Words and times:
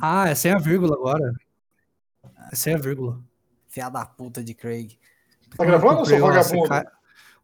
Ah, 0.00 0.28
é 0.28 0.34
sem 0.34 0.52
a 0.52 0.58
vírgula 0.58 0.94
agora. 0.94 1.32
É 2.50 2.56
sem 2.56 2.74
a 2.74 2.78
vírgula. 2.78 3.20
Fia 3.68 3.88
da 3.88 4.04
puta 4.06 4.42
de 4.42 4.54
Craig. 4.54 4.98
Tá 5.56 5.64
gravando 5.64 6.00
ou 6.00 6.06
sou 6.06 6.18
vagabundo? 6.18 6.68
Ca... 6.68 6.92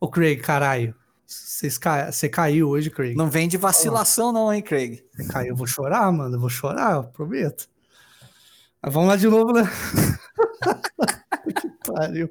Ô, 0.01 0.09
Craig, 0.09 0.41
caralho. 0.41 0.95
Você 1.27 1.69
ca... 1.79 2.11
caiu 2.33 2.69
hoje, 2.69 2.91
Craig. 2.91 3.15
Não 3.15 3.29
vem 3.29 3.49
de 3.49 3.57
vacilação, 3.57 4.33
não, 4.33 4.53
hein, 4.53 4.63
Craig? 4.63 5.05
Você 5.13 5.27
caiu, 5.27 5.49
eu 5.49 5.57
vou 5.57 5.67
chorar, 5.67 6.11
mano. 6.11 6.37
Eu 6.37 6.41
vou 6.41 6.49
chorar, 6.49 6.97
eu 6.97 7.05
prometo. 7.05 7.69
Mas 8.81 8.95
vamos 8.95 9.09
lá 9.09 9.17
de 9.17 9.27
novo, 9.27 9.53
né? 9.53 9.65
que 11.61 11.93
pariu. 11.93 12.31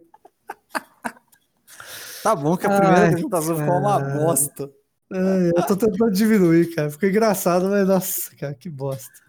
Tá 2.23 2.35
bom 2.35 2.57
que 2.57 2.65
a 2.65 2.69
primeira 2.69 3.07
apresentação 3.07 3.57
ficou 3.57 3.77
uma 3.77 3.99
bosta. 3.99 4.71
Ai, 5.11 5.49
eu 5.55 5.65
tô 5.65 5.75
tentando 5.75 6.11
diminuir, 6.11 6.73
cara. 6.75 6.89
Ficou 6.89 7.07
engraçado, 7.07 7.69
mas 7.69 7.87
nossa, 7.87 8.35
cara, 8.35 8.53
que 8.53 8.69
bosta. 8.69 9.26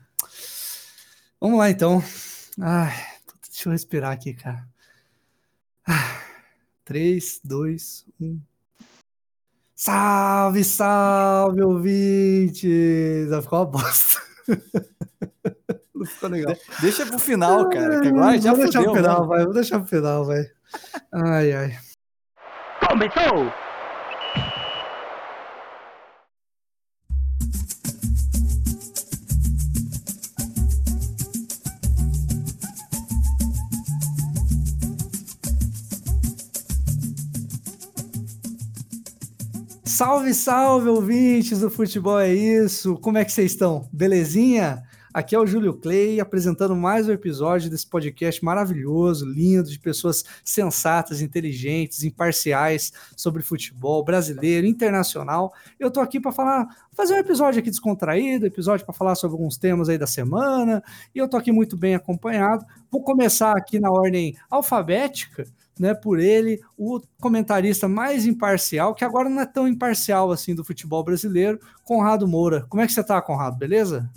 Vamos 1.40 1.58
lá, 1.58 1.70
então. 1.70 2.02
Ai, 2.60 2.92
deixa 3.48 3.68
eu 3.68 3.72
respirar 3.72 4.12
aqui, 4.12 4.34
cara. 4.34 4.66
3, 6.84 7.40
2, 7.44 8.06
1. 8.20 8.40
Salve, 9.76 10.64
salve, 10.64 11.62
ouvintes! 11.62 13.28
Vai 13.30 13.42
ficar 13.42 13.56
uma 13.56 13.66
bosta. 13.66 14.20
Não 15.94 16.06
ficou 16.06 16.28
legal. 16.30 16.56
deixa 16.80 17.06
pro 17.06 17.18
final, 17.18 17.68
cara, 17.68 18.00
que 18.00 18.08
agora 18.08 18.40
já 18.40 18.52
vou 18.52 18.64
deixar 18.64 18.82
pro 18.82 18.94
final, 18.94 19.26
vai. 19.26 19.44
Vou 19.44 19.54
deixar 19.54 19.78
pro 19.78 19.88
final, 19.88 20.24
vai. 20.24 20.50
Ai, 21.12 21.52
ai. 21.52 21.78
Começou! 22.88 23.67
Salve, 39.98 40.32
salve, 40.32 40.88
ouvintes 40.88 41.58
do 41.58 41.68
Futebol 41.68 42.20
é 42.20 42.32
Isso! 42.32 42.94
Como 42.98 43.18
é 43.18 43.24
que 43.24 43.32
vocês 43.32 43.50
estão? 43.50 43.88
Belezinha? 43.92 44.84
Aqui 45.12 45.34
é 45.34 45.38
o 45.40 45.44
Júlio 45.44 45.74
Clay 45.74 46.20
apresentando 46.20 46.76
mais 46.76 47.08
um 47.08 47.12
episódio 47.12 47.68
desse 47.68 47.84
podcast 47.84 48.44
maravilhoso, 48.44 49.26
lindo, 49.26 49.68
de 49.68 49.76
pessoas 49.76 50.24
sensatas, 50.44 51.20
inteligentes, 51.20 52.04
imparciais 52.04 52.92
sobre 53.16 53.42
futebol 53.42 54.04
brasileiro, 54.04 54.68
internacional. 54.68 55.52
Eu 55.80 55.90
tô 55.90 55.98
aqui 55.98 56.20
para 56.20 56.30
falar, 56.30 56.68
fazer 56.92 57.14
um 57.14 57.18
episódio 57.18 57.58
aqui 57.58 57.68
descontraído, 57.68 58.46
episódio 58.46 58.86
para 58.86 58.94
falar 58.94 59.16
sobre 59.16 59.34
alguns 59.34 59.58
temas 59.58 59.88
aí 59.88 59.98
da 59.98 60.06
semana, 60.06 60.80
e 61.12 61.18
eu 61.18 61.28
tô 61.28 61.36
aqui 61.36 61.50
muito 61.50 61.76
bem 61.76 61.96
acompanhado. 61.96 62.64
Vou 62.88 63.02
começar 63.02 63.50
aqui 63.56 63.80
na 63.80 63.90
ordem 63.90 64.36
alfabética 64.48 65.44
né, 65.78 65.94
por 65.94 66.18
ele, 66.18 66.60
o 66.76 67.00
comentarista 67.20 67.88
mais 67.88 68.26
imparcial, 68.26 68.94
que 68.94 69.04
agora 69.04 69.28
não 69.28 69.40
é 69.40 69.46
tão 69.46 69.66
imparcial 69.66 70.30
assim 70.30 70.54
do 70.54 70.64
futebol 70.64 71.02
brasileiro, 71.02 71.60
Conrado 71.84 72.26
Moura. 72.26 72.66
Como 72.68 72.82
é 72.82 72.86
que 72.86 72.92
você 72.92 73.00
está, 73.00 73.20
Conrado? 73.20 73.56
Beleza? 73.56 74.08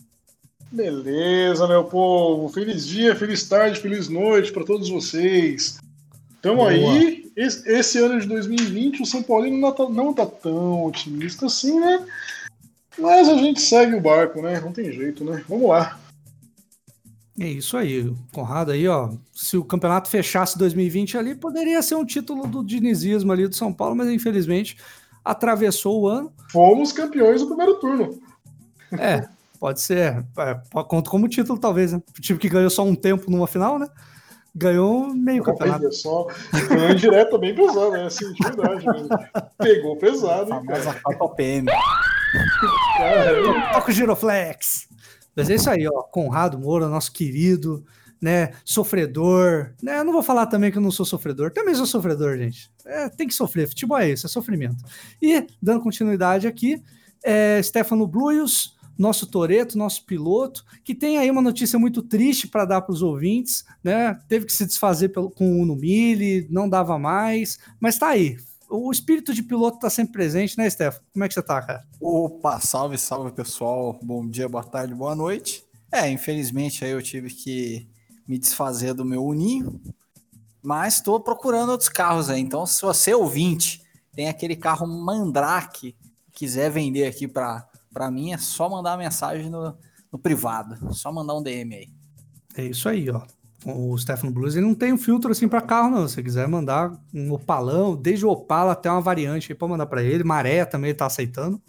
Beleza, 0.71 1.67
meu 1.67 1.83
povo. 1.83 2.47
Feliz 2.49 2.87
dia, 2.87 3.15
feliz 3.15 3.47
tarde, 3.47 3.79
feliz 3.79 4.07
noite 4.07 4.51
para 4.51 4.63
todos 4.63 4.89
vocês. 4.89 5.79
Então 6.39 6.65
aí, 6.65 7.29
esse, 7.35 7.69
esse, 7.69 7.99
ano 7.99 8.19
de 8.19 8.27
2020, 8.27 9.03
o 9.03 9.05
São 9.05 9.21
Paulino 9.21 9.57
não 9.57 9.71
tá, 9.71 9.89
não 9.89 10.13
tá 10.13 10.25
tão 10.25 10.85
otimista 10.85 11.45
assim, 11.45 11.79
né? 11.79 12.03
Mas 12.97 13.29
a 13.29 13.35
gente 13.35 13.61
segue 13.61 13.95
o 13.95 14.01
barco, 14.01 14.41
né? 14.41 14.59
Não 14.59 14.71
tem 14.71 14.91
jeito, 14.91 15.23
né? 15.23 15.43
Vamos 15.47 15.69
lá. 15.69 15.99
É 17.39 17.47
isso 17.47 17.77
aí, 17.77 18.13
Conrado 18.33 18.71
aí, 18.71 18.87
ó. 18.87 19.09
Se 19.33 19.57
o 19.57 19.63
campeonato 19.63 20.09
fechasse 20.09 20.57
2020 20.57 21.17
ali, 21.17 21.33
poderia 21.33 21.81
ser 21.81 21.95
um 21.95 22.05
título 22.05 22.45
do 22.45 22.63
dinizismo 22.63 23.31
ali 23.31 23.47
do 23.47 23.55
São 23.55 23.73
Paulo, 23.73 23.95
mas 23.95 24.09
infelizmente 24.09 24.77
atravessou 25.23 26.01
o 26.01 26.07
ano. 26.07 26.31
Fomos 26.51 26.91
campeões 26.91 27.41
do 27.41 27.47
primeiro 27.47 27.79
turno. 27.79 28.19
É, 28.99 29.27
pode 29.59 29.81
ser. 29.81 30.25
É, 30.37 30.59
conta 30.83 31.09
como 31.09 31.29
título, 31.29 31.57
talvez, 31.57 31.93
né? 31.93 32.01
O 32.17 32.21
time 32.21 32.37
que 32.37 32.49
ganhou 32.49 32.69
só 32.69 32.83
um 32.83 32.95
tempo 32.95 33.31
numa 33.31 33.47
final, 33.47 33.79
né? 33.79 33.87
Ganhou 34.53 35.07
meio 35.13 35.43
campeonato. 35.43 35.87
É 35.87 35.91
só 35.91 36.27
ganhou 36.67 36.93
direto 36.93 37.37
bem 37.37 37.55
pesado, 37.55 37.91
né? 37.91 38.03
Assim, 38.03 38.31
de 38.33 38.43
verdade. 38.43 38.85
Pegou 39.57 39.95
pesado. 39.95 40.53
A 40.53 40.57
famosa 40.57 40.93
Copa 41.01 41.35
PM. 41.35 41.71
Toca 43.73 43.89
o 43.89 43.93
Giroflex. 43.93 44.90
Mas 45.35 45.49
é 45.49 45.55
isso 45.55 45.69
aí, 45.69 45.87
ó. 45.87 46.01
Conrado 46.03 46.59
Moura, 46.59 46.87
nosso 46.87 47.11
querido, 47.11 47.83
né? 48.21 48.51
Sofredor. 48.63 49.73
Né? 49.81 49.99
Eu 49.99 50.03
não 50.03 50.13
vou 50.13 50.23
falar 50.23 50.45
também 50.47 50.71
que 50.71 50.77
eu 50.77 50.81
não 50.81 50.91
sou 50.91 51.05
sofredor. 51.05 51.51
Também 51.51 51.73
sou 51.73 51.85
sofredor, 51.85 52.37
gente. 52.37 52.71
É, 52.85 53.09
tem 53.09 53.27
que 53.27 53.33
sofrer. 53.33 53.67
Futebol 53.67 53.97
é 53.97 54.11
isso, 54.11 54.25
é 54.25 54.29
sofrimento. 54.29 54.83
E, 55.21 55.47
dando 55.61 55.81
continuidade 55.81 56.47
aqui, 56.47 56.81
é 57.23 57.61
Stefano 57.61 58.05
Bluios, 58.05 58.77
nosso 58.97 59.25
Toreto, 59.25 59.77
nosso 59.77 60.05
piloto, 60.05 60.63
que 60.83 60.93
tem 60.93 61.17
aí 61.17 61.31
uma 61.31 61.41
notícia 61.41 61.79
muito 61.79 62.03
triste 62.03 62.47
para 62.47 62.65
dar 62.65 62.81
para 62.81 62.93
os 62.93 63.01
ouvintes, 63.01 63.65
né? 63.83 64.19
Teve 64.27 64.45
que 64.45 64.53
se 64.53 64.65
desfazer 64.65 65.09
pelo, 65.09 65.31
com 65.31 65.53
o 65.53 65.61
Uno 65.61 65.75
Mille, 65.75 66.47
não 66.49 66.69
dava 66.69 66.99
mais, 66.99 67.57
mas 67.79 67.97
tá 67.97 68.09
aí 68.09 68.37
o 68.71 68.89
espírito 68.89 69.33
de 69.33 69.43
piloto 69.43 69.75
está 69.75 69.89
sempre 69.89 70.13
presente, 70.13 70.57
né, 70.57 70.69
Stefano? 70.69 71.05
Como 71.11 71.25
é 71.25 71.27
que 71.27 71.33
você 71.33 71.41
está, 71.41 71.61
cara? 71.61 71.83
Opa, 71.99 72.59
salve, 72.61 72.97
salve, 72.97 73.31
pessoal. 73.31 73.99
Bom 74.01 74.25
dia, 74.25 74.47
boa 74.47 74.63
tarde, 74.63 74.95
boa 74.95 75.13
noite. 75.13 75.65
É, 75.91 76.09
infelizmente 76.09 76.85
aí 76.85 76.91
eu 76.91 77.01
tive 77.01 77.29
que 77.29 77.89
me 78.25 78.39
desfazer 78.39 78.93
do 78.93 79.03
meu 79.03 79.25
Uninho, 79.25 79.81
mas 80.63 80.95
estou 80.95 81.19
procurando 81.19 81.71
outros 81.71 81.89
carros 81.89 82.29
aí. 82.29 82.39
Então, 82.39 82.65
se 82.65 82.81
você 82.81 83.13
ouvinte 83.13 83.81
tem 84.13 84.29
aquele 84.29 84.55
carro 84.55 84.87
Mandrake, 84.87 85.95
quiser 86.31 86.71
vender 86.71 87.05
aqui 87.05 87.27
para 87.27 88.09
mim, 88.09 88.31
é 88.31 88.37
só 88.37 88.69
mandar 88.69 88.91
uma 88.91 88.97
mensagem 88.97 89.49
no, 89.49 89.77
no 90.09 90.17
privado, 90.17 90.93
só 90.93 91.11
mandar 91.11 91.35
um 91.35 91.43
DM 91.43 91.75
aí. 91.75 91.89
É 92.55 92.63
isso 92.63 92.87
aí, 92.87 93.09
ó 93.09 93.21
o 93.65 93.97
Stefano 93.97 94.31
Blues, 94.31 94.55
ele 94.55 94.65
não 94.65 94.73
tem 94.73 94.91
um 94.91 94.97
filtro 94.97 95.31
assim 95.31 95.47
para 95.47 95.61
carro, 95.61 95.89
não. 95.89 96.07
Se 96.07 96.15
você 96.15 96.23
quiser 96.23 96.47
mandar 96.47 96.91
um 97.13 97.31
Opalão, 97.31 97.95
desde 97.95 98.25
o 98.25 98.29
Opala 98.29 98.71
até 98.71 98.89
uma 98.89 99.01
variante 99.01 99.51
aí 99.51 99.57
para 99.57 99.67
mandar 99.67 99.85
para 99.85 100.03
ele, 100.03 100.23
Maré 100.23 100.65
também 100.65 100.89
ele 100.89 100.97
tá 100.97 101.05
aceitando. 101.05 101.61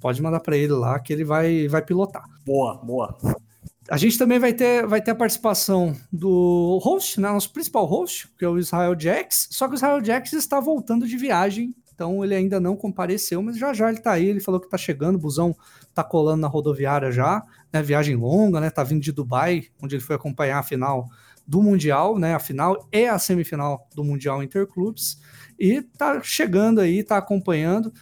Pode 0.00 0.20
mandar 0.20 0.40
para 0.40 0.56
ele 0.56 0.72
lá 0.72 0.98
que 0.98 1.12
ele 1.12 1.24
vai, 1.24 1.68
vai 1.68 1.80
pilotar. 1.80 2.24
Boa, 2.44 2.76
boa. 2.76 3.16
A 3.88 3.96
gente 3.96 4.18
também 4.18 4.38
vai 4.38 4.52
ter, 4.52 4.86
vai 4.86 5.00
ter 5.00 5.10
a 5.12 5.14
participação 5.14 5.94
do 6.12 6.78
host, 6.82 7.20
né, 7.20 7.28
nosso 7.28 7.52
principal 7.52 7.84
host, 7.84 8.28
que 8.38 8.44
é 8.44 8.48
o 8.48 8.58
Israel 8.58 8.98
Jax. 8.98 9.48
Só 9.50 9.66
que 9.66 9.74
o 9.74 9.76
Israel 9.76 10.04
Jax 10.04 10.32
está 10.32 10.60
voltando 10.60 11.06
de 11.06 11.16
viagem, 11.16 11.74
então 11.94 12.24
ele 12.24 12.34
ainda 12.34 12.58
não 12.58 12.76
compareceu, 12.76 13.42
mas 13.42 13.56
já 13.58 13.72
já 13.72 13.88
ele 13.88 14.00
tá 14.00 14.12
aí. 14.12 14.26
Ele 14.26 14.40
falou 14.40 14.60
que 14.60 14.68
tá 14.68 14.78
chegando, 14.78 15.16
o 15.16 15.18
busão 15.18 15.54
tá 15.94 16.02
colando 16.02 16.40
na 16.40 16.48
rodoviária 16.48 17.10
já, 17.12 17.42
né? 17.72 17.82
Viagem 17.82 18.16
longa, 18.16 18.60
né? 18.60 18.70
Tá 18.70 18.82
vindo 18.82 19.00
de 19.00 19.12
Dubai, 19.12 19.64
onde 19.80 19.96
ele 19.96 20.02
foi 20.02 20.16
acompanhar 20.16 20.58
a 20.58 20.62
final 20.62 21.08
do 21.46 21.62
Mundial, 21.62 22.18
né? 22.18 22.34
A 22.34 22.38
final 22.38 22.88
é 22.90 23.08
a 23.08 23.18
semifinal 23.18 23.88
do 23.94 24.04
Mundial 24.04 24.42
Interclubes 24.42 25.20
e 25.58 25.82
tá 25.82 26.20
chegando 26.22 26.80
aí, 26.80 27.02
tá 27.02 27.16
acompanhando. 27.16 27.92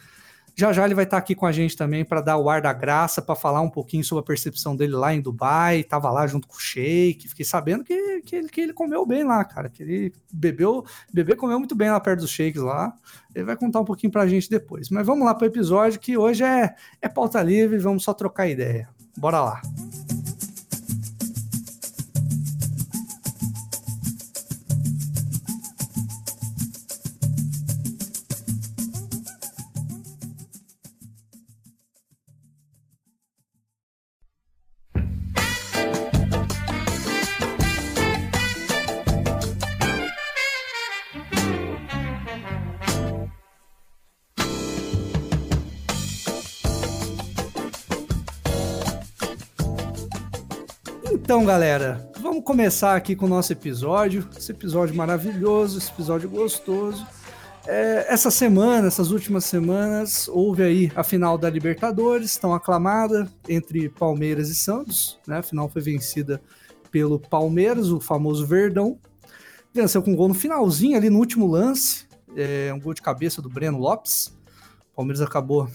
Já 0.55 0.73
já 0.73 0.85
ele 0.85 0.93
vai 0.93 1.05
estar 1.05 1.17
tá 1.17 1.19
aqui 1.19 1.33
com 1.33 1.45
a 1.45 1.51
gente 1.51 1.75
também 1.75 2.03
para 2.03 2.21
dar 2.21 2.37
o 2.37 2.49
ar 2.49 2.61
da 2.61 2.73
graça, 2.73 3.21
para 3.21 3.35
falar 3.35 3.61
um 3.61 3.69
pouquinho 3.69 4.03
sobre 4.03 4.21
a 4.21 4.25
percepção 4.25 4.75
dele 4.75 4.93
lá 4.93 5.13
em 5.13 5.21
Dubai. 5.21 5.83
Tava 5.83 6.11
lá 6.11 6.27
junto 6.27 6.47
com 6.47 6.55
o 6.55 6.59
Sheik, 6.59 7.27
fiquei 7.29 7.45
sabendo 7.45 7.83
que, 7.83 8.21
que, 8.21 8.35
ele, 8.35 8.49
que 8.49 8.61
ele 8.61 8.73
comeu 8.73 9.05
bem 9.05 9.23
lá, 9.23 9.43
cara. 9.43 9.69
Que 9.69 9.81
ele 9.81 10.13
bebeu, 10.31 10.85
bebê 11.11 11.35
comeu 11.35 11.57
muito 11.57 11.75
bem 11.75 11.89
lá 11.89 11.99
perto 11.99 12.19
dos 12.19 12.29
shakes 12.29 12.61
lá. 12.61 12.93
Ele 13.33 13.45
vai 13.45 13.55
contar 13.55 13.79
um 13.79 13.85
pouquinho 13.85 14.11
para 14.11 14.23
a 14.23 14.27
gente 14.27 14.49
depois. 14.49 14.89
Mas 14.89 15.05
vamos 15.05 15.25
lá 15.25 15.33
para 15.33 15.45
o 15.45 15.47
episódio 15.47 15.99
que 15.99 16.17
hoje 16.17 16.43
é, 16.43 16.75
é 17.01 17.09
pauta 17.09 17.41
livre, 17.41 17.77
vamos 17.77 18.03
só 18.03 18.13
trocar 18.13 18.47
ideia. 18.47 18.89
Bora 19.17 19.41
lá. 19.41 19.61
Então, 51.31 51.45
galera, 51.45 52.11
vamos 52.19 52.43
começar 52.43 52.93
aqui 52.93 53.15
com 53.15 53.25
o 53.25 53.29
nosso 53.29 53.53
episódio. 53.53 54.27
Esse 54.37 54.51
episódio 54.51 54.93
maravilhoso, 54.93 55.77
esse 55.77 55.89
episódio 55.89 56.29
gostoso. 56.29 57.07
É, 57.65 58.05
essa 58.09 58.29
semana, 58.29 58.89
essas 58.89 59.11
últimas 59.11 59.45
semanas, 59.45 60.27
houve 60.27 60.61
aí 60.61 60.91
a 60.93 61.05
final 61.05 61.37
da 61.37 61.49
Libertadores, 61.49 62.35
tão 62.35 62.53
aclamada 62.53 63.31
entre 63.47 63.87
Palmeiras 63.87 64.49
e 64.49 64.55
Santos, 64.55 65.17
né? 65.25 65.37
A 65.37 65.41
final 65.41 65.69
foi 65.69 65.81
vencida 65.81 66.41
pelo 66.91 67.17
Palmeiras, 67.17 67.87
o 67.91 68.01
famoso 68.01 68.45
Verdão. 68.45 68.99
Venceu 69.73 70.03
com 70.03 70.11
um 70.11 70.15
gol 70.17 70.27
no 70.27 70.33
finalzinho, 70.33 70.97
ali 70.97 71.09
no 71.09 71.17
último 71.17 71.47
lance, 71.47 72.07
é, 72.35 72.73
um 72.73 72.79
gol 72.81 72.93
de 72.93 73.01
cabeça 73.01 73.41
do 73.41 73.47
Breno 73.47 73.79
Lopes. 73.79 74.37
O 74.91 74.97
Palmeiras 74.97 75.21
acabou 75.21 75.69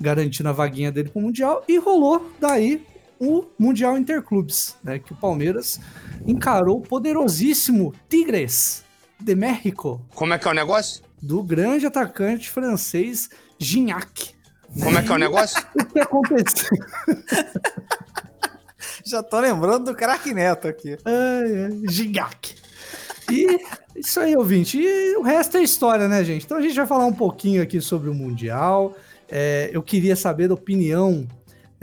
garantindo 0.00 0.48
a 0.48 0.52
vaguinha 0.52 0.92
dele 0.92 1.08
para 1.08 1.18
o 1.18 1.22
Mundial 1.22 1.64
e 1.66 1.76
rolou 1.76 2.30
daí 2.38 2.86
o 3.20 3.44
Mundial 3.58 3.96
Interclubes, 3.96 4.76
né? 4.82 4.98
Que 4.98 5.12
o 5.12 5.16
Palmeiras 5.16 5.80
encarou 6.26 6.78
o 6.78 6.82
poderosíssimo 6.82 7.94
Tigres 8.08 8.84
de 9.20 9.34
México. 9.34 10.00
Como 10.14 10.34
é 10.34 10.38
que 10.38 10.46
é 10.46 10.50
o 10.50 10.54
negócio? 10.54 11.02
Do 11.20 11.42
grande 11.42 11.86
atacante 11.86 12.50
francês 12.50 13.30
Gignac. 13.58 14.34
Como 14.82 14.98
é 14.98 15.02
que 15.02 15.10
é 15.10 15.14
o 15.14 15.18
negócio? 15.18 15.64
o 15.74 15.84
que 15.84 16.00
aconteceu? 16.00 16.68
Já 19.04 19.22
tô 19.22 19.38
lembrando 19.38 19.86
do 19.86 19.94
craque 19.94 20.34
Neto 20.34 20.68
aqui. 20.68 20.98
É, 21.04 21.88
Gignac. 21.88 22.54
E 23.30 23.60
isso 23.96 24.20
aí, 24.20 24.36
ouvinte. 24.36 24.78
E 24.78 25.16
o 25.16 25.22
resto 25.22 25.56
é 25.56 25.62
história, 25.62 26.08
né, 26.08 26.22
gente? 26.24 26.44
Então 26.44 26.58
a 26.58 26.60
gente 26.60 26.74
vai 26.74 26.86
falar 26.86 27.06
um 27.06 27.12
pouquinho 27.12 27.62
aqui 27.62 27.80
sobre 27.80 28.10
o 28.10 28.14
Mundial. 28.14 28.96
É, 29.28 29.70
eu 29.72 29.82
queria 29.82 30.14
saber 30.14 30.48
da 30.48 30.54
opinião 30.54 31.26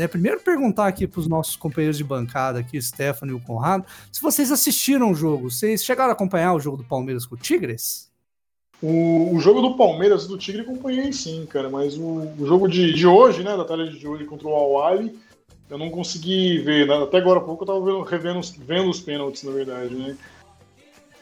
né, 0.03 0.07
primeiro 0.07 0.39
perguntar 0.41 0.87
aqui 0.87 1.07
para 1.07 1.19
os 1.19 1.27
nossos 1.27 1.55
companheiros 1.55 1.97
de 1.97 2.03
bancada, 2.03 2.59
aqui, 2.59 2.81
Stefano 2.81 3.31
e 3.31 3.35
o 3.35 3.39
Conrado, 3.39 3.85
se 4.11 4.21
vocês 4.21 4.51
assistiram 4.51 5.11
o 5.11 5.15
jogo. 5.15 5.49
Vocês 5.49 5.83
chegaram 5.83 6.09
a 6.09 6.13
acompanhar 6.13 6.53
o 6.53 6.59
jogo 6.59 6.77
do 6.77 6.83
Palmeiras 6.83 7.25
com 7.25 7.35
o 7.35 7.37
Tigres? 7.37 8.11
O, 8.81 9.33
o 9.33 9.39
jogo 9.39 9.61
do 9.61 9.77
Palmeiras 9.77 10.27
do 10.27 10.37
Tigre 10.37 10.61
acompanhei 10.61 11.13
sim, 11.13 11.45
cara, 11.45 11.69
mas 11.69 11.97
o, 11.97 12.27
o 12.37 12.45
jogo 12.45 12.67
de, 12.67 12.93
de 12.93 13.07
hoje, 13.07 13.43
né, 13.43 13.55
da 13.55 13.63
tarde 13.63 13.97
de 13.97 14.05
hoje 14.05 14.25
contra 14.25 14.47
o 14.47 14.53
Al-Ali, 14.53 15.17
eu 15.69 15.77
não 15.77 15.89
consegui 15.89 16.59
ver, 16.59 16.85
né? 16.85 17.01
até 17.01 17.17
agora 17.17 17.39
há 17.39 17.43
pouco 17.43 17.63
eu 17.63 17.67
tava 17.67 17.79
vendo, 17.79 18.01
revendo 18.01 18.41
vendo 18.59 18.89
os 18.89 18.99
pênaltis, 18.99 19.43
na 19.43 19.51
verdade, 19.51 19.95
né. 19.95 20.17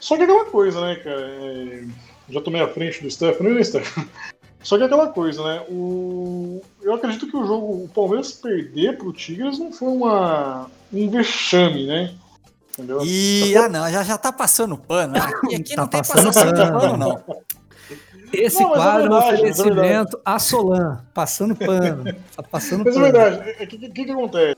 Só 0.00 0.16
que 0.16 0.22
é 0.22 0.24
aquela 0.24 0.44
coisa, 0.46 0.80
né, 0.80 0.96
cara, 0.96 1.20
é, 1.20 1.84
já 2.28 2.40
tomei 2.40 2.60
a 2.60 2.68
frente 2.68 3.00
do 3.00 3.08
Stefano, 3.08 3.54
né, 3.54 3.62
Stefano? 3.62 4.08
Só 4.60 4.76
que 4.76 4.82
é 4.82 4.86
aquela 4.86 5.08
coisa, 5.08 5.42
né? 5.42 5.64
O... 5.68 6.62
Eu 6.82 6.94
acredito 6.94 7.26
que 7.26 7.36
o 7.36 7.46
jogo, 7.46 7.84
o 7.84 7.88
Palmeiras 7.88 8.32
perder 8.32 8.98
pro 8.98 9.12
Tigres 9.12 9.58
não 9.58 9.72
foi 9.72 9.88
uma... 9.88 10.70
um 10.92 11.08
vexame, 11.08 11.86
né? 11.86 12.14
Entendeu? 12.70 13.04
E, 13.04 13.56
ah, 13.56 13.68
não, 13.68 13.90
já, 13.90 14.02
já 14.02 14.18
tá 14.18 14.32
passando 14.32 14.76
pano. 14.76 15.16
Aqui, 15.16 15.56
aqui 15.56 15.74
tá 15.76 15.82
não 15.82 15.88
tem 15.88 16.00
passando 16.00 16.32
pano, 16.32 16.80
pano, 16.80 16.96
não. 16.96 17.22
Esse 18.32 18.62
não, 18.62 18.70
quadro 18.70 19.00
é 19.04 19.08
verdade, 19.08 19.14
é 19.14 19.34
oferecimento 19.34 20.16
é 20.16 20.20
a 20.24 20.38
Solan, 20.38 21.04
passando 21.12 21.54
pano. 21.54 22.04
Tá 22.34 22.42
passando 22.42 22.84
mas 22.84 22.94
pano. 22.94 23.06
é 23.06 23.12
verdade, 23.12 23.50
o 23.50 23.66
que, 23.66 23.78
que, 23.78 24.04
que, 24.06 24.10
acontece? 24.10 24.56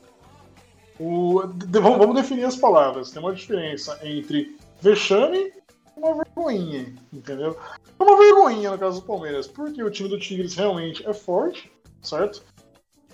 O, 0.98 1.42
vamos, 1.70 1.98
vamos 1.98 2.14
definir 2.14 2.44
as 2.44 2.56
palavras. 2.56 3.10
Tem 3.10 3.20
uma 3.20 3.34
diferença 3.34 3.98
entre 4.02 4.56
vexame 4.80 5.52
uma 5.96 6.14
vergonhinha, 6.14 6.94
entendeu? 7.12 7.56
É 7.98 8.02
uma 8.02 8.16
vergonhinha 8.16 8.70
no 8.70 8.78
caso 8.78 9.00
do 9.00 9.06
Palmeiras, 9.06 9.46
porque 9.46 9.82
o 9.82 9.90
time 9.90 10.08
do 10.08 10.18
Tigres 10.18 10.54
realmente 10.54 11.06
é 11.06 11.12
forte, 11.12 11.70
certo? 12.04 12.42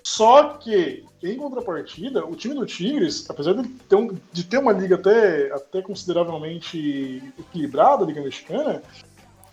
Só 0.03 0.55
que, 0.55 1.05
em 1.21 1.37
contrapartida, 1.37 2.25
o 2.25 2.35
time 2.35 2.55
do 2.55 2.65
Tigres, 2.65 3.29
apesar 3.29 3.53
de 3.53 3.67
ter, 3.67 3.95
um, 3.95 4.17
de 4.31 4.43
ter 4.43 4.57
uma 4.57 4.71
liga 4.71 4.95
até, 4.95 5.51
até 5.53 5.81
consideravelmente 5.81 7.21
equilibrada, 7.37 8.03
a 8.03 8.07
Liga 8.07 8.21
Mexicana, 8.21 8.81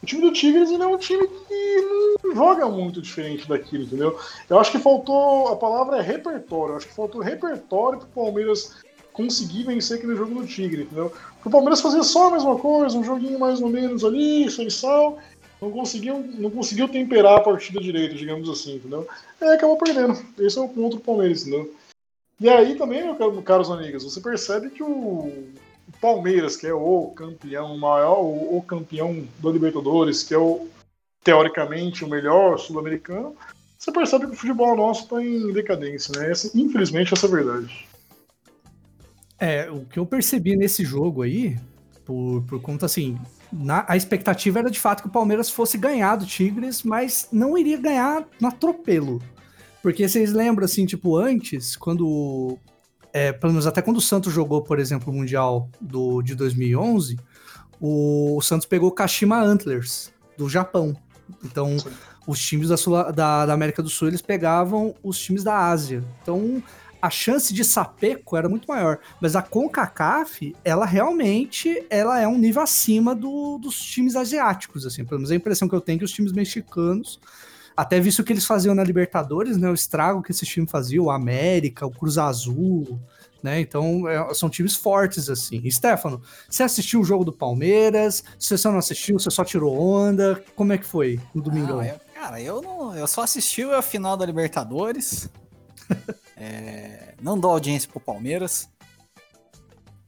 o 0.02 0.06
time 0.06 0.23
do 0.23 0.32
Tigres 0.32 0.70
ainda 0.70 0.85
é 0.85 0.88
um 0.88 0.96
time 0.96 1.29
que 1.29 2.20
não 2.25 2.35
joga 2.35 2.69
muito 2.69 3.02
diferente 3.02 3.49
daquilo, 3.49 3.85
entendeu? 3.85 4.19
Eu 4.49 4.58
acho 4.58 4.70
que 4.70 4.79
faltou, 4.79 5.49
a 5.49 5.56
palavra 5.56 5.99
é 5.99 6.00
repertório, 6.00 6.73
eu 6.73 6.76
acho 6.76 6.88
que 6.88 6.94
faltou 6.94 7.20
repertório 7.20 7.99
pro 7.99 8.08
Palmeiras 8.08 8.76
conseguir 9.12 9.64
vencer 9.64 9.99
aquele 9.99 10.14
jogo 10.14 10.32
do 10.32 10.46
Tigre, 10.46 10.82
entendeu? 10.82 11.11
Porque 11.35 11.49
o 11.49 11.50
Palmeiras 11.50 11.81
fazia 11.81 12.05
só 12.05 12.29
a 12.29 12.31
mesma 12.31 12.56
coisa, 12.56 12.96
um 12.96 13.05
joguinho 13.05 13.38
mais 13.38 13.61
ou 13.61 13.69
menos 13.69 14.05
ali, 14.05 14.49
sem 14.50 14.70
sal, 14.70 15.19
não 15.61 15.71
conseguiu, 15.71 16.19
não 16.19 16.51
conseguiu 16.51 16.89
temperar 16.89 17.39
a 17.39 17.43
partida 17.43 17.81
direito, 17.81 18.15
digamos 18.15 18.49
assim, 18.49 18.77
entendeu? 18.77 19.07
É, 19.41 19.55
acabou 19.55 19.77
perdendo. 19.77 20.19
Esse 20.39 20.59
é 20.59 20.61
o 20.61 20.69
ponto 20.69 20.97
do 20.97 21.03
Palmeiras, 21.03 21.43
entendeu? 21.43 21.75
E 22.41 22.49
aí 22.49 22.77
também, 22.77 23.03
meu 23.03 23.43
caros 23.43 23.71
amigos, 23.71 24.05
você 24.05 24.21
percebe 24.21 24.71
que 24.71 24.83
o 24.83 25.33
Palmeiras, 26.01 26.57
que 26.57 26.67
é 26.67 26.73
o 26.73 27.13
campeão 27.17 27.77
maior, 27.77 28.21
o, 28.21 28.63
campeão 28.63 29.27
do 29.41 29.51
Libertadores, 29.51 30.23
que 30.23 30.35
é 30.35 30.39
o 30.39 30.69
teoricamente 31.25 32.05
o 32.05 32.09
melhor 32.09 32.59
sul-americano, 32.59 33.35
você 33.77 33.91
percebe 33.91 34.27
que 34.27 34.33
o 34.33 34.37
futebol 34.37 34.77
nosso 34.77 35.03
está 35.03 35.23
em 35.23 35.53
decadência, 35.53 36.13
né? 36.19 36.31
Essa, 36.31 36.57
infelizmente, 36.57 37.13
essa 37.13 37.27
é 37.27 37.29
a 37.29 37.33
verdade. 37.33 37.89
É, 39.39 39.71
o 39.71 39.85
que 39.85 39.99
eu 39.99 40.07
percebi 40.07 40.57
nesse 40.57 40.85
jogo 40.85 41.23
aí, 41.23 41.57
por, 42.05 42.43
por 42.49 42.61
conta 42.61 42.87
assim, 42.87 43.19
na, 43.53 43.85
a 43.89 43.97
expectativa 43.97 44.59
era 44.59 44.71
de 44.71 44.79
fato 44.79 45.03
que 45.03 45.09
o 45.09 45.12
Palmeiras 45.12 45.50
fosse 45.50 45.79
ganhar 45.79 46.17
do 46.17 46.27
Tigres, 46.27 46.83
mas 46.83 47.29
não 47.33 47.56
iria 47.56 47.79
ganhar 47.79 48.27
no 48.41 48.49
atropelo. 48.49 49.21
Porque 49.83 50.09
vocês 50.09 50.33
lembram, 50.33 50.65
assim, 50.65 50.85
tipo, 50.87 51.17
antes, 51.17 51.77
quando. 51.77 52.59
É, 53.12 53.33
pelo 53.33 53.53
menos 53.53 53.67
até 53.67 53.81
quando 53.81 53.97
o 53.97 54.03
Santos 54.03 54.33
jogou, 54.33 54.62
por 54.62 54.79
exemplo, 54.79 55.11
o 55.11 55.17
Mundial 55.17 55.71
do, 55.81 56.21
de 56.21 56.35
2011, 56.35 57.19
o, 57.81 58.37
o 58.37 58.43
Santos 58.43 58.67
pegou 58.67 58.91
o 58.91 58.93
Kashima 58.93 59.41
Antlers, 59.41 60.12
do 60.37 60.49
Japão. 60.49 60.95
Então, 61.43 61.79
Sim. 61.79 61.89
os 62.27 62.39
times 62.39 62.69
da, 62.69 62.77
Sul, 62.77 63.12
da, 63.12 63.47
da 63.47 63.53
América 63.53 63.83
do 63.83 63.89
Sul, 63.89 64.09
eles 64.09 64.21
pegavam 64.21 64.95
os 65.03 65.19
times 65.19 65.43
da 65.43 65.56
Ásia. 65.56 66.05
Então, 66.23 66.62
a 67.00 67.11
chance 67.11 67.53
de 67.55 67.65
sapeco 67.65 68.37
era 68.37 68.49
muito 68.49 68.67
maior. 68.67 68.99
Mas 69.21 69.37
a 69.37 69.43
CONCACAF, 69.43 70.55
ela 70.65 70.85
realmente 70.85 71.85
ela 71.89 72.21
é 72.21 72.27
um 72.27 72.39
nível 72.39 72.62
acima 72.62 73.15
do, 73.15 73.59
dos 73.59 73.81
times 73.81 74.17
asiáticos, 74.17 74.85
assim. 74.85 75.05
Pelo 75.05 75.21
menos 75.21 75.31
a 75.31 75.37
impressão 75.37 75.69
que 75.69 75.75
eu 75.75 75.81
tenho 75.81 75.97
é 75.97 75.99
que 76.00 76.05
os 76.05 76.12
times 76.12 76.33
mexicanos, 76.33 77.21
até 77.77 78.00
visto 78.00 78.21
o 78.21 78.25
que 78.25 78.33
eles 78.33 78.45
faziam 78.45 78.75
na 78.75 78.83
Libertadores, 78.83 79.56
né? 79.56 79.71
O 79.71 79.75
estrago 79.75 80.23
que 80.23 80.33
esse 80.33 80.45
time 80.45 80.67
fazia, 80.67 81.03
o 81.03 81.11
América, 81.11 81.87
o 81.87 81.91
Cruz 81.91 82.19
Azul, 82.19 82.99
né? 83.43 83.61
Então, 83.61 84.09
é, 84.09 84.35
são 84.35 84.50
times 84.50 84.75
fortes, 84.75 85.29
assim. 85.31 85.61
E, 85.62 85.71
Stefano, 85.71 86.21
você 86.49 86.62
assistiu 86.62 87.00
o 87.00 87.05
jogo 87.05 87.25
do 87.25 87.33
Palmeiras? 87.33 88.25
Se 88.39 88.56
você 88.56 88.69
não 88.69 88.79
assistiu, 88.79 89.19
você 89.19 89.31
só 89.31 89.45
tirou 89.45 89.79
onda? 89.79 90.43
Como 90.56 90.73
é 90.73 90.79
que 90.79 90.85
foi 90.85 91.21
no 91.33 91.41
domingo? 91.41 91.81
Ah, 91.81 91.95
cara, 92.15 92.41
eu, 92.41 92.61
não, 92.61 92.97
eu 92.97 93.06
só 93.06 93.23
assisti 93.23 93.62
a 93.62 93.83
final 93.83 94.17
da 94.17 94.27
Libertadores. 94.27 95.29
É, 96.38 97.14
não 97.20 97.38
dou 97.38 97.50
audiência 97.50 97.90
pro 97.90 98.00
Palmeiras. 98.00 98.69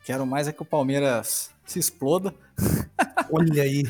Quero 0.05 0.25
mais 0.25 0.47
é 0.47 0.53
que 0.53 0.63
o 0.63 0.65
Palmeiras 0.67 1.51
se 1.67 1.79
exploda. 1.79 2.35
Olha 3.31 3.63
aí. 3.63 3.85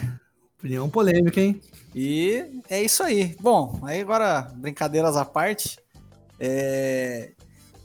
Opinião 0.58 0.90
polêmica, 0.90 1.40
hein? 1.40 1.60
E 1.94 2.62
é 2.68 2.82
isso 2.82 3.02
aí. 3.02 3.36
Bom, 3.40 3.80
aí 3.82 4.00
agora, 4.00 4.42
brincadeiras 4.54 5.16
à 5.16 5.24
parte. 5.24 5.78
É... 6.38 7.32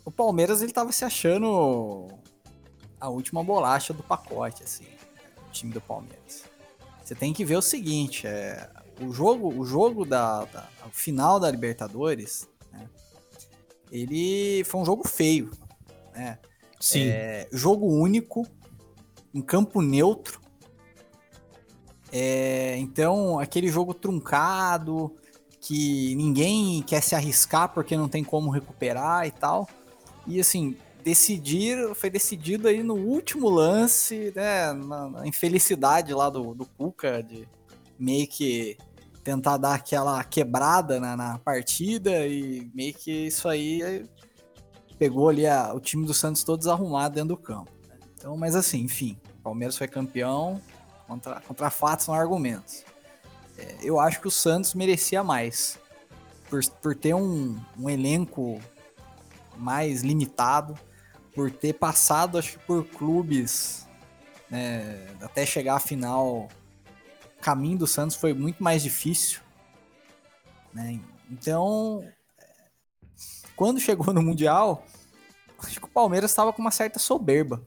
O 0.03 0.11
Palmeiras 0.11 0.61
ele 0.61 0.71
tava 0.71 0.91
se 0.91 1.03
achando 1.03 2.07
a 2.99 3.09
última 3.09 3.43
bolacha 3.43 3.93
do 3.93 4.03
pacote, 4.03 4.63
assim, 4.63 4.85
o 5.47 5.51
time 5.51 5.73
do 5.73 5.81
Palmeiras. 5.81 6.43
Você 7.03 7.15
tem 7.15 7.33
que 7.33 7.43
ver 7.43 7.55
o 7.55 7.61
seguinte, 7.61 8.25
é, 8.27 8.69
o 9.01 9.11
jogo, 9.11 9.47
o 9.49 9.65
jogo 9.65 10.05
da, 10.05 10.45
da 10.45 10.67
final 10.91 11.39
da 11.39 11.49
Libertadores 11.49 12.47
ele 13.95 14.63
foi 14.65 14.81
um 14.81 14.85
jogo 14.85 15.07
feio, 15.07 15.49
né? 16.13 16.37
Sim. 16.79 17.07
É, 17.07 17.47
jogo 17.51 17.87
único, 17.87 18.45
em 19.33 19.41
campo 19.41 19.81
neutro. 19.81 20.41
É, 22.11 22.77
então, 22.77 23.39
aquele 23.39 23.67
jogo 23.67 23.93
truncado, 23.93 25.15
que 25.59 26.13
ninguém 26.15 26.83
quer 26.83 27.01
se 27.01 27.15
arriscar 27.15 27.73
porque 27.73 27.97
não 27.97 28.07
tem 28.07 28.23
como 28.23 28.51
recuperar 28.51 29.25
e 29.25 29.31
tal. 29.31 29.67
E 30.27 30.39
assim, 30.39 30.77
decidir, 31.03 31.95
foi 31.95 32.09
decidido 32.09 32.67
aí 32.67 32.83
no 32.83 32.95
último 32.95 33.49
lance, 33.49 34.31
né? 34.35 34.73
Na, 34.73 35.09
na 35.09 35.27
infelicidade 35.27 36.13
lá 36.13 36.29
do, 36.29 36.53
do 36.53 36.65
Cuca, 36.65 37.23
de 37.23 37.47
meio 37.97 38.27
que 38.27 38.77
tentar 39.25 39.57
dar 39.57 39.73
aquela 39.73 40.23
quebrada 40.23 40.99
na, 40.99 41.17
na, 41.17 41.39
partida 41.39 42.27
e 42.27 42.69
meio 42.75 42.93
que 42.93 43.25
isso 43.25 43.49
aí 43.49 44.07
pegou 44.99 45.29
ali 45.29 45.47
a, 45.47 45.73
o 45.73 45.79
time 45.79 46.05
do 46.05 46.13
Santos 46.13 46.43
todo 46.43 46.59
desarrumado 46.59 47.15
dentro 47.15 47.29
do 47.29 47.37
campo. 47.37 47.71
Né? 47.89 47.97
Então, 48.13 48.37
mas 48.37 48.55
assim, 48.55 48.81
enfim, 48.81 49.17
o 49.39 49.41
Palmeiras 49.41 49.75
foi 49.75 49.87
campeão, 49.87 50.61
contra, 51.07 51.41
contra 51.41 51.71
fatos 51.71 52.05
são 52.05 52.13
argumentos. 52.13 52.83
É, 53.57 53.77
eu 53.81 53.99
acho 53.99 54.21
que 54.21 54.27
o 54.27 54.31
Santos 54.31 54.75
merecia 54.75 55.23
mais, 55.23 55.79
por, 56.47 56.63
por 56.79 56.95
ter 56.95 57.15
um, 57.15 57.59
um 57.79 57.89
elenco 57.89 58.61
mais 59.57 60.03
limitado, 60.03 60.77
por 61.33 61.49
ter 61.49 61.73
passado, 61.73 62.37
acho 62.37 62.59
que 62.59 62.65
por 62.65 62.85
clubes, 62.85 63.87
né, 64.51 65.07
até 65.19 65.47
chegar 65.47 65.77
à 65.77 65.79
final 65.79 66.47
caminho 67.45 67.77
do 67.77 67.85
Santos 67.85 68.15
foi 68.15 68.33
muito 68.33 68.63
mais 68.63 68.81
difícil. 68.81 69.39
Né? 70.73 70.99
Então, 71.29 72.03
quando 73.55 73.79
chegou 73.79 74.11
no 74.11 74.23
Mundial, 74.23 74.83
acho 75.59 75.79
que 75.79 75.85
o 75.85 75.89
Palmeiras 75.89 76.31
estava 76.31 76.51
com 76.51 76.59
uma 76.59 76.71
certa 76.71 76.97
soberba. 76.97 77.61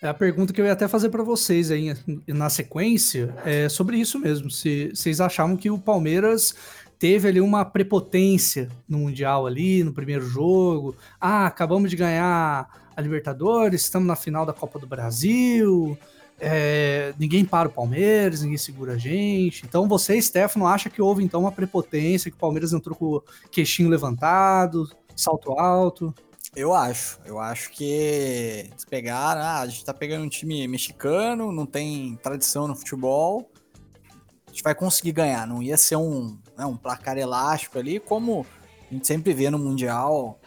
É 0.00 0.06
a 0.06 0.14
pergunta 0.14 0.52
que 0.52 0.60
eu 0.60 0.64
ia 0.64 0.72
até 0.72 0.86
fazer 0.86 1.08
para 1.08 1.24
vocês 1.24 1.72
aí 1.72 1.96
na 2.28 2.48
sequência, 2.48 3.34
é 3.44 3.68
sobre 3.68 3.96
isso 3.96 4.20
mesmo. 4.20 4.48
Se 4.48 4.92
vocês 4.94 5.20
achavam 5.20 5.56
que 5.56 5.68
o 5.68 5.78
Palmeiras 5.78 6.54
teve 6.96 7.26
ali 7.26 7.40
uma 7.40 7.64
prepotência 7.64 8.68
no 8.88 8.98
Mundial 8.98 9.48
ali, 9.48 9.82
no 9.82 9.92
primeiro 9.92 10.24
jogo. 10.24 10.94
Ah, 11.20 11.46
acabamos 11.46 11.90
de 11.90 11.96
ganhar 11.96 12.68
a 12.96 13.00
Libertadores, 13.00 13.82
estamos 13.82 14.06
na 14.06 14.14
final 14.14 14.46
da 14.46 14.52
Copa 14.52 14.78
do 14.78 14.86
Brasil. 14.86 15.98
É, 16.38 17.14
ninguém 17.18 17.44
para 17.44 17.68
o 17.68 17.72
Palmeiras, 17.72 18.42
ninguém 18.42 18.58
segura 18.58 18.94
a 18.94 18.98
gente. 18.98 19.64
Então 19.64 19.88
você, 19.88 20.20
Stefano, 20.20 20.66
acha 20.66 20.90
que 20.90 21.00
houve 21.00 21.24
então 21.24 21.40
uma 21.40 21.52
prepotência, 21.52 22.30
que 22.30 22.36
o 22.36 22.40
Palmeiras 22.40 22.72
entrou 22.72 22.94
com 22.94 23.06
o 23.06 23.22
queixinho 23.50 23.88
levantado, 23.88 24.88
salto 25.14 25.52
alto? 25.52 26.14
Eu 26.54 26.74
acho. 26.74 27.18
Eu 27.24 27.38
acho 27.38 27.70
que 27.70 27.84
eles 27.84 28.84
pegaram, 28.84 29.42
ah, 29.42 29.60
a 29.60 29.66
gente 29.66 29.84
tá 29.84 29.92
pegando 29.92 30.24
um 30.24 30.28
time 30.28 30.66
mexicano, 30.68 31.52
não 31.52 31.66
tem 31.66 32.16
tradição 32.22 32.66
no 32.68 32.74
futebol. 32.74 33.50
A 34.46 34.50
gente 34.50 34.62
vai 34.62 34.74
conseguir 34.74 35.12
ganhar. 35.12 35.46
Não 35.46 35.62
ia 35.62 35.76
ser 35.76 35.96
um, 35.96 36.38
né, 36.56 36.64
um 36.64 36.76
placar 36.76 37.18
elástico 37.18 37.78
ali, 37.78 38.00
como 38.00 38.46
a 38.90 38.94
gente 38.94 39.06
sempre 39.06 39.34
vê 39.34 39.50
no 39.50 39.58
Mundial. 39.58 40.38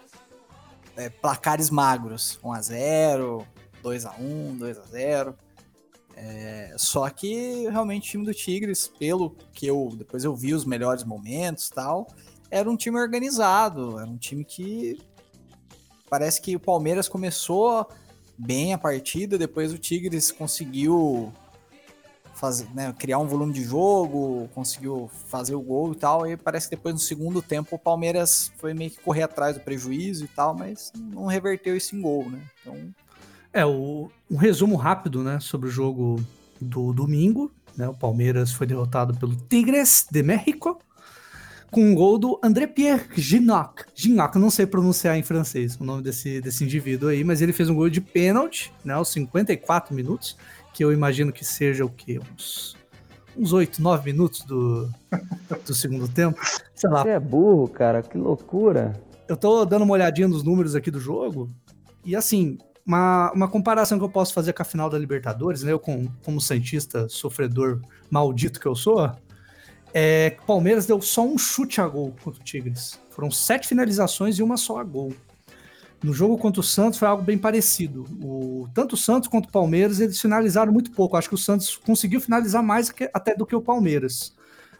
É, 0.95 1.09
placares 1.09 1.69
magros. 1.69 2.39
1x0, 2.43 3.45
2x1, 3.83 4.57
2x0. 4.57 5.35
É, 6.21 6.73
só 6.75 7.09
que 7.09 7.69
realmente 7.69 8.09
o 8.09 8.11
time 8.11 8.25
do 8.25 8.33
Tigres, 8.33 8.89
pelo 8.99 9.37
que 9.53 9.65
eu 9.65 9.89
depois 9.95 10.25
eu 10.25 10.35
vi 10.35 10.53
os 10.53 10.65
melhores 10.65 11.05
momentos 11.05 11.69
tal, 11.69 12.07
era 12.51 12.69
um 12.69 12.75
time 12.75 12.99
organizado, 12.99 13.97
era 13.97 14.09
um 14.09 14.17
time 14.17 14.43
que 14.43 14.99
parece 16.09 16.41
que 16.41 16.57
o 16.57 16.59
Palmeiras 16.59 17.07
começou 17.07 17.87
bem 18.37 18.73
a 18.73 18.77
partida, 18.77 19.37
depois 19.37 19.71
o 19.71 19.77
Tigres 19.77 20.29
conseguiu 20.29 21.31
fazer, 22.33 22.67
né, 22.73 22.93
criar 22.99 23.19
um 23.19 23.27
volume 23.27 23.53
de 23.53 23.63
jogo, 23.63 24.49
conseguiu 24.53 25.09
fazer 25.27 25.55
o 25.55 25.61
gol 25.61 25.93
e 25.93 25.95
tal, 25.95 26.27
e 26.27 26.35
parece 26.35 26.67
que 26.67 26.75
depois 26.75 26.93
no 26.93 26.99
segundo 26.99 27.41
tempo 27.41 27.77
o 27.77 27.79
Palmeiras 27.79 28.51
foi 28.57 28.73
meio 28.73 28.91
que 28.91 28.99
correr 28.99 29.23
atrás 29.23 29.55
do 29.55 29.63
prejuízo 29.63 30.25
e 30.25 30.27
tal, 30.27 30.53
mas 30.53 30.91
não 30.97 31.27
reverteu 31.27 31.77
isso 31.77 31.95
em 31.95 32.01
gol, 32.01 32.29
né? 32.29 32.41
Então... 32.59 32.93
É, 33.51 33.65
o, 33.65 34.11
um 34.29 34.37
resumo 34.37 34.75
rápido, 34.75 35.23
né, 35.23 35.39
sobre 35.39 35.67
o 35.67 35.71
jogo 35.71 36.23
do 36.61 36.93
domingo, 36.93 37.51
né, 37.75 37.87
o 37.87 37.93
Palmeiras 37.93 38.51
foi 38.51 38.67
derrotado 38.67 39.15
pelo 39.15 39.35
Tigres 39.35 40.05
de 40.09 40.21
México, 40.21 40.79
com 41.71 41.81
um 41.81 41.95
gol 41.95 42.17
do 42.17 42.39
André 42.43 42.67
Pierre 42.67 43.07
Ginoc. 43.15 43.85
Ginoc, 43.95 44.35
não 44.35 44.49
sei 44.49 44.65
pronunciar 44.65 45.17
em 45.17 45.23
francês 45.23 45.77
o 45.79 45.83
nome 45.83 46.03
desse, 46.03 46.41
desse 46.41 46.63
indivíduo 46.63 47.09
aí, 47.09 47.23
mas 47.23 47.41
ele 47.41 47.53
fez 47.53 47.69
um 47.69 47.75
gol 47.75 47.89
de 47.89 48.01
pênalti, 48.01 48.71
né, 48.83 48.93
aos 48.93 49.09
54 49.11 49.95
minutos, 49.95 50.37
que 50.73 50.83
eu 50.83 50.91
imagino 50.91 51.31
que 51.31 51.43
seja 51.43 51.85
o 51.85 51.89
quê? 51.89 52.19
Uns, 52.33 52.75
uns 53.35 53.53
8, 53.53 53.81
9 53.81 54.11
minutos 54.11 54.43
do, 54.43 54.89
do 55.65 55.73
segundo 55.73 56.07
tempo. 56.07 56.39
Sei 56.75 56.89
lá. 56.89 57.01
Você 57.01 57.09
é 57.09 57.19
burro, 57.19 57.67
cara, 57.67 58.03
que 58.03 58.17
loucura. 58.17 58.93
Eu 59.27 59.37
tô 59.37 59.65
dando 59.65 59.83
uma 59.83 59.93
olhadinha 59.93 60.27
nos 60.27 60.43
números 60.43 60.75
aqui 60.75 60.89
do 60.89 60.99
jogo, 60.99 61.49
e 62.03 62.15
assim, 62.15 62.57
uma, 62.89 63.31
uma 63.33 63.47
comparação 63.47 63.99
que 63.99 64.03
eu 64.03 64.09
posso 64.09 64.33
fazer 64.33 64.51
com 64.51 64.63
a 64.63 64.65
final 64.65 64.89
da 64.89 64.97
Libertadores, 64.97 65.61
né? 65.61 65.71
Eu, 65.71 65.79
como, 65.79 66.11
como 66.25 66.41
Santista 66.41 67.07
sofredor 67.07 67.81
maldito 68.09 68.59
que 68.59 68.65
eu 68.65 68.73
sou, 68.73 69.11
é, 69.93 70.31
Palmeiras 70.47 70.87
deu 70.87 70.99
só 70.99 71.23
um 71.23 71.37
chute 71.37 71.79
a 71.79 71.87
gol 71.87 72.15
contra 72.23 72.41
o 72.41 72.43
Tigres. 72.43 72.99
Foram 73.11 73.29
sete 73.29 73.67
finalizações 73.67 74.39
e 74.39 74.43
uma 74.43 74.57
só 74.57 74.79
a 74.79 74.83
gol. 74.83 75.13
No 76.01 76.11
jogo 76.13 76.35
contra 76.35 76.61
o 76.61 76.63
Santos 76.63 76.97
foi 76.97 77.07
algo 77.07 77.21
bem 77.21 77.37
parecido. 77.37 78.05
O, 78.23 78.67
tanto 78.73 78.93
o 78.93 78.97
Santos 78.97 79.29
quanto 79.29 79.49
o 79.49 79.51
Palmeiras 79.51 79.99
eles 79.99 80.19
finalizaram 80.19 80.73
muito 80.73 80.89
pouco. 80.89 81.15
Acho 81.15 81.29
que 81.29 81.35
o 81.35 81.37
Santos 81.37 81.77
conseguiu 81.77 82.19
finalizar 82.19 82.63
mais 82.63 82.89
que, 82.89 83.07
até 83.13 83.35
do 83.35 83.45
que 83.45 83.55
o 83.55 83.61
Palmeiras. 83.61 84.33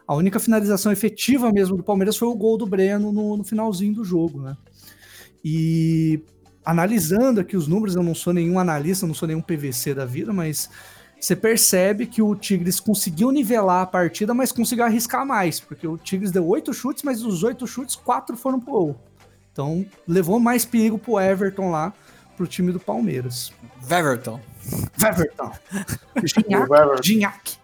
A 0.07 0.15
única 0.15 0.39
finalização 0.39 0.91
efetiva 0.91 1.51
mesmo 1.51 1.77
do 1.77 1.83
Palmeiras 1.83 2.17
foi 2.17 2.27
o 2.27 2.35
gol 2.35 2.57
do 2.57 2.65
Breno 2.65 3.11
no, 3.11 3.37
no 3.37 3.43
finalzinho 3.43 3.93
do 3.93 4.03
jogo, 4.03 4.41
né? 4.41 4.57
E 5.45 6.23
analisando 6.69 7.39
aqui 7.39 7.57
os 7.57 7.67
números, 7.67 7.95
eu 7.95 8.03
não 8.03 8.13
sou 8.13 8.31
nenhum 8.31 8.59
analista, 8.59 9.07
não 9.07 9.13
sou 9.15 9.27
nenhum 9.27 9.41
PVC 9.41 9.95
da 9.95 10.05
vida, 10.05 10.31
mas 10.31 10.69
você 11.19 11.35
percebe 11.35 12.05
que 12.05 12.21
o 12.21 12.35
Tigres 12.35 12.79
conseguiu 12.79 13.31
nivelar 13.31 13.81
a 13.81 13.85
partida, 13.87 14.35
mas 14.35 14.51
conseguiu 14.51 14.85
arriscar 14.85 15.25
mais, 15.25 15.59
porque 15.59 15.87
o 15.87 15.97
Tigres 15.97 16.31
deu 16.31 16.47
oito 16.47 16.71
chutes, 16.71 17.01
mas 17.01 17.21
dos 17.21 17.41
oito 17.41 17.65
chutes, 17.65 17.95
quatro 17.95 18.37
foram 18.37 18.59
pro 18.59 18.71
gol. 18.71 19.01
Então, 19.51 19.83
levou 20.07 20.39
mais 20.39 20.63
perigo 20.63 20.99
pro 20.99 21.19
Everton 21.19 21.71
lá, 21.71 21.91
pro 22.37 22.45
time 22.45 22.71
do 22.71 22.79
Palmeiras. 22.79 23.51
Everton. 23.89 24.39
Everton. 25.03 25.51
Gignac. 27.03 27.57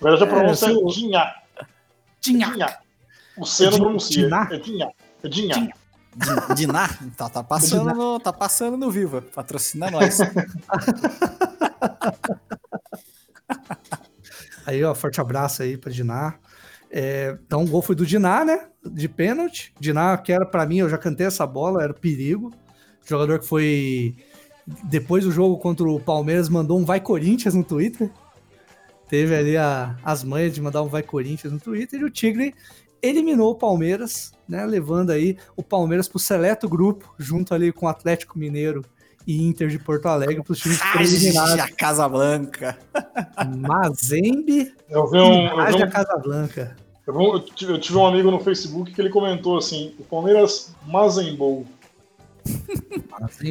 Agora 0.00 0.16
já 0.16 0.26
pronuncia 0.26 0.68
é, 0.68 0.90
Gignac. 0.90 1.34
Gignac. 2.20 2.78
O 3.36 3.46
C 3.46 3.70
não 3.70 3.78
pronuncia. 3.78 4.26
É 4.26 4.62
Gignac. 4.62 4.94
É 5.22 5.30
Gignac. 5.30 5.81
Diná? 6.54 6.88
Tá, 7.16 7.28
tá, 7.28 7.42
passando 7.42 7.94
no, 7.94 8.20
tá 8.20 8.32
passando 8.32 8.76
no 8.76 8.90
Viva. 8.90 9.22
Patrocina 9.22 9.90
nós. 9.90 10.18
aí, 14.66 14.84
ó, 14.84 14.94
forte 14.94 15.20
abraço 15.20 15.62
aí 15.62 15.76
pra 15.76 15.90
Diná. 15.90 16.34
É, 16.90 17.38
então, 17.46 17.64
o 17.64 17.66
gol 17.66 17.80
foi 17.80 17.94
do 17.94 18.04
Diná, 18.04 18.44
né? 18.44 18.68
De 18.84 19.08
pênalti. 19.08 19.72
Diná, 19.80 20.18
que 20.18 20.30
era 20.32 20.44
para 20.44 20.66
mim, 20.66 20.78
eu 20.78 20.90
já 20.90 20.98
cantei 20.98 21.26
essa 21.26 21.46
bola, 21.46 21.82
era 21.82 21.94
perigo. 21.94 22.52
Jogador 23.04 23.38
que 23.38 23.46
foi. 23.46 24.14
Depois 24.84 25.24
do 25.24 25.32
jogo 25.32 25.56
contra 25.58 25.88
o 25.88 25.98
Palmeiras, 25.98 26.48
mandou 26.48 26.78
um 26.78 26.84
Vai 26.84 27.00
Corinthians 27.00 27.54
no 27.54 27.64
Twitter. 27.64 28.10
Teve 29.08 29.34
ali 29.34 29.56
a, 29.56 29.96
as 30.04 30.22
manhas 30.22 30.54
de 30.54 30.60
mandar 30.60 30.82
um 30.82 30.88
Vai 30.88 31.02
Corinthians 31.02 31.52
no 31.52 31.58
Twitter. 31.58 32.00
E 32.00 32.04
o 32.04 32.10
Tigre 32.10 32.54
eliminou 33.02 33.50
o 33.50 33.54
Palmeiras, 33.54 34.32
né? 34.48 34.64
Levando 34.64 35.10
aí 35.10 35.36
o 35.56 35.62
Palmeiras 35.62 36.08
pro 36.08 36.18
seleto 36.18 36.68
grupo, 36.68 37.12
junto 37.18 37.54
ali 37.54 37.72
com 37.72 37.86
o 37.86 37.88
Atlético 37.88 38.38
Mineiro 38.38 38.84
e 39.26 39.42
Inter 39.42 39.68
de 39.68 39.78
Porto 39.78 40.06
Alegre 40.06 40.42
para 40.42 40.52
os 40.52 40.58
times 40.58 40.80
preliminares. 40.92 41.64
A 41.64 41.68
Casablanca. 41.70 42.78
Mazembe 43.56 44.72
eu 44.88 45.06
vi 45.06 45.18
um, 45.18 45.46
eu 45.46 45.66
vi 45.66 45.76
um, 45.76 45.84
a 45.84 45.90
Casablanca. 45.90 46.76
Eu, 47.06 47.14
vi, 47.14 47.64
eu, 47.64 47.80
tive 47.80 47.98
um 47.98 48.06
amigo 48.06 48.30
no 48.30 48.40
Facebook 48.40 48.92
que 48.92 49.00
ele 49.00 49.10
comentou 49.10 49.58
assim: 49.58 49.94
o 49.98 50.04
Palmeiras 50.04 50.74
mazembou. 50.86 51.66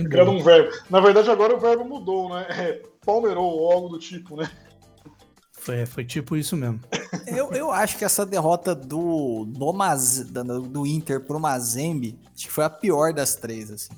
Criado 0.10 0.31
um 0.31 0.43
verbo. 0.43 0.72
Na 0.89 1.00
verdade, 1.00 1.29
agora 1.29 1.55
o 1.55 1.60
verbo 1.60 1.86
mudou, 1.86 2.29
né? 2.29 2.46
É, 2.50 2.81
palmeirou 3.05 3.46
ou 3.46 3.72
algo 3.72 3.89
do 3.89 3.98
tipo, 3.98 4.36
né? 4.36 4.50
Foi, 5.62 5.86
foi 5.86 6.03
tipo 6.03 6.36
isso 6.36 6.58
mesmo. 6.58 6.80
eu, 7.27 7.51
eu 7.53 7.72
acho 7.72 7.96
que 7.96 8.03
essa 8.03 8.25
derrota 8.25 8.74
do, 8.74 9.46
do, 9.46 9.72
Maz, 9.72 10.24
do 10.24 10.88
Inter 10.88 11.22
pro 11.22 11.39
Mazembe, 11.39 12.18
acho 12.36 12.48
que 12.48 12.51
foi 12.51 12.63
a 12.63 12.70
pior 12.70 13.13
das 13.13 13.36
três, 13.36 13.70
assim. 13.70 13.94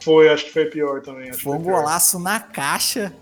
Foi, 0.00 0.28
acho 0.28 0.44
que 0.44 0.52
foi 0.52 0.66
pior 0.66 1.02
também. 1.02 1.32
foi 1.32 1.56
um 1.56 1.62
golaço 1.62 2.20
na 2.20 2.38
caixa 2.38 3.12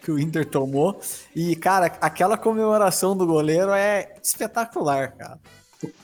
que 0.00 0.12
o 0.12 0.18
Inter 0.18 0.46
tomou. 0.46 1.00
E, 1.34 1.56
cara, 1.56 1.86
aquela 2.00 2.38
comemoração 2.38 3.16
do 3.16 3.26
goleiro 3.26 3.72
é 3.72 4.14
espetacular, 4.22 5.10
cara. 5.16 5.40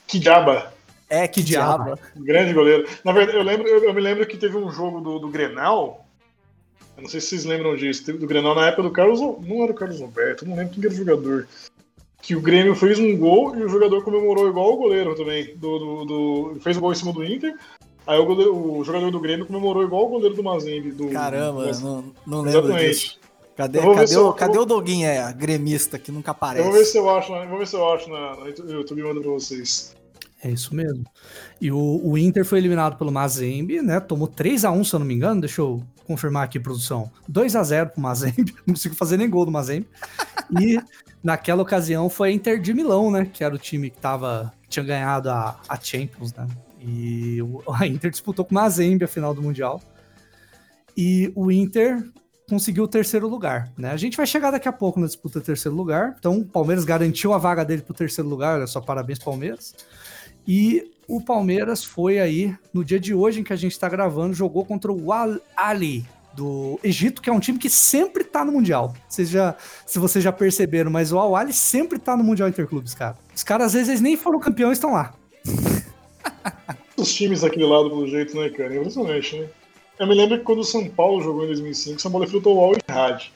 Que 0.05 0.19
diaba. 0.19 0.73
É, 1.09 1.29
que, 1.29 1.41
que 1.41 1.47
diaba. 1.47 1.85
diaba. 1.85 1.99
Grande 2.17 2.53
goleiro. 2.53 2.85
Na 3.05 3.13
verdade, 3.13 3.37
eu, 3.37 3.43
lembro, 3.43 3.65
eu, 3.69 3.85
eu, 3.85 3.93
me 3.93 4.01
lembro 4.01 4.27
que 4.27 4.35
teve 4.35 4.57
um 4.57 4.69
jogo 4.69 4.99
do, 4.99 5.17
do 5.17 5.29
Grenal. 5.29 6.08
Eu 6.99 7.03
não 7.03 7.09
sei 7.09 7.21
se 7.21 7.27
vocês 7.27 7.45
lembram 7.45 7.75
disso. 7.77 8.11
Do 8.11 8.27
Grenal 8.27 8.53
na 8.53 8.67
época 8.67 8.83
do 8.83 8.91
Carlos. 8.91 9.21
Não 9.21 9.63
era 9.63 9.71
o 9.71 9.75
Carlos 9.75 10.01
Roberto, 10.01 10.45
não 10.45 10.55
lembro 10.55 10.73
quem 10.73 10.83
era 10.83 10.93
o 10.93 10.97
jogador. 10.97 11.47
Que 12.21 12.35
o 12.35 12.41
Grêmio 12.41 12.75
fez 12.75 12.99
um 12.99 13.17
gol 13.17 13.55
e 13.55 13.63
o 13.63 13.69
jogador 13.69 14.03
comemorou 14.03 14.49
igual 14.49 14.73
o 14.73 14.77
goleiro 14.77 15.15
também. 15.15 15.55
Do, 15.55 15.79
do, 15.79 16.05
do 16.05 16.59
fez 16.59 16.75
o 16.75 16.79
um 16.79 16.81
gol 16.81 16.91
em 16.91 16.95
cima 16.95 17.13
do 17.13 17.23
Inter. 17.23 17.55
Aí 18.05 18.19
o, 18.19 18.25
goleiro, 18.25 18.53
o, 18.53 18.83
jogador 18.83 19.09
do 19.11 19.19
Grêmio 19.19 19.45
comemorou 19.45 19.83
igual 19.83 20.05
o 20.05 20.09
goleiro 20.09 20.35
do 20.35 20.43
Mazembe. 20.43 20.91
Do, 20.91 21.09
Caramba, 21.09 21.71
do... 21.71 21.79
Não, 21.79 22.13
não 22.27 22.41
lembro 22.41 22.59
Exatamente. 22.59 22.89
disso. 22.89 23.19
Cadê, 23.55 23.79
cadê, 23.79 24.15
o, 24.17 24.19
eu, 24.19 24.33
cadê 24.33 24.53
vou... 24.53 24.63
o 24.63 24.65
Doguinho, 24.65 25.07
é, 25.07 25.33
gremista, 25.33 25.97
que 25.97 26.11
nunca 26.11 26.31
aparece? 26.31 26.65
Eu 26.65 26.71
vou 26.71 26.79
ver 26.79 26.85
se 26.85 26.97
eu 26.97 27.09
acho, 27.09 27.33
vou 27.47 27.59
ver 27.59 27.67
se 27.67 27.75
eu 27.75 27.93
acho 27.93 28.09
na, 28.09 28.35
no 28.35 28.71
YouTube 28.71 28.99
e 28.99 29.03
mando 29.03 29.21
pra 29.21 29.31
vocês. 29.31 29.95
É 30.43 30.49
isso 30.49 30.73
mesmo. 30.73 31.03
E 31.61 31.71
o, 31.71 32.01
o 32.03 32.17
Inter 32.17 32.45
foi 32.45 32.57
eliminado 32.57 32.97
pelo 32.97 33.11
Mazembe, 33.11 33.81
né? 33.81 33.99
Tomou 33.99 34.27
3x1, 34.27 34.83
se 34.83 34.95
eu 34.95 34.99
não 34.99 35.05
me 35.05 35.13
engano. 35.13 35.41
Deixa 35.41 35.61
eu 35.61 35.83
confirmar 36.09 36.43
aqui, 36.43 36.59
produção. 36.59 37.11
2x0 37.31 37.91
pro 37.91 38.01
Mazembe. 38.01 38.55
Não 38.65 38.73
consigo 38.73 38.95
fazer 38.95 39.15
nem 39.15 39.29
gol 39.29 39.45
do 39.45 39.51
Mazembe. 39.51 39.87
E 40.59 40.81
naquela 41.23 41.61
ocasião 41.61 42.09
foi 42.09 42.29
a 42.29 42.31
Inter 42.31 42.59
de 42.59 42.73
Milão, 42.73 43.11
né? 43.11 43.29
Que 43.31 43.43
era 43.43 43.53
o 43.53 43.59
time 43.59 43.91
que 43.91 43.99
tava, 43.99 44.51
tinha 44.67 44.83
ganhado 44.83 45.29
a, 45.29 45.61
a 45.69 45.79
Champions, 45.79 46.33
né? 46.33 46.47
E 46.81 47.37
a 47.75 47.85
Inter 47.85 48.09
disputou 48.09 48.43
com 48.43 48.51
o 48.51 48.55
Mazembe 48.55 49.05
a 49.05 49.07
final 49.07 49.35
do 49.35 49.43
Mundial. 49.43 49.79
E 50.97 51.31
o 51.35 51.51
Inter 51.51 52.03
conseguiu 52.49 52.85
o 52.85 52.87
terceiro 52.87 53.27
lugar, 53.27 53.71
né? 53.77 53.91
A 53.91 53.97
gente 53.97 54.17
vai 54.17 54.25
chegar 54.25 54.49
daqui 54.49 54.67
a 54.67 54.73
pouco 54.73 54.99
na 54.99 55.05
disputa 55.05 55.39
terceiro 55.39 55.77
lugar. 55.77 56.15
Então, 56.17 56.39
o 56.39 56.45
Palmeiras 56.45 56.85
garantiu 56.85 57.33
a 57.33 57.37
vaga 57.37 57.63
dele 57.63 57.83
pro 57.83 57.93
terceiro 57.93 58.27
lugar. 58.27 58.57
Olha 58.57 58.65
só, 58.65 58.81
parabéns, 58.81 59.19
Palmeiras. 59.19 59.75
E 60.47 60.91
o 61.09 61.19
Palmeiras 61.19 61.83
foi 61.83 62.19
aí, 62.19 62.55
no 62.71 62.85
dia 62.85 62.99
de 62.99 63.15
hoje 63.15 63.39
em 63.39 63.43
que 63.43 63.51
a 63.51 63.55
gente 63.55 63.71
está 63.71 63.89
gravando, 63.89 64.35
jogou 64.35 64.63
contra 64.63 64.91
o 64.91 65.11
Al 65.11 65.39
Ali 65.57 66.05
do 66.33 66.79
Egito, 66.83 67.19
que 67.19 67.29
é 67.29 67.33
um 67.33 67.39
time 67.39 67.57
que 67.57 67.69
sempre 67.69 68.23
tá 68.23 68.45
no 68.45 68.51
Mundial. 68.51 68.93
Já, 69.17 69.55
se 69.87 69.97
vocês 69.97 70.23
já 70.23 70.31
perceberam, 70.31 70.91
mas 70.91 71.11
o 71.11 71.17
Al 71.17 71.35
Ali 71.35 71.51
sempre 71.51 71.97
tá 71.97 72.15
no 72.15 72.23
Mundial 72.23 72.47
Interclubes, 72.47 72.93
cara. 72.93 73.17
Os 73.35 73.43
caras, 73.43 73.67
às 73.67 73.73
vezes, 73.73 73.99
nem 73.99 74.15
foram 74.15 74.39
campeões, 74.39 74.77
estão 74.77 74.93
lá. 74.93 75.15
Os 76.95 77.13
times 77.13 77.41
daquele 77.41 77.65
lado, 77.65 77.89
pelo 77.89 78.07
jeito, 78.07 78.37
né, 78.37 78.49
cara? 78.49 78.75
Impressionante, 78.75 79.39
né? 79.39 79.47
Eu 79.97 80.05
me 80.05 80.13
lembro 80.13 80.37
que 80.37 80.43
quando 80.43 80.59
o 80.59 80.63
São 80.63 80.87
Paulo 80.87 81.21
jogou 81.23 81.43
em 81.43 81.47
2005, 81.47 81.97
o 81.97 82.01
São 82.01 82.11
Paulo 82.11 82.25
enfrentou 82.25 82.57
o 82.57 82.63
Al 82.63 82.73
Ittihad. 82.73 83.31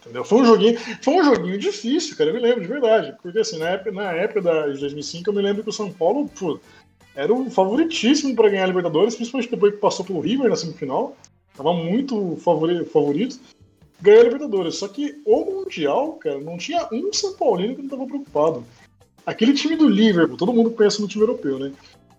Entendeu? 0.00 0.24
Foi 0.24 0.40
um 0.40 0.44
joguinho, 0.46 0.78
foi 1.02 1.14
um 1.14 1.24
joguinho 1.24 1.58
difícil, 1.58 2.16
cara. 2.16 2.30
Eu 2.30 2.34
me 2.34 2.40
lembro 2.40 2.62
de 2.62 2.66
verdade, 2.66 3.14
porque 3.22 3.38
assim 3.38 3.58
na 3.58 3.68
época, 3.68 3.92
na 3.92 4.12
época 4.12 4.40
da, 4.40 4.68
de 4.68 4.80
2005, 4.80 5.28
eu 5.28 5.34
me 5.34 5.42
lembro 5.42 5.62
que 5.62 5.68
o 5.68 5.72
São 5.72 5.92
Paulo 5.92 6.28
pô, 6.28 6.58
era 7.14 7.32
o 7.32 7.50
favoritíssimo 7.50 8.34
para 8.34 8.48
ganhar 8.48 8.64
a 8.64 8.68
Libertadores, 8.68 9.14
principalmente 9.14 9.50
depois 9.50 9.74
que 9.74 9.80
passou 9.80 10.04
pelo 10.04 10.20
River 10.20 10.48
na 10.48 10.56
semifinal. 10.56 11.16
Tava 11.56 11.72
muito 11.72 12.36
favori, 12.36 12.84
favorito. 12.84 13.38
Ganhou 14.00 14.20
a 14.20 14.24
Libertadores. 14.24 14.76
Só 14.76 14.88
que 14.88 15.20
o 15.26 15.44
Mundial, 15.44 16.14
cara, 16.14 16.38
não 16.40 16.56
tinha 16.56 16.88
um 16.92 17.12
São 17.12 17.34
Paulino 17.34 17.74
que 17.74 17.82
não 17.82 17.88
tava 17.88 18.06
preocupado. 18.06 18.64
Aquele 19.26 19.52
time 19.52 19.76
do 19.76 19.88
Liverpool, 19.88 20.36
todo 20.36 20.52
mundo 20.52 20.70
pensa 20.70 21.02
no 21.02 21.08
time 21.08 21.24
europeu, 21.24 21.58
né? 21.58 21.72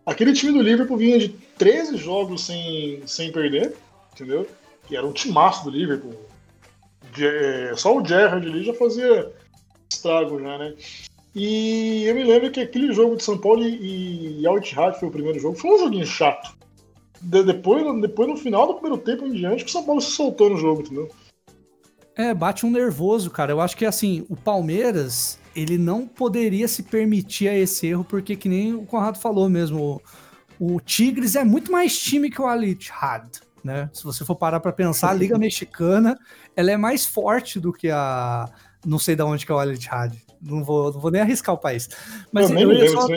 Aquele 0.05 0.33
time 0.33 0.51
do 0.51 0.61
Liverpool 0.61 0.97
vinha 0.97 1.17
de 1.17 1.29
13 1.57 1.97
jogos 1.97 2.45
sem, 2.45 3.01
sem 3.05 3.31
perder, 3.31 3.75
entendeu? 4.13 4.47
Que 4.87 4.95
era 4.95 5.05
um 5.05 5.11
timaço 5.11 5.63
do 5.63 5.69
Liverpool. 5.69 6.13
De, 7.13 7.25
é, 7.25 7.75
só 7.75 7.97
o 7.97 8.05
Gerrard 8.05 8.47
ali 8.47 8.63
já 8.63 8.73
fazia 8.73 9.31
estrago 9.89 10.39
já, 10.39 10.57
né? 10.57 10.73
E 11.33 12.03
eu 12.05 12.13
me 12.13 12.23
lembro 12.23 12.51
que 12.51 12.59
aquele 12.59 12.93
jogo 12.93 13.15
de 13.15 13.23
São 13.23 13.37
Paulo 13.37 13.63
e, 13.63 14.41
e 14.41 14.47
Al 14.47 14.57
Ittihad 14.57 14.99
foi 14.99 15.07
o 15.07 15.11
primeiro 15.11 15.39
jogo, 15.39 15.57
foi 15.57 15.71
um 15.71 15.79
joguinho 15.79 16.05
chato. 16.05 16.57
De, 17.21 17.43
depois, 17.43 17.83
depois, 18.01 18.27
no 18.27 18.35
final 18.35 18.67
do 18.67 18.73
primeiro 18.73 18.97
tempo 18.97 19.25
em 19.25 19.31
diante, 19.31 19.63
que 19.63 19.69
o 19.69 19.73
São 19.73 19.83
Paulo 19.83 20.01
se 20.01 20.11
soltou 20.11 20.49
no 20.49 20.57
jogo, 20.57 20.81
entendeu? 20.81 21.09
É, 22.15 22.33
bate 22.33 22.65
um 22.65 22.71
nervoso, 22.71 23.29
cara. 23.29 23.51
Eu 23.51 23.61
acho 23.61 23.77
que 23.77 23.85
assim, 23.85 24.25
o 24.27 24.35
Palmeiras, 24.35 25.39
ele 25.55 25.77
não 25.77 26.05
poderia 26.05 26.67
se 26.67 26.83
permitir 26.83 27.47
a 27.47 27.57
esse 27.57 27.87
erro, 27.87 28.03
porque 28.03 28.35
que 28.35 28.49
nem 28.49 28.73
o 28.73 28.85
Conrado 28.85 29.17
falou 29.17 29.49
mesmo, 29.49 30.01
o, 30.59 30.75
o 30.75 30.81
Tigres 30.81 31.35
é 31.35 31.43
muito 31.45 31.71
mais 31.71 31.97
time 31.97 32.29
que 32.29 32.41
o 32.41 32.47
Al 32.47 32.63
Ittihad, 32.63 33.27
né? 33.63 33.89
Se 33.93 34.03
você 34.03 34.25
for 34.25 34.35
parar 34.35 34.59
para 34.59 34.73
pensar, 34.73 35.11
a 35.11 35.13
Liga 35.13 35.37
Mexicana, 35.39 36.19
ela 36.55 36.71
é 36.71 36.77
mais 36.77 37.05
forte 37.05 37.59
do 37.59 37.71
que 37.71 37.89
a 37.89 38.49
não 38.85 38.99
sei 38.99 39.15
de 39.15 39.23
onde 39.23 39.45
que 39.45 39.51
é 39.51 39.55
o 39.55 39.59
Al 39.59 39.71
Ittihad. 39.71 40.13
Não 40.41 40.63
vou, 40.63 40.91
não 40.91 40.99
vou 40.99 41.11
nem 41.11 41.21
arriscar 41.21 41.53
o 41.53 41.57
país. 41.57 41.87
Mas 42.31 42.49
eu, 42.49 42.59
eu 42.59 42.73
ia 42.73 42.89
só, 42.89 43.07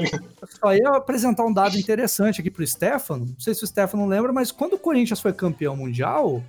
só, 0.60 0.74
ia 0.74 0.90
apresentar 0.90 1.44
um 1.44 1.52
dado 1.52 1.78
interessante 1.78 2.40
aqui 2.40 2.50
pro 2.50 2.66
Stefano. 2.66 3.24
Não 3.24 3.40
sei 3.40 3.54
se 3.54 3.64
o 3.64 3.66
Stefano 3.66 4.06
lembra, 4.06 4.32
mas 4.32 4.52
quando 4.52 4.74
o 4.74 4.78
Corinthians 4.78 5.20
foi 5.20 5.32
campeão 5.32 5.74
mundial, 5.74 6.42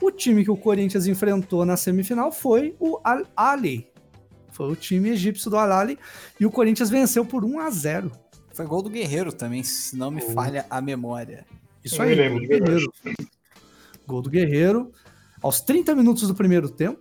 o 0.00 0.10
time 0.10 0.42
que 0.42 0.50
o 0.50 0.56
Corinthians 0.56 1.06
enfrentou 1.06 1.64
na 1.66 1.76
semifinal 1.76 2.32
foi 2.32 2.74
o 2.80 2.98
Al 3.04 3.24
Ali. 3.36 3.86
Foi 4.50 4.70
o 4.70 4.76
time 4.76 5.10
egípcio 5.10 5.50
do 5.50 5.58
Al 5.58 5.70
Ali 5.70 5.98
e 6.40 6.46
o 6.46 6.50
Corinthians 6.50 6.88
venceu 6.88 7.24
por 7.24 7.44
1 7.44 7.60
a 7.60 7.70
0. 7.70 8.12
Foi 8.52 8.66
gol 8.66 8.82
do 8.82 8.90
Guerreiro 8.90 9.32
também, 9.32 9.62
se 9.62 9.96
não 9.96 10.10
me 10.10 10.22
oh. 10.26 10.30
falha 10.30 10.66
a 10.68 10.80
memória. 10.80 11.46
Isso 11.84 12.00
aí, 12.00 12.16
gol 12.16 12.40
do 12.40 12.46
Guerreiro. 12.46 12.92
Gol 14.06 14.22
do 14.22 14.30
Guerreiro. 14.30 14.92
Aos 15.42 15.60
30 15.60 15.94
minutos 15.94 16.28
do 16.28 16.34
primeiro 16.34 16.68
tempo, 16.68 17.00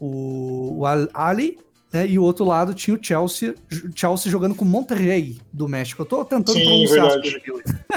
o, 0.00 0.80
o 0.80 0.86
Al 0.86 1.08
Ali 1.12 1.58
né? 1.92 2.06
E 2.06 2.18
o 2.18 2.22
outro 2.22 2.44
lado 2.44 2.74
tinha 2.74 2.96
o 2.96 3.02
Chelsea, 3.02 3.54
Chelsea 3.94 4.30
jogando 4.30 4.54
com 4.54 4.64
Monterrey 4.64 5.38
do 5.52 5.68
México. 5.68 6.02
Eu 6.02 6.06
tô 6.06 6.24
tentando 6.24 6.58
Sim, 6.58 6.64
pronunciar 6.64 7.08
verdade. 7.08 7.42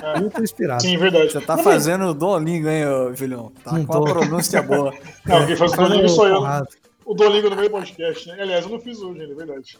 É. 0.01 0.19
Muito 0.19 0.43
inspirado. 0.43 0.81
Sim, 0.81 0.97
verdade. 0.97 1.31
Você 1.31 1.41
tá 1.41 1.57
não, 1.57 1.63
fazendo 1.63 2.05
o 2.05 2.13
Duolingo, 2.13 2.69
hein, 2.69 2.83
Julião? 3.15 3.51
Tá 3.63 3.73
não 3.73 3.85
com 3.85 3.93
tô. 3.93 3.99
uma 3.99 4.13
pronúncia 4.13 4.61
boa. 4.61 4.93
Não, 5.25 5.45
quem 5.45 5.55
faz 5.55 5.73
o 5.73 5.75
Duolingo 5.75 6.09
sou 6.09 6.27
eu. 6.27 6.41
O 7.05 7.13
Duolingo 7.13 7.49
no 7.49 7.55
meio 7.55 7.71
podcast, 7.71 8.27
né? 8.27 8.37
Aliás, 8.39 8.65
eu 8.65 8.71
não 8.71 8.79
fiz 8.79 9.01
hoje, 9.01 9.23
é 9.23 9.27
verdade. 9.33 9.77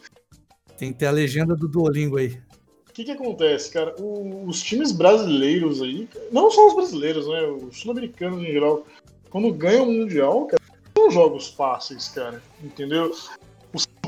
Tem 0.76 0.92
que 0.92 0.98
ter 0.98 1.06
a 1.06 1.12
legenda 1.12 1.54
do 1.54 1.68
Duolingo 1.68 2.16
aí. 2.16 2.40
O 2.88 2.92
que, 2.92 3.04
que 3.04 3.12
acontece, 3.12 3.70
cara? 3.70 3.94
O, 4.00 4.46
os 4.48 4.60
times 4.60 4.90
brasileiros 4.90 5.80
aí, 5.80 6.08
não 6.32 6.50
só 6.50 6.66
os 6.66 6.74
brasileiros, 6.74 7.28
né? 7.28 7.42
Os 7.42 7.78
sul-americanos 7.78 8.42
em 8.42 8.52
geral, 8.52 8.84
quando 9.30 9.52
ganham 9.52 9.88
o 9.88 9.92
Mundial, 9.92 10.46
cara, 10.46 10.60
são 10.96 11.10
jogos 11.10 11.48
fáceis, 11.48 12.08
cara. 12.08 12.42
Entendeu? 12.62 13.12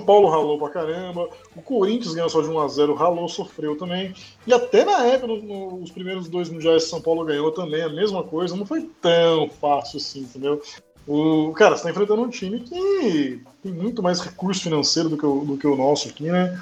Paulo 0.02 0.28
ralou 0.28 0.58
pra 0.58 0.70
caramba, 0.70 1.28
o 1.56 1.62
Corinthians 1.62 2.14
ganhou 2.14 2.28
só 2.28 2.40
de 2.40 2.48
1x0, 2.48 2.94
ralou, 2.94 3.28
sofreu 3.28 3.76
também. 3.76 4.14
E 4.46 4.52
até 4.52 4.84
na 4.84 5.04
época, 5.06 5.28
nos 5.28 5.42
no, 5.42 5.94
primeiros 5.94 6.28
dois 6.28 6.48
mundiais, 6.48 6.84
São 6.84 7.00
Paulo 7.00 7.24
ganhou 7.24 7.50
também 7.52 7.82
a 7.82 7.88
mesma 7.88 8.22
coisa, 8.22 8.56
não 8.56 8.66
foi 8.66 8.90
tão 9.00 9.48
fácil 9.48 9.98
assim, 9.98 10.20
entendeu? 10.20 10.60
O, 11.06 11.52
cara, 11.52 11.76
você 11.76 11.84
tá 11.84 11.90
enfrentando 11.90 12.22
um 12.22 12.28
time 12.28 12.60
que 12.60 13.42
tem 13.62 13.72
muito 13.72 14.02
mais 14.02 14.20
recurso 14.20 14.62
financeiro 14.62 15.08
do 15.08 15.18
que 15.18 15.26
o, 15.26 15.44
do 15.44 15.56
que 15.56 15.66
o 15.66 15.76
nosso 15.76 16.08
aqui, 16.08 16.24
né? 16.24 16.60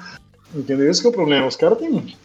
Entendeu? 0.53 0.89
Esse 0.89 1.05
é 1.05 1.09
o 1.09 1.13
problema. 1.13 1.47
Os 1.47 1.55
caras 1.55 1.77
têm. 1.77 2.15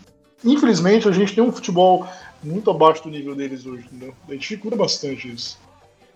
Infelizmente, 0.44 1.08
a 1.08 1.12
gente 1.12 1.34
tem 1.34 1.44
um 1.44 1.52
futebol 1.52 2.06
muito 2.42 2.70
abaixo 2.70 3.02
do 3.02 3.10
nível 3.10 3.34
deles 3.34 3.66
hoje, 3.66 3.86
entendeu? 3.86 4.14
A 4.28 4.32
gente 4.32 4.40
dificulta 4.40 4.76
bastante 4.76 5.32
isso. 5.32 5.58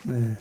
É. 0.09 0.37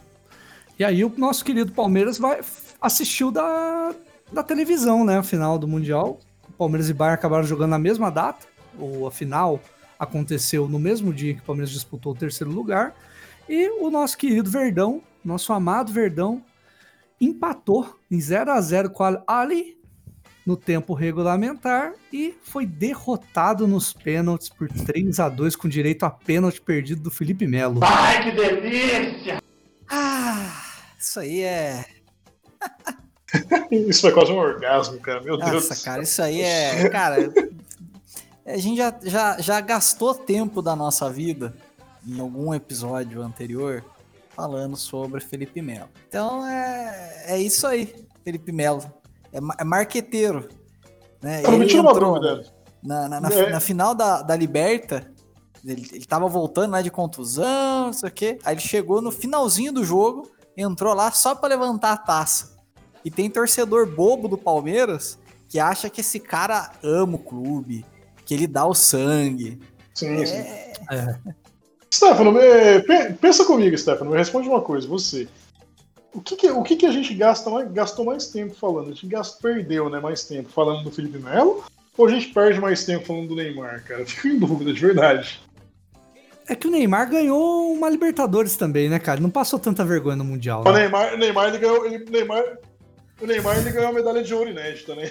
E 0.80 0.84
aí 0.84 1.04
o 1.04 1.12
nosso 1.17 1.43
querido 1.43 1.74
Palmeiras 1.74 2.17
vai 2.17 2.39
assistiu 2.82 3.32
da, 3.32 3.93
da 4.32 4.44
televisão, 4.44 5.04
né? 5.04 5.18
A 5.18 5.24
final 5.24 5.58
do 5.58 5.68
Mundial. 5.68 6.20
O 6.48 6.54
Palmeiras 6.54 6.89
e 6.89 6.94
Bayern 6.94 7.15
acabaram 7.15 7.44
jogando 7.44 7.72
na 7.72 7.80
mesma 7.80 8.10
data, 8.10 8.46
ou 8.78 9.08
a 9.08 9.12
final 9.12 9.62
aconteceu 9.98 10.68
no 10.68 10.80
mesmo 10.80 11.13
dia 11.13 11.34
que 11.34 11.42
o 11.42 11.44
Palmeiras 11.44 11.72
disputou 11.72 12.13
o 12.13 12.15
terceiro 12.15 12.52
lugar. 12.52 12.96
E 13.48 13.70
o 13.82 13.89
nosso 13.89 14.18
querido 14.18 14.50
Verdão, 14.50 15.02
nosso 15.24 15.52
amado 15.52 15.92
Verdão, 15.92 16.44
empatou 17.20 17.98
em 18.10 18.20
0 18.20 18.52
a 18.52 18.62
0 18.62 18.89
com 18.92 19.04
a 19.04 19.22
Ali 19.28 19.78
no 20.46 20.56
tempo 20.56 20.94
regulamentar 20.94 21.94
e 22.12 22.36
foi 22.42 22.65
derrotado 22.65 23.68
nos 23.68 23.94
pênaltis 23.94 24.50
por 24.50 24.68
3 24.68 25.20
a 25.20 25.30
2 25.30 25.56
com 25.56 25.68
direito 25.68 26.04
a 26.06 26.10
pênalti 26.10 26.62
perdido 26.62 27.02
do 27.02 27.12
Felipe 27.12 27.46
Melo. 27.46 27.82
Ai, 27.84 28.24
que 28.24 28.32
delícia! 28.32 29.42
Ah, 29.88 30.63
isso 30.98 31.20
aí 31.20 31.42
é 31.42 31.86
isso 33.72 34.02
foi 34.02 34.12
quase 34.12 34.32
um 34.32 34.38
orgasmo, 34.38 35.00
cara. 35.00 35.22
Meu 35.22 35.38
Nossa, 35.38 35.52
Deus. 35.52 35.70
Nossa, 35.70 35.84
cara, 35.84 36.04
isso 36.04 36.22
aí 36.22 36.42
é. 36.42 36.89
Cara, 36.89 37.32
a 38.46 38.58
gente 38.58 38.78
já, 38.78 38.94
já, 39.04 39.39
já 39.39 39.62
gastou 39.62 40.15
tempo 40.15 40.62
da 40.62 40.76
nossa 40.76 41.10
vida 41.10 41.54
em 42.08 42.20
algum 42.20 42.54
episódio 42.54 43.22
anterior 43.22 43.84
falando 44.36 44.78
sobre 44.78 45.20
Felipe 45.20 45.62
Melo. 45.62 45.89
Então 46.08 46.48
é, 46.48 47.24
é 47.28 47.39
isso 47.39 47.68
aí, 47.68 47.94
Felipe 48.24 48.52
Melo. 48.52 48.82
É, 49.34 49.38
é 49.38 49.63
marqueteiro. 49.63 50.48
Né? 51.22 51.44
Eu 51.44 51.54
Ele 51.54 51.78
entrou 51.78 52.20
na, 52.82 53.10
na, 53.10 53.22
na, 53.22 53.30
é. 53.30 53.50
na, 53.50 53.60
final 53.60 53.94
da, 53.94 54.22
da 54.22 54.36
Liberta. 54.36 55.12
Ele, 55.65 55.86
ele 55.92 56.06
tava 56.06 56.28
voltando 56.28 56.72
lá 56.72 56.82
de 56.82 56.89
contusão, 56.89 57.88
não 57.88 57.94
sei 57.94 58.10
o 58.10 58.12
quê. 58.12 58.39
Aí 58.46 58.54
ele 58.54 58.62
chegou 58.62 59.02
no 59.02 59.12
finalzinho 59.12 59.74
do 59.74 59.84
jogo, 59.84 60.32
entrou 60.56 60.94
lá 60.94 61.12
só 61.12 61.36
para 61.36 61.50
levantar 61.50 61.92
a 61.92 61.98
taça. 61.98 62.58
E 63.03 63.12
tem 63.12 63.29
torcedor 63.29 63.85
bobo 63.88 64.27
do 64.27 64.38
Palmeiras 64.38 65.17
que 65.47 65.59
acha 65.59 65.89
que 65.89 66.01
esse 66.01 66.19
cara 66.19 66.71
ama 66.83 67.15
o 67.15 67.19
clube, 67.19 67.85
que 68.25 68.33
ele 68.33 68.45
dá 68.45 68.65
o 68.65 68.75
sangue. 68.75 69.59
Sim, 69.95 70.21
é... 70.21 70.25
sim. 70.25 70.38
É. 70.91 71.17
Stefano, 71.91 72.33
pensa 73.19 73.43
comigo, 73.43 73.75
Stefano, 73.75 74.12
me 74.12 74.17
responde 74.17 74.47
uma 74.47 74.62
coisa, 74.62 74.88
você. 74.88 75.27
O 76.13 76.21
que, 76.21 76.35
que 76.35 76.49
o 76.49 76.63
que, 76.63 76.75
que 76.75 76.85
a 76.85 76.91
gente 76.91 77.13
gasta 77.13 77.49
mais, 77.49 77.71
gastou 77.71 78.05
mais 78.05 78.27
tempo 78.27 78.53
falando? 78.55 78.88
A 78.88 78.93
gente 78.93 79.07
gastou, 79.07 79.41
perdeu 79.41 79.89
né, 79.89 79.99
mais 79.99 80.23
tempo 80.23 80.49
falando 80.49 80.83
do 80.83 80.91
Felipe 80.91 81.17
Melo? 81.17 81.63
Ou 81.97 82.05
a 82.05 82.09
gente 82.09 82.27
perde 82.29 82.59
mais 82.59 82.85
tempo 82.85 83.05
falando 83.05 83.29
do 83.29 83.35
Neymar, 83.35 83.83
cara? 83.83 84.05
Fico 84.07 84.27
em 84.27 84.39
dúvida, 84.39 84.71
de 84.71 84.79
verdade. 84.79 85.41
É 86.47 86.55
que 86.55 86.67
o 86.67 86.71
Neymar 86.71 87.09
ganhou 87.09 87.71
uma 87.71 87.89
Libertadores 87.89 88.55
também, 88.55 88.89
né, 88.89 88.97
cara? 88.97 89.19
Não 89.19 89.29
passou 89.29 89.59
tanta 89.59 89.85
vergonha 89.85 90.15
no 90.15 90.23
Mundial. 90.23 90.63
Né? 90.63 90.69
O 90.69 90.73
Neymar, 90.73 91.17
Neymar, 91.17 91.49
ele 91.49 91.57
ganhou. 91.59 91.85
Ele, 91.85 92.05
Neymar, 92.09 92.43
o 93.21 93.25
Neymar 93.25 93.58
ele 93.58 93.71
ganhou 93.71 93.89
a 93.89 93.93
medalha 93.93 94.23
de 94.23 94.34
ouro 94.34 94.49
inédita, 94.49 94.95
né? 94.95 95.10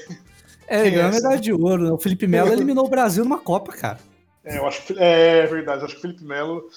É, 0.67 0.83
ele 0.83 0.91
ganhou 0.91 1.09
a 1.09 1.13
medalha 1.13 1.39
de 1.39 1.53
ouro. 1.53 1.85
Né? 1.85 1.91
O 1.91 1.99
Felipe 1.99 2.27
Melo 2.27 2.53
eliminou 2.53 2.87
o 2.87 2.91
Brasil 2.91 3.25
numa 3.25 3.39
Copa, 3.39 3.73
cara. 3.73 3.99
É, 4.45 4.59
eu 4.59 4.67
acho 4.67 4.83
que, 4.83 4.95
é 4.99 5.47
verdade. 5.47 5.85
Acho 5.85 5.95
que 5.95 5.99
o 5.99 6.03
Felipe 6.03 6.25
Melo 6.25 6.69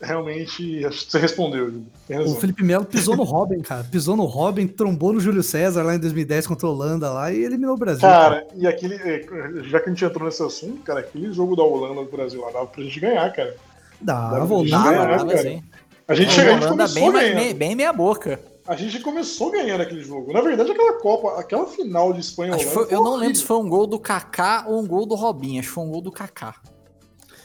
realmente. 0.00 0.84
Acho 0.84 1.06
que 1.06 1.12
você 1.12 1.18
respondeu, 1.18 1.82
O 2.08 2.34
Felipe 2.36 2.62
Melo 2.62 2.84
pisou 2.84 3.16
no 3.16 3.22
Robin, 3.22 3.60
cara. 3.60 3.84
Pisou 3.84 4.16
no 4.16 4.24
Robin, 4.24 4.66
trombou 4.66 5.12
no 5.12 5.20
Júlio 5.20 5.42
César 5.42 5.82
lá 5.82 5.94
em 5.94 5.98
2010 5.98 6.46
contra 6.46 6.66
a 6.66 6.70
Holanda 6.70 7.10
lá 7.10 7.32
e 7.32 7.42
eliminou 7.42 7.74
o 7.74 7.78
Brasil. 7.78 8.00
Cara, 8.00 8.42
cara, 8.42 8.46
e 8.54 8.66
aquele. 8.66 8.94
É, 8.94 9.26
já 9.64 9.80
que 9.80 9.90
a 9.90 9.92
gente 9.92 10.04
entrou 10.04 10.24
nesse 10.24 10.42
assunto, 10.42 10.82
cara, 10.82 11.00
aquele 11.00 11.32
jogo 11.32 11.56
da 11.56 11.62
Holanda 11.62 12.02
do 12.02 12.10
Brasil 12.10 12.40
lá 12.40 12.50
dava 12.50 12.66
pra 12.66 12.82
gente 12.82 13.00
ganhar, 13.00 13.30
cara. 13.32 13.54
Dava, 14.00 14.40
dava, 14.40 14.68
dava, 14.68 15.16
dava, 15.16 15.38
sim. 15.38 15.62
A 16.06 16.14
gente, 16.14 16.38
a, 16.38 16.42
a 16.42 16.60
gente 16.60 16.68
começou 16.68 17.12
bem, 17.12 17.54
bem 17.54 17.74
meia 17.74 17.92
boca. 17.92 18.38
A 18.66 18.74
gente 18.76 19.00
começou 19.00 19.50
ganhando 19.50 19.82
aquele 19.82 20.02
jogo. 20.02 20.32
Na 20.32 20.40
verdade, 20.40 20.70
aquela 20.72 20.98
Copa, 21.00 21.38
aquela 21.38 21.66
final 21.66 22.12
de 22.12 22.20
Espanha 22.20 22.52
e 22.52 22.54
Holanda. 22.54 22.70
foi- 22.70 22.86
eu 22.90 23.02
não 23.04 23.16
lembro 23.16 23.36
se 23.36 23.44
foi 23.44 23.56
um 23.58 23.68
gol 23.68 23.86
do 23.86 23.98
Kaká 23.98 24.64
ou 24.68 24.80
um 24.82 24.86
gol 24.86 25.04
do 25.06 25.14
Robinho. 25.14 25.60
Acho 25.60 25.68
que 25.68 25.74
foi 25.74 25.84
um 25.84 25.90
gol 25.90 26.00
do 26.00 26.10
Kaká. 26.12 26.54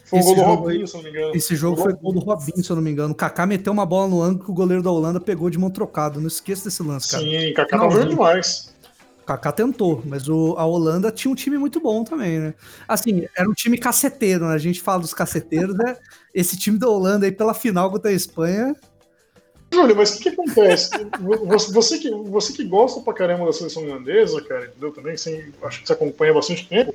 Foi 0.05 0.17
um 0.17 0.21
Esse 0.21 0.27
gol 0.33 0.35
do 0.35 0.41
jogo 0.49 0.61
Robinho, 0.63 0.87
se 0.87 0.93
não 0.95 1.03
me 1.03 1.09
engano. 1.09 1.35
Esse 1.35 1.55
jogo 1.55 1.77
foi 1.81 1.93
gol 1.93 2.13
do 2.13 2.19
Robinho, 2.19 2.63
se 2.63 2.69
eu 2.69 2.75
não 2.75 2.83
me 2.83 2.91
engano. 2.91 3.11
O 3.13 3.15
Kaká 3.15 3.45
meteu 3.45 3.71
uma 3.73 3.85
bola 3.85 4.07
no 4.07 4.21
ângulo 4.21 4.45
que 4.45 4.51
o 4.51 4.53
goleiro 4.53 4.81
da 4.81 4.89
Holanda 4.91 5.19
pegou 5.19 5.49
de 5.49 5.57
mão 5.57 5.69
trocado. 5.69 6.19
Não 6.19 6.27
esqueça 6.27 6.63
desse 6.65 6.81
lance, 6.81 7.09
cara. 7.11 7.23
Sim, 7.23 7.53
Kaká 7.53 7.77
tá 7.77 7.89
jogando 7.89 8.09
demais. 8.09 8.73
O 9.21 9.25
Kaká 9.25 9.51
tentou, 9.51 10.01
mas 10.05 10.27
o, 10.27 10.55
a 10.57 10.65
Holanda 10.65 11.11
tinha 11.11 11.31
um 11.31 11.35
time 11.35 11.55
muito 11.59 11.79
bom 11.79 12.03
também, 12.03 12.39
né? 12.39 12.53
Assim, 12.87 13.27
era 13.37 13.47
um 13.47 13.53
time 13.53 13.77
caceteiro, 13.77 14.47
né? 14.47 14.55
A 14.55 14.57
gente 14.57 14.81
fala 14.81 15.01
dos 15.01 15.13
caceteiros, 15.13 15.75
né? 15.75 15.95
Esse 16.33 16.57
time 16.57 16.79
da 16.79 16.89
Holanda 16.89 17.27
aí 17.27 17.31
pela 17.31 17.53
final 17.53 17.91
contra 17.91 18.09
a 18.09 18.13
Espanha. 18.13 18.75
Júlio, 19.71 19.95
mas 19.95 20.11
o 20.11 20.17
que, 20.17 20.23
que 20.23 20.29
acontece? 20.29 20.89
Você, 21.45 21.71
você 21.71 21.97
que, 21.99 22.09
você 22.09 22.53
que 22.53 22.63
gosta 22.63 23.01
pra 23.01 23.13
caramba 23.13 23.45
da 23.45 23.53
seleção 23.53 23.83
holandesa, 23.83 24.41
cara, 24.41 24.65
entendeu? 24.65 24.91
Também, 24.91 25.13
assim, 25.13 25.53
acho 25.63 25.81
que 25.81 25.87
você 25.87 25.93
acompanha 25.93 26.33
bastante 26.33 26.67
tempo. 26.67 26.93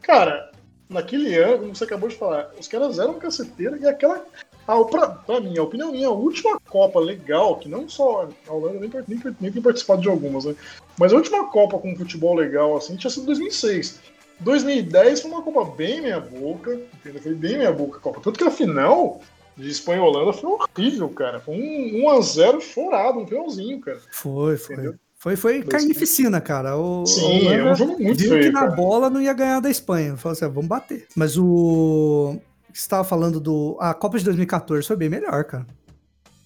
Cara, 0.00 0.52
naquele 0.88 1.34
ano, 1.36 1.58
como 1.58 1.74
você 1.74 1.84
acabou 1.84 2.08
de 2.08 2.14
falar, 2.14 2.52
os 2.58 2.68
caras 2.68 2.98
eram 2.98 3.18
caceteiros 3.18 3.80
e 3.80 3.86
aquela. 3.86 4.24
Ah, 4.66 4.82
pra, 4.84 5.08
pra 5.08 5.40
mim, 5.40 5.56
a 5.58 5.62
opinião 5.62 5.92
minha, 5.92 6.10
última 6.10 6.58
Copa 6.60 6.98
legal, 6.98 7.56
que 7.56 7.68
não 7.68 7.88
só 7.88 8.28
a 8.48 8.52
Holanda 8.52 8.80
nem, 8.80 8.90
nem, 9.06 9.36
nem 9.40 9.52
tem 9.52 9.62
participado 9.62 10.02
de 10.02 10.08
algumas, 10.08 10.44
né? 10.44 10.56
Mas 10.98 11.12
a 11.12 11.16
última 11.16 11.48
Copa 11.50 11.78
com 11.78 11.96
futebol 11.96 12.34
legal, 12.34 12.76
assim, 12.76 12.96
tinha 12.96 13.10
sido 13.10 13.26
2006. 13.26 14.00
2010 14.40 15.22
foi 15.22 15.30
uma 15.30 15.42
Copa 15.42 15.64
bem 15.76 16.00
meia 16.00 16.20
boca, 16.20 16.74
entendeu? 16.94 17.22
Foi 17.22 17.34
bem 17.34 17.58
meia 17.58 17.72
boca 17.72 17.98
a 17.98 18.00
Copa. 18.00 18.20
Tanto 18.20 18.38
que 18.38 18.44
a 18.44 18.50
final 18.50 19.20
de 19.56 19.68
Espanha 19.70 19.98
e 19.98 20.00
Holanda 20.02 20.32
foi 20.32 20.50
horrível, 20.50 21.08
cara. 21.08 21.40
Foi 21.40 21.54
um 21.54 22.04
1x0 22.04 22.60
chorado, 22.60 23.18
um 23.20 23.26
finalzinho, 23.26 23.80
cara. 23.80 23.98
Foi, 24.10 24.56
foi. 24.56 24.74
Entendeu? 24.76 24.94
Foi, 25.18 25.34
foi 25.34 25.62
carnificina, 25.62 26.40
cara. 26.40 26.76
O, 26.76 27.04
Sim, 27.06 27.48
é 27.48 27.64
um 27.64 27.74
jogo 27.74 27.98
muito 27.98 28.18
viu 28.20 28.30
feio, 28.30 28.42
que 28.44 28.50
na 28.50 28.60
cara. 28.60 28.72
bola 28.76 29.08
não 29.10 29.20
ia 29.20 29.32
ganhar 29.32 29.60
da 29.60 29.70
Espanha. 29.70 30.16
Falou 30.16 30.34
assim, 30.34 30.44
ah, 30.44 30.48
vamos 30.48 30.68
bater. 30.68 31.06
Mas 31.16 31.36
o. 31.38 32.36
Você 32.72 32.80
estava 32.80 33.02
falando 33.02 33.40
do. 33.40 33.76
A 33.80 33.94
Copa 33.94 34.18
de 34.18 34.24
2014 34.24 34.86
foi 34.86 34.96
bem 34.96 35.08
melhor, 35.08 35.42
cara. 35.44 35.66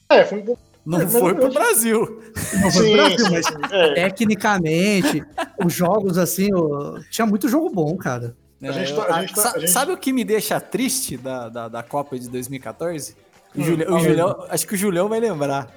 É, 0.09 0.25
foi 0.25 0.39
um 0.39 0.45
pouco. 0.45 0.63
Não 0.87 1.01
É, 1.01 1.07
foi 1.07 1.35
pro 1.35 1.53
Brasil. 1.53 2.23
Não 2.63 2.71
foi 2.71 2.85
Sim, 2.87 2.93
pro 2.97 2.97
Brasil, 2.97 3.27
mas. 3.31 3.73
É, 3.73 3.95
tecnicamente, 3.95 5.23
os 5.65 5.73
jogos, 5.75 6.17
assim, 6.17 6.55
o- 6.55 6.99
tinha 7.11 7.27
muito 7.27 7.49
jogo 7.49 7.69
bom, 7.71 7.97
cara. 7.97 8.35
A 8.63 8.67
É, 8.67 8.93
tá- 8.95 9.03
a 9.05 9.27
tá- 9.27 9.35
sa- 9.43 9.53
a 9.57 9.59
gente- 9.59 9.71
Sabe 9.71 9.93
o 9.93 9.97
que 9.97 10.13
me 10.13 10.23
deixa 10.25 10.61
triste 10.61 11.17
da, 11.17 11.49
da, 11.49 11.69
da 11.69 11.83
Copa 11.83 12.19
de 12.19 12.29
2014? 12.29 13.17
O 13.55 13.61
Hum, 13.61 13.65
Julião, 13.65 13.97
o. 13.97 14.01
Julião- 14.01 14.47
acho 14.51 14.67
que 14.67 14.75
o 14.75 14.77
Julião 14.79 15.09
vai 15.09 15.19
lembrar. 15.21 15.69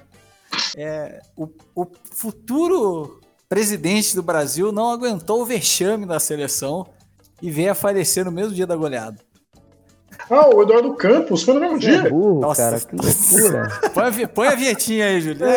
É, 0.76 1.20
o, 1.36 1.48
o 1.74 1.86
futuro 2.12 3.20
presidente 3.48 4.14
do 4.14 4.22
Brasil 4.22 4.70
não 4.70 4.90
aguentou 4.90 5.40
o 5.42 5.46
vexame 5.46 6.04
da 6.06 6.20
seleção 6.20 6.86
e 7.42 7.50
veio 7.50 7.72
a 7.72 7.74
falecer 7.74 8.24
no 8.24 8.30
mesmo 8.32 8.54
dia 8.54 8.66
da 8.66 8.76
goleada. 8.76 9.18
Ah, 10.30 10.48
o 10.54 10.62
Eduardo 10.62 10.94
Campos 10.94 11.42
foi 11.42 11.54
no 11.54 11.60
mesmo 11.60 11.76
é 11.76 11.80
dia. 11.80 12.08
burro, 12.08 12.40
Nossa. 12.40 12.62
cara, 12.62 12.80
que 12.80 12.94
loucura. 12.96 13.68
Põe 13.92 14.24
a, 14.24 14.28
põe 14.28 14.48
a 14.48 14.54
vinhetinha 14.54 15.06
aí, 15.06 15.20
Julião. 15.20 15.48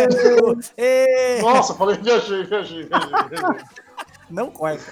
É, 0.76 1.42
Nossa, 1.42 1.76
falei, 1.76 1.98
viajei, 1.98 2.44
viajei. 2.44 2.84
viajei. 2.86 3.62
não 4.30 4.50
corta. 4.50 4.84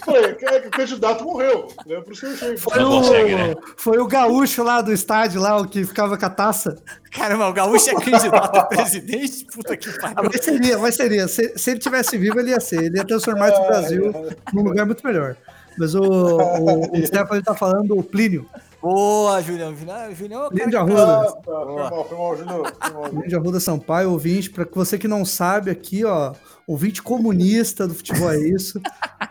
Cara, 0.00 0.34
que 0.34 0.68
o 0.68 0.70
candidato 0.70 1.24
morreu. 1.24 1.68
né? 1.86 2.00
Por 2.00 2.12
isso 2.12 2.20
que 2.22 2.26
eu 2.26 2.32
achei. 2.32 2.56
Foi 2.56 2.82
o, 2.82 3.62
foi 3.76 3.98
o 3.98 4.06
gaúcho 4.06 4.62
lá 4.62 4.80
do 4.80 4.92
estádio, 4.92 5.40
lá, 5.40 5.56
o 5.60 5.66
que 5.68 5.84
ficava 5.84 6.16
com 6.16 6.26
a 6.26 6.30
taça. 6.30 6.76
Caramba, 7.10 7.48
o 7.48 7.52
Gaúcho 7.52 7.90
é 7.90 7.94
candidato 7.94 8.56
a 8.56 8.64
presidente? 8.64 9.46
Puta 9.46 9.76
que 9.76 9.88
Ah, 10.02 10.14
pariu. 10.14 10.30
mas 10.32 10.44
seria, 10.44 10.78
mas 10.78 10.94
seria. 10.94 11.28
Se, 11.28 11.52
se 11.56 11.70
ele 11.70 11.80
tivesse 11.80 12.18
vivo, 12.18 12.38
ele 12.38 12.50
ia 12.50 12.60
ser. 12.60 12.82
Ele 12.84 12.98
ia 12.98 13.04
transformar 13.04 13.48
esse 13.48 13.60
Brasil 13.66 14.12
num 14.52 14.62
lugar 14.62 14.84
muito 14.84 15.06
melhor. 15.06 15.36
Mas 15.78 15.94
o, 15.94 16.02
o, 16.02 16.92
o 16.92 17.06
Stefano 17.06 17.42
tá 17.42 17.54
falando 17.54 17.94
do 17.96 18.02
Plínio. 18.02 18.46
Boa, 18.80 19.42
Julião. 19.42 19.74
Julião, 19.76 20.14
Julião 20.14 20.42
é 20.44 20.46
o 20.46 20.50
Plínio 20.50 20.70
de 20.70 20.76
Arruda. 20.76 21.20
Ah, 21.20 21.32
tá, 21.32 21.42
foi 21.42 21.74
mal, 21.74 22.08
foi 22.08 22.18
mal, 22.18 22.36
Júnior. 22.36 22.72
Foi 22.80 22.92
mal. 22.92 23.02
Plínio 23.10 23.28
de 23.28 23.36
Arruda 23.36 23.60
Sampaio, 23.60 24.10
ouvinte. 24.12 24.50
Pra 24.50 24.66
você 24.72 24.96
que 24.98 25.08
não 25.08 25.24
sabe 25.24 25.70
aqui, 25.70 26.04
ó, 26.04 26.32
ouvinte 26.66 27.02
comunista 27.02 27.86
do 27.88 27.94
futebol 27.94 28.30
é 28.30 28.38
isso. 28.38 28.80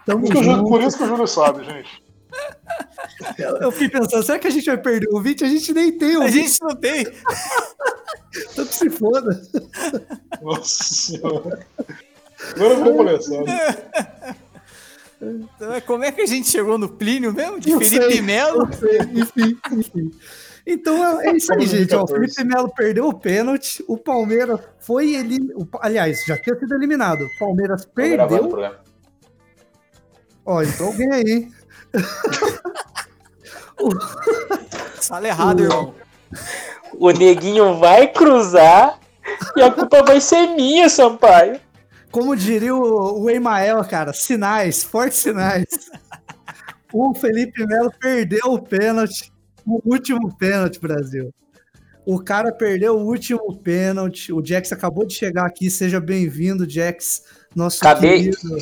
Tamo 0.06 0.26
Por 0.26 0.32
isso 0.32 0.34
que 0.34 0.38
o 0.40 0.44
Júlio- 0.44 0.58
junto. 0.58 0.70
Por 0.70 0.82
isso 0.82 0.98
que 0.98 1.04
o 1.04 1.08
Júlio 1.08 1.28
sabe, 1.28 1.64
gente. 1.64 2.04
Eu, 3.38 3.56
eu 3.58 3.72
fiquei 3.72 3.90
pensando, 3.90 4.22
será 4.24 4.38
que 4.38 4.48
a 4.48 4.52
gente 4.52 4.66
vai 4.66 4.78
perder 4.78 5.08
o 5.10 5.16
ouvinte? 5.16 5.44
A 5.44 5.48
gente 5.48 5.74
nem 5.74 5.98
tem 5.98 6.16
A 6.16 6.20
ouvinte, 6.20 6.50
gente 6.50 6.62
não 6.62 6.76
tem. 6.76 7.06
tanto 8.56 8.74
se 8.74 8.90
foda. 8.90 9.42
Nossa 10.42 10.84
senhora. 10.94 11.66
Agora 12.56 12.74
eu 12.74 12.84
vou 12.84 12.98
palhaçada. 12.98 13.46
Então, 15.22 15.82
Como 15.86 16.04
é 16.04 16.12
que 16.12 16.22
a 16.22 16.26
gente 16.26 16.50
chegou 16.50 16.78
no 16.78 16.90
Plínio 16.90 17.34
mesmo? 17.34 17.60
De 17.60 17.72
Não 17.72 17.80
Felipe 17.80 18.12
sei, 18.14 18.22
Melo? 18.22 18.68
sei, 18.74 19.00
enfim, 19.14 19.58
enfim. 19.72 20.12
Então 20.66 21.22
é, 21.22 21.28
é 21.30 21.38
isso 21.38 21.54
aí, 21.54 21.66
gente. 21.66 21.96
Ó, 21.96 22.04
o 22.04 22.06
2014. 22.06 22.36
Felipe 22.36 22.44
Melo 22.44 22.70
perdeu 22.76 23.08
o 23.08 23.14
pênalti. 23.14 23.84
O 23.88 23.98
Palmeiras 23.98 24.60
foi 24.80 25.16
eliminado. 25.16 25.68
Aliás, 25.82 26.24
já 26.26 26.38
tinha 26.38 26.58
sido 26.60 26.76
eliminado. 26.76 27.22
O 27.22 27.40
Palmeiras 27.40 27.86
perdeu. 27.86 28.76
Ó, 30.46 30.62
entrou 30.62 30.90
alguém 30.90 31.12
aí, 31.12 31.32
hein? 31.32 31.54
Fala 35.02 35.28
errado, 35.28 35.64
irmão. 35.64 35.94
O 36.94 37.12
neguinho 37.12 37.78
vai 37.78 38.08
cruzar 38.08 39.00
e 39.56 39.62
a 39.62 39.72
culpa 39.72 40.04
vai 40.04 40.20
ser 40.20 40.48
minha, 40.56 40.90
Sampaio. 40.90 41.60
Como 42.12 42.36
diria 42.36 42.74
o, 42.76 43.24
o 43.24 43.30
Emael, 43.30 43.84
cara, 43.86 44.14
sinais, 44.14 44.84
fortes 44.84 45.20
sinais. 45.20 45.66
O 46.94 47.14
Felipe 47.14 47.66
Melo 47.68 47.92
perdeu 48.00 48.54
o 48.54 48.62
pênalti, 48.62 49.30
o 49.66 49.82
último 49.84 50.34
pênalti, 50.38 50.80
Brasil. 50.80 51.34
O 52.06 52.24
cara 52.24 52.50
perdeu 52.54 52.96
o 52.96 53.06
último 53.06 53.58
pênalti. 53.58 54.32
O 54.32 54.42
Jax 54.44 54.72
acabou 54.72 55.06
de 55.06 55.14
chegar 55.14 55.46
aqui. 55.46 55.70
Seja 55.70 56.00
bem-vindo, 56.00 56.68
Jax, 56.68 57.24
nosso 57.54 57.86
Acabei- 57.86 58.32
querido. 58.32 58.58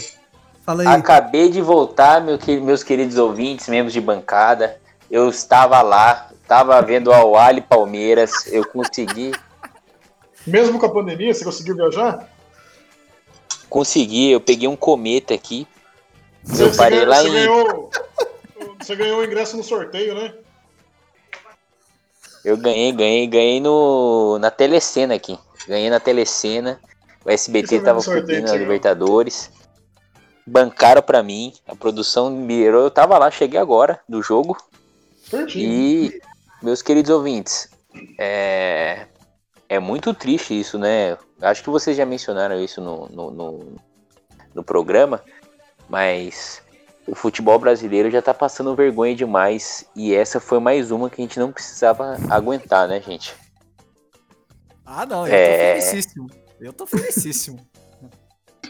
Fala 0.66 0.82
aí. 0.82 0.88
Acabei 0.88 1.52
de 1.52 1.62
voltar, 1.62 2.20
meu 2.20 2.40
meus 2.64 2.84
queridos 2.84 3.18
ouvintes, 3.20 3.68
membros 3.68 3.94
de 3.94 4.02
bancada. 4.02 4.80
Eu 5.10 5.30
estava 5.30 5.84
lá, 5.84 6.32
estava 6.42 6.82
vendo 6.82 7.12
o 7.12 7.38
Ali 7.38 7.62
Palmeiras. 7.62 8.48
Eu 8.48 8.66
consegui, 8.68 9.34
Mesmo 10.48 10.80
com 10.80 10.86
a 10.88 10.92
pandemia, 10.92 11.32
você 11.32 11.44
conseguiu 11.44 11.76
viajar? 11.76 12.28
Consegui. 13.76 14.32
Eu 14.32 14.40
peguei 14.40 14.70
um 14.70 14.76
cometa 14.78 15.34
aqui. 15.34 15.68
Você, 16.46 16.64
Eu 16.64 16.76
parei 16.78 17.00
ganhou, 17.00 17.10
lá 17.10 17.22
você 17.22 17.28
em- 17.28 17.32
ganhou. 17.34 17.90
Você 18.80 18.96
ganhou 18.96 19.20
o 19.20 19.24
ingresso 19.26 19.58
no 19.58 19.64
sorteio, 19.64 20.16
né? 20.16 20.34
Eu 22.46 22.56
ganhei, 22.56 22.92
ganhei, 22.94 23.28
ganhei 23.28 23.60
no, 23.60 24.38
na 24.40 24.50
telecena 24.50 25.16
aqui. 25.16 25.38
Ganhei 25.68 25.90
na 25.90 26.00
telecena. 26.00 26.80
O 27.26 27.30
SBT 27.30 27.82
tava 27.82 28.02
cobrindo 28.02 28.46
a 28.46 28.52
você 28.52 28.58
Libertadores. 28.58 29.52
Bancaram 30.48 31.02
pra 31.02 31.22
mim. 31.22 31.52
A 31.68 31.76
produção 31.76 32.30
me 32.30 32.56
virou. 32.56 32.84
Eu 32.84 32.92
tava 32.92 33.18
lá, 33.18 33.30
cheguei 33.30 33.60
agora 33.60 34.00
do 34.08 34.22
jogo. 34.22 34.56
Certinho. 35.30 35.66
E, 35.70 36.22
meus 36.62 36.82
queridos 36.82 37.10
ouvintes, 37.12 37.68
é, 38.18 39.08
é 39.68 39.80
muito 39.80 40.14
triste 40.14 40.58
isso, 40.58 40.78
né? 40.78 41.18
Acho 41.42 41.64
que 41.64 41.70
vocês 41.70 41.96
já 41.98 42.06
mencionaram 42.06 42.62
isso 42.64 42.80
no, 42.82 43.08
no, 43.10 43.32
no, 43.32 43.76
no 44.54 44.64
programa, 44.64 45.22
mas 45.90 46.62
o 47.08 47.14
futebol 47.14 47.60
brasileiro 47.60 48.10
já 48.10 48.22
tá 48.22 48.34
passando 48.34 48.76
vergonha 48.76 49.16
demais. 49.16 49.86
E 49.96 50.14
essa 50.16 50.40
foi 50.40 50.60
mais 50.60 50.92
uma 50.92 51.10
que 51.10 51.22
a 51.22 51.24
gente 51.24 51.40
não 51.40 51.52
precisava 51.52 52.18
aguentar, 52.30 52.88
né, 52.88 53.02
gente? 53.02 53.36
Ah, 54.86 55.06
não, 55.06 55.28
eu 55.28 55.34
É. 55.34 55.76
tô 55.78 55.82
felicíssimo. 55.92 56.28
Eu 56.60 56.74
tô 56.74 56.88
felicíssimo. 56.88 57.60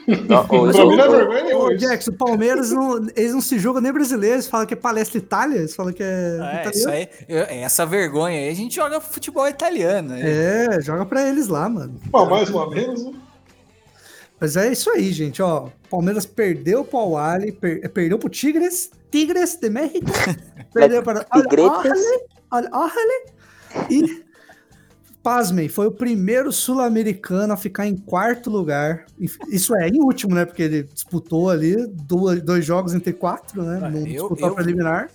Não, 0.08 0.48
não 0.48 0.72
é 1.00 1.08
ô, 1.08 1.12
vergonha 1.12 1.76
isso. 1.76 1.88
Jax, 1.88 2.08
o 2.08 2.14
Palmeiras 2.14 2.72
não, 2.72 2.98
eles 3.16 3.34
não 3.34 3.42
se 3.42 3.58
jogam 3.60 3.82
nem 3.82 3.92
brasileiro, 3.92 4.36
eles 4.36 4.48
falam 4.48 4.66
que 4.66 4.74
é 4.74 4.78
palestra 4.78 5.18
Itália, 5.18 5.58
eles 5.58 5.76
falam 5.76 5.92
que 5.94 6.04
é, 6.04 6.64
É, 6.66 6.70
isso 6.74 6.90
aí, 6.90 7.08
eu- 7.28 7.44
essa 7.50 7.86
vergonha 7.86 8.38
aí, 8.40 8.50
a 8.50 8.54
gente 8.54 8.76
joga 8.76 9.00
futebol 9.02 9.48
italiano. 9.48 10.10
né? 10.10 10.22
É, 10.78 10.82
joga 10.82 11.06
pra 11.06 11.28
eles 11.28 11.48
lá, 11.48 11.68
mano. 11.70 12.00
Pô, 12.12 12.26
mais 12.26 12.50
uma 12.50 12.70
menos, 12.70 13.04
né? 13.06 13.14
Mas 14.40 14.58
é 14.58 14.72
isso 14.72 14.90
aí, 14.92 15.12
gente, 15.14 15.42
ó. 15.42 15.70
Palmeiras 15.90 16.26
perdeu 16.26 16.84
pro 16.84 16.98
Al-Ali, 17.00 17.52
per- 17.54 17.90
perdeu 17.90 18.20
pro 18.20 18.28
Tigres, 18.30 18.92
Tigres 19.10 19.56
de 19.56 19.70
México, 19.70 20.06
perdeu 20.74 21.02
para 21.02 21.24
Tigretas. 21.24 22.00
Al 22.52 22.64
Ahly 22.72 23.34
e 23.90 24.25
pasmem, 25.26 25.68
foi 25.68 25.88
o 25.88 25.92
primeiro 25.92 26.52
sul-americano 26.52 27.52
a 27.52 27.58
ficar 27.58 27.88
em 27.88 27.98
quarto 27.98 28.48
lugar. 28.48 29.08
Isso 29.50 29.76
é, 29.76 29.88
em 29.88 30.00
último, 30.00 30.36
né? 30.36 30.46
Porque 30.46 30.62
ele 30.62 30.84
disputou 30.84 31.50
ali 31.50 31.88
duas, 31.88 32.40
dois 32.44 32.64
jogos 32.64 32.94
entre 32.94 33.12
quatro, 33.12 33.64
né? 33.64 33.80
Ah, 33.82 33.90
Não 33.90 34.02
eu- 34.02 34.06
disputou 34.06 34.48
eu- 34.50 34.54
a 34.54 34.56
preliminar. 34.56 35.10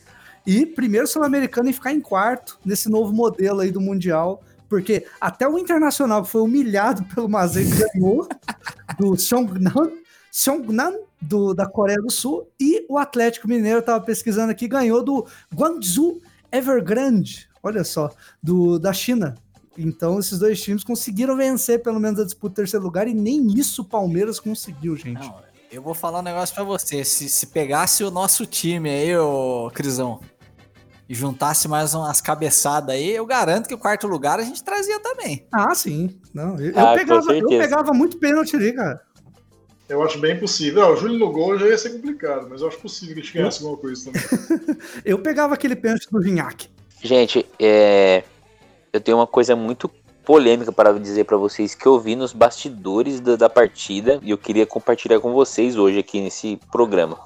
E 0.45 0.67
primeiro 0.67 1.07
sul-americano 1.07 1.71
em 1.71 1.73
ficar 1.73 1.93
em 1.93 2.01
quarto 2.01 2.59
nesse 2.65 2.89
novo 2.89 3.13
modelo 3.13 3.61
aí 3.61 3.71
do 3.71 3.81
Mundial 3.81 4.43
porque 4.69 5.05
até 5.21 5.49
o 5.49 5.59
Internacional, 5.59 6.25
foi 6.25 6.41
humilhado 6.43 7.05
pelo 7.13 7.29
Mazei, 7.29 7.65
ganhou 7.65 8.29
do 8.99 9.17
Seongnan, 9.17 9.91
Seongnan 10.31 10.93
do, 11.21 11.53
da 11.55 11.67
Coreia 11.67 12.01
do 12.01 12.09
Sul, 12.11 12.49
e 12.59 12.87
o 12.89 12.97
Atlético 12.97 13.49
Mineiro, 13.49 13.81
estava 13.81 14.01
pesquisando 14.01 14.53
aqui, 14.53 14.69
ganhou 14.69 15.03
do 15.03 15.27
Guangzhou 15.53 16.21
Evergrande, 16.53 17.49
olha 17.63 17.83
só, 17.83 18.11
do, 18.43 18.79
da 18.79 18.93
China. 18.93 19.35
Então, 19.83 20.19
esses 20.19 20.39
dois 20.39 20.61
times 20.61 20.85
conseguiram 20.85 21.37
vencer 21.37 21.83
pelo 21.83 21.99
menos 21.99 22.21
a 22.21 22.25
disputa 22.25 22.53
do 22.53 22.57
terceiro 22.57 22.85
lugar, 22.85 23.09
e 23.09 23.15
nem 23.15 23.47
isso 23.59 23.83
o 23.83 23.85
Palmeiras 23.85 24.39
conseguiu, 24.39 24.95
gente. 24.95 25.21
Não, 25.21 25.37
eu 25.73 25.81
vou 25.81 25.95
falar 25.95 26.21
um 26.21 26.23
negócio 26.23 26.55
pra 26.55 26.65
você. 26.65 27.03
Se, 27.05 27.29
se 27.29 27.47
pegasse 27.47 28.05
o 28.05 28.11
nosso 28.11 28.45
time 28.45 28.91
aí, 28.91 29.17
ô 29.17 29.71
Crisão, 29.73 30.21
e 31.09 31.15
juntasse 31.15 31.67
mais 31.67 31.95
umas 31.95 32.21
cabeçadas 32.21 32.95
aí, 32.95 33.11
eu 33.11 33.25
garanto 33.25 33.67
que 33.67 33.75
o 33.75 33.79
quarto 33.79 34.07
lugar 34.07 34.39
a 34.39 34.45
gente 34.45 34.63
trazia 34.63 35.01
também. 35.01 35.47
Ah, 35.51 35.75
sim. 35.75 36.21
Não, 36.33 36.61
eu, 36.61 36.73
Ah, 36.77 36.93
eu 36.93 36.99
pegava, 36.99 37.33
eu 37.33 37.49
pegava 37.49 37.93
muito 37.93 38.19
pênalti 38.19 38.55
ali, 38.55 38.73
cara. 38.73 39.01
Eu 39.89 40.05
acho 40.05 40.21
bem 40.21 40.39
possível. 40.39 40.83
Ah, 40.83 40.93
o 40.93 40.97
Júlio 40.97 41.19
no 41.19 41.33
gol 41.33 41.59
já 41.59 41.67
ia 41.67 41.77
ser 41.77 41.91
complicado, 41.91 42.47
mas 42.49 42.61
eu 42.61 42.69
acho 42.69 42.79
possível 42.79 43.15
que 43.15 43.21
a 43.21 43.25
gente 43.25 43.35
ganhasse 43.35 43.59
alguma 43.65 43.77
coisa 43.77 44.13
também. 44.13 44.79
Eu 45.05 45.19
pegava 45.19 45.55
aquele 45.55 45.75
pênalti 45.75 46.07
do 46.09 46.21
Vinhac. 46.21 46.69
Gente, 47.03 47.45
é, 47.59 48.23
eu 48.93 49.01
tenho 49.01 49.19
uma 49.19 49.27
coisa 49.27 49.55
muito 49.55 49.91
polêmica 50.25 50.71
para 50.73 50.93
dizer 50.99 51.25
para 51.25 51.37
vocês 51.37 51.75
que 51.75 51.87
eu 51.87 51.99
vi 51.99 52.15
nos 52.15 52.33
bastidores 52.33 53.21
da, 53.21 53.37
da 53.37 53.49
partida 53.49 54.21
e 54.23 54.31
eu 54.31 54.39
queria 54.39 54.67
compartilhar 54.67 55.21
com 55.21 55.33
vocês 55.33 55.77
hoje 55.77 55.99
aqui 55.99 56.21
nesse 56.21 56.59
programa. 56.71 57.19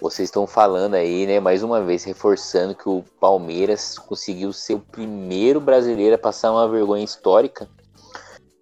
Vocês 0.00 0.28
estão 0.28 0.46
falando 0.46 0.94
aí, 0.94 1.26
né, 1.26 1.40
mais 1.40 1.62
uma 1.62 1.80
vez, 1.80 2.04
reforçando 2.04 2.74
que 2.74 2.88
o 2.88 3.02
Palmeiras 3.18 3.98
conseguiu 3.98 4.52
ser 4.52 4.74
o 4.74 4.80
primeiro 4.80 5.60
brasileiro 5.60 6.14
a 6.14 6.18
passar 6.18 6.52
uma 6.52 6.68
vergonha 6.68 7.04
histórica. 7.04 7.68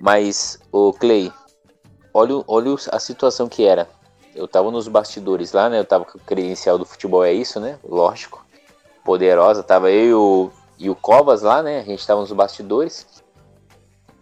Mas, 0.01 0.59
o 0.70 0.92
Clay, 0.92 1.33
olha, 2.14 2.44
olha 2.46 2.75
a 2.92 2.98
situação 2.98 3.48
que 3.48 3.64
era. 3.64 3.88
Eu 4.35 4.46
tava 4.46 4.70
nos 4.70 4.87
bastidores 4.88 5.53
lá, 5.53 5.68
né? 5.68 5.81
Eu 5.81 5.85
tava 5.85 6.05
com 6.05 6.16
o 6.16 6.20
credencial 6.20 6.79
do 6.79 6.85
futebol, 6.85 7.25
é 7.25 7.33
isso, 7.33 7.59
né? 7.59 7.79
Lógico. 7.83 8.44
Poderosa, 9.05 9.62
tava 9.62 9.90
eu 9.90 10.53
e 10.79 10.91
o, 10.91 10.95
Covas 10.95 11.43
lá, 11.43 11.63
né? 11.63 11.81
A 11.81 11.85
gente 11.85 12.07
tava 12.07 12.21
nos 12.21 12.33
bastidores. 12.33 13.07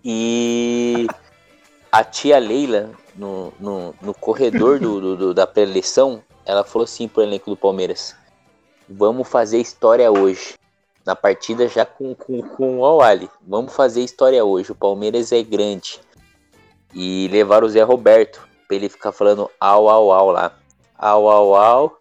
E 0.05 1.07
a 1.93 2.03
tia 2.05 2.39
Leila, 2.39 2.91
no, 3.15 3.53
no, 3.61 3.95
no 4.01 4.15
corredor 4.15 4.79
do, 4.79 5.01
do- 5.01 5.17
do- 5.17 5.35
da 5.35 5.47
pré-eleição, 5.47 6.23
ela 6.45 6.65
falou 6.65 6.85
assim 6.85 7.07
pro 7.09 7.23
elenco 7.23 7.51
do 7.51 7.57
Palmeiras: 7.57 8.15
Vamos 8.89 9.29
fazer 9.29 9.59
história 9.59 10.11
hoje. 10.11 10.55
Na 11.05 11.17
partida 11.17 11.67
já 11.67 11.85
com, 11.87 12.15
com, 12.15 12.43
com 12.43 12.79
o 12.79 12.85
Awali. 12.85 13.29
Vamos 13.47 13.75
fazer 13.75 14.03
história 14.03 14.45
hoje. 14.45 14.73
O 14.73 14.75
Palmeiras 14.75 15.33
é 15.33 15.43
grande. 15.43 15.99
E 16.95 17.29
levaram 17.33 17.67
o 17.67 17.71
Zé 17.71 17.83
Roberto 17.83 18.47
pra 18.69 18.77
ele 18.77 18.89
ficar 18.89 19.11
falando 19.13 19.51
au, 19.59 19.89
au, 19.89 20.13
au 20.13 20.31
lá. 20.31 20.53
Au, 20.99 21.29
au, 21.31 21.55
au. 21.57 21.99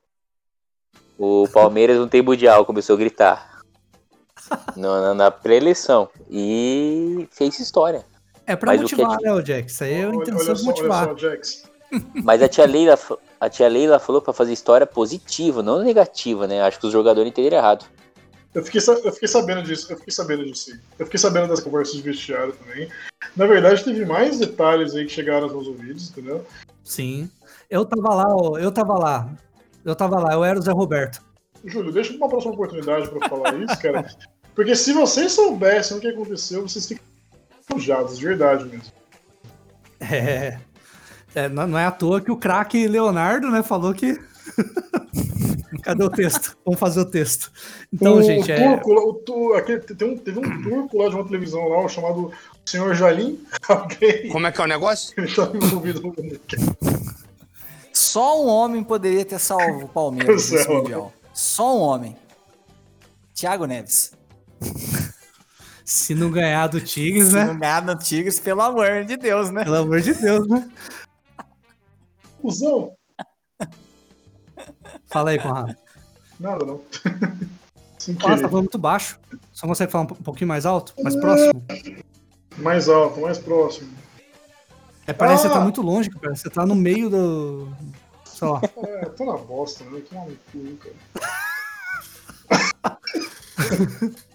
O 1.17 1.47
Palmeiras 1.51 1.97
não 1.97 2.07
tem 2.07 2.21
mundial, 2.21 2.65
começou 2.65 2.95
a 2.95 2.99
gritar. 2.99 3.48
Na, 4.75 5.01
na, 5.01 5.13
na 5.13 5.31
pré-eleição. 5.31 6.09
E 6.29 7.27
fez 7.31 7.59
história. 7.59 8.05
É 8.45 8.55
pra 8.55 8.71
Mas 8.71 8.81
motivar, 8.81 9.17
é 9.19 9.23
né, 9.23 9.33
o 9.33 9.41
Jack? 9.41 9.69
Isso 9.69 9.83
aí 9.83 9.93
é 9.93 10.05
a 10.05 10.15
intenção 10.15 10.53
de 10.53 10.63
motivar. 10.63 11.07
olha 11.07 11.17
só, 11.17 11.17
Jax. 11.17 11.63
Mas 12.23 12.41
a 12.41 12.47
tia 12.47 12.65
Leila, 12.65 12.97
a 13.39 13.49
tia 13.49 13.67
Leila 13.67 13.99
falou 13.99 14.21
pra 14.21 14.33
fazer 14.33 14.53
história 14.53 14.87
positiva, 14.87 15.61
não 15.61 15.83
negativa, 15.83 16.47
né? 16.47 16.61
Acho 16.61 16.79
que 16.79 16.87
os 16.87 16.91
jogadores 16.91 17.29
entenderam 17.29 17.57
errado. 17.57 17.85
Eu 18.53 18.63
fiquei, 18.63 18.81
eu 18.87 19.11
fiquei 19.11 19.27
sabendo 19.27 19.61
disso, 19.61 19.91
eu 19.91 19.97
fiquei 19.97 20.13
sabendo 20.13 20.43
disso. 20.45 20.71
aí. 20.71 20.79
Eu 20.97 21.05
fiquei 21.05 21.19
sabendo 21.19 21.47
das 21.47 21.59
conversas 21.59 21.95
de 21.95 22.01
vestiário 22.01 22.53
também. 22.53 22.89
Na 23.35 23.45
verdade, 23.45 23.83
teve 23.83 24.05
mais 24.05 24.39
detalhes 24.39 24.95
aí 24.95 25.05
que 25.05 25.11
chegaram 25.11 25.43
aos 25.43 25.53
meus 25.53 25.67
ouvidos, 25.67 26.09
entendeu? 26.09 26.43
Sim. 26.83 27.29
Eu 27.69 27.85
tava 27.85 28.15
lá, 28.15 28.59
eu 28.59 28.71
tava 28.71 28.97
lá. 28.97 29.29
Eu 29.85 29.95
tava 29.95 30.19
lá, 30.19 30.33
eu 30.33 30.43
era 30.43 30.57
o 30.57 30.61
Zé 30.61 30.71
Roberto. 30.71 31.21
Júlio, 31.63 31.91
deixa 31.91 32.13
uma 32.13 32.27
próxima 32.27 32.53
oportunidade 32.53 33.09
pra 33.09 33.29
falar 33.29 33.53
isso, 33.55 33.79
cara. 33.79 34.07
Porque 34.55 34.75
se 34.75 34.91
vocês 34.93 35.31
soubessem 35.31 35.97
o 35.97 36.01
que 36.01 36.07
aconteceu, 36.07 36.61
vocês 36.67 36.85
ficam 36.87 37.03
enojados, 37.69 38.17
de 38.17 38.25
verdade 38.25 38.65
mesmo. 38.65 38.91
É. 40.01 40.57
É, 41.35 41.49
não 41.49 41.77
é 41.77 41.85
à 41.85 41.91
toa 41.91 42.21
que 42.21 42.31
o 42.31 42.37
craque 42.37 42.87
Leonardo, 42.87 43.51
né, 43.51 43.61
falou 43.61 43.93
que. 43.93 44.17
Cadê 45.83 46.03
o 46.03 46.09
texto? 46.09 46.57
Vamos 46.65 46.79
fazer 46.79 47.01
o 47.01 47.05
texto. 47.05 47.51
Então, 47.93 48.15
o 48.17 48.23
gente, 48.23 48.51
é. 48.51 48.75
turco, 48.77 48.93
lá, 48.93 49.01
o 49.01 49.13
tu- 49.13 49.53
aquele- 49.53 49.79
tem 49.81 50.09
um- 50.09 50.17
teve 50.17 50.39
um 50.39 50.63
turco 50.63 50.97
lá 51.01 51.09
de 51.09 51.15
uma 51.15 51.23
televisão 51.25 51.67
lá, 51.67 51.87
chamado 51.87 52.31
Senhor 52.65 52.95
Jalim. 52.95 53.39
Como 54.31 54.47
é 54.47 54.51
que 54.51 54.59
é 54.61 54.63
o 54.63 54.67
negócio? 54.67 55.13
ele 55.17 55.27
estava 55.27 55.55
envolvido 55.55 56.01
no 56.01 56.15
Só 57.93 58.41
um 58.43 58.47
homem 58.47 58.83
poderia 58.83 59.23
ter 59.25 59.39
salvo 59.39 59.85
o 59.85 59.89
Palmeiras 59.89 60.49
nesse. 60.49 60.67
Mundial. 60.67 61.13
Só 61.33 61.77
um 61.77 61.81
homem. 61.81 62.15
Thiago 63.35 63.65
Neves. 63.65 64.11
Se 65.85 66.13
não 66.13 66.29
ganhar 66.29 66.67
do 66.67 66.79
Tigres, 66.79 67.29
Se 67.29 67.33
né? 67.35 67.45
não 67.45 67.57
ganhar 67.57 67.81
no 67.83 67.97
Tigres, 67.97 68.39
pelo 68.39 68.61
amor 68.61 69.03
de 69.05 69.17
Deus, 69.17 69.49
né? 69.49 69.63
Pelo 69.63 69.77
amor 69.77 70.01
de 70.01 70.13
Deus, 70.13 70.47
né? 70.47 70.69
Cusão? 72.41 72.93
Fala 75.07 75.31
aí, 75.31 75.39
Conrado. 75.39 75.75
Nada, 76.39 76.65
não. 76.65 76.81
Sem 77.97 78.13
Nossa, 78.15 78.43
tá 78.43 78.49
falando 78.49 78.63
muito 78.65 78.77
baixo. 78.77 79.19
Só 79.51 79.67
consegue 79.67 79.91
falar 79.91 80.03
um 80.05 80.07
po- 80.07 80.15
pouquinho 80.15 80.47
mais 80.47 80.65
alto? 80.65 80.93
Mais 81.03 81.15
próximo? 81.15 81.65
Mais 82.57 82.87
alto, 82.87 83.19
mais 83.19 83.37
próximo. 83.37 83.91
É, 85.05 85.11
parece 85.11 85.41
que 85.43 85.47
você 85.49 85.53
tá 85.53 85.59
Ah! 85.59 85.63
muito 85.63 85.81
longe, 85.81 86.09
cara. 86.09 86.33
Você 86.35 86.49
tá 86.49 86.65
no 86.65 86.75
meio 86.75 87.09
do. 87.09 87.67
Sei 88.23 88.47
lá. 88.47 88.61
É, 88.77 89.05
tô 89.07 89.25
na 89.25 89.37
bosta, 89.37 89.83
né? 89.85 90.01
No 90.11 90.37
cu, 90.51 90.77
cara. 90.77 90.95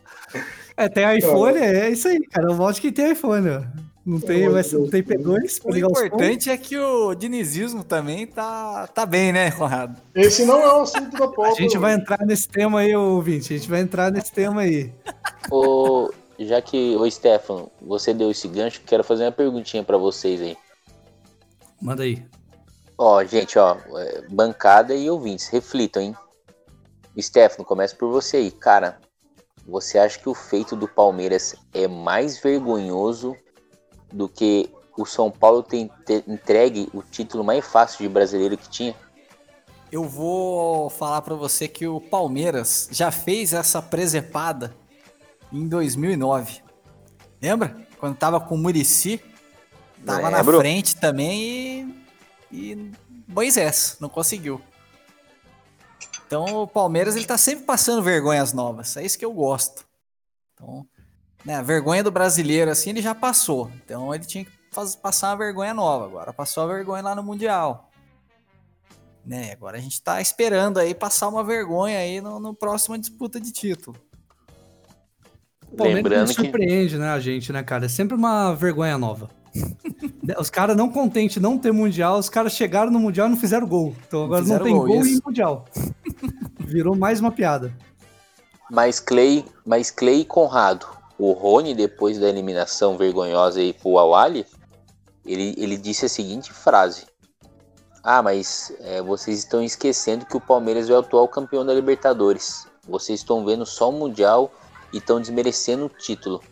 É, 0.77 0.89
tem 0.89 1.19
iPhone, 1.19 1.59
é 1.59 1.89
isso 1.91 2.09
aí, 2.09 2.21
cara. 2.27 2.49
Eu 2.49 2.55
voto 2.55 2.81
que 2.81 2.91
tem 2.91 3.13
iPhone, 3.13 3.49
ó. 3.49 3.63
Não 4.05 4.21
tem, 4.21 4.63
ser- 4.63 4.77
não 4.79 4.91
tem 4.91 5.03
P2 5.03 5.63
pra 5.63 5.73
O 5.73 5.77
importante 5.79 6.51
é 6.51 6.57
que 6.59 6.77
o 6.77 7.15
dinizismo 7.15 7.83
também 7.83 8.27
tá, 8.27 8.87
tá 8.89 9.07
bem, 9.07 9.33
né, 9.33 9.51
Conrado? 9.53 9.99
Esse 10.15 10.45
não 10.45 10.61
é 10.61 10.75
o 10.75 10.83
assunto 10.83 11.17
da 11.17 11.27
pauta. 11.27 11.53
A 11.53 11.55
gente 11.55 11.79
vai 11.79 11.95
entrar 11.95 12.19
nesse 12.27 12.47
tema 12.47 12.81
aí, 12.81 12.95
ouvinte. 12.95 13.55
A 13.55 13.57
gente 13.57 13.71
vai 13.71 13.81
entrar 13.81 14.13
nesse 14.13 14.31
tema 14.31 14.61
aí. 14.61 14.93
Ô, 15.51 16.11
já 16.39 16.61
que, 16.61 16.95
ô 16.97 17.11
Stefano, 17.11 17.71
você 17.81 18.13
deu 18.13 18.31
esse 18.31 18.47
gancho, 18.47 18.83
quero 18.85 19.03
fazer 19.03 19.25
uma 19.25 19.33
perguntinha 19.33 19.83
pra 19.83 19.97
vocês 19.97 20.39
aí. 20.43 20.55
Manda 21.81 22.03
aí. 22.03 22.23
Ó, 22.99 23.25
gente, 23.25 23.59
ó, 23.59 23.77
é, 23.97 24.23
bancada 24.29 24.95
e 24.95 25.09
ouvintes, 25.09 25.49
reflitam, 25.49 26.03
hein? 26.03 26.15
Stefano, 27.19 27.65
começa 27.65 27.97
por 27.97 28.11
você 28.11 28.37
aí. 28.37 28.51
Cara, 28.51 28.99
você 29.67 29.99
acha 29.99 30.19
que 30.19 30.29
o 30.29 30.35
feito 30.35 30.77
do 30.77 30.87
Palmeiras 30.87 31.55
é 31.73 31.89
mais 31.89 32.39
vergonhoso 32.39 33.37
do 34.13 34.29
que 34.29 34.71
o 34.97 35.05
São 35.05 35.31
Paulo 35.31 35.63
ter 35.63 35.91
entregue 36.29 36.89
o 36.93 37.03
título 37.03 37.43
mais 37.43 37.65
fácil 37.65 37.99
de 37.99 38.09
brasileiro 38.09 38.57
que 38.57 38.69
tinha? 38.69 38.95
Eu 39.91 40.05
vou 40.05 40.91
falar 40.91 41.23
pra 41.23 41.35
você 41.35 41.69
que 41.69 41.87
o 41.87 42.01
Palmeiras 42.01 42.89
já 42.91 43.11
fez 43.11 43.53
essa 43.53 43.81
presepada 43.81 44.75
em 45.53 45.67
2009. 45.67 46.63
Lembra? 47.41 47.77
Quando 47.99 48.17
tava 48.17 48.41
com 48.41 48.55
o 48.55 48.59
Murici, 48.59 49.21
tava 50.05 50.31
na 50.31 50.39
Lembro. 50.39 50.59
frente 50.59 50.97
também 50.97 51.95
e, 52.53 52.73
e 52.73 52.91
Moisés 53.27 53.97
não 54.01 54.09
conseguiu. 54.09 54.61
Então 56.27 56.45
o 56.63 56.67
Palmeiras 56.67 57.17
ele 57.17 57.27
tá 57.27 57.37
sempre 57.39 57.65
passando 57.65 58.03
vergonhas 58.03 58.53
novas. 58.53 58.97
É 58.97 59.05
isso 59.05 59.19
que 59.19 59.25
eu 59.25 59.33
gosto. 59.33 59.85
Então, 60.55 60.87
né, 61.45 61.57
a 61.57 61.63
vergonha 61.63 62.03
do 62.03 62.11
brasileiro 62.11 62.71
assim 62.71 62.91
ele 62.91 63.03
já 63.03 63.15
passou. 63.15 63.71
Então 63.85 64.15
ele 64.15 64.25
tinha 64.25 64.45
que 64.45 64.51
faz- 64.73 64.97
passar 64.97 65.31
uma 65.31 65.37
vergonha 65.37 65.75
nova. 65.75 66.05
Agora 66.07 66.33
passou 66.33 66.63
a 66.65 66.67
vergonha 66.67 67.03
lá 67.03 67.15
no 67.15 67.23
mundial 67.23 67.91
né? 69.27 69.53
Agora 69.53 69.79
a 69.79 69.81
gente 69.81 70.03
tá 70.03 70.21
esperando 70.21 70.77
aí 70.79 70.95
passar 70.95 71.29
uma 71.29 71.43
vergonha 71.43 71.99
aí 71.99 72.21
no, 72.21 72.39
no 72.39 72.55
próxima 72.55 72.99
disputa 72.99 73.41
de 73.41 73.51
título. 73.53 73.97
O 75.67 75.77
Palmeiras 75.77 76.03
Lembrando 76.05 76.29
não 76.29 76.35
que- 76.35 76.43
surpreende, 76.43 76.99
né, 76.99 77.09
a 77.09 77.19
gente, 77.19 77.51
né, 77.51 77.63
cara? 77.63 77.87
É 77.87 77.89
sempre 77.89 78.15
uma 78.15 78.53
vergonha 78.55 78.99
nova. 78.99 79.31
Os 80.39 80.51
caras 80.51 80.77
não 80.77 80.91
contentes 80.91 81.35
de 81.35 81.41
não 81.41 81.59
ter 81.59 81.73
Mundial, 81.73 82.19
os 82.19 82.29
caras 82.29 82.53
chegaram 82.53 82.91
no 82.91 82.99
Mundial 82.99 83.27
e 83.27 83.31
não 83.31 83.37
fizeram 83.37 83.67
gol. 83.67 83.95
Então 84.07 84.25
agora 84.25 84.43
não 84.45 84.59
tem 84.59 84.75
gol, 84.75 84.87
gol, 84.87 84.97
em 84.97 85.13
isso. 85.13 85.23
Mundial. 85.25 85.65
Virou 86.61 86.97
mais 86.97 87.21
uma 87.21 87.31
piada. 87.31 87.73
Mas 88.71 88.99
Clay, 88.99 89.45
mas 89.65 89.91
Clay 89.91 90.21
e 90.21 90.25
Conrado, 90.25 90.87
o 91.19 91.33
Rony, 91.33 91.75
depois 91.75 92.19
da 92.19 92.29
eliminação 92.29 92.97
vergonhosa 92.97 93.61
aí 93.61 93.73
pro 93.73 93.99
Awali, 93.99 94.47
ele, 95.25 95.55
ele 95.57 95.77
disse 95.77 96.07
a 96.07 96.09
seguinte 96.09 96.53
frase. 96.53 97.07
Ah, 98.03 98.23
mas 98.23 98.73
é, 98.81 99.01
vocês 99.01 99.39
estão 99.39 99.63
esquecendo 99.63 100.27
que 100.27 100.37
o 100.37 100.41
Palmeiras 100.41 100.91
é 100.91 100.93
o 100.93 100.99
atual 100.99 101.27
campeão 101.29 101.65
da 101.65 101.73
Libertadores. 101.73 102.67
Vocês 102.87 103.21
estão 103.21 103.45
vendo 103.45 103.65
só 103.65 103.89
o 103.89 103.93
Mundial 103.93 104.53
e 104.93 104.99
estão 104.99 105.21
desmerecendo 105.21 105.87
o 105.87 105.89
título. 105.89 106.43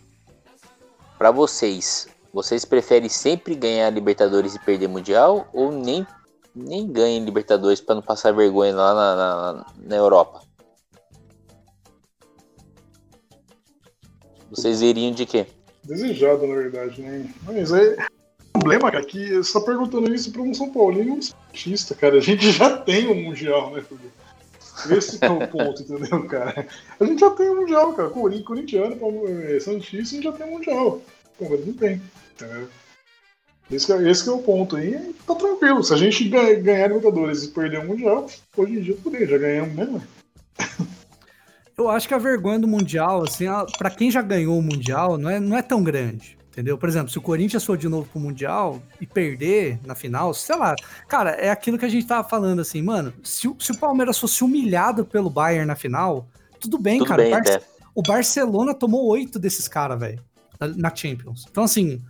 Para 1.18 1.30
vocês, 1.30 2.08
vocês 2.32 2.64
preferem 2.64 3.08
sempre 3.08 3.54
ganhar 3.54 3.90
Libertadores 3.90 4.54
e 4.54 4.58
perder 4.58 4.88
Mundial 4.88 5.48
ou 5.52 5.70
nem, 5.70 6.06
nem 6.54 6.90
ganhem 6.90 7.24
Libertadores 7.24 7.80
para 7.80 7.94
não 7.96 8.02
passar 8.02 8.32
vergonha 8.32 8.74
lá 8.74 8.94
na, 8.94 9.16
na, 9.16 9.66
na 9.78 9.96
Europa? 9.96 10.40
Vocês 14.50 14.82
iriam 14.82 15.12
de 15.12 15.26
quê? 15.26 15.46
Desejado, 15.84 16.46
na 16.46 16.54
verdade, 16.54 17.02
né? 17.02 17.26
Mas 17.42 17.72
é. 17.72 17.96
O 18.54 18.58
problema, 18.62 18.90
cara, 18.90 19.02
é 19.02 19.06
que 19.06 19.34
você 19.34 19.52
tá 19.52 19.60
perguntando 19.60 20.14
isso 20.14 20.30
pra 20.30 20.42
um 20.42 20.52
São 20.54 20.70
Paulino 20.70 21.08
e 21.08 21.18
um 21.18 21.22
Santista, 21.22 21.94
cara. 21.94 22.18
A 22.18 22.20
gente 22.20 22.50
já 22.52 22.76
tem 22.78 23.08
um 23.08 23.14
Mundial, 23.14 23.72
né, 23.72 23.82
Felipe? 23.82 24.10
Esse 24.90 25.18
é 25.24 25.30
o 25.30 25.38
ponto, 25.48 25.82
entendeu, 25.82 26.26
cara? 26.28 26.66
A 27.00 27.04
gente 27.04 27.18
já 27.18 27.30
tem 27.30 27.48
um 27.50 27.56
Mundial, 27.56 27.92
cara. 27.94 28.10
Corin- 28.10 28.42
Corintiano, 28.42 28.96
Santista, 29.60 29.96
a 29.96 30.20
gente 30.20 30.22
já 30.24 30.32
tem 30.32 30.46
um 30.46 30.50
Mundial. 30.52 31.00
Palmeiras 31.38 31.66
não 31.66 31.74
tem, 31.74 32.00
entendeu? 32.44 32.68
Esse 33.70 33.87
que, 33.87 33.92
é, 33.92 34.11
esse 34.11 34.24
que 34.24 34.28
é 34.28 34.33
o 34.33 34.38
ponto 34.38 34.76
aí. 34.76 35.14
Tá 35.26 35.35
tranquilo. 35.35 35.83
Se 35.83 35.94
a 35.94 35.96
gente 35.96 36.28
ga- 36.28 36.55
ganhar 36.55 36.88
Libertadores 36.88 37.44
e 37.44 37.48
perder 37.48 37.78
o 37.81 37.87
Mundial, 37.87 38.26
hoje 38.57 38.72
em 38.78 38.83
dia 38.83 38.96
poder, 39.02 39.28
já 39.28 39.38
ganhamos 39.38 39.74
mesmo. 39.74 40.02
Eu 41.76 41.88
acho 41.88 42.07
que 42.07 42.12
a 42.14 42.18
vergonha 42.18 42.59
do 42.59 42.68
Mundial, 42.68 43.24
assim, 43.24 43.46
a- 43.46 43.64
pra 43.78 43.90
quem 43.90 44.11
já 44.11 44.20
ganhou 44.20 44.59
o 44.59 44.62
Mundial, 44.62 45.16
não 45.16 45.31
é, 45.31 45.40
não 45.40 45.57
é 45.57 45.62
tão 45.62 45.83
grande. 45.83 46.37
Entendeu? 46.50 46.76
Por 46.76 46.87
exemplo, 46.87 47.09
se 47.11 47.16
o 47.16 47.22
Corinthians 47.22 47.64
for 47.64 47.78
de 47.78 47.88
novo 47.88 48.07
pro 48.11 48.20
Mundial 48.20 48.83
e 49.00 49.07
perder 49.07 49.78
na 49.87 49.94
final, 49.94 50.35
sei 50.35 50.55
lá. 50.55 50.74
Cara, 51.09 51.31
é 51.31 51.48
aquilo 51.48 51.78
que 51.78 51.87
a 51.87 51.88
gente 51.88 52.07
tava 52.07 52.28
falando 52.28 52.61
assim, 52.61 52.83
mano. 52.83 53.11
Se, 53.22 53.48
o- 53.48 53.57
se 53.59 53.72
o 53.72 53.78
Palmeiras 53.78 54.18
fosse 54.18 54.44
humilhado 54.44 55.02
pelo 55.07 55.31
Bayern 55.31 55.64
na 55.64 55.74
final, 55.74 56.28
tudo 56.61 56.76
bem, 56.78 56.98
Tudo 56.98 57.09
cara. 57.09 57.22
bem, 57.22 57.33
o, 57.33 57.37
Barce- 57.37 57.52
né? 57.55 57.61
o 57.94 58.02
Barcelona 58.02 58.74
tomou 58.74 59.07
oito 59.07 59.38
desses 59.38 59.66
caras, 59.66 59.98
velho, 59.98 60.22
na, 60.61 60.68
na 60.68 60.94
Champions. 60.94 61.46
Então, 61.50 61.64
assim, 61.64 62.02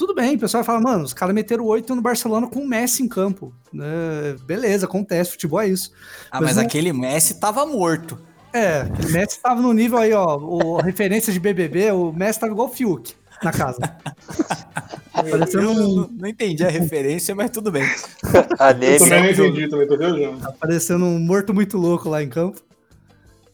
tudo 0.00 0.14
bem. 0.14 0.34
O 0.34 0.38
pessoal 0.38 0.64
fala, 0.64 0.80
mano, 0.80 1.04
os 1.04 1.12
caras 1.12 1.34
meteram 1.34 1.64
oito 1.66 1.94
no 1.94 2.00
Barcelona 2.02 2.46
com 2.48 2.60
o 2.60 2.66
Messi 2.66 3.02
em 3.02 3.08
campo. 3.08 3.52
né? 3.72 4.34
beleza, 4.46 4.86
acontece, 4.86 5.32
futebol 5.32 5.60
é 5.60 5.68
isso. 5.68 5.92
Ah, 6.30 6.38
Mas 6.40 6.50
mas 6.50 6.56
não- 6.56 6.62
aquele 6.64 6.92
Messi 6.92 7.38
tava 7.38 7.64
morto. 7.66 8.18
É, 8.52 8.82
o 8.82 9.12
Messi 9.12 9.38
tava 9.40 9.60
no 9.60 9.72
nível 9.72 9.98
aí, 9.98 10.12
ó, 10.12 10.36
o, 10.38 10.78
a 10.78 10.82
referência 10.82 11.32
de 11.32 11.38
BBB, 11.38 11.92
o 11.92 12.12
Messi 12.12 12.40
tava 12.40 12.52
igual 12.52 12.68
o 12.68 12.72
Fiuk 12.72 13.14
na 13.42 13.52
casa. 13.52 13.78
Parecendo 15.12 15.62
Eu 15.62 15.70
um, 15.70 15.96
não, 15.96 16.08
não 16.18 16.28
entendi 16.28 16.64
a 16.64 16.68
referência, 16.70 17.34
mas 17.34 17.50
tudo 17.50 17.70
bem. 17.70 17.84
A 18.58 18.70
Eu 18.72 18.76
Neme, 18.78 18.98
também 18.98 19.22
não 19.22 19.30
entendi, 19.46 19.68
também 19.68 19.86
tô 19.86 19.96
viajando. 19.96 20.52
parecendo 20.58 21.04
um 21.04 21.18
morto 21.18 21.52
muito 21.54 21.76
louco 21.78 22.08
lá 22.08 22.22
em 22.22 22.28
campo. 22.28 22.60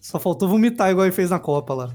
Só 0.01 0.19
faltou 0.21 0.49
vomitar 0.49 0.91
igual 0.91 1.05
ele 1.07 1.15
fez 1.15 1.31
na 1.31 1.39
Copa 1.41 1.75
lá. 1.75 1.91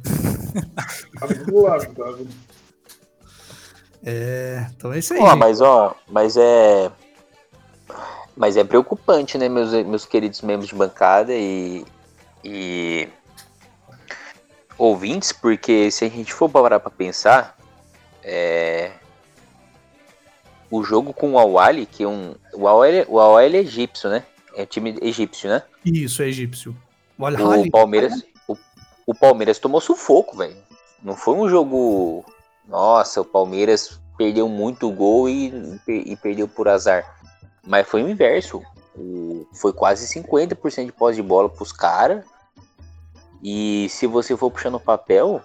É, 4.03 4.65
então 4.75 4.91
é 4.91 4.99
isso 4.99 5.13
aí. 5.13 5.19
Ó, 5.19 5.35
mas 5.35 5.61
ó, 5.61 5.95
mas 6.07 6.37
é. 6.37 6.91
Mas 8.35 8.57
é 8.57 8.63
preocupante, 8.63 9.37
né, 9.37 9.47
meus, 9.49 9.71
meus 9.85 10.05
queridos 10.05 10.41
membros 10.41 10.69
de 10.69 10.75
bancada 10.75 11.33
e. 11.33 11.85
e 12.43 13.07
ouvintes, 14.77 15.31
porque 15.31 15.91
se 15.91 16.05
a 16.05 16.09
gente 16.09 16.33
for 16.33 16.49
parar 16.49 16.79
pra 16.79 16.89
pensar, 16.89 17.57
é. 18.23 18.91
O 20.69 20.83
jogo 20.83 21.13
com 21.13 21.33
o 21.33 21.39
Awali, 21.39 21.85
que 21.85 22.03
é 22.03 22.07
um. 22.07 22.33
O 22.53 22.67
Awali, 22.67 23.05
o 23.07 23.19
Awali 23.19 23.57
é 23.57 23.61
egípcio, 23.61 24.09
né? 24.09 24.25
É 24.55 24.65
time 24.65 24.97
egípcio, 25.01 25.49
né? 25.49 25.63
Isso, 25.85 26.21
é 26.23 26.27
egípcio. 26.27 26.75
O 27.17 27.25
Rally. 27.25 27.69
Palmeiras, 27.69 28.23
o, 28.47 28.57
o 29.05 29.13
Palmeiras 29.13 29.59
tomou 29.59 29.79
sufoco, 29.79 30.37
velho. 30.37 30.55
Não 31.03 31.15
foi 31.15 31.35
um 31.35 31.47
jogo. 31.47 32.25
Nossa, 32.71 33.19
o 33.19 33.25
Palmeiras 33.25 33.99
perdeu 34.17 34.47
muito 34.47 34.89
gol 34.89 35.27
e, 35.27 35.77
e 35.87 36.15
perdeu 36.15 36.47
por 36.47 36.69
azar. 36.69 37.17
Mas 37.67 37.85
foi 37.85 38.01
o 38.01 38.09
inverso. 38.09 38.63
O- 38.95 39.45
foi 39.53 39.73
quase 39.73 40.07
50% 40.07 40.85
de 40.85 40.91
pós 40.93 41.15
de 41.15 41.21
bola 41.21 41.49
pros 41.49 41.73
caras. 41.73 42.23
E 43.43 43.87
se 43.89 44.07
você 44.07 44.37
for 44.37 44.49
puxando 44.49 44.75
o 44.75 44.79
papel, 44.79 45.41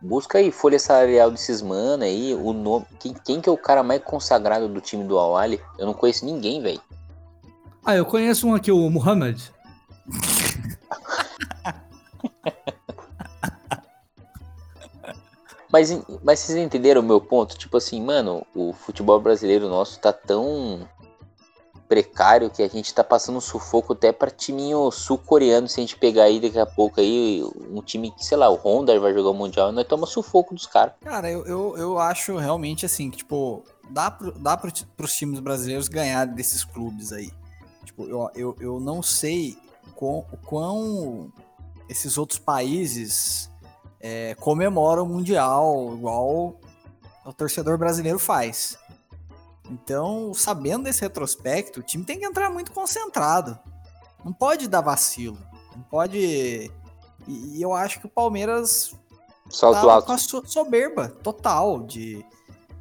busca 0.00 0.38
aí 0.38 0.52
folha 0.52 0.78
salarial 0.78 1.30
desses 1.30 1.60
mano 1.60 2.04
aí, 2.04 2.34
o 2.34 2.52
nome. 2.52 2.86
Quem, 3.00 3.14
quem 3.14 3.40
que 3.40 3.48
é 3.48 3.52
o 3.52 3.58
cara 3.58 3.82
mais 3.82 4.00
consagrado 4.02 4.68
do 4.68 4.80
time 4.80 5.02
do 5.04 5.18
Awali? 5.18 5.60
Eu 5.76 5.86
não 5.86 5.94
conheço 5.94 6.24
ninguém, 6.24 6.62
velho. 6.62 6.80
Ah, 7.84 7.96
eu 7.96 8.04
conheço 8.04 8.46
um 8.46 8.54
aqui, 8.54 8.70
o 8.70 8.88
Muhammad. 8.88 9.40
Mas, 15.72 15.90
mas 16.22 16.38
vocês 16.38 16.58
entenderam 16.58 17.00
o 17.00 17.04
meu 17.04 17.18
ponto? 17.18 17.56
Tipo 17.56 17.78
assim, 17.78 18.00
mano, 18.02 18.46
o 18.54 18.74
futebol 18.74 19.18
brasileiro 19.18 19.70
nosso 19.70 19.98
tá 19.98 20.12
tão 20.12 20.86
precário 21.88 22.50
que 22.50 22.62
a 22.62 22.68
gente 22.68 22.92
tá 22.92 23.02
passando 23.02 23.36
um 23.36 23.40
sufoco 23.40 23.94
até 23.94 24.12
pra 24.12 24.30
timinho 24.30 24.90
sul-coreano. 24.90 25.66
Se 25.66 25.80
a 25.80 25.82
gente 25.82 25.96
pegar 25.96 26.24
aí 26.24 26.38
daqui 26.40 26.58
a 26.58 26.66
pouco 26.66 27.00
aí, 27.00 27.42
um 27.70 27.80
time 27.80 28.10
que, 28.10 28.24
sei 28.24 28.36
lá, 28.36 28.50
o 28.50 28.54
Honda 28.54 28.98
vai 29.00 29.14
jogar 29.14 29.30
o 29.30 29.34
Mundial, 29.34 29.72
nós 29.72 29.86
toma 29.86 30.06
sufoco 30.06 30.54
dos 30.54 30.66
caras. 30.66 30.94
Cara, 31.00 31.30
eu, 31.30 31.44
eu, 31.46 31.76
eu 31.78 31.98
acho 31.98 32.36
realmente 32.36 32.84
assim, 32.84 33.10
que, 33.10 33.18
tipo, 33.18 33.62
dá, 33.90 34.10
pro, 34.10 34.32
dá 34.32 34.56
pro, 34.56 34.70
pros 34.96 35.14
times 35.14 35.40
brasileiros 35.40 35.88
ganhar 35.88 36.26
desses 36.26 36.64
clubes 36.64 37.12
aí. 37.12 37.30
Tipo, 37.84 38.04
eu, 38.04 38.30
eu, 38.34 38.56
eu 38.60 38.80
não 38.80 39.02
sei 39.02 39.56
quão, 39.94 40.24
quão 40.44 41.32
esses 41.88 42.16
outros 42.16 42.38
países 42.38 43.51
é, 44.02 44.34
comemoram 44.34 45.04
o 45.04 45.08
Mundial 45.08 45.94
igual 45.94 46.60
o 47.24 47.32
torcedor 47.32 47.78
brasileiro 47.78 48.18
faz. 48.18 48.76
Então, 49.70 50.34
sabendo 50.34 50.84
desse 50.84 51.00
retrospecto, 51.00 51.80
o 51.80 51.82
time 51.82 52.04
tem 52.04 52.18
que 52.18 52.26
entrar 52.26 52.50
muito 52.50 52.72
concentrado. 52.72 53.58
Não 54.24 54.32
pode 54.32 54.68
dar 54.68 54.80
vacilo. 54.80 55.38
Não 55.74 55.82
pode. 55.84 56.70
E, 57.28 57.62
eu 57.62 57.72
acho 57.72 58.00
que 58.00 58.06
o 58.06 58.10
Palmeiras 58.10 58.92
Salto 59.48 59.88
alto. 59.88 60.06
com 60.06 60.12
a 60.12 60.18
so- 60.18 60.44
soberba 60.46 61.08
total 61.08 61.80
de 61.80 62.24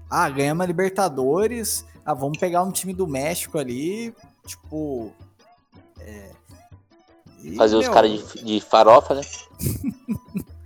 ah, 0.10 0.30
ganhamos 0.30 0.64
a 0.64 0.68
Libertadores, 0.68 1.86
ah, 2.04 2.14
vamos 2.14 2.38
pegar 2.38 2.64
um 2.64 2.72
time 2.72 2.94
do 2.94 3.08
México 3.08 3.58
ali, 3.58 4.14
tipo 4.46 5.14
é, 6.00 6.32
e, 7.44 7.56
Fazer 7.56 7.76
os 7.76 7.86
meu, 7.86 7.94
caras 7.94 8.12
de, 8.34 8.44
de 8.44 8.62
farofa, 8.62 9.16
né? 9.16 9.22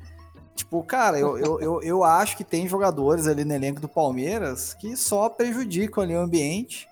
Tipo, 0.76 0.84
cara, 0.84 1.18
eu, 1.18 1.38
eu, 1.38 1.62
eu, 1.62 1.82
eu 1.82 2.04
acho 2.04 2.36
que 2.36 2.44
tem 2.44 2.68
jogadores 2.68 3.28
ali 3.28 3.46
no 3.46 3.54
elenco 3.54 3.80
do 3.80 3.88
Palmeiras 3.88 4.74
que 4.74 4.98
só 4.98 5.30
prejudicam 5.30 6.04
ali 6.04 6.14
o 6.14 6.20
ambiente. 6.20 6.88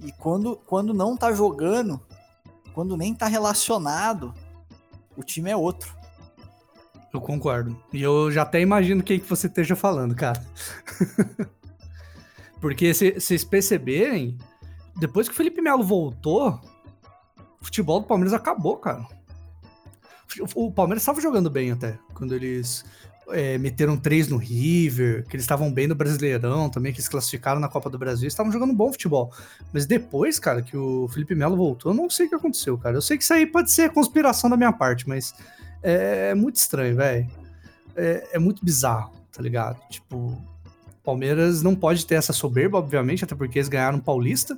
E 0.00 0.10
quando, 0.12 0.56
quando 0.66 0.94
não 0.94 1.16
tá 1.16 1.32
jogando, 1.32 2.00
quando 2.72 2.96
nem 2.96 3.14
tá 3.14 3.26
relacionado, 3.26 4.34
o 5.14 5.22
time 5.22 5.50
é 5.50 5.56
outro. 5.56 5.94
Eu 7.12 7.20
concordo. 7.20 7.78
E 7.92 8.02
eu 8.02 8.30
já 8.30 8.42
até 8.42 8.60
imagino 8.60 9.02
quem 9.02 9.20
que 9.20 9.28
você 9.28 9.46
esteja 9.46 9.76
falando, 9.76 10.14
cara. 10.14 10.42
Porque 12.60 12.94
se 12.94 13.20
vocês 13.20 13.44
perceberem, 13.44 14.38
depois 14.96 15.28
que 15.28 15.34
o 15.34 15.36
Felipe 15.36 15.60
Melo 15.60 15.84
voltou, 15.84 16.58
o 17.60 17.64
futebol 17.64 18.00
do 18.00 18.06
Palmeiras 18.06 18.32
acabou, 18.32 18.78
cara. 18.78 19.06
O 20.54 20.70
Palmeiras 20.70 21.02
estava 21.02 21.20
jogando 21.20 21.50
bem 21.50 21.70
até, 21.70 21.98
quando 22.14 22.34
eles 22.34 22.84
é, 23.30 23.58
meteram 23.58 23.96
três 23.96 24.28
no 24.28 24.36
River, 24.36 25.26
que 25.26 25.36
eles 25.36 25.44
estavam 25.44 25.72
bem 25.72 25.86
no 25.86 25.94
Brasileirão 25.94 26.68
também, 26.68 26.92
que 26.92 26.98
eles 26.98 27.08
classificaram 27.08 27.60
na 27.60 27.68
Copa 27.68 27.88
do 27.90 27.98
Brasil, 27.98 28.28
estavam 28.28 28.52
jogando 28.52 28.72
bom 28.72 28.92
futebol. 28.92 29.32
Mas 29.72 29.86
depois, 29.86 30.38
cara, 30.38 30.62
que 30.62 30.76
o 30.76 31.08
Felipe 31.08 31.34
Melo 31.34 31.56
voltou, 31.56 31.92
eu 31.92 31.96
não 31.96 32.08
sei 32.10 32.26
o 32.26 32.28
que 32.28 32.34
aconteceu, 32.34 32.76
cara. 32.78 32.96
Eu 32.96 33.02
sei 33.02 33.16
que 33.16 33.24
isso 33.24 33.32
aí 33.32 33.46
pode 33.46 33.70
ser 33.70 33.90
conspiração 33.90 34.48
da 34.48 34.56
minha 34.56 34.72
parte, 34.72 35.08
mas 35.08 35.34
é 35.82 36.34
muito 36.34 36.56
estranho, 36.56 36.96
velho. 36.96 37.28
É, 37.94 38.28
é 38.32 38.38
muito 38.38 38.64
bizarro, 38.64 39.12
tá 39.32 39.42
ligado? 39.42 39.78
Tipo, 39.88 40.40
Palmeiras 41.04 41.62
não 41.62 41.74
pode 41.74 42.06
ter 42.06 42.14
essa 42.14 42.32
soberba, 42.32 42.78
obviamente, 42.78 43.24
até 43.24 43.34
porque 43.34 43.58
eles 43.58 43.68
ganharam 43.68 43.98
Paulista 43.98 44.56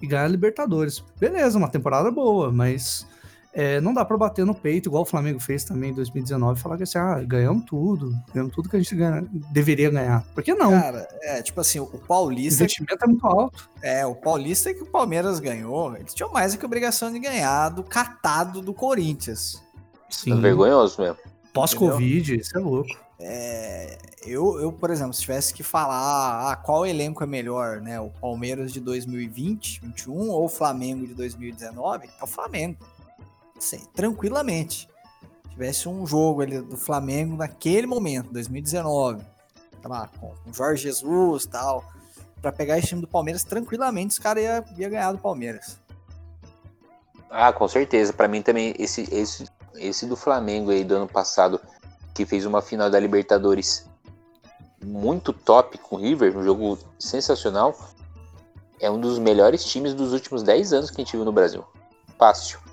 e 0.00 0.06
ganharam 0.06 0.30
Libertadores. 0.30 1.02
Beleza, 1.18 1.58
uma 1.58 1.68
temporada 1.68 2.10
boa, 2.10 2.52
mas 2.52 3.06
é, 3.52 3.80
não 3.80 3.92
dá 3.94 4.04
pra 4.04 4.16
bater 4.16 4.44
no 4.44 4.54
peito, 4.54 4.88
igual 4.88 5.02
o 5.02 5.06
Flamengo 5.06 5.40
fez 5.40 5.64
também 5.64 5.90
em 5.90 5.94
2019, 5.94 6.58
e 6.58 6.62
falar 6.62 6.76
que 6.76 6.82
assim, 6.84 6.98
ah, 6.98 7.20
ganhamos 7.24 7.64
tudo, 7.64 8.12
ganhamos 8.32 8.54
tudo 8.54 8.68
que 8.68 8.76
a 8.76 8.78
gente 8.78 8.94
ganha- 8.94 9.26
deveria 9.50 9.90
ganhar. 9.90 10.22
Por 10.34 10.42
que 10.44 10.54
não? 10.54 10.70
Cara, 10.70 11.08
é 11.22 11.42
tipo 11.42 11.60
assim, 11.60 11.80
o 11.80 11.84
o 11.84 11.98
Paulista 11.98 12.62
investimento 12.64 13.04
é 13.04 13.06
muito 13.08 13.26
alto. 13.26 13.68
É, 13.82 14.06
o 14.06 14.14
Paulista 14.14 14.72
que 14.72 14.82
o 14.82 14.86
Palmeiras 14.86 15.40
ganhou, 15.40 15.96
eles 15.96 16.14
tinham 16.14 16.30
mais 16.32 16.52
do 16.54 16.58
que 16.58 16.66
obrigação 16.66 17.10
de 17.12 17.18
ganhar 17.18 17.68
do 17.70 17.82
catado 17.82 18.60
do 18.60 18.72
Corinthians. 18.74 19.62
Sim, 20.08 20.32
É 20.38 20.40
vergonhoso 20.40 21.00
mesmo. 21.00 21.16
pós-Covid, 21.52 22.36
isso 22.40 22.56
é 22.56 22.60
louco. 22.60 22.88
É, 23.20 23.98
eu, 24.24 24.60
eu, 24.60 24.70
por 24.72 24.90
exemplo, 24.90 25.12
se 25.12 25.22
tivesse 25.22 25.52
que 25.52 25.62
falar 25.64 26.52
ah, 26.52 26.56
qual 26.56 26.86
elenco 26.86 27.22
é 27.24 27.26
melhor, 27.26 27.80
né? 27.80 27.98
O 28.00 28.10
Palmeiras 28.10 28.72
de 28.72 28.78
2020, 28.80 29.80
21 29.82 30.30
ou 30.30 30.44
o 30.44 30.48
Flamengo 30.48 31.04
de 31.06 31.14
2019, 31.14 32.08
é 32.20 32.24
o 32.24 32.26
Flamengo. 32.26 32.76
Sim, 33.58 33.84
tranquilamente. 33.94 34.88
tivesse 35.50 35.88
um 35.88 36.06
jogo 36.06 36.42
ali 36.42 36.60
do 36.60 36.76
Flamengo 36.76 37.36
naquele 37.36 37.86
momento, 37.86 38.32
2019, 38.32 39.22
sei 39.80 39.90
lá, 39.90 40.08
com 40.20 40.32
o 40.46 40.54
Jorge 40.54 40.84
Jesus 40.84 41.46
tal, 41.46 41.84
pra 42.40 42.52
pegar 42.52 42.78
esse 42.78 42.88
time 42.88 43.00
do 43.00 43.08
Palmeiras, 43.08 43.42
tranquilamente 43.44 44.12
os 44.12 44.18
caras 44.18 44.44
iam 44.44 44.64
ia 44.76 44.88
ganhar 44.88 45.12
do 45.12 45.18
Palmeiras. 45.18 45.78
Ah, 47.30 47.52
com 47.52 47.68
certeza. 47.68 48.12
Pra 48.12 48.28
mim 48.28 48.40
também, 48.40 48.74
esse, 48.78 49.02
esse, 49.12 49.46
esse 49.74 50.06
do 50.06 50.16
Flamengo 50.16 50.70
aí 50.70 50.84
do 50.84 50.94
ano 50.94 51.08
passado, 51.08 51.60
que 52.14 52.24
fez 52.24 52.46
uma 52.46 52.62
final 52.62 52.88
da 52.88 52.98
Libertadores 52.98 53.86
muito 54.84 55.32
top 55.32 55.76
com 55.78 55.96
o 55.96 55.98
River, 55.98 56.36
um 56.36 56.42
jogo 56.42 56.78
sensacional, 56.98 57.76
é 58.80 58.90
um 58.90 59.00
dos 59.00 59.18
melhores 59.18 59.64
times 59.64 59.92
dos 59.92 60.12
últimos 60.12 60.42
10 60.42 60.72
anos 60.72 60.90
que 60.90 61.00
a 61.00 61.04
gente 61.04 61.16
viu 61.16 61.24
no 61.24 61.32
Brasil. 61.32 61.64
Fácil. 62.16 62.67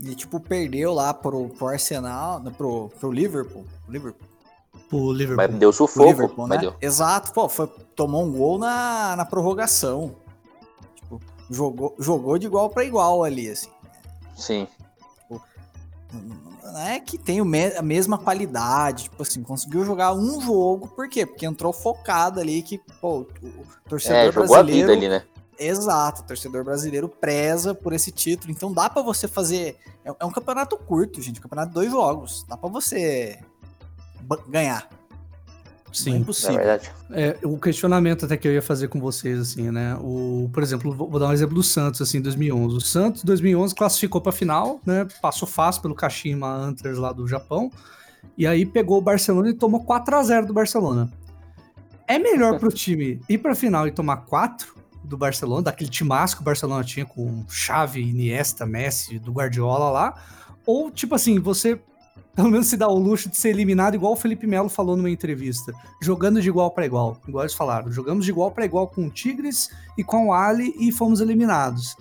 E, 0.00 0.14
tipo, 0.14 0.40
perdeu 0.40 0.92
lá 0.92 1.14
pro, 1.14 1.48
pro 1.50 1.68
Arsenal, 1.68 2.40
não, 2.40 2.52
pro, 2.52 2.88
pro 3.00 3.12
Liverpool. 3.12 3.64
Liverpool. 3.88 4.28
Pro 4.88 5.12
Liverpool. 5.12 5.48
Mas 5.48 5.58
deu 5.58 5.72
sufoco, 5.72 6.08
Liverpool, 6.08 6.46
mas 6.48 6.56
né? 6.56 6.68
deu. 6.68 6.74
Exato, 6.80 7.32
pô, 7.32 7.48
foi, 7.48 7.66
tomou 7.94 8.24
um 8.24 8.32
gol 8.32 8.58
na, 8.58 9.14
na 9.16 9.24
prorrogação. 9.24 10.16
Tipo, 10.96 11.20
jogou, 11.50 11.94
jogou 11.98 12.38
de 12.38 12.46
igual 12.46 12.68
pra 12.70 12.84
igual 12.84 13.22
ali, 13.22 13.48
assim. 13.48 13.70
Sim. 14.36 14.66
Não 16.62 16.80
é 16.80 17.00
que 17.00 17.18
tem 17.18 17.40
a 17.40 17.82
mesma 17.82 18.18
qualidade, 18.18 19.04
tipo 19.04 19.22
assim, 19.22 19.42
conseguiu 19.42 19.84
jogar 19.84 20.14
um 20.14 20.40
jogo, 20.40 20.88
por 20.88 21.08
quê? 21.08 21.26
Porque 21.26 21.46
entrou 21.46 21.72
focado 21.72 22.40
ali 22.40 22.62
que, 22.62 22.78
pô, 23.00 23.20
o 23.20 23.26
torcedor 23.88 24.16
É, 24.16 24.32
jogou 24.32 24.54
a 24.56 24.62
brasileiro... 24.62 24.88
vida 24.88 24.92
ali, 24.92 25.08
né? 25.08 25.24
Exato, 25.58 26.22
o 26.22 26.24
torcedor 26.24 26.64
brasileiro 26.64 27.08
preza 27.08 27.74
por 27.74 27.92
esse 27.92 28.10
título, 28.10 28.52
então 28.52 28.72
dá 28.72 28.88
pra 28.88 29.02
você 29.02 29.28
fazer. 29.28 29.76
É, 30.04 30.14
é 30.20 30.24
um 30.24 30.30
campeonato 30.30 30.76
curto, 30.76 31.20
gente, 31.20 31.38
um 31.38 31.42
campeonato 31.42 31.68
de 31.68 31.74
dois 31.74 31.90
jogos, 31.90 32.44
dá 32.48 32.56
pra 32.56 32.68
você 32.68 33.38
ganhar. 34.48 34.88
Não 34.90 34.98
é 34.98 35.94
Sim. 35.94 36.14
É 36.14 36.16
impossível. 36.16 36.56
verdade. 36.56 36.90
É, 37.10 37.38
o 37.44 37.58
questionamento 37.58 38.24
até 38.24 38.36
que 38.36 38.48
eu 38.48 38.52
ia 38.52 38.62
fazer 38.62 38.88
com 38.88 38.98
vocês, 38.98 39.38
assim, 39.38 39.70
né? 39.70 39.94
O, 40.00 40.48
por 40.52 40.62
exemplo, 40.62 40.92
vou 40.94 41.20
dar 41.20 41.28
um 41.28 41.32
exemplo 41.32 41.54
do 41.54 41.62
Santos, 41.62 42.00
assim, 42.00 42.20
2011. 42.20 42.76
O 42.76 42.80
Santos, 42.80 43.22
2011, 43.22 43.74
classificou 43.74 44.20
pra 44.20 44.32
final, 44.32 44.80
né? 44.86 45.06
Passou 45.20 45.46
fácil 45.46 45.82
pelo 45.82 45.94
Kashima 45.94 46.48
Antlers 46.48 46.96
lá 46.96 47.12
do 47.12 47.28
Japão. 47.28 47.70
E 48.38 48.46
aí 48.46 48.64
pegou 48.64 48.98
o 48.98 49.02
Barcelona 49.02 49.50
e 49.50 49.54
tomou 49.54 49.84
4 49.84 50.16
a 50.16 50.22
0 50.22 50.46
do 50.46 50.54
Barcelona. 50.54 51.12
É 52.08 52.18
melhor 52.18 52.58
pro 52.58 52.70
time 52.72 53.20
ir 53.28 53.38
pra 53.38 53.54
final 53.54 53.86
e 53.86 53.92
tomar 53.92 54.18
4 54.18 54.74
do 55.04 55.16
Barcelona, 55.16 55.62
daquele 55.62 55.90
timaço 55.90 56.36
que 56.36 56.42
o 56.42 56.44
Barcelona 56.44 56.84
tinha 56.84 57.04
com 57.04 57.44
Xavi, 57.48 58.02
Iniesta, 58.02 58.64
Messi, 58.64 59.18
do 59.18 59.32
Guardiola 59.32 59.90
lá, 59.90 60.14
ou 60.64 60.90
tipo 60.90 61.14
assim, 61.14 61.38
você 61.38 61.80
pelo 62.34 62.50
menos 62.50 62.68
se 62.68 62.76
dá 62.76 62.88
o 62.88 62.98
luxo 62.98 63.28
de 63.28 63.36
ser 63.36 63.50
eliminado, 63.50 63.94
igual 63.94 64.14
o 64.14 64.16
Felipe 64.16 64.46
Melo 64.46 64.68
falou 64.68 64.96
numa 64.96 65.10
entrevista, 65.10 65.72
jogando 66.00 66.40
de 66.40 66.48
igual 66.48 66.70
para 66.70 66.86
igual, 66.86 67.18
igual 67.28 67.44
eles 67.44 67.54
falaram, 67.54 67.92
jogamos 67.92 68.24
de 68.24 68.30
igual 68.30 68.50
para 68.50 68.64
igual 68.64 68.88
com 68.88 69.06
o 69.06 69.10
Tigres 69.10 69.70
e 69.98 70.04
com 70.04 70.28
o 70.28 70.32
Ali 70.32 70.74
e 70.78 70.90
fomos 70.90 71.20
eliminados. 71.20 71.94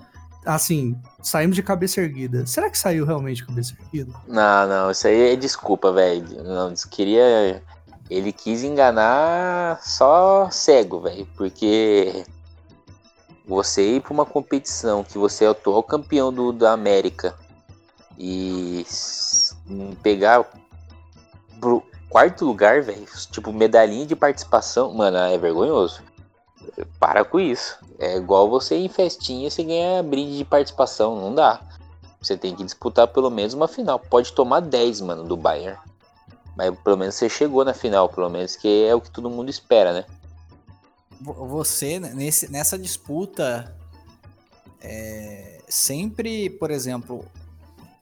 Assim, 0.46 0.96
saímos 1.22 1.56
de 1.56 1.62
cabeça 1.62 2.02
erguida. 2.02 2.46
Será 2.48 2.70
que 2.70 2.78
saiu 2.78 3.06
realmente 3.06 3.38
de 3.38 3.46
cabeça 3.46 3.76
erguida? 3.80 4.12
Não, 4.28 4.68
não, 4.68 4.92
isso 4.92 5.08
aí 5.08 5.34
é 5.34 5.36
desculpa, 5.36 5.92
velho. 5.92 6.44
Não, 6.44 6.74
queria. 6.90 7.62
Ele 8.10 8.32
quis 8.32 8.64
enganar 8.64 9.80
só 9.84 10.50
cego, 10.50 11.02
velho. 11.02 11.28
Porque 11.38 12.26
você 13.46 13.96
ir 13.96 14.02
pra 14.02 14.14
uma 14.14 14.26
competição 14.26 15.04
que 15.04 15.18
você 15.18 15.46
é 15.46 15.48
o 15.48 15.52
atual 15.52 15.84
campeão 15.84 16.32
do, 16.32 16.52
da 16.52 16.72
América 16.72 17.36
e 18.18 18.86
hum, 19.70 19.96
pegar 20.02 20.46
pro 21.60 21.84
quarto 22.10 22.46
lugar, 22.46 22.82
velho, 22.82 23.06
tipo, 23.32 23.52
medalhinha 23.54 24.06
de 24.06 24.16
participação, 24.16 24.94
mano, 24.94 25.18
é 25.18 25.38
vergonhoso. 25.38 26.02
Para 27.00 27.24
com 27.24 27.40
isso. 27.40 27.78
É 27.98 28.18
igual 28.18 28.50
você 28.50 28.78
ir 28.78 28.86
em 28.86 28.90
festinha 28.90 29.48
e 29.48 29.52
você 29.52 29.64
ganha 29.64 30.04
brinde 30.04 30.38
de 30.38 30.46
participação, 30.46 31.16
não 31.16 31.34
dá. 31.34 31.62
Você 32.22 32.38
tem 32.38 32.56
que 32.56 32.64
disputar 32.64 33.08
pelo 33.08 33.32
menos 33.32 33.54
uma 33.54 33.68
final. 33.68 33.98
Pode 33.98 34.34
tomar 34.34 34.60
10, 34.60 35.02
mano, 35.02 35.24
do 35.24 35.36
Bayern. 35.36 35.80
Mas 36.56 36.78
pelo 36.80 36.98
menos 36.98 37.16
você 37.16 37.28
chegou 37.28 37.66
na 37.66 37.74
final, 37.74 38.10
pelo 38.10 38.30
menos 38.30 38.56
que 38.56 38.86
é 38.86 38.94
o 38.94 39.02
que 39.02 39.10
todo 39.10 39.30
mundo 39.30 39.50
espera, 39.50 39.94
né? 39.94 40.06
Vo- 41.22 41.46
Você, 41.48 42.00
né, 42.00 42.14
nesse, 42.14 42.52
nessa 42.52 42.78
disputa, 42.78 43.76
é, 44.82 45.62
sempre, 45.68 46.50
por 46.50 46.72
exemplo, 46.72 47.26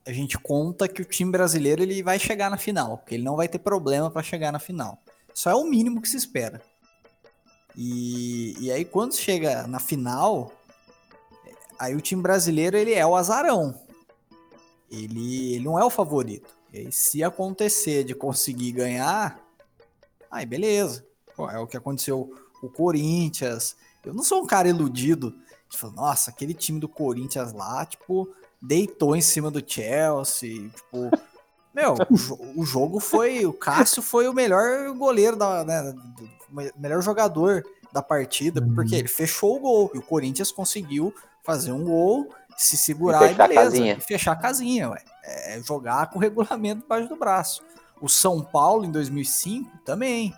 a 0.06 0.12
gente 0.12 0.38
conta 0.38 0.88
que 0.88 1.02
o 1.02 1.06
time 1.06 1.32
brasileiro 1.32 1.82
ele 1.84 2.02
vai 2.02 2.18
chegar 2.18 2.50
na 2.50 2.58
final, 2.58 2.98
porque 2.98 3.16
ele 3.16 3.24
não 3.24 3.36
vai 3.36 3.48
ter 3.48 3.60
problema 3.60 4.10
para 4.10 4.24
chegar 4.24 4.52
na 4.52 4.60
final. 4.60 4.98
Só 5.34 5.50
é 5.52 5.56
o 5.56 5.66
mínimo 5.66 6.02
que 6.02 6.10
se 6.10 6.18
espera. 6.18 6.62
E, 7.76 8.56
e 8.60 8.72
aí 8.72 8.84
quando 8.84 9.16
chega 9.16 9.68
na 9.68 9.80
final, 9.80 10.52
aí 11.78 11.96
o 11.96 12.02
time 12.02 12.22
brasileiro 12.22 12.76
ele 12.78 12.94
é 12.94 13.06
o 13.06 13.16
azarão. 13.16 13.80
Ele, 14.92 15.54
ele 15.54 15.64
não 15.64 15.78
é 15.78 15.86
o 15.86 15.90
favorito. 15.90 16.58
E 16.74 16.80
aí, 16.80 16.92
se 16.92 17.24
acontecer 17.24 18.04
de 18.04 18.16
conseguir 18.16 18.72
ganhar, 18.72 19.40
aí 20.32 20.46
beleza. 20.46 21.06
Pô, 21.36 21.50
é 21.50 21.60
o 21.60 21.68
que 21.68 21.78
aconteceu 21.78 22.34
o 22.62 22.70
Corinthians. 22.70 23.76
Eu 24.04 24.14
não 24.14 24.24
sou 24.24 24.42
um 24.44 24.48
cara 24.48 24.68
iludido. 24.70 25.34
Tipo, 25.70 25.92
nossa, 25.92 26.32
aquele 26.32 26.54
time 26.54 26.80
do 26.80 26.88
Corinthians 26.90 27.54
lá, 27.54 27.86
tipo, 27.86 28.28
deitou 28.62 29.16
em 29.16 29.22
cima 29.22 29.52
do 29.52 29.64
Chelsea. 29.66 30.70
Tipo, 30.70 31.10
meu, 31.74 31.94
o, 32.10 32.16
jo- 32.16 32.40
o 32.56 32.66
jogo 32.66 33.00
foi. 33.00 33.46
O 33.46 33.54
Cássio 33.54 34.02
foi 34.02 34.28
o 34.28 34.34
melhor 34.34 34.92
goleiro 34.96 35.36
da. 35.38 35.64
Né, 35.64 35.94
melhor 36.78 37.02
jogador 37.04 37.64
da 37.94 38.02
partida, 38.02 38.62
Uhum. 38.62 38.74
porque 38.76 38.96
ele 38.96 39.08
fechou 39.08 39.58
o 39.58 39.60
gol. 39.60 39.92
E 39.94 39.98
o 39.98 40.02
Corinthians 40.02 40.52
conseguiu 40.52 41.14
fazer 41.44 41.72
um 41.72 41.84
gol, 41.84 42.34
se 42.58 42.76
segurar 42.78 43.22
E 43.22 43.26
e, 43.26 43.30
fechar 43.30 43.44
a 43.44 43.48
beleza. 43.48 43.64
casinha. 43.72 43.94
E 43.94 44.02
fechar 44.02 44.32
a 44.32 44.36
casinha, 44.36 44.90
ué. 44.90 45.04
É 45.24 45.62
jogar 45.62 46.10
com 46.10 46.18
o 46.18 46.22
regulamento 46.22 46.82
debaixo 46.82 47.08
do 47.10 47.16
braço. 47.16 47.62
O 48.02 48.08
São 48.10 48.42
Paulo 48.42 48.86
em 48.86 48.92
2005 48.92 49.70
também. 49.86 50.34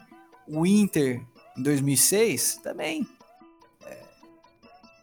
O 0.48 0.66
Inter 0.66 1.22
em 1.58 1.64
2006 1.64 2.60
também. 2.64 3.08
É, 3.86 3.98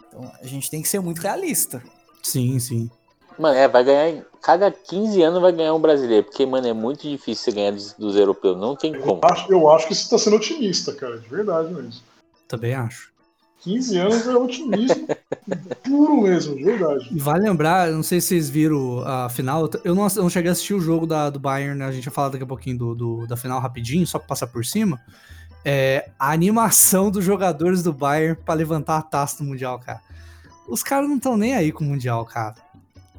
Então 0.08 0.32
a 0.42 0.46
gente 0.46 0.70
tem 0.70 0.82
que 0.82 0.88
ser 0.88 1.00
muito 1.00 1.20
realista. 1.20 1.82
Sim, 2.22 2.58
sim. 2.58 2.90
Mano, 3.38 3.56
é, 3.56 3.68
vai 3.68 3.84
ganhar. 3.84 4.08
em- 4.10 4.24
Cada 4.42 4.70
15 4.70 5.20
anos 5.22 5.40
vai 5.42 5.52
ganhar 5.52 5.74
um 5.74 5.80
brasileiro. 5.80 6.24
Porque, 6.24 6.46
mano, 6.46 6.66
é 6.66 6.72
muito 6.72 7.02
difícil 7.08 7.44
você 7.44 7.52
ganhar 7.52 7.72
dos, 7.72 7.92
dos 7.94 8.16
europeus. 8.16 8.56
Não 8.56 8.74
tem 8.76 8.92
como. 8.98 9.20
Eu 9.22 9.28
acho, 9.30 9.52
eu 9.52 9.70
acho 9.70 9.88
que 9.88 9.94
você 9.94 10.08
tá 10.08 10.16
sendo 10.18 10.36
otimista, 10.36 10.92
cara, 10.94 11.18
de 11.18 11.28
verdade 11.28 11.72
mesmo. 11.74 12.00
Também 12.46 12.74
acho. 12.74 13.12
15 13.60 13.98
anos 13.98 14.26
é 14.26 14.34
otimismo 14.36 15.06
puro 15.84 16.22
mesmo, 16.22 16.54
de 16.56 16.62
verdade. 16.64 17.08
E 17.12 17.18
vale 17.18 17.42
lembrar, 17.48 17.90
não 17.90 18.02
sei 18.04 18.20
se 18.20 18.28
vocês 18.28 18.48
viram 18.48 19.00
a 19.04 19.28
final, 19.28 19.68
eu 19.84 19.94
não, 19.94 20.06
eu 20.06 20.22
não 20.22 20.30
cheguei 20.30 20.48
a 20.48 20.52
assistir 20.52 20.74
o 20.74 20.80
jogo 20.80 21.04
da, 21.06 21.28
do 21.28 21.40
Bayern, 21.40 21.76
né? 21.76 21.84
A 21.86 21.92
gente 21.92 22.04
vai 22.04 22.14
falar 22.14 22.28
daqui 22.30 22.44
a 22.44 22.46
pouquinho 22.46 22.78
do, 22.78 22.94
do- 22.94 23.26
da 23.26 23.36
final 23.36 23.60
rapidinho, 23.60 24.06
só 24.06 24.18
pra 24.20 24.28
passar 24.28 24.46
por 24.46 24.64
cima. 24.64 25.00
É, 25.64 26.10
a 26.18 26.32
animação 26.32 27.10
dos 27.10 27.24
jogadores 27.24 27.82
do 27.82 27.92
Bayern 27.92 28.36
pra 28.36 28.54
levantar 28.54 28.98
a 28.98 29.02
taça 29.02 29.38
do 29.38 29.44
Mundial, 29.44 29.78
cara. 29.78 30.00
Os 30.66 30.82
caras 30.82 31.08
não 31.08 31.16
estão 31.16 31.36
nem 31.36 31.54
aí 31.54 31.72
com 31.72 31.84
o 31.84 31.86
Mundial, 31.86 32.24
cara. 32.24 32.54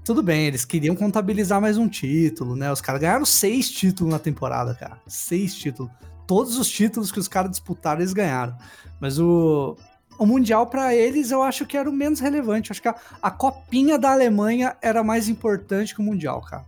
Tudo 0.04 0.24
bem, 0.24 0.48
eles 0.48 0.66
queriam 0.66 0.96
contabilizar 0.96 1.62
mais 1.62 1.78
um 1.78 1.88
título, 1.88 2.56
né? 2.56 2.72
Os 2.72 2.82
caras 2.82 3.02
ganharam 3.02 3.26
seis 3.26 3.70
títulos 3.70 4.12
na 4.12 4.20
temporada, 4.20 4.74
cara. 4.74 4.98
Seis 5.08 5.54
títulos. 5.54 5.92
Todos 6.26 6.58
os 6.58 6.70
títulos 6.70 7.12
que 7.12 7.20
os 7.20 7.28
caras 7.28 7.52
disputaram, 7.52 8.02
eles 8.02 8.14
ganharam. 8.14 8.56
Mas 9.00 9.20
o, 9.20 9.78
o 10.18 10.26
Mundial, 10.26 10.68
pra 10.68 10.96
eles, 10.96 11.32
eu 11.32 11.44
acho 11.44 11.66
que 11.66 11.78
era 11.78 11.90
o 11.90 11.94
menos 11.94 12.20
relevante. 12.20 12.72
Acho 12.72 12.82
que 12.82 12.88
a, 12.88 12.96
a 13.22 13.32
copinha 13.32 13.98
da 13.98 14.12
Alemanha 14.12 14.76
era 14.82 15.04
mais 15.04 15.30
importante 15.30 15.94
que 15.94 16.02
o 16.02 16.04
Mundial, 16.04 16.42
cara. 16.42 16.66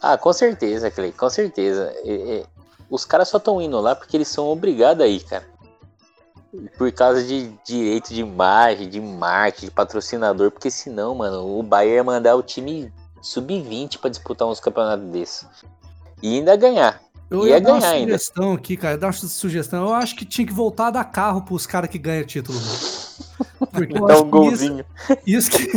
Ah, 0.00 0.18
com 0.18 0.32
certeza, 0.32 0.90
Clay, 0.90 1.12
com 1.12 1.28
certeza. 1.30 1.92
Os 2.90 3.04
caras 3.04 3.28
só 3.28 3.38
estão 3.38 3.60
indo 3.60 3.80
lá 3.80 3.94
porque 3.94 4.16
eles 4.16 4.28
são 4.28 4.46
obrigados 4.48 5.02
a 5.04 5.06
ir, 5.08 5.24
cara. 5.24 5.44
Por 6.78 6.90
causa 6.92 7.22
de 7.22 7.48
direito 7.66 8.14
de 8.14 8.20
imagem, 8.20 8.88
de 8.88 9.00
marketing, 9.00 9.66
de 9.66 9.72
patrocinador, 9.72 10.50
porque 10.50 10.70
senão, 10.70 11.14
mano, 11.14 11.58
o 11.58 11.62
Bayern 11.62 11.96
ia 11.96 12.04
mandar 12.04 12.34
o 12.36 12.42
time 12.42 12.90
sub-20 13.20 13.98
pra 13.98 14.08
disputar 14.08 14.48
uns 14.48 14.60
campeonatos 14.60 15.06
desses. 15.10 15.46
E 16.22 16.36
ainda 16.36 16.56
ganhar. 16.56 17.00
Eu 17.28 17.46
Ia 17.46 17.54
ia 17.54 17.60
dar 17.60 17.72
uma 17.72 17.80
ganhar 17.80 17.92
ainda. 17.92 18.12
sugestão 18.18 18.52
aqui, 18.54 18.76
cara. 18.76 18.96
Dar 18.96 19.08
uma 19.08 19.12
sugestão. 19.12 19.84
Eu 19.88 19.92
acho 19.94 20.14
que 20.16 20.24
tinha 20.24 20.46
que 20.46 20.52
voltar 20.52 20.86
a 20.86 20.90
dar 20.92 21.04
carro 21.04 21.42
pros 21.42 21.66
caras 21.66 21.90
que 21.90 21.98
ganham 21.98 22.24
título. 22.24 22.58
Porque 23.72 23.98
eu 23.98 24.06
Dá 24.06 24.14
um 24.14 24.18
que 24.18 24.24
isso, 24.24 24.30
golzinho. 24.30 24.84
isso 25.26 25.50
que. 25.50 25.68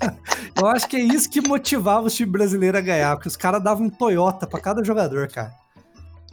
eu 0.56 0.66
acho 0.68 0.88
que 0.88 0.96
é 0.96 1.00
isso 1.00 1.28
que 1.28 1.40
motivava 1.46 2.06
o 2.06 2.10
time 2.10 2.30
brasileiro 2.30 2.78
a 2.78 2.80
ganhar. 2.80 3.16
Porque 3.16 3.28
os 3.28 3.36
caras 3.36 3.62
davam 3.62 3.86
um 3.86 3.90
Toyota 3.90 4.46
pra 4.46 4.60
cada 4.60 4.82
jogador, 4.84 5.28
cara. 5.28 5.52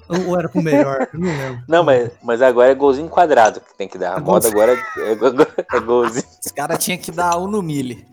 Ou, 0.10 0.38
era 0.40 0.50
pro 0.50 0.62
melhor, 0.62 1.08
não 1.14 1.28
lembro. 1.28 1.64
Não, 1.68 1.84
mas, 1.84 2.12
mas 2.24 2.42
agora 2.42 2.72
é 2.72 2.76
golzinho 2.76 3.08
quadrado 3.08 3.62
que 3.62 3.78
tem 3.78 3.88
que 3.88 3.98
dar. 3.98 4.16
A 4.16 4.18
É 4.18 4.20
moda 4.20 4.48
agora 4.48 4.74
é, 4.74 4.76
é, 5.10 5.12
é 5.12 5.80
golzinho. 5.80 6.26
Os 6.44 6.52
caras 6.52 6.84
tinham 6.84 6.98
que 6.98 7.12
dar 7.12 7.38
um 7.38 7.48
no 7.48 7.62
mille. 7.62 8.08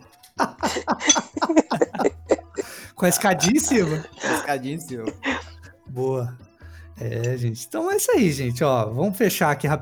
Com 2.94 3.06
a 3.06 3.08
escadinha 3.08 3.56
em 3.56 3.60
cima. 3.60 4.04
Pescadinho 4.20 4.76
em 4.76 4.80
cima. 4.80 5.04
Boa. 5.86 6.36
É, 6.98 7.36
gente. 7.36 7.66
Então 7.66 7.90
é 7.90 7.96
isso 7.96 8.10
aí, 8.10 8.30
gente. 8.30 8.62
Ó, 8.62 8.86
vamos 8.86 9.16
fechar 9.16 9.50
aqui 9.50 9.66
a, 9.66 9.80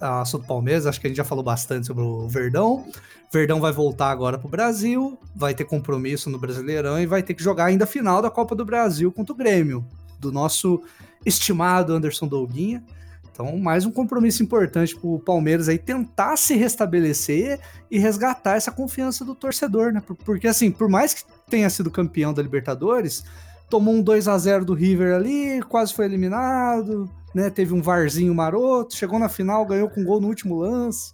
a 0.00 0.20
assunto 0.20 0.46
Palmeiras. 0.46 0.86
Acho 0.86 1.00
que 1.00 1.06
a 1.06 1.10
gente 1.10 1.16
já 1.16 1.24
falou 1.24 1.44
bastante 1.44 1.86
sobre 1.86 2.02
o 2.02 2.28
Verdão. 2.28 2.86
Verdão 3.30 3.60
vai 3.60 3.72
voltar 3.72 4.10
agora 4.10 4.38
pro 4.38 4.48
Brasil, 4.48 5.18
vai 5.36 5.54
ter 5.54 5.64
compromisso 5.64 6.30
no 6.30 6.38
Brasileirão 6.38 6.98
e 6.98 7.04
vai 7.04 7.22
ter 7.22 7.34
que 7.34 7.42
jogar 7.42 7.66
ainda 7.66 7.84
a 7.84 7.86
final 7.86 8.22
da 8.22 8.30
Copa 8.30 8.54
do 8.54 8.64
Brasil 8.64 9.12
contra 9.12 9.34
o 9.34 9.36
Grêmio, 9.36 9.84
do 10.18 10.32
nosso 10.32 10.82
estimado 11.28 11.92
Anderson 11.92 12.26
Dolguinha. 12.26 12.82
Então, 13.30 13.56
mais 13.56 13.84
um 13.86 13.90
compromisso 13.92 14.42
importante 14.42 14.96
pro 14.96 15.20
Palmeiras 15.20 15.68
aí 15.68 15.78
tentar 15.78 16.36
se 16.36 16.56
restabelecer 16.56 17.60
e 17.88 17.96
resgatar 17.98 18.56
essa 18.56 18.72
confiança 18.72 19.24
do 19.24 19.32
torcedor, 19.34 19.92
né? 19.92 20.00
Por- 20.04 20.16
Porque 20.16 20.48
assim, 20.48 20.72
por 20.72 20.88
mais 20.88 21.14
que 21.14 21.22
tenha 21.48 21.70
sido 21.70 21.88
campeão 21.88 22.34
da 22.34 22.42
Libertadores, 22.42 23.22
tomou 23.70 23.94
um 23.94 24.02
2 24.02 24.26
a 24.26 24.36
0 24.36 24.64
do 24.64 24.74
River 24.74 25.14
ali, 25.14 25.62
quase 25.68 25.94
foi 25.94 26.06
eliminado, 26.06 27.08
né? 27.32 27.48
Teve 27.48 27.72
um 27.74 27.80
varzinho 27.80 28.34
maroto, 28.34 28.96
chegou 28.96 29.20
na 29.20 29.28
final, 29.28 29.64
ganhou 29.64 29.88
com 29.88 30.02
gol 30.02 30.20
no 30.20 30.26
último 30.26 30.56
lance. 30.56 31.12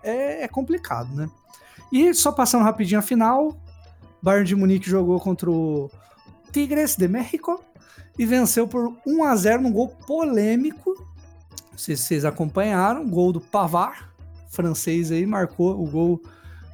É, 0.00 0.44
é 0.44 0.48
complicado, 0.48 1.12
né? 1.16 1.28
E 1.90 2.14
só 2.14 2.30
passando 2.30 2.62
rapidinho 2.62 3.00
a 3.00 3.02
final, 3.02 3.56
Bayern 4.22 4.46
de 4.46 4.54
Munique 4.54 4.88
jogou 4.88 5.18
contra 5.18 5.50
o 5.50 5.90
Tigres 6.52 6.94
de 6.96 7.08
México 7.08 7.64
e 8.18 8.26
venceu 8.26 8.66
por 8.66 8.92
1 9.06 9.24
a 9.24 9.36
0 9.36 9.62
num 9.62 9.72
gol 9.72 9.88
polêmico. 9.88 10.94
Não 11.70 11.78
sei 11.78 11.96
se 11.96 12.04
vocês 12.04 12.24
acompanharam, 12.24 13.08
gol 13.08 13.32
do 13.32 13.40
Pavar, 13.40 14.12
francês 14.48 15.10
aí, 15.10 15.26
marcou 15.26 15.80
o 15.80 15.86
gol. 15.86 16.22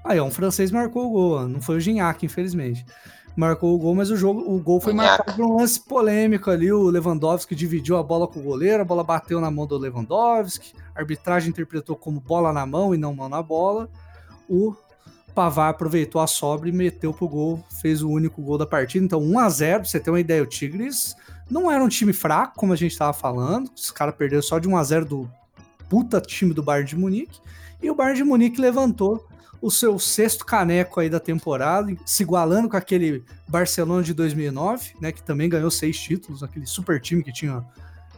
Aí, 0.05 0.19
ó, 0.19 0.25
um 0.25 0.31
francês 0.31 0.71
marcou 0.71 1.07
o 1.07 1.11
gol, 1.11 1.33
ó, 1.33 1.47
não 1.47 1.61
foi 1.61 1.77
o 1.77 1.81
Gignac, 1.81 2.25
infelizmente 2.25 2.85
marcou 3.37 3.75
o 3.75 3.79
gol, 3.79 3.95
mas 3.95 4.11
o 4.11 4.17
jogo, 4.17 4.41
o 4.41 4.61
gol 4.61 4.81
foi 4.81 4.93
Manhaca. 4.93 5.19
marcado 5.19 5.37
por 5.37 5.47
um 5.47 5.57
lance 5.57 5.81
polêmico 5.81 6.51
ali. 6.51 6.71
O 6.73 6.91
Lewandowski 6.91 7.55
dividiu 7.55 7.97
a 7.97 8.03
bola 8.03 8.27
com 8.27 8.41
o 8.41 8.43
goleiro, 8.43 8.83
a 8.83 8.85
bola 8.85 9.05
bateu 9.05 9.41
na 9.41 9.51
mão 9.51 9.67
do 9.67 9.79
Lewandowski, 9.79 10.75
a 10.95 11.01
arbitragem 11.01 11.51
interpretou 11.51 11.97
como 11.97 12.21
bola 12.21 12.53
na 12.53 12.67
mão 12.67 12.95
e 12.95 12.99
não 12.99 13.15
mão 13.15 13.29
na 13.29 13.43
bola. 13.43 13.89
O 14.49 14.75
Pavar 15.35 15.71
aproveitou 15.71 16.21
a 16.21 16.27
sobra 16.27 16.69
e 16.69 16.73
meteu 16.73 17.15
pro 17.15 17.29
gol, 17.29 17.65
fez 17.81 18.03
o 18.03 18.11
único 18.11 18.43
gol 18.43 18.59
da 18.59 18.67
partida. 18.67 19.05
Então, 19.05 19.23
1 19.23 19.39
a 19.39 19.49
0 19.49 19.81
pra 19.81 19.89
você 19.89 20.01
ter 20.01 20.11
uma 20.11 20.21
ideia, 20.21 20.43
o 20.43 20.47
Tigres 20.47 21.15
não 21.51 21.71
era 21.71 21.83
um 21.83 21.89
time 21.89 22.13
fraco, 22.13 22.57
como 22.57 22.73
a 22.73 22.77
gente 22.77 22.97
tava 22.97 23.13
falando. 23.13 23.71
Os 23.75 23.91
caras 23.91 24.15
perderam 24.15 24.43
só 24.43 24.59
de 24.59 24.69
1 24.69 24.77
a 24.77 24.85
0 24.85 25.05
do 25.05 25.31
puta 25.89 26.21
time 26.21 26.55
do 26.55 26.63
Bayern 26.63 26.89
de 26.89 26.97
Munique. 26.97 27.41
E 27.83 27.91
o 27.91 27.95
Bayern 27.95 28.19
de 28.19 28.25
Munique 28.25 28.61
levantou 28.61 29.27
o 29.61 29.71
seu 29.71 29.99
sexto 29.99 30.47
caneco 30.47 31.01
aí 31.01 31.11
da 31.11 31.21
temporada, 31.21 31.95
se 32.07 32.23
igualando 32.23 32.69
com 32.69 32.77
aquele 32.77 33.23
Barcelona 33.47 34.03
de 34.03 34.15
2009, 34.15 34.95
né, 35.01 35.13
que 35.13 35.23
também 35.23 35.51
ganhou 35.51 35.71
seis 35.71 35.99
títulos, 36.01 36.43
aquele 36.43 36.65
super 36.65 36.99
time 36.99 37.23
que 37.23 37.33
tinha 37.33 37.63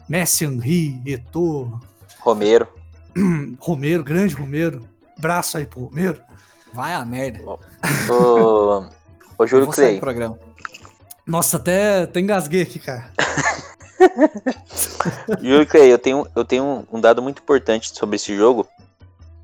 Messi, 0.08 0.44
Henry, 0.44 1.02
Eto'o, 1.04 1.80
Romero. 2.20 2.68
Romero, 3.58 4.04
grande 4.04 4.34
Romero, 4.34 4.86
braço 5.18 5.58
aí 5.58 5.66
pro 5.66 5.84
Romero. 5.86 6.20
Vai 6.72 6.94
a 6.94 7.04
merda. 7.04 7.42
Ô, 7.44 8.84
ô 9.36 9.46
Júlio 9.46 9.66
Clay, 9.66 9.98
programa. 9.98 10.38
Nossa, 11.26 11.56
até, 11.56 12.02
até 12.02 12.20
engasguei 12.20 12.62
aqui, 12.62 12.78
cara. 12.78 13.12
Júlio 15.40 15.66
Clay, 15.66 15.92
eu 15.92 15.98
tenho, 15.98 16.26
eu 16.34 16.44
tenho 16.44 16.86
um 16.92 17.00
dado 17.00 17.22
muito 17.22 17.40
importante 17.40 17.96
sobre 17.96 18.16
esse 18.16 18.36
jogo 18.36 18.66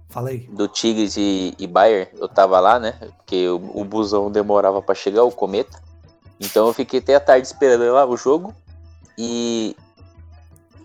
Fala 0.09 0.31
aí. 0.31 0.41
do 0.51 0.67
Tigres 0.67 1.17
e, 1.17 1.55
e 1.59 1.67
Bayern. 1.67 2.11
Eu 2.19 2.29
tava 2.29 2.59
lá, 2.59 2.79
né? 2.79 2.93
Porque 3.19 3.49
o, 3.49 3.81
o 3.81 3.85
busão 3.85 4.31
demorava 4.31 4.83
pra 4.83 4.95
chegar, 4.95 5.23
o 5.23 5.31
cometa. 5.31 5.81
Então 6.41 6.67
eu 6.67 6.75
fiquei 6.75 7.01
até 7.01 7.15
a 7.15 7.21
tarde 7.21 7.47
esperando 7.47 7.93
lá 7.93 8.07
o 8.07 8.17
jogo. 8.17 8.55
E 9.17 9.77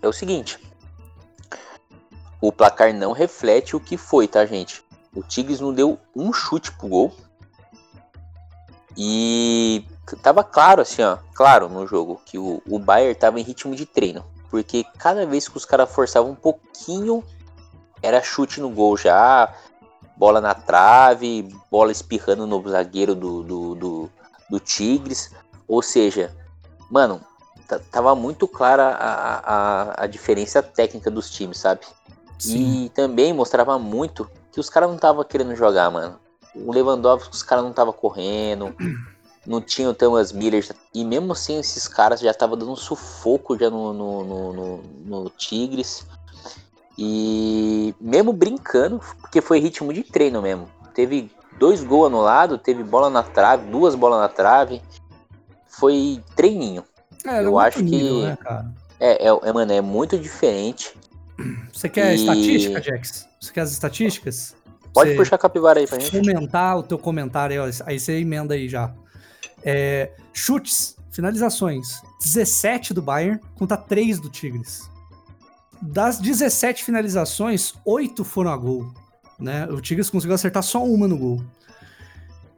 é 0.02 0.08
o 0.08 0.12
seguinte: 0.12 0.58
o 2.40 2.52
placar 2.52 2.92
não 2.92 3.12
reflete 3.12 3.74
o 3.74 3.80
que 3.80 3.96
foi, 3.96 4.28
tá, 4.28 4.44
gente? 4.44 4.84
O 5.14 5.22
Tigres 5.22 5.60
não 5.60 5.72
deu 5.72 5.98
um 6.14 6.32
chute 6.32 6.70
pro 6.72 6.88
gol. 6.88 7.16
E 8.96 9.84
tava 10.22 10.44
claro, 10.44 10.82
assim, 10.82 11.02
ó, 11.02 11.18
claro 11.34 11.68
no 11.68 11.86
jogo, 11.86 12.20
que 12.24 12.38
o, 12.38 12.62
o 12.68 12.78
Bayern 12.78 13.14
tava 13.14 13.40
em 13.40 13.42
ritmo 13.42 13.74
de 13.74 13.86
treino. 13.86 14.24
Porque 14.50 14.84
cada 14.98 15.26
vez 15.26 15.48
que 15.48 15.56
os 15.56 15.64
caras 15.64 15.90
forçavam 15.90 16.32
um 16.32 16.36
pouquinho, 16.36 17.24
era 18.02 18.22
chute 18.22 18.60
no 18.60 18.68
gol 18.68 18.96
já, 18.96 19.52
bola 20.16 20.40
na 20.40 20.54
trave, 20.54 21.48
bola 21.70 21.90
espirrando 21.90 22.46
no 22.46 22.62
zagueiro 22.68 23.14
do, 23.14 23.42
do, 23.42 23.74
do, 23.74 24.10
do 24.50 24.60
Tigres. 24.60 25.32
Ou 25.66 25.82
seja, 25.82 26.34
mano, 26.90 27.20
tava 27.90 28.14
muito 28.14 28.46
clara 28.46 28.90
a, 28.90 29.38
a, 29.38 30.04
a 30.04 30.06
diferença 30.06 30.62
técnica 30.62 31.10
dos 31.10 31.30
times, 31.30 31.58
sabe? 31.58 31.80
E 32.46 32.90
também 32.94 33.32
mostrava 33.32 33.78
muito 33.78 34.30
que 34.52 34.60
os 34.60 34.68
caras 34.68 34.88
não 34.88 34.96
estavam 34.96 35.24
querendo 35.24 35.54
jogar, 35.56 35.90
mano. 35.90 36.18
O 36.54 36.72
Lewandowski, 36.72 37.34
os 37.34 37.42
caras 37.42 37.64
não 37.64 37.70
estavam 37.70 37.92
correndo, 37.92 38.74
não 39.46 39.60
tinha 39.60 39.88
o 39.90 39.94
Thomas 39.94 40.32
Miller. 40.32 40.66
E 40.94 41.04
mesmo 41.04 41.32
assim, 41.32 41.58
esses 41.58 41.86
caras 41.88 42.20
já 42.20 42.30
estavam 42.30 42.56
dando 42.56 42.72
um 42.72 42.76
sufoco 42.76 43.58
já 43.58 43.68
no, 43.70 43.92
no, 43.92 44.24
no, 44.24 44.52
no- 44.52 44.82
no 45.22 45.30
Tigres. 45.30 46.06
E 46.96 47.94
mesmo 48.00 48.32
brincando, 48.32 49.00
porque 49.20 49.40
foi 49.40 49.58
ritmo 49.58 49.92
de 49.92 50.02
treino 50.02 50.40
mesmo. 50.40 50.68
Teve 50.94 51.30
dois 51.58 51.82
gols 51.82 52.06
anulados, 52.06 52.60
teve 52.62 52.84
bola 52.84 53.10
na 53.10 53.22
trave, 53.22 53.68
duas 53.70 53.94
bolas 53.94 54.20
na 54.20 54.28
trave. 54.28 54.80
Foi 55.66 56.22
treininho. 56.36 56.84
É, 57.26 57.44
eu 57.44 57.58
acho 57.58 57.78
que- 57.84 58.22
né? 58.22 58.38
É, 59.00 59.26
é, 59.26 59.38
é, 59.42 59.52
mano, 59.52 59.72
é 59.72 59.80
muito 59.80 60.16
diferente. 60.16 60.94
Você 61.72 61.88
quer 61.88 62.12
E- 62.12 62.14
estatística, 62.14 62.80
Jax? 62.80 63.26
Você 63.40 63.52
quer 63.52 63.62
as 63.62 63.72
estatísticas? 63.72 64.54
Pode 64.92 65.10
Você- 65.10 65.16
puxar 65.16 65.34
a 65.34 65.38
capivara 65.38 65.80
aí 65.80 65.86
pra 65.88 65.98
gente. 65.98 66.12
comentar 66.16 66.78
o 66.78 66.82
teu 66.84 66.96
comentário 66.96 67.60
aí, 67.60 67.70
ó. 67.70 67.84
Aí 67.86 67.98
você 67.98 68.20
emenda 68.20 68.54
aí 68.54 68.68
já. 68.68 68.94
É, 69.64 70.12
chutes, 70.32 70.96
finalizações. 71.10 72.02
17 72.22 72.92
do 72.92 73.00
Bayern 73.00 73.40
contra 73.56 73.76
3 73.76 74.20
do 74.20 74.28
Tigres. 74.28 74.90
Das 75.80 76.18
17 76.18 76.84
finalizações, 76.84 77.74
8 77.84 78.24
foram 78.24 78.50
a 78.50 78.56
gol. 78.56 78.92
Né? 79.38 79.66
O 79.66 79.80
Tigres 79.80 80.10
conseguiu 80.10 80.34
acertar 80.34 80.62
só 80.62 80.84
uma 80.84 81.08
no 81.08 81.16
gol. 81.16 81.42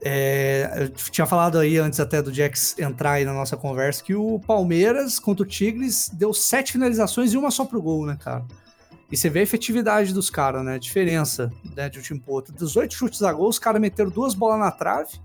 É, 0.02 0.70
eu 0.76 0.88
tinha 0.90 1.26
falado 1.26 1.58
aí 1.58 1.78
antes 1.78 1.98
até 1.98 2.20
do 2.22 2.32
Jax 2.32 2.78
entrar 2.78 3.12
aí 3.12 3.24
na 3.24 3.32
nossa 3.32 3.56
conversa 3.56 4.04
que 4.04 4.14
o 4.14 4.38
Palmeiras 4.40 5.18
contra 5.18 5.42
o 5.42 5.48
Tigres 5.48 6.10
deu 6.12 6.32
sete 6.32 6.72
finalizações 6.72 7.32
e 7.32 7.36
uma 7.36 7.50
só 7.50 7.64
pro 7.64 7.82
gol, 7.82 8.06
né, 8.06 8.16
cara? 8.20 8.44
E 9.10 9.16
você 9.16 9.30
vê 9.30 9.40
a 9.40 9.42
efetividade 9.42 10.12
dos 10.12 10.30
caras, 10.30 10.64
né? 10.64 10.74
A 10.74 10.78
diferença 10.78 11.50
né, 11.74 11.88
de 11.88 11.98
um 11.98 12.02
time 12.02 12.20
pro 12.20 12.34
outro. 12.34 12.52
Dos 12.52 12.76
oito 12.76 12.94
chutes 12.94 13.22
a 13.22 13.32
gol, 13.32 13.48
os 13.48 13.58
caras 13.58 13.80
meteram 13.80 14.10
duas 14.10 14.34
bolas 14.34 14.58
na 14.58 14.70
trave 14.70 15.18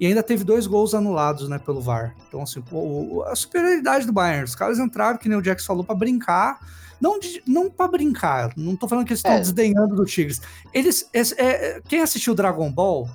e 0.00 0.06
ainda 0.06 0.22
teve 0.22 0.44
dois 0.44 0.66
gols 0.66 0.94
anulados, 0.94 1.48
né, 1.48 1.58
pelo 1.58 1.80
VAR. 1.80 2.14
Então, 2.28 2.42
assim, 2.42 2.60
pô, 2.60 3.24
a 3.26 3.34
superioridade 3.36 4.06
do 4.06 4.12
Bayern. 4.12 4.44
Os 4.44 4.54
caras 4.54 4.78
entraram, 4.78 5.18
que 5.18 5.28
nem 5.28 5.38
o 5.38 5.44
Jax 5.44 5.64
falou, 5.64 5.82
pra 5.84 5.94
brincar. 5.94 6.58
Não, 7.00 7.18
de- 7.18 7.42
não 7.46 7.68
para 7.70 7.88
brincar, 7.88 8.52
não 8.56 8.74
tô 8.74 8.88
falando 8.88 9.04
que 9.04 9.12
eles 9.12 9.18
estão 9.18 9.32
É. 9.32 9.38
desdenhando 9.40 9.94
do 9.94 10.04
Tigres. 10.06 10.40
Eles. 10.72 11.08
esse- 11.12 11.34
é, 11.38 11.80
quem 11.86 12.00
assistiu 12.00 12.34
Dragon 12.34 12.70
Ball, 12.72 13.08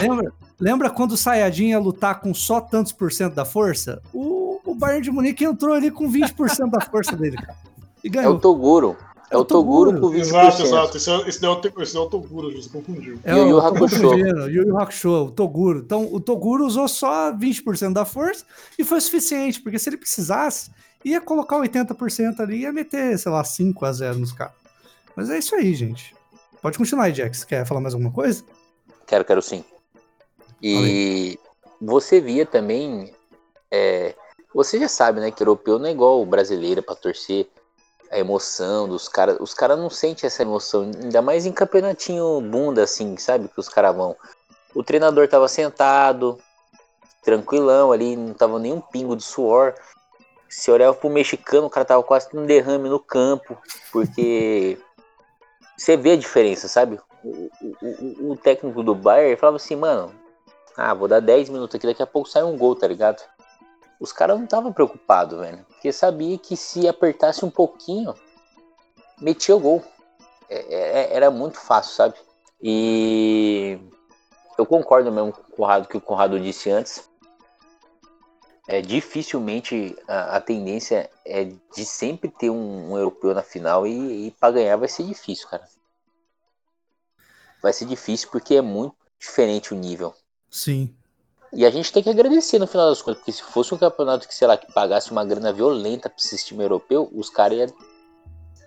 lembra? 0.00 0.32
Lembra 0.60 0.90
quando 0.90 1.12
o 1.12 1.16
Saiyajin 1.16 1.68
ia 1.68 1.78
lutar 1.78 2.20
com 2.20 2.34
só 2.34 2.60
tantos 2.60 2.90
por 2.92 3.12
cento 3.12 3.32
da 3.34 3.44
força? 3.44 4.02
O, 4.12 4.60
o 4.64 4.74
Bayern 4.74 5.02
de 5.02 5.10
Munique 5.10 5.44
entrou 5.44 5.72
ali 5.72 5.88
com 5.90 6.10
20% 6.10 6.68
da 6.70 6.80
força 6.80 7.16
dele, 7.16 7.36
cara. 7.36 7.56
E 8.02 8.08
É 8.08 8.10
ganhou. 8.10 8.34
o 8.34 8.38
Toguro. 8.40 8.96
É, 9.30 9.36
o 9.36 9.44
Toguro, 9.44 10.00
com 10.00 10.08
20%. 10.10 10.18
Exato, 10.20 10.62
exato. 10.62 10.96
Esse, 10.96 11.10
é, 11.10 11.28
esse, 11.28 11.44
é 11.44 11.48
o, 11.48 11.60
esse 11.82 11.96
é 11.96 12.00
o 12.00 12.06
Toguro, 12.06 12.50
você 12.50 12.68
confundiu. 12.70 13.18
É 13.24 13.32
Yu 13.32 13.48
Yu 13.48 13.56
o- 13.56 13.60
tô 13.60 13.66
Hakusho. 13.66 14.14
Yu 14.14 14.48
Yu 14.68 14.78
Hakusho, 14.78 15.10
o 15.10 15.30
Toguro. 15.30 15.80
Então, 15.80 16.08
o 16.12 16.18
Toguro 16.18 16.64
usou 16.66 16.88
só 16.88 17.30
20% 17.32 17.92
da 17.92 18.04
força 18.06 18.44
e 18.78 18.84
foi 18.84 19.00
suficiente, 19.00 19.60
porque 19.60 19.78
se 19.78 19.88
ele 19.90 19.98
precisasse, 19.98 20.70
ia 21.04 21.20
colocar 21.20 21.56
80% 21.58 22.40
ali 22.40 22.56
e 22.56 22.60
ia 22.62 22.72
meter, 22.72 23.18
sei 23.18 23.30
lá, 23.30 23.44
5 23.44 23.84
a 23.84 23.92
0 23.92 24.18
nos 24.18 24.32
caras. 24.32 24.54
Mas 25.14 25.28
é 25.28 25.38
isso 25.38 25.54
aí, 25.54 25.74
gente. 25.74 26.14
Pode 26.62 26.78
continuar 26.78 27.04
aí, 27.04 27.14
Jax. 27.14 27.44
Quer 27.44 27.66
falar 27.66 27.80
mais 27.80 27.92
alguma 27.94 28.10
coisa? 28.12 28.42
Quero, 29.06 29.24
quero 29.24 29.42
sim. 29.42 29.62
E 30.62 31.38
você 31.80 32.20
via 32.20 32.44
também. 32.46 33.12
é, 33.70 34.14
você 34.54 34.78
já 34.78 34.88
sabe, 34.88 35.20
né, 35.20 35.30
que 35.30 35.42
europeu 35.42 35.78
não 35.78 35.86
é 35.86 35.90
igual 35.92 36.22
o 36.22 36.26
brasileiro 36.26 36.82
pra 36.82 36.94
torcer. 36.94 37.46
A 38.10 38.18
emoção 38.18 38.88
dos 38.88 39.08
caras. 39.08 39.36
Os 39.40 39.52
caras 39.52 39.78
não 39.78 39.90
sentem 39.90 40.26
essa 40.26 40.42
emoção. 40.42 40.90
Ainda 41.02 41.20
mais 41.20 41.44
em 41.46 41.52
campeonatinho 41.52 42.40
bunda, 42.40 42.82
assim, 42.84 43.16
sabe? 43.16 43.48
Que 43.48 43.60
os 43.60 43.68
caras 43.68 43.94
vão. 43.94 44.16
O 44.74 44.82
treinador 44.82 45.28
tava 45.28 45.46
sentado, 45.48 46.38
tranquilão 47.22 47.92
ali, 47.92 48.16
não 48.16 48.32
tava 48.34 48.58
nenhum 48.58 48.80
pingo 48.80 49.14
de 49.16 49.22
suor. 49.24 49.74
Se 50.48 50.70
olhava 50.70 50.94
pro 50.94 51.10
mexicano, 51.10 51.66
o 51.66 51.70
cara 51.70 51.84
tava 51.84 52.02
quase 52.02 52.28
um 52.34 52.46
derrame 52.46 52.88
no 52.88 52.98
campo. 52.98 53.58
Porque 53.92 54.78
você 55.76 55.96
vê 55.96 56.12
a 56.12 56.16
diferença, 56.16 56.66
sabe? 56.68 56.98
O, 57.22 57.50
o- 57.60 57.76
o- 57.82 58.32
o 58.32 58.36
técnico 58.36 58.82
do 58.82 58.94
Bayern 58.94 59.36
falava 59.36 59.56
assim, 59.56 59.76
mano, 59.76 60.12
Ah, 60.80 60.94
vou 60.94 61.08
dar 61.08 61.18
10 61.20 61.48
minutos 61.48 61.74
aqui, 61.74 61.88
daqui 61.88 62.00
a 62.02 62.06
pouco 62.06 62.28
sai 62.28 62.44
um 62.44 62.56
gol, 62.56 62.76
tá 62.76 62.86
ligado? 62.86 63.20
Os 64.00 64.12
caras 64.12 64.36
não 64.36 64.44
estavam 64.44 64.72
preocupados, 64.72 65.38
velho. 65.38 65.64
Porque 65.68 65.92
sabia 65.92 66.38
que 66.38 66.56
se 66.56 66.86
apertasse 66.86 67.44
um 67.44 67.50
pouquinho, 67.50 68.14
metia 69.20 69.56
o 69.56 69.60
gol. 69.60 69.84
É, 70.48 70.74
é, 70.74 71.14
era 71.14 71.30
muito 71.30 71.58
fácil, 71.58 71.94
sabe? 71.94 72.14
E 72.62 73.78
eu 74.56 74.66
concordo 74.66 75.12
mesmo 75.12 75.32
com 75.32 75.40
o 75.40 75.56
Conrado 75.56 75.88
que 75.88 75.96
o 75.96 76.00
Conrado 76.00 76.40
disse 76.40 76.70
antes. 76.70 77.08
É, 78.66 78.82
dificilmente 78.82 79.96
a, 80.06 80.36
a 80.36 80.40
tendência 80.40 81.10
é 81.24 81.44
de 81.44 81.86
sempre 81.86 82.28
ter 82.28 82.50
um, 82.50 82.92
um 82.92 82.98
europeu 82.98 83.34
na 83.34 83.42
final 83.42 83.86
e, 83.86 84.26
e 84.26 84.30
para 84.32 84.52
ganhar 84.52 84.76
vai 84.76 84.88
ser 84.88 85.04
difícil, 85.04 85.48
cara. 85.48 85.66
Vai 87.62 87.72
ser 87.72 87.86
difícil 87.86 88.28
porque 88.30 88.56
é 88.56 88.62
muito 88.62 88.94
diferente 89.18 89.72
o 89.72 89.76
nível. 89.76 90.14
Sim. 90.50 90.94
E 91.52 91.64
a 91.64 91.70
gente 91.70 91.92
tem 91.92 92.02
que 92.02 92.10
agradecer 92.10 92.58
no 92.58 92.66
final 92.66 92.90
das 92.90 93.00
contas, 93.00 93.18
porque 93.18 93.32
se 93.32 93.42
fosse 93.42 93.74
um 93.74 93.78
campeonato 93.78 94.28
que, 94.28 94.34
sei 94.34 94.46
lá, 94.46 94.56
que 94.56 94.70
pagasse 94.72 95.10
uma 95.10 95.24
grana 95.24 95.52
violenta 95.52 96.08
para 96.08 96.18
esse 96.18 96.44
time 96.44 96.62
europeu, 96.62 97.10
os 97.14 97.30
caras 97.30 97.58
iam 97.58 97.68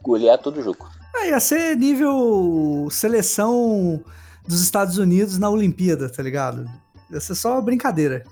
golear 0.02 0.38
todo 0.40 0.60
o 0.60 0.64
jogo. 0.64 0.90
Ah, 1.16 1.28
ia 1.28 1.40
ser 1.40 1.76
nível 1.78 2.88
seleção 2.90 4.04
dos 4.48 4.62
Estados 4.62 4.98
Unidos 4.98 5.38
na 5.38 5.50
Olimpíada, 5.50 6.10
tá 6.10 6.24
ligado? 6.24 6.66
Ia 7.12 7.20
ser 7.20 7.36
só 7.36 7.62
brincadeira. 7.62 8.24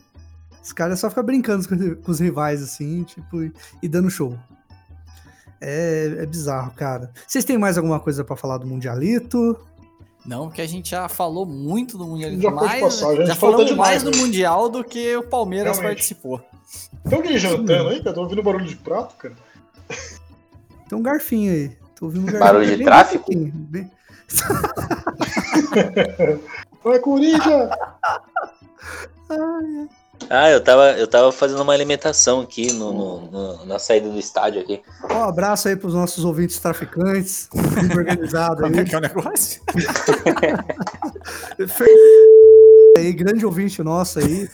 Os 0.64 0.74
caras 0.74 1.00
só 1.00 1.10
ficam 1.10 1.24
brincando 1.24 1.68
com, 2.02 2.12
os 2.12 2.20
rivais, 2.20 2.62
assim, 2.62 3.04
tipo, 3.04 3.38
e 3.82 3.88
dando 3.88 4.10
show. 4.10 4.38
É, 5.62 6.18
é 6.20 6.26
bizarro, 6.26 6.72
cara. 6.72 7.12
Vocês 7.28 7.44
têm 7.46 7.58
mais 7.58 7.78
alguma 7.78 8.00
coisa 8.00 8.24
para 8.24 8.36
falar 8.36 8.58
do 8.58 8.68
Mundialito? 8.68 9.60
Não, 10.26 10.48
porque 10.48 10.62
a 10.62 10.68
gente 10.68 10.90
já 10.92 11.08
falou 11.08 11.46
muito 11.46 11.98
do 11.98 12.06
Mundial. 12.06 12.32
Já 12.40 12.52
mais, 12.52 12.82
passar, 12.82 13.16
já 13.26 13.36
falamos 13.36 13.66
demais, 13.66 14.04
mais 14.04 14.06
do 14.06 14.12
né? 14.12 14.18
Mundial 14.18 14.70
do 14.70 14.84
que 14.84 15.16
o 15.16 15.24
Palmeiras 15.24 15.78
Realmente. 15.78 15.96
participou. 15.96 16.42
Tem 17.08 17.18
alguém 17.18 17.38
jantando 17.38 17.90
aí, 17.90 18.04
cara? 18.04 18.14
Tô 18.14 18.22
ouvindo 18.24 18.44
barulho 18.44 18.66
de 18.66 18.76
prato, 18.76 19.16
cara. 19.16 19.34
Tem 20.88 20.98
um 20.98 21.02
garfinho 21.02 21.52
aí. 21.54 21.78
Tô 21.96 22.06
ouvindo 22.06 22.24
um 22.24 22.26
garfinho. 22.26 22.44
Barulho 22.46 22.66
de 22.68 22.76
bem 22.76 22.86
tráfico? 22.86 23.32
bem- 23.34 23.92
Vai, 26.84 27.00
Corinthians! 27.00 27.70
Ah, 30.30 30.52
eu 30.52 30.64
tava, 30.64 30.92
eu 30.92 31.08
tava 31.08 31.32
fazendo 31.32 31.62
uma 31.64 31.74
alimentação 31.74 32.42
aqui 32.42 32.72
no, 32.72 32.94
no- 32.94 33.32
no- 33.32 33.66
na 33.66 33.80
saída 33.80 34.08
do 34.10 34.20
estádio 34.20 34.62
aqui. 34.62 34.80
Ó, 35.10 35.14
um 35.18 35.24
abraço 35.24 35.68
aí 35.68 35.76
pros 35.76 35.96
nossos 35.96 36.24
ouvintes 36.24 36.60
traficantes. 36.60 37.50
Organizado 37.98 38.62
Como 38.62 38.76
é 38.76 38.80
aí. 38.80 38.86
que 38.86 38.94
é 38.94 38.98
o 38.98 39.02
negócio? 39.02 39.62
Aí, 42.98 43.14
grande 43.14 43.46
ouvinte 43.46 43.82
nosso 43.82 44.20
aí. 44.20 44.50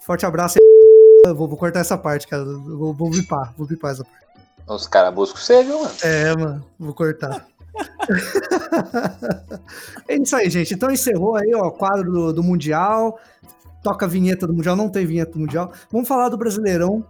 Forte 0.00 0.26
abraço 0.26 0.58
aí. 0.58 1.32
Vou, 1.34 1.46
vou 1.48 1.56
cortar 1.56 1.78
essa 1.80 1.96
parte, 1.96 2.26
cara. 2.26 2.44
Vou, 2.44 2.92
vou 2.92 3.08
bipar, 3.10 3.54
vou 3.56 3.64
bipar 3.66 3.92
essa 3.92 4.04
parte. 4.04 4.22
Os 4.66 4.86
caras 4.88 5.14
buscam 5.14 5.38
você, 5.38 5.62
viu, 5.62 5.78
mano? 5.80 5.92
É, 6.02 6.36
mano, 6.36 6.64
vou 6.78 6.94
cortar. 6.94 7.46
é 10.08 10.16
isso 10.16 10.34
aí, 10.36 10.50
gente. 10.50 10.74
Então 10.74 10.90
encerrou 10.90 11.36
aí, 11.36 11.52
ó, 11.54 11.66
o 11.68 11.72
quadro 11.72 12.10
do, 12.10 12.32
do 12.32 12.42
Mundial. 12.42 13.18
Toca 13.82 14.06
a 14.06 14.08
vinheta 14.08 14.46
do 14.46 14.54
Mundial, 14.54 14.76
não 14.76 14.88
tem 14.88 15.04
vinheta 15.04 15.32
do 15.32 15.40
Mundial. 15.40 15.72
Vamos 15.90 16.06
falar 16.06 16.28
do 16.28 16.38
Brasileirão, 16.38 17.04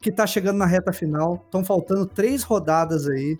que 0.00 0.10
tá 0.10 0.26
chegando 0.26 0.56
na 0.56 0.66
reta 0.66 0.92
final. 0.92 1.42
Estão 1.44 1.64
faltando 1.64 2.06
três 2.06 2.42
rodadas 2.42 3.06
aí. 3.08 3.38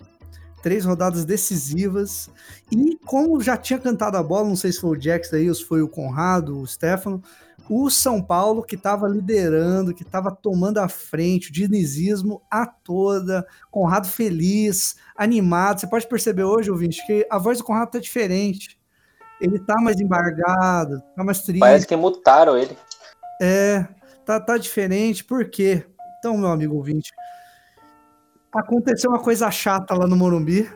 Três 0.61 0.83
rodadas 0.83 1.25
decisivas. 1.25 2.29
E 2.71 2.97
como 3.05 3.39
já 3.39 3.55
tinha 3.55 3.77
cantado 3.77 4.17
a 4.17 4.23
bola, 4.23 4.47
não 4.47 4.55
sei 4.55 4.71
se 4.71 4.81
foi 4.81 4.97
o 4.97 5.01
Jax 5.01 5.31
aí, 5.33 5.47
ou 5.47 5.53
se 5.53 5.63
foi 5.63 5.83
o 5.83 5.87
Conrado, 5.87 6.59
o 6.59 6.65
Stefano, 6.65 7.21
o 7.69 7.89
São 7.89 8.21
Paulo, 8.21 8.63
que 8.63 8.75
estava 8.75 9.07
liderando, 9.07 9.93
que 9.93 10.03
estava 10.03 10.31
tomando 10.31 10.79
a 10.79 10.87
frente, 10.87 11.49
o 11.49 11.53
dinizismo 11.53 12.41
a 12.49 12.65
toda, 12.65 13.45
Conrado 13.71 14.07
feliz, 14.07 14.95
animado. 15.15 15.79
Você 15.79 15.87
pode 15.87 16.07
perceber 16.07 16.43
hoje, 16.43 16.71
ouvinte, 16.71 17.05
que 17.05 17.27
a 17.29 17.37
voz 17.37 17.57
do 17.57 17.63
Conrado 17.63 17.91
tá 17.91 17.99
diferente. 17.99 18.74
Ele 19.45 19.59
tá 19.59 19.75
mais 19.79 19.99
embargado, 19.99 21.01
tá 21.15 21.23
mais 21.23 21.41
triste. 21.41 21.59
Parece 21.59 21.85
que 21.87 21.95
mutaram 21.95 22.57
ele. 22.57 22.75
É, 23.41 23.85
tá, 24.25 24.39
tá 24.39 24.57
diferente. 24.57 25.23
Por 25.23 25.47
quê? 25.49 25.85
Então, 26.17 26.35
meu 26.37 26.47
amigo 26.49 26.75
ouvinte, 26.75 27.11
aconteceu 28.51 29.11
uma 29.11 29.19
coisa 29.19 29.51
chata 29.51 29.93
lá 29.93 30.07
no 30.07 30.15
Morumbi. 30.15 30.67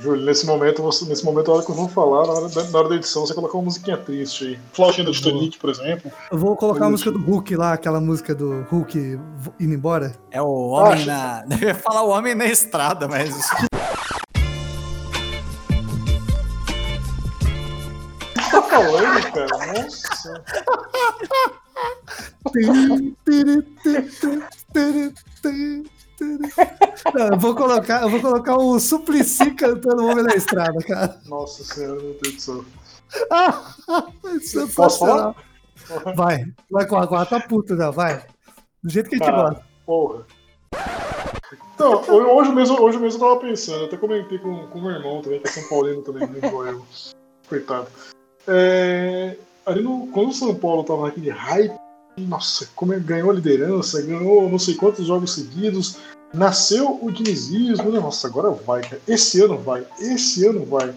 Júlio, 0.00 0.24
nesse 0.24 0.46
momento, 0.46 0.82
você, 0.82 1.04
nesse 1.04 1.24
momento, 1.24 1.50
a 1.50 1.54
hora 1.54 1.64
que 1.64 1.70
eu 1.70 1.74
vou 1.74 1.88
falar, 1.88 2.26
na 2.26 2.32
hora 2.32 2.48
da, 2.48 2.64
na 2.64 2.78
hora 2.78 2.88
da 2.88 2.96
edição, 2.96 3.26
você 3.26 3.34
colocar 3.34 3.56
uma 3.58 3.64
musiquinha 3.64 3.96
triste 3.96 4.46
aí. 4.46 4.58
Flautinha 4.72 5.04
do 5.04 5.12
Titanic, 5.12 5.58
por 5.58 5.70
exemplo. 5.70 6.10
Eu 6.30 6.38
vou 6.38 6.56
colocar 6.56 6.86
a 6.86 6.90
música 6.90 7.12
do 7.12 7.18
Hulk 7.18 7.54
lá, 7.56 7.74
aquela 7.74 8.00
música 8.00 8.34
do 8.34 8.62
Hulk 8.70 8.98
indo 9.60 9.74
embora. 9.74 10.14
É 10.30 10.40
o 10.42 10.68
homem 10.70 11.08
Ah, 11.08 11.44
na. 11.46 11.56
Eu 11.60 11.68
ia 11.68 11.74
falar 11.74 12.02
o 12.02 12.08
homem 12.08 12.34
na 12.34 12.46
estrada, 12.46 13.06
mas. 13.06 13.34
Falando, 18.72 19.32
cara? 19.32 19.72
Nossa. 19.82 20.44
Não, 27.14 27.26
eu 27.28 27.38
vou 27.38 27.54
colocar, 27.54 28.02
eu 28.02 28.08
vou 28.10 28.20
colocar 28.20 28.56
o 28.56 28.78
Suplicy 28.78 29.50
cantando 29.52 30.02
o 30.02 30.06
Homem 30.10 30.24
na 30.24 30.34
Estrada, 30.34 30.78
cara. 30.86 31.20
Nossa 31.26 31.64
senhora, 31.64 32.00
meu 32.00 32.16
Deus 32.22 32.34
do 32.36 32.40
céu. 32.40 32.64
Posso 34.74 34.98
falar? 35.00 35.34
Vai, 36.14 36.44
vai 36.70 36.86
com 36.86 36.96
a 36.96 37.26
tá 37.26 37.40
puto 37.40 37.76
já, 37.76 37.90
vai. 37.90 38.24
Do 38.82 38.90
jeito 38.90 39.08
que 39.10 39.16
a 39.16 39.18
gente 39.18 39.26
Tá. 39.26 39.42
gosta. 39.42 39.62
Porra. 39.84 40.26
Então, 41.74 42.02
ho- 42.08 42.36
hoje 42.38 42.52
mesmo, 42.52 42.80
hoje 42.80 42.98
mesmo 42.98 43.22
eu 43.22 43.28
tava 43.28 43.40
pensando, 43.40 43.80
eu 43.80 43.86
até 43.86 43.96
comentei 43.96 44.38
com, 44.38 44.66
com 44.68 44.78
o 44.78 44.82
meu 44.82 44.92
irmão 44.92 45.20
também, 45.20 45.40
que 45.40 45.48
é 45.48 45.50
São 45.50 45.68
Paulino 45.68 46.02
também, 46.02 46.26
né, 46.28 46.38
igual 46.46 46.66
eu. 46.66 46.86
Coitado. 47.48 47.88
É, 48.46 49.36
ali 49.64 49.82
no, 49.82 50.08
quando 50.08 50.30
o 50.30 50.34
São 50.34 50.54
Paulo 50.54 50.84
tava 50.84 51.06
naquele 51.06 51.30
hype, 51.30 51.74
nossa, 52.18 52.68
como 52.74 52.92
ele 52.92 53.04
ganhou 53.04 53.30
a 53.30 53.34
liderança, 53.34 54.02
ganhou 54.02 54.48
não 54.48 54.58
sei 54.58 54.74
quantos 54.74 55.06
jogos 55.06 55.34
seguidos, 55.34 55.98
nasceu 56.32 56.98
o 57.02 57.10
dinizismo, 57.10 57.90
né? 57.90 58.00
nossa, 58.00 58.26
agora 58.26 58.50
vai, 58.50 58.82
cara. 58.82 59.00
Esse 59.06 59.42
ano 59.42 59.58
vai, 59.58 59.86
esse 59.98 60.46
ano 60.46 60.64
vai. 60.64 60.94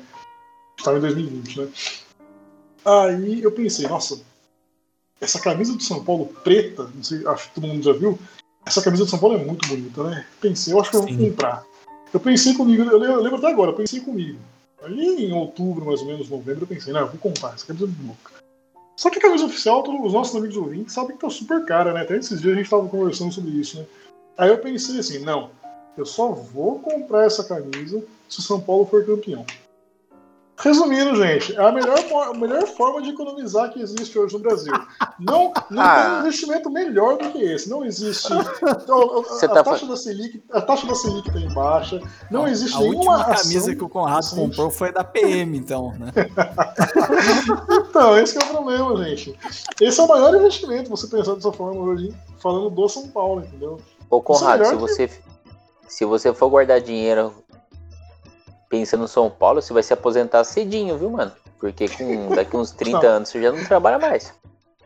Estava 0.77 0.97
em 0.97 1.01
2020, 1.01 1.59
né? 1.59 1.67
Aí 2.83 3.41
eu 3.41 3.51
pensei, 3.51 3.87
nossa, 3.87 4.19
essa 5.19 5.39
camisa 5.39 5.73
do 5.73 5.81
São 5.81 6.03
Paulo 6.03 6.27
preta, 6.43 6.89
não 6.93 7.03
sei, 7.03 7.25
acho 7.25 7.49
que 7.49 7.55
todo 7.55 7.67
mundo 7.67 7.83
já 7.83 7.93
viu, 7.93 8.19
essa 8.65 8.81
camisa 8.81 9.05
do 9.05 9.09
São 9.09 9.19
Paulo 9.19 9.35
é 9.35 9.43
muito 9.43 9.67
bonita, 9.67 10.03
né? 10.03 10.25
Pensei, 10.41 10.73
eu 10.73 10.79
acho 10.79 10.89
que 10.89 10.97
eu 10.97 11.01
vou 11.01 11.09
Sim. 11.09 11.29
comprar. 11.29 11.63
Eu 12.13 12.19
pensei 12.19 12.53
comigo, 12.53 12.83
eu 12.83 13.21
lembro 13.21 13.37
até 13.37 13.47
agora, 13.47 13.71
eu 13.71 13.75
pensei 13.75 14.01
comigo. 14.01 14.39
Ali 14.85 15.25
em 15.25 15.33
outubro, 15.33 15.83
mais 15.83 16.01
ou 16.01 16.07
menos, 16.07 16.29
novembro, 16.29 16.63
eu 16.63 16.67
pensei, 16.67 16.93
não, 16.93 17.01
eu 17.01 17.07
vou 17.07 17.17
comprar, 17.17 17.55
essa 17.55 17.65
camisa 17.65 17.87
muito 17.87 18.05
louca. 18.05 18.31
Só 18.95 19.09
que 19.09 19.17
a 19.17 19.21
camisa 19.21 19.45
oficial, 19.45 19.81
todos 19.81 20.05
os 20.05 20.13
nossos 20.13 20.35
amigos 20.35 20.55
ouvintes 20.55 20.93
sabem 20.93 21.15
que 21.15 21.21
tá 21.21 21.29
super 21.29 21.65
cara, 21.65 21.91
né? 21.91 22.01
Até 22.01 22.15
esses 22.15 22.39
dias 22.39 22.53
a 22.53 22.57
gente 22.57 22.69
tava 22.69 22.87
conversando 22.87 23.33
sobre 23.33 23.49
isso, 23.49 23.79
né? 23.79 23.85
Aí 24.37 24.49
eu 24.49 24.59
pensei 24.59 24.99
assim, 24.99 25.19
não, 25.19 25.49
eu 25.97 26.05
só 26.05 26.31
vou 26.31 26.79
comprar 26.79 27.25
essa 27.25 27.43
camisa 27.43 28.03
se 28.29 28.39
o 28.39 28.43
São 28.43 28.61
Paulo 28.61 28.85
for 28.85 29.03
campeão. 29.03 29.43
Resumindo, 30.57 31.15
gente, 31.17 31.53
é 31.55 31.59
a 31.59 31.71
melhor, 31.71 31.97
a 32.29 32.33
melhor 32.33 32.65
forma 32.65 33.01
de 33.01 33.09
economizar 33.09 33.71
que 33.73 33.81
existe 33.81 34.17
hoje 34.17 34.33
no 34.35 34.39
Brasil. 34.39 34.73
Não, 35.19 35.51
não 35.69 35.83
Ah. 35.83 35.95
tem 36.05 36.11
um 36.13 36.19
investimento 36.21 36.69
melhor 36.69 37.17
do 37.17 37.29
que 37.29 37.39
esse. 37.43 37.69
Não 37.69 37.83
existe. 37.83 38.29
Então, 38.63 39.17
a, 39.17 39.45
a 39.45 39.47
tá 39.49 39.63
taxa 39.63 39.85
da 39.85 39.97
Selic, 39.97 40.41
a 40.51 40.61
taxa 40.61 40.87
da 40.87 40.95
Selic 40.95 41.29
tá 41.29 41.39
em 41.39 41.53
baixa. 41.53 41.99
Não 42.31 42.47
existe 42.47 42.75
A 42.77 42.79
nenhuma 42.79 42.97
última 42.99 43.15
ação- 43.33 43.35
camisa 43.49 43.75
que 43.75 43.83
o 43.83 43.89
Conrado 43.89 44.29
comprou 44.33 44.69
foi 44.71 44.91
da 44.93 45.03
PM, 45.03 45.57
então, 45.57 45.93
né? 45.99 46.11
Então, 47.89 48.17
esse 48.17 48.37
que 48.37 48.43
é 48.43 48.47
o 48.47 48.49
problema, 48.51 49.03
gente. 49.03 49.37
Esse 49.81 49.99
é 49.99 50.03
o 50.03 50.07
maior 50.07 50.35
investimento, 50.35 50.89
você 50.89 51.07
pensar 51.07 51.35
dessa 51.35 51.51
forma 51.51 51.79
hoje, 51.81 52.13
falando 52.39 52.69
do 52.69 52.87
São 52.89 53.07
Paulo, 53.09 53.41
entendeu? 53.41 53.79
Ô, 54.09 54.21
Conrado, 54.21 54.63
Isso 54.63 54.71
é 54.71 54.75
se 54.75 54.79
você, 54.79 55.09
se 55.87 56.05
você 56.05 56.33
for 56.33 56.49
guardar 56.49 56.79
dinheiro 56.81 57.33
pensando 58.69 59.01
no 59.01 59.07
São 59.07 59.29
Paulo, 59.29 59.61
você 59.61 59.73
vai 59.73 59.83
se 59.83 59.93
aposentar 59.93 60.43
cedinho, 60.43 60.97
viu, 60.97 61.09
mano? 61.09 61.31
Porque 61.59 61.87
com 61.89 62.29
daqui 62.35 62.55
uns 62.57 62.71
30 62.73 63.01
Não. 63.01 63.09
anos 63.09 63.29
você 63.29 63.41
já 63.41 63.51
não 63.51 63.63
trabalha 63.65 63.97
mais. 63.99 64.33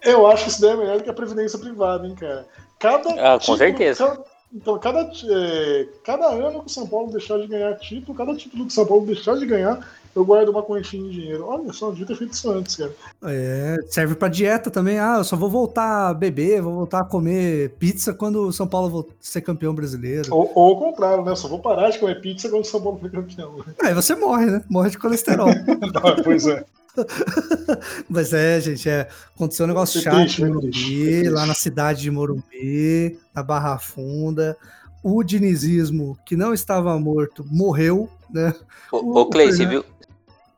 Eu 0.02 0.26
acho 0.28 0.46
que 0.46 0.50
isso 0.52 0.62
daí 0.62 0.72
é 0.72 0.76
melhor 0.78 0.98
do 0.98 1.04
que 1.04 1.10
a 1.10 1.14
previdência 1.14 1.60
privada, 1.60 2.08
hein, 2.08 2.16
cara. 2.16 2.48
Cada 2.80 3.10
Ah, 3.12 3.34
com 3.34 3.40
título- 3.40 3.58
certeza. 3.58 4.08
cada- 4.08 4.24
então, 4.52 4.80
cada, 4.80 5.00
é, 5.02 5.88
cada 6.04 6.26
ano 6.28 6.62
que 6.62 6.68
o 6.68 6.70
São 6.70 6.88
Paulo 6.88 7.12
deixar 7.12 7.38
de 7.38 7.48
ganhar 7.48 7.78
título, 7.78 8.18
cada 8.18 8.34
título 8.36 8.64
que 8.66 8.72
o 8.72 8.74
São 8.74 8.86
Paulo 8.86 9.06
deixar 9.06 9.36
de 9.38 9.46
ganhar, 9.46 9.86
eu 10.16 10.26
guardo 10.26 10.50
uma 10.50 10.64
quantia 10.64 11.02
de 11.02 11.10
dinheiro. 11.12 11.46
Olha 11.46 11.72
só, 11.74 11.90
devia 11.92 12.06
ter 12.08 12.16
feito 12.16 12.34
isso 12.34 12.50
antes, 12.52 12.76
cara. 12.76 12.92
É, 13.24 13.78
serve 13.88 14.16
pra 14.16 14.28
dieta 14.28 14.70
também. 14.72 15.00
Ah, 15.00 15.16
eu 15.20 15.24
só 15.24 15.36
vou 15.36 15.50
voltar 15.50 16.10
a 16.10 16.14
beber, 16.14 16.62
vou 16.62 16.74
voltar 16.74 17.00
a 17.02 17.06
comer 17.06 17.70
pizza 17.80 18.14
quando 18.14 18.48
o 18.48 18.52
São 18.54 18.68
Paulo 18.68 19.08
ser 19.20 19.42
campeão 19.42 19.74
brasileiro. 19.74 20.34
Ou, 20.34 20.52
ou 20.56 20.70
ao 20.70 20.80
contrário, 20.80 21.24
né? 21.24 21.32
Eu 21.32 21.36
só 21.36 21.48
vou 21.48 21.60
parar 21.60 21.90
de 21.90 22.00
comer 22.00 22.20
pizza 22.22 22.50
quando 22.50 22.64
o 22.64 22.66
São 22.68 22.82
Paulo 22.82 23.00
for 23.00 23.10
campeão. 23.12 23.56
Aí 23.82 23.94
você 23.94 24.16
morre, 24.16 24.46
né? 24.48 24.64
Morre 24.70 24.90
de 24.90 24.98
colesterol. 24.98 25.50
pois 26.24 26.48
é. 26.48 26.66
Mas 28.10 28.34
é, 28.34 28.60
gente, 28.60 28.90
é, 28.90 29.08
aconteceu 29.36 29.66
um 29.66 29.68
negócio 29.70 30.02
chato 30.02 30.16
triste, 30.16 30.42
em 30.42 30.46
foi 30.46 30.54
Morumbi, 30.54 31.30
lá 31.30 31.46
na 31.46 31.54
cidade 31.54 32.02
de 32.02 32.12
Morumbi, 32.12 33.18
na 33.34 33.44
Barra 33.44 33.78
Funda. 33.78 34.58
O 35.02 35.24
dinizismo, 35.24 36.18
que 36.26 36.36
não 36.36 36.54
estava 36.54 36.98
morto, 37.00 37.46
morreu, 37.50 38.10
né? 38.30 38.54
O- 38.92 38.98
Ô, 38.98 39.20
ô 39.22 39.26
Clay, 39.30 39.48
o 39.48 39.52
você 39.52 39.58
Fernando- 39.60 39.84
viu, 39.84 39.86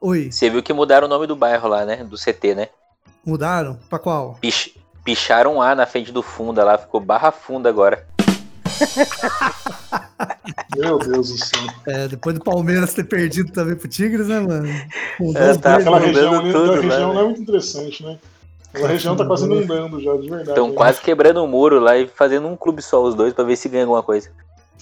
Oi, 0.01 0.31
você 0.31 0.49
viu 0.49 0.63
que 0.63 0.73
mudaram 0.73 1.05
o 1.05 1.09
nome 1.09 1.27
do 1.27 1.35
bairro 1.35 1.67
lá, 1.67 1.85
né? 1.85 1.97
Do 2.03 2.17
CT, 2.17 2.55
né? 2.55 2.69
mudaram? 3.23 3.77
Pra 3.87 3.99
qual? 3.99 4.35
Pich- 4.41 4.75
picharam 5.03 5.57
um 5.57 5.61
A 5.61 5.75
na 5.75 5.85
frente 5.85 6.11
do 6.11 6.23
Funda 6.23 6.63
lá, 6.63 6.75
ficou 6.77 6.99
Barra 6.99 7.31
Funda 7.31 7.69
agora. 7.69 8.07
Meu 10.75 10.97
Deus 10.97 11.29
do 11.29 11.37
céu. 11.37 11.61
É, 11.85 12.07
depois 12.07 12.35
do 12.35 12.43
Palmeiras 12.43 12.93
ter 12.95 13.03
perdido 13.03 13.51
também 13.51 13.75
pro 13.75 13.87
Tigres, 13.87 14.27
né, 14.27 14.39
mano? 14.39 14.67
É, 15.35 15.55
tá 15.57 15.73
gols, 15.73 15.81
Aquela 15.81 15.99
região, 15.99 16.39
ali- 16.39 16.51
tudo 16.51 16.71
lá, 16.71 16.75
região 16.81 17.07
né? 17.09 17.13
não 17.13 17.21
é 17.21 17.25
muito 17.25 17.41
interessante, 17.41 18.03
né? 18.03 18.17
A 18.73 18.87
região 18.87 19.15
tá 19.15 19.25
quase 19.25 19.45
inundando 19.45 19.99
já, 20.01 20.13
de 20.15 20.29
verdade. 20.29 20.49
Estão 20.49 20.69
né? 20.69 20.73
quase 20.75 20.99
quebrando 21.01 21.43
o 21.43 21.47
muro 21.47 21.79
lá 21.79 21.95
e 21.97 22.07
fazendo 22.07 22.47
um 22.47 22.55
clube 22.55 22.81
só 22.81 23.03
os 23.03 23.13
dois 23.13 23.33
pra 23.33 23.43
ver 23.43 23.57
se 23.57 23.69
ganha 23.69 23.83
alguma 23.83 24.01
coisa. 24.01 24.31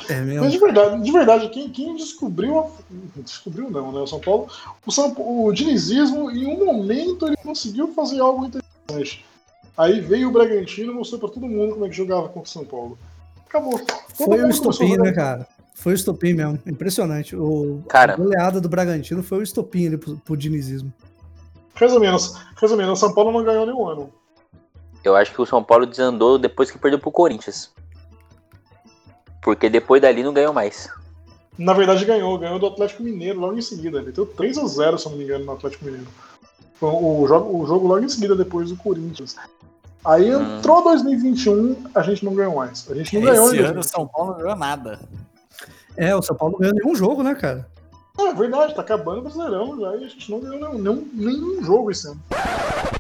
É 0.08 0.16
Mas 0.16 0.26
mesmo. 0.26 0.50
de 0.50 0.58
verdade, 0.58 1.04
de 1.04 1.12
verdade, 1.12 1.50
quem, 1.50 1.70
quem 1.70 1.96
descobriu. 1.96 2.60
a- 2.60 2.68
Descobriu 3.18 3.70
não, 3.70 3.92
né? 3.92 4.00
O 4.00 4.08
São 4.08 4.20
Paulo. 4.20 4.48
O, 4.86 4.92
São, 4.92 5.14
o 5.18 5.52
dinizismo, 5.52 6.32
em 6.32 6.46
um 6.46 6.66
momento, 6.66 7.28
ele 7.28 7.38
conseguiu 7.38 7.94
fazer 7.94 8.20
algo 8.20 8.46
interessante. 8.46 9.26
Aí 9.78 10.00
veio 10.00 10.30
o 10.30 10.32
Bragantino 10.32 10.92
e 10.92 10.96
mostrou 10.96 11.20
pra 11.20 11.30
todo 11.30 11.48
mundo 11.48 11.74
como 11.74 11.86
é 11.86 11.90
que 11.90 11.96
jogava 11.96 12.28
contra 12.28 12.50
o 12.50 12.52
São 12.52 12.66
Paulo. 12.66 12.98
Acabou. 13.48 13.80
Todo 13.80 13.98
Foi 14.14 14.42
o 14.44 14.50
estopim, 14.50 14.98
né, 14.98 15.12
cara? 15.12 15.48
Foi 15.74 15.94
o 15.94 15.96
estopim 15.96 16.34
mesmo. 16.34 16.60
Impressionante. 16.68 17.36
O, 17.36 17.82
Cara. 17.88 18.14
a 18.14 18.18
goleada 18.18 18.60
do 18.60 18.68
Bragantino 18.70 19.24
foi 19.24 19.40
o 19.40 19.44
estopim 19.44 19.88
ali 19.88 19.98
pro, 19.98 20.18
pro 20.18 20.36
dinizismo. 20.38 20.92
Resumindo, 21.76 22.18
resumindo, 22.60 22.92
o 22.92 22.96
São 22.96 23.14
Paulo 23.14 23.32
não 23.32 23.44
ganhou 23.44 23.66
nenhum 23.66 23.88
ano. 23.88 24.10
Eu 25.04 25.16
acho 25.16 25.34
que 25.34 25.42
o 25.42 25.46
São 25.46 25.64
Paulo 25.64 25.86
desandou 25.86 26.38
depois 26.38 26.70
que 26.70 26.78
perdeu 26.78 27.00
pro 27.00 27.10
Corinthians. 27.12 27.72
Porque 29.42 29.70
depois 29.70 30.02
dali 30.02 30.24
não 30.24 30.34
ganhou 30.34 30.54
mais. 30.54 30.90
Na 31.58 31.74
verdade, 31.74 32.06
ganhou. 32.06 32.38
Ganhou 32.38 32.60
do 32.60 32.68
Atlético 32.68 33.04
Mineiro 33.04 33.40
logo 33.40 33.58
em 33.58 33.62
seguida. 33.62 34.00
Ele 34.00 34.12
deu 34.12 34.26
3x0, 34.26 34.98
se 34.98 35.06
eu 35.06 35.12
não 35.12 35.18
me 35.18 35.24
engano, 35.24 35.46
no 35.46 35.52
Atlético 35.54 35.86
Mineiro. 35.86 36.08
Foi 36.80 36.90
o 36.90 37.26
jogo, 37.28 37.62
o 37.62 37.68
jogo 37.68 37.88
logo 37.88 38.04
em 38.04 38.10
seguida, 38.10 38.36
depois 38.36 38.70
do 38.70 38.78
Corinthians. 38.78 39.36
Aí 40.06 40.34
Hum. 40.34 40.58
entrou 40.60 40.82
2021, 40.84 41.76
a 41.94 42.02
gente 42.02 42.24
não 42.24 42.34
ganhou 42.34 42.56
mais. 42.56 42.90
A 42.90 42.96
gente 42.96 43.14
não 43.16 43.22
ganhou 43.22 43.48
Esse 43.48 43.60
ano 43.60 43.80
o 43.82 43.84
São 43.84 44.08
Paulo 44.08 44.32
não 44.32 44.40
ganhou 44.40 44.56
nada. 44.56 45.00
É, 45.98 46.16
o 46.16 46.22
São 46.22 46.36
Paulo 46.38 46.54
não 46.54 46.60
ganhou 46.60 46.76
nenhum 46.76 46.96
jogo, 46.96 47.22
né, 47.22 47.36
cara? 47.36 47.68
É 48.28 48.34
verdade, 48.34 48.76
tá 48.76 48.82
acabando 48.82 49.20
o 49.20 49.22
Brasileirão 49.22 49.80
já 49.80 49.96
e 49.96 50.04
a 50.04 50.08
gente 50.08 50.30
não 50.30 50.40
ganhou 50.40 50.74
nenhum, 50.74 51.08
nenhum, 51.14 51.64
jogo 51.64 51.90
esse 51.90 52.08
ano. 52.08 52.22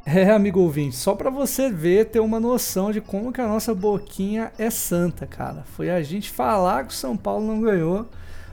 É, 0.05 0.31
amigo 0.31 0.59
ouvinte, 0.59 0.95
só 0.95 1.13
pra 1.13 1.29
você 1.29 1.69
ver, 1.69 2.05
ter 2.05 2.19
uma 2.19 2.39
noção 2.39 2.91
de 2.91 3.01
como 3.01 3.31
que 3.31 3.41
a 3.41 3.47
nossa 3.47 3.75
boquinha 3.75 4.51
é 4.57 4.69
santa, 4.69 5.27
cara. 5.27 5.63
Foi 5.75 5.89
a 5.89 6.01
gente 6.01 6.31
falar 6.31 6.85
que 6.85 6.93
o 6.93 6.95
São 6.95 7.15
Paulo 7.15 7.45
não 7.45 7.61
ganhou. 7.61 8.07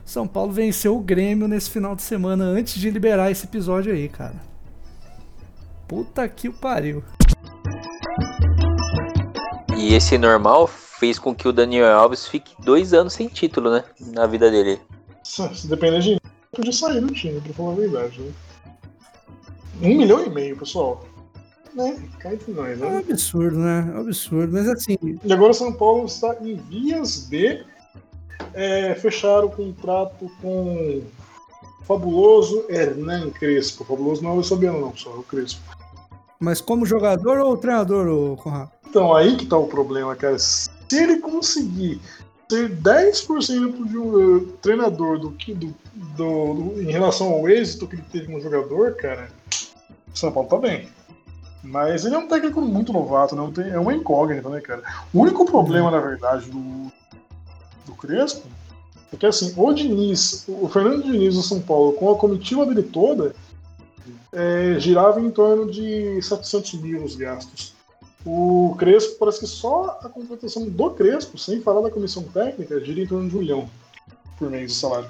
São 0.05 0.27
Paulo 0.27 0.53
venceu 0.53 0.97
o 0.97 1.01
Grêmio 1.01 1.49
nesse 1.49 1.71
final 1.71 1.97
de 1.97 2.03
semana 2.03 2.45
antes 2.45 2.75
de 2.75 2.91
liberar 2.91 3.31
esse 3.31 3.45
episódio 3.45 3.93
aí, 3.93 4.09
cara. 4.09 4.37
Puta 5.89 6.29
que 6.29 6.49
o 6.49 6.53
pariu. 6.53 7.03
E 9.77 9.95
esse 9.95 10.19
normal 10.19 10.67
fez 10.67 11.19
com 11.19 11.35
que 11.35 11.47
o 11.47 11.53
Daniel 11.53 11.97
Alves 11.99 12.27
fique 12.27 12.55
dois 12.63 12.93
anos 12.93 13.13
sem 13.13 13.29
título, 13.29 13.71
né? 13.71 13.85
Na 14.01 14.27
vida 14.27 14.51
dele. 14.51 14.81
Se, 15.23 15.55
se 15.55 15.69
depender 15.69 16.01
de 16.01 16.21
podia 16.57 16.73
sair 16.73 17.01
do 17.01 17.13
time, 17.13 17.41
pra 17.41 17.53
falar 17.55 17.73
a 17.73 17.77
verdade. 17.77 18.21
Né? 18.21 18.33
Um 19.83 19.97
milhão 19.99 20.25
e 20.25 20.31
meio, 20.31 20.57
pessoal. 20.57 21.05
Né? 21.75 21.97
Entre 22.25 22.53
nós, 22.53 22.81
É 22.81 22.87
um 22.87 22.91
né? 22.91 22.99
absurdo, 22.99 23.59
né? 23.59 23.91
É 23.93 23.97
um 23.99 24.01
absurdo. 24.01 24.53
Mas 24.53 24.69
assim, 24.69 24.97
E 25.23 25.33
agora 25.33 25.51
o 25.51 25.55
São 25.55 25.73
Paulo 25.73 26.07
está 26.07 26.35
em 26.41 26.57
vias 26.57 27.29
de 27.29 27.63
é, 28.55 28.95
fechar 28.95 29.45
o 29.45 29.51
contrato 29.51 30.31
com 30.41 31.03
o 31.81 31.85
fabuloso 31.85 32.65
Hernan 32.71 33.31
Crespo. 33.31 33.85
Fabuloso 33.85 34.23
não 34.23 34.31
é 34.31 34.35
o 34.39 34.43
Sobiano, 34.43 34.81
não, 34.81 34.97
só 34.97 35.11
é 35.11 35.17
o 35.17 35.23
Crespo. 35.23 35.61
mas 36.41 36.61
como 36.63 36.87
jogador 36.87 37.39
ou 37.41 37.57
treinador, 37.59 38.37
Conrado? 38.39 38.71
Então, 38.89 39.15
aí 39.15 39.37
que 39.37 39.45
tá 39.45 39.59
o 39.59 39.67
problema, 39.67 40.17
cara. 40.17 40.39
Se 40.39 40.71
ele 40.93 41.19
conseguir 41.19 42.01
ser 42.49 42.71
10% 42.71 43.89
de 43.89 43.99
um 43.99 44.37
eh, 44.39 44.45
treinador 44.63 45.19
do 45.19 45.33
que 45.33 45.53
do, 45.55 45.75
do- 45.95 46.55
do- 46.55 46.81
em 46.83 46.91
relação 46.93 47.33
ao 47.33 47.49
êxito 47.49 47.87
que 47.87 47.97
ele 47.97 48.05
teve 48.11 48.27
como 48.27 48.41
jogador, 48.41 48.95
cara, 48.95 49.29
o 50.15 50.17
São 50.19 50.31
Paulo 50.33 50.49
tá 50.49 50.57
bem. 50.59 50.89
Mas 51.63 52.05
ele 52.05 52.15
é 52.15 52.19
um 52.19 52.29
técnico 52.29 52.61
muito 52.61 52.93
novato, 52.93 53.35
né? 53.35 53.43
É 53.73 53.79
uma 53.79 53.93
incógnita, 53.95 54.49
né, 54.49 54.61
cara? 54.61 54.83
O 55.13 55.21
único 55.21 55.45
problema, 55.45 55.91
na 55.91 55.99
verdade, 55.99 56.49
do, 56.49 56.93
do 57.85 57.95
Crespo 57.99 58.47
é 59.13 59.17
que, 59.17 59.27
assim, 59.27 59.53
o 59.57 59.73
Diniz, 59.73 60.45
o 60.47 60.69
Fernando 60.69 61.03
Diniz 61.03 61.35
do 61.35 61.43
São 61.43 61.61
Paulo, 61.61 61.95
com 61.95 62.11
a 62.13 62.17
comitiva 62.17 62.65
dele 62.65 62.85
toda, 62.85 63.35
é, 64.33 64.77
girava 64.79 65.21
em 65.21 65.31
torno 65.31 65.69
de 65.69 66.23
700 66.23 66.75
mil 66.75 67.03
os 67.03 67.17
gastos. 67.17 67.75
O 68.27 68.75
Crespo, 68.77 69.19
parece 69.21 69.39
que 69.39 69.47
só 69.47 70.01
a 70.03 70.09
contratação 70.09 70.69
do 70.69 70.91
Crespo, 70.91 71.39
sem 71.39 71.61
falar 71.61 71.83
da 71.83 71.93
comissão 71.93 72.25
técnica, 72.25 72.85
gira 72.85 73.01
em 73.01 73.07
torno 73.07 73.29
de 73.31 73.37
um 73.37 73.39
milhão 73.39 73.71
por 74.37 74.51
mês 74.51 74.73
de 74.73 74.77
salário. 74.77 75.09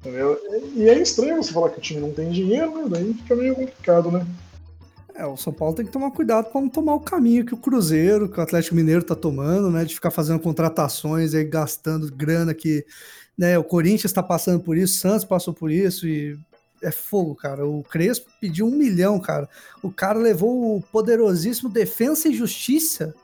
Entendeu? 0.00 0.38
E 0.76 0.88
é 0.88 0.96
estranho 1.02 1.42
você 1.42 1.52
falar 1.52 1.70
que 1.70 1.78
o 1.78 1.82
time 1.82 2.00
não 2.00 2.12
tem 2.12 2.30
dinheiro, 2.30 2.76
né? 2.76 2.86
Daí 2.88 3.12
fica 3.12 3.34
meio 3.34 3.56
complicado, 3.56 4.12
né? 4.12 4.24
É, 5.16 5.26
o 5.26 5.36
São 5.36 5.52
Paulo 5.52 5.74
tem 5.74 5.84
que 5.84 5.90
tomar 5.90 6.12
cuidado 6.12 6.52
para 6.52 6.60
não 6.60 6.68
tomar 6.68 6.94
o 6.94 7.00
caminho 7.00 7.44
que 7.44 7.54
o 7.54 7.58
Cruzeiro, 7.58 8.28
que 8.28 8.38
o 8.38 8.42
Atlético 8.42 8.76
Mineiro 8.76 9.02
tá 9.02 9.16
tomando, 9.16 9.68
né? 9.68 9.84
De 9.84 9.92
ficar 9.92 10.12
fazendo 10.12 10.38
contratações 10.38 11.34
aí, 11.34 11.44
gastando 11.44 12.10
grana 12.14 12.54
que. 12.54 12.86
Né, 13.36 13.56
o 13.56 13.62
Corinthians 13.62 14.12
tá 14.12 14.20
passando 14.20 14.60
por 14.60 14.76
isso, 14.76 14.94
o 14.94 15.00
Santos 15.00 15.24
passou 15.24 15.54
por 15.54 15.70
isso 15.70 16.08
e 16.08 16.36
é 16.82 16.90
fogo, 16.90 17.34
cara. 17.34 17.66
O 17.66 17.82
Crespo 17.82 18.30
pediu 18.40 18.66
um 18.66 18.76
milhão, 18.76 19.18
cara. 19.18 19.48
O 19.82 19.90
cara 19.90 20.18
levou 20.18 20.76
o 20.76 20.82
poderosíssimo 20.82 21.68
Defensa 21.68 22.28
e 22.28 22.34
Justiça, 22.34 23.14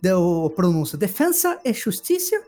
deu 0.00 0.52
pronúncia, 0.56 0.98
Defensa 0.98 1.58
e 1.64 1.72
Justiça, 1.72 2.42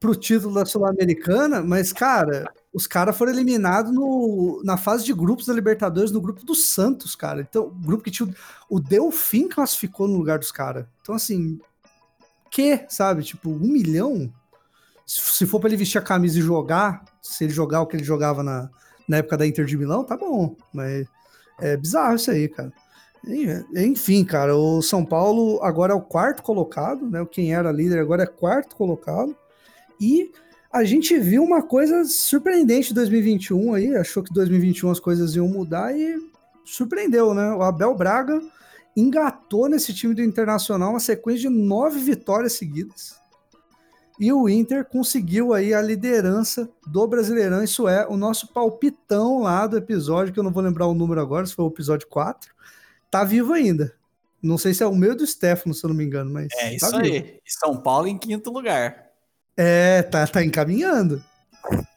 pro 0.00 0.16
título 0.16 0.54
da 0.54 0.64
Sul-Americana, 0.64 1.62
mas, 1.62 1.92
cara, 1.92 2.50
os 2.72 2.86
caras 2.86 3.16
foram 3.16 3.32
eliminados 3.32 3.92
no, 3.92 4.62
na 4.64 4.78
fase 4.78 5.04
de 5.04 5.12
grupos 5.12 5.44
da 5.44 5.52
Libertadores, 5.52 6.10
no 6.10 6.22
grupo 6.22 6.42
do 6.42 6.54
Santos, 6.54 7.14
cara. 7.14 7.42
Então, 7.42 7.64
o 7.64 7.70
grupo 7.70 8.02
que 8.02 8.10
tinha. 8.10 8.32
O, 8.68 8.80
Delfim 8.80 9.46
classificou 9.46 10.08
no 10.08 10.16
lugar 10.16 10.38
dos 10.38 10.50
caras. 10.50 10.86
Então, 11.02 11.14
assim. 11.14 11.60
Que, 12.50 12.86
sabe? 12.88 13.22
Tipo, 13.22 13.50
um 13.50 13.68
milhão. 13.68 14.32
Se, 15.06 15.44
for 15.44 15.60
pra 15.60 15.68
ele 15.68 15.76
vestir 15.76 15.98
a 15.98 16.02
camisa 16.02 16.38
e 16.38 16.42
jogar, 16.42 17.04
se 17.20 17.44
ele 17.44 17.52
jogar 17.52 17.82
o 17.82 17.86
que 17.86 17.96
ele 17.96 18.04
jogava 18.04 18.42
na, 18.44 18.70
na 19.10 19.16
época 19.16 19.36
da 19.36 19.46
Inter 19.46 19.64
de 19.64 19.76
Milão, 19.76 20.04
tá 20.04 20.16
bom. 20.16 20.54
Mas 20.72 21.06
é 21.60 21.76
bizarro 21.76 22.14
isso 22.14 22.30
aí, 22.30 22.48
cara. 22.48 22.72
Enfim, 23.76 24.24
cara, 24.24 24.56
o 24.56 24.80
São 24.80 25.04
Paulo 25.04 25.60
agora 25.62 25.92
é 25.92 25.96
o 25.96 26.00
quarto 26.00 26.42
colocado, 26.42 27.10
né? 27.10 27.26
Quem 27.30 27.52
era 27.52 27.72
líder 27.72 27.98
agora 27.98 28.22
é 28.22 28.26
quarto 28.26 28.76
colocado. 28.76 29.36
E 30.00 30.30
a 30.72 30.84
gente 30.84 31.18
viu 31.18 31.42
uma 31.42 31.60
coisa 31.60 32.04
surpreendente 32.04 32.92
em 32.92 32.94
2021 32.94 33.74
aí, 33.74 33.96
achou 33.96 34.22
que 34.22 34.32
2021 34.32 34.90
as 34.90 35.00
coisas 35.00 35.34
iam 35.34 35.48
mudar 35.48 35.94
e 35.94 36.16
surpreendeu, 36.64 37.34
né? 37.34 37.52
O 37.52 37.62
Abel 37.62 37.94
Braga 37.94 38.40
engatou 38.96 39.68
nesse 39.68 39.92
time 39.92 40.14
do 40.14 40.22
Internacional 40.22 40.90
uma 40.90 41.00
sequência 41.00 41.50
de 41.50 41.54
nove 41.54 41.98
vitórias 41.98 42.52
seguidas. 42.52 43.19
E 44.20 44.30
o 44.30 44.46
Inter 44.50 44.84
conseguiu 44.84 45.54
aí 45.54 45.72
a 45.72 45.80
liderança 45.80 46.68
do 46.86 47.06
Brasileirão. 47.06 47.64
Isso 47.64 47.88
é 47.88 48.06
o 48.06 48.18
nosso 48.18 48.48
palpitão 48.48 49.40
lá 49.40 49.66
do 49.66 49.78
episódio, 49.78 50.30
que 50.30 50.38
eu 50.38 50.44
não 50.44 50.52
vou 50.52 50.62
lembrar 50.62 50.86
o 50.86 50.92
número 50.92 51.22
agora, 51.22 51.46
se 51.46 51.54
foi 51.54 51.64
o 51.64 51.68
episódio 51.68 52.06
4. 52.06 52.52
Tá 53.10 53.24
vivo 53.24 53.54
ainda. 53.54 53.94
Não 54.42 54.58
sei 54.58 54.74
se 54.74 54.82
é 54.82 54.86
o 54.86 54.94
meu 54.94 55.16
do 55.16 55.26
Stefano, 55.26 55.74
se 55.74 55.82
eu 55.82 55.88
não 55.88 55.96
me 55.96 56.04
engano, 56.04 56.30
mas. 56.30 56.48
É 56.52 56.68
tá 56.68 56.72
isso 56.72 57.00
vivo. 57.00 57.14
aí. 57.14 57.40
E 57.46 57.50
São 57.50 57.78
Paulo 57.78 58.06
em 58.08 58.18
quinto 58.18 58.50
lugar. 58.50 59.06
É, 59.56 60.02
tá, 60.02 60.26
tá 60.26 60.44
encaminhando. 60.44 61.24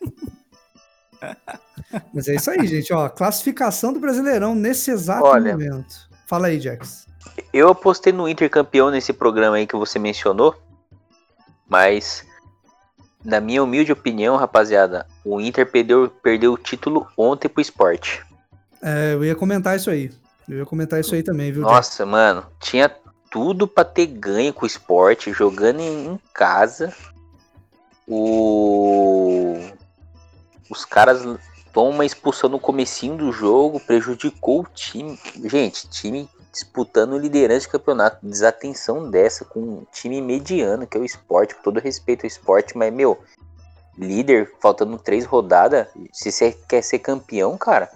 Mas 2.12 2.28
é 2.28 2.36
isso 2.36 2.50
aí, 2.50 2.66
gente. 2.66 2.92
Ó, 2.92 3.08
classificação 3.08 3.94
do 3.94 4.00
Brasileirão 4.00 4.56
nesse 4.56 4.90
exato 4.90 5.26
Olha. 5.26 5.52
momento. 5.52 6.10
Fala 6.26 6.48
aí, 6.48 6.60
Jax. 6.60 7.08
Eu 7.54 7.70
apostei 7.70 8.12
no 8.12 8.28
Inter 8.28 8.50
campeão 8.50 8.90
nesse 8.90 9.14
programa 9.14 9.58
aí 9.58 9.68
que 9.68 9.76
você 9.76 10.00
mencionou. 10.00 10.56
Mas, 11.74 12.24
na 13.26 13.42
minha 13.42 13.64
humilde 13.64 13.92
opinião, 13.92 14.36
rapaziada, 14.36 15.08
o 15.26 15.42
Inter 15.42 15.66
perdeu, 15.66 16.08
perdeu 16.08 16.54
o 16.54 16.58
título 16.58 17.08
ontem 17.18 17.50
pro 17.50 17.64
esporte. 17.64 18.24
É, 18.80 19.16
eu 19.16 19.26
ia 19.26 19.34
comentar 19.34 19.76
isso 19.76 19.90
aí. 19.90 20.12
Eu 20.48 20.60
ia 20.60 20.66
comentar 20.68 21.00
isso 21.00 21.16
aí 21.16 21.24
também, 21.24 21.52
viu? 21.52 21.64
Nossa, 21.64 22.06
mano, 22.06 22.46
tinha 22.60 22.96
tudo 23.32 23.68
pra 23.68 23.84
ter 23.84 24.06
ganho 24.06 24.54
com 24.54 24.66
o 24.66 24.68
esporte, 24.68 25.34
jogando 25.34 25.80
em, 25.80 26.20
casa. 26.32 26.94
O... 28.08 29.60
Os 30.70 30.86
caras 30.86 31.24
toma 31.74 31.90
uma 31.90 32.06
expulsão 32.06 32.52
no 32.52 32.60
comecinho 32.60 33.18
do 33.18 33.32
jogo, 33.32 33.80
prejudicou 33.80 34.62
o 34.62 34.68
time. 34.76 35.20
Gente, 35.46 35.90
time 35.90 36.30
disputando 36.54 37.18
liderança 37.18 37.62
de 37.62 37.70
campeonato. 37.70 38.26
Desatenção 38.26 39.10
dessa 39.10 39.43
com 39.43 39.60
um 39.60 39.86
time 39.91 40.22
mediano, 40.22 40.86
que 40.86 40.95
é 40.95 41.01
o 41.01 41.06
esporte, 41.06 41.56
com 41.56 41.64
todo 41.64 41.80
respeito 41.80 42.24
ao 42.24 42.28
esporte, 42.28 42.78
mas, 42.78 42.93
meu, 42.93 43.20
líder, 43.97 44.54
faltando 44.62 44.97
três 44.97 45.26
rodadas, 45.26 45.88
se 46.14 46.32
você 46.32 46.51
quer 46.51 46.84
ser 46.84 46.99
campeão, 46.99 47.58
cara, 47.58 47.91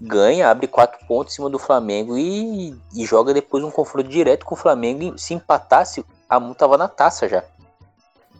ganha, 0.00 0.50
abre 0.50 0.66
quatro 0.66 1.06
pontos 1.06 1.32
em 1.32 1.36
cima 1.36 1.48
do 1.48 1.58
Flamengo 1.58 2.18
e, 2.18 2.76
e 2.94 3.06
joga 3.06 3.32
depois 3.32 3.62
um 3.62 3.70
confronto 3.70 4.08
direto 4.08 4.44
com 4.44 4.54
o 4.54 4.58
Flamengo. 4.58 5.14
E 5.14 5.18
se 5.18 5.32
empatasse, 5.32 6.04
a 6.28 6.40
mão 6.40 6.52
tava 6.52 6.76
na 6.76 6.88
taça 6.88 7.28
já. 7.28 7.44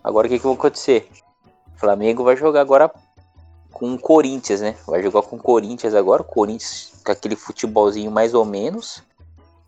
Agora 0.02 0.26
o 0.26 0.30
que, 0.30 0.38
que 0.38 0.44
vai 0.44 0.54
acontecer? 0.54 1.08
O 1.76 1.78
Flamengo 1.78 2.24
vai 2.24 2.36
jogar 2.36 2.60
agora 2.60 2.90
com 3.70 3.94
o 3.94 3.98
Corinthians, 3.98 4.60
né? 4.60 4.76
Vai 4.86 5.02
jogar 5.02 5.22
com 5.22 5.36
o 5.36 5.38
Corinthians 5.38 5.94
agora. 5.94 6.22
O 6.22 6.24
Corinthians 6.24 6.92
com 7.04 7.12
aquele 7.12 7.36
futebolzinho 7.36 8.10
mais 8.10 8.34
ou 8.34 8.44
menos. 8.44 9.02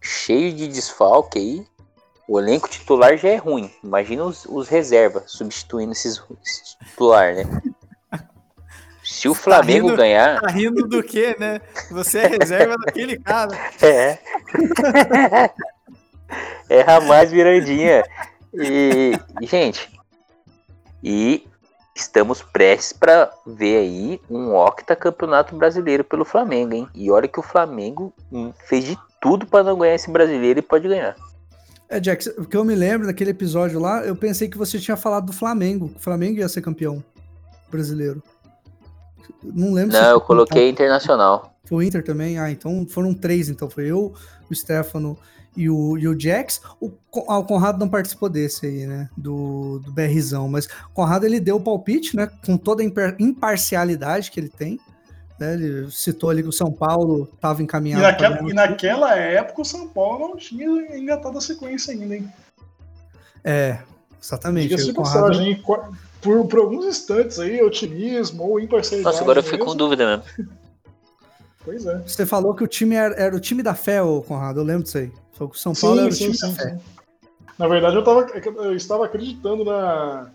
Cheio 0.03 0.53
de 0.53 0.67
desfalque 0.67 1.39
aí. 1.39 1.67
O 2.29 2.39
elenco 2.41 2.69
titular 2.69 3.17
já 3.17 3.29
é 3.29 3.37
ruim. 3.37 3.71
Imagina 3.83 4.25
os, 4.25 4.45
os 4.47 4.69
reservas 4.69 5.31
substituindo 5.31 5.93
esses 5.93 6.21
esses 6.45 6.77
titular, 6.85 7.35
né? 7.35 7.45
Se 9.05 9.29
o 9.29 9.35
Flamengo 9.35 9.87
rindo- 9.87 9.97
ganhar. 9.97 10.41
Tá 10.41 10.49
rindo 10.49 10.87
do 10.87 11.03
quê, 11.03 11.37
né? 11.39 11.61
Você 11.91 12.21
é 12.21 12.27
reserva 12.27 12.77
daquele 12.85 13.19
cara. 13.19 13.51
É. 13.83 14.19
é 16.69 16.81
Ramaz 16.83 17.33
Mirandinha. 17.33 18.05
E, 18.55 19.13
e, 19.41 19.47
gente, 19.47 19.91
e 21.03 21.47
estamos 21.95 22.43
prestes 22.43 22.93
para 22.93 23.31
ver 23.47 23.79
aí 23.79 24.21
um 24.31 24.55
octa 24.55 24.95
campeonato 24.95 25.55
brasileiro 25.57 26.05
pelo 26.05 26.25
Flamengo, 26.25 26.75
hein? 26.75 26.89
E 26.95 27.11
olha 27.11 27.29
que 27.29 27.41
o 27.41 27.43
Flamengo 27.43 28.13
hum, 28.31 28.53
fez 28.67 28.85
de 28.85 28.99
tudo 29.23 29.47
para 29.47 29.63
não 29.65 29.79
ganhar 29.79 29.95
esse 29.95 30.11
brasileiro 30.11 30.59
e 30.59 30.63
pode 30.63 30.87
ganhar. 30.89 31.15
É, 31.89 32.01
Jack, 32.01 32.29
o 32.39 32.45
que 32.45 32.57
eu 32.57 32.65
me 32.65 32.75
lembro 32.75 33.07
daquele 33.07 33.31
episódio 33.31 33.79
lá, 33.79 34.03
eu 34.05 34.17
pensei 34.17 34.49
que 34.49 34.59
você 34.59 34.79
tinha 34.79 34.97
falado 34.97 35.27
do 35.27 35.33
Flamengo. 35.33 35.91
que 35.91 35.97
O 35.97 36.01
Flamengo 36.01 36.39
ia 36.39 36.49
ser 36.49 36.61
campeão 36.61 37.03
brasileiro. 37.71 38.23
Não 39.43 39.73
lembro 39.73 39.97
Não, 39.97 40.11
eu 40.11 40.21
coloquei 40.21 40.69
internacional. 40.69 41.55
Foi 41.65 41.79
o 41.79 41.83
Inter 41.87 42.05
também? 42.05 42.39
Ah, 42.39 42.51
então 42.51 42.85
foram 42.89 43.15
três, 43.15 43.49
então. 43.49 43.71
Foi 43.71 43.87
eu, 43.87 44.13
o 44.51 44.55
Stefano 44.55 45.17
e 45.57 45.69
o, 45.69 45.97
e 45.99 46.09
o 46.09 46.19
Jax. 46.19 46.61
O, 46.81 46.91
ah, 47.29 47.39
o 47.39 47.45
Conrado 47.45 47.79
não 47.79 47.89
participou 47.89 48.29
desse 48.29 48.67
aí, 48.67 48.87
né? 48.87 49.09
Do, 49.17 49.79
do 49.81 49.93
BRzão. 49.93 50.49
Mas 50.49 50.67
o 50.67 50.95
Conrado, 50.95 51.25
ele 51.27 51.39
deu 51.39 51.57
o 51.57 51.61
palpite, 51.61 52.17
né? 52.17 52.29
Com 52.45 52.57
toda 52.57 52.83
a 52.83 52.85
impar- 52.87 53.17
imparcialidade 53.19 54.31
que 54.31 54.41
ele 54.41 54.49
tem. 54.49 54.81
Né, 55.43 55.55
Ele 55.55 55.91
citou 55.91 56.31
ali 56.31 56.43
que 56.43 56.49
o 56.49 56.53
São 56.53 56.71
Paulo 56.71 57.29
estava 57.35 57.61
E 57.61 57.65
encaminhado. 57.65 58.03
pra 58.03 58.31
naquela, 58.31 58.51
e 58.51 58.55
naquela 58.55 59.17
época 59.17 59.63
o 59.63 59.65
São 59.65 59.89
Paulo 59.89 60.29
não 60.29 60.37
tinha 60.37 60.67
engatado 60.97 61.37
a 61.37 61.41
sequência 61.41 61.93
ainda, 61.93 62.17
hein? 62.17 62.33
É, 63.45 63.79
exatamente. 64.23 64.69
Diga-se 64.69 64.93
passagem, 64.93 65.63
Por, 66.21 66.47
por 66.47 66.59
alguns 66.59 66.87
instantes 66.87 67.39
aí, 67.39 67.61
otimismo 67.63 68.45
ou 68.45 68.61
imparcialidade. 68.61 69.15
Nossa, 69.15 69.25
agora 69.25 69.41
eu 69.41 69.43
fico 69.43 69.65
com 69.65 69.77
dúvida 69.77 70.07
mesmo. 70.07 70.53
Pois 71.65 71.87
é. 71.87 71.99
Você 72.01 72.27
falou 72.27 72.55
que 72.55 72.65
o 72.65 72.67
time 72.67 72.97
era, 72.97 73.15
era 73.15 73.37
o 73.37 73.41
time 73.41 73.63
da 73.63 73.73
fé, 73.73 74.03
ô 74.03 74.21
Conrado. 74.21 74.59
Eu 74.59 74.65
lembro 74.65 74.83
disso 74.83 74.99
aí. 74.99 75.13
Falou 75.33 75.51
que 75.51 75.57
o 75.57 75.61
São 75.61 75.73
Paulo 75.75 76.01
era 76.01 76.09
o 76.09 76.13
time 76.13 76.37
da 76.37 76.51
fé. 76.51 76.77
Na 77.59 77.69
verdade, 77.69 77.97
eu, 77.97 78.03
tava, 78.03 78.27
eu 78.33 78.75
estava 78.75 79.05
acreditando 79.05 79.65
na, 79.65 80.29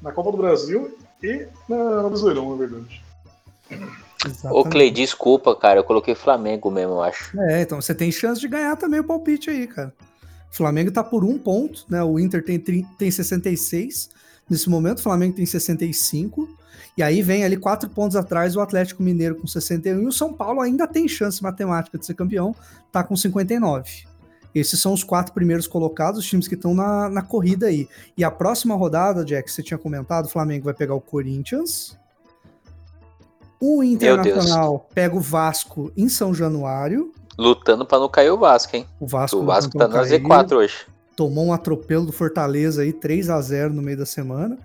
na 0.00 0.12
Copa 0.12 0.30
do 0.30 0.38
Brasil 0.38 0.96
e 1.22 1.46
na, 1.68 2.02
no 2.02 2.08
Brasileirão, 2.10 2.50
na 2.50 2.56
verdade. 2.56 3.02
Ô, 4.24 4.28
Exatamente. 4.28 4.68
Clay, 4.70 4.90
desculpa, 4.90 5.54
cara. 5.54 5.80
Eu 5.80 5.84
coloquei 5.84 6.14
Flamengo 6.14 6.70
mesmo, 6.70 6.94
eu 6.94 7.02
acho. 7.02 7.38
É, 7.40 7.62
então 7.62 7.80
você 7.80 7.94
tem 7.94 8.12
chance 8.12 8.40
de 8.40 8.48
ganhar 8.48 8.76
também 8.76 9.00
o 9.00 9.04
palpite 9.04 9.50
aí, 9.50 9.66
cara. 9.66 9.92
O 10.50 10.56
Flamengo 10.56 10.90
tá 10.90 11.02
por 11.02 11.24
um 11.24 11.38
ponto, 11.38 11.84
né? 11.88 12.02
O 12.02 12.18
Inter 12.18 12.44
tem, 12.44 12.58
30 12.58 12.88
tem 12.98 13.10
66 13.10 14.10
nesse 14.48 14.68
momento, 14.68 14.98
o 14.98 15.02
Flamengo 15.02 15.36
tem 15.36 15.46
65. 15.46 16.48
E 16.96 17.02
aí 17.02 17.22
vem 17.22 17.44
ali 17.44 17.56
quatro 17.56 17.88
pontos 17.88 18.16
atrás 18.16 18.56
o 18.56 18.60
Atlético 18.60 19.02
Mineiro 19.02 19.36
com 19.36 19.46
61 19.46 20.02
e 20.02 20.06
o 20.06 20.12
São 20.12 20.32
Paulo 20.32 20.60
ainda 20.60 20.86
tem 20.86 21.06
chance 21.06 21.42
matemática 21.42 21.96
de 21.96 22.04
ser 22.04 22.14
campeão, 22.14 22.54
tá 22.90 23.02
com 23.04 23.16
59. 23.16 24.10
Esses 24.52 24.80
são 24.80 24.92
os 24.92 25.04
quatro 25.04 25.32
primeiros 25.32 25.68
colocados, 25.68 26.18
os 26.18 26.26
times 26.26 26.48
que 26.48 26.56
estão 26.56 26.74
na, 26.74 27.08
na 27.08 27.22
corrida 27.22 27.66
aí. 27.66 27.88
E 28.16 28.24
a 28.24 28.30
próxima 28.30 28.74
rodada, 28.74 29.24
Jack, 29.24 29.50
você 29.50 29.62
tinha 29.62 29.78
comentado, 29.78 30.26
o 30.26 30.28
Flamengo 30.28 30.64
vai 30.64 30.74
pegar 30.74 30.94
o 30.94 31.00
Corinthians. 31.00 31.96
O 33.60 33.82
Internacional 33.82 34.88
pega 34.94 35.14
o 35.14 35.20
Vasco 35.20 35.92
em 35.96 36.08
São 36.08 36.34
Januário. 36.34 37.12
Lutando 37.38 37.84
pra 37.84 37.98
não 37.98 38.08
cair 38.08 38.30
o 38.30 38.38
Vasco, 38.38 38.74
hein? 38.74 38.86
O 38.98 39.06
Vasco, 39.06 39.36
O 39.36 39.44
Vasco 39.44 39.76
tá 39.76 39.86
na 39.86 39.94
pra 39.94 40.02
cair, 40.02 40.22
Z4 40.22 40.52
hoje. 40.56 40.74
Tomou 41.14 41.46
um 41.46 41.52
atropelo 41.52 42.06
do 42.06 42.12
Fortaleza 42.12 42.82
aí, 42.82 42.92
3 42.92 43.28
a 43.28 43.40
0 43.40 43.74
no 43.74 43.82
meio 43.82 43.98
da 43.98 44.06
semana. 44.06 44.58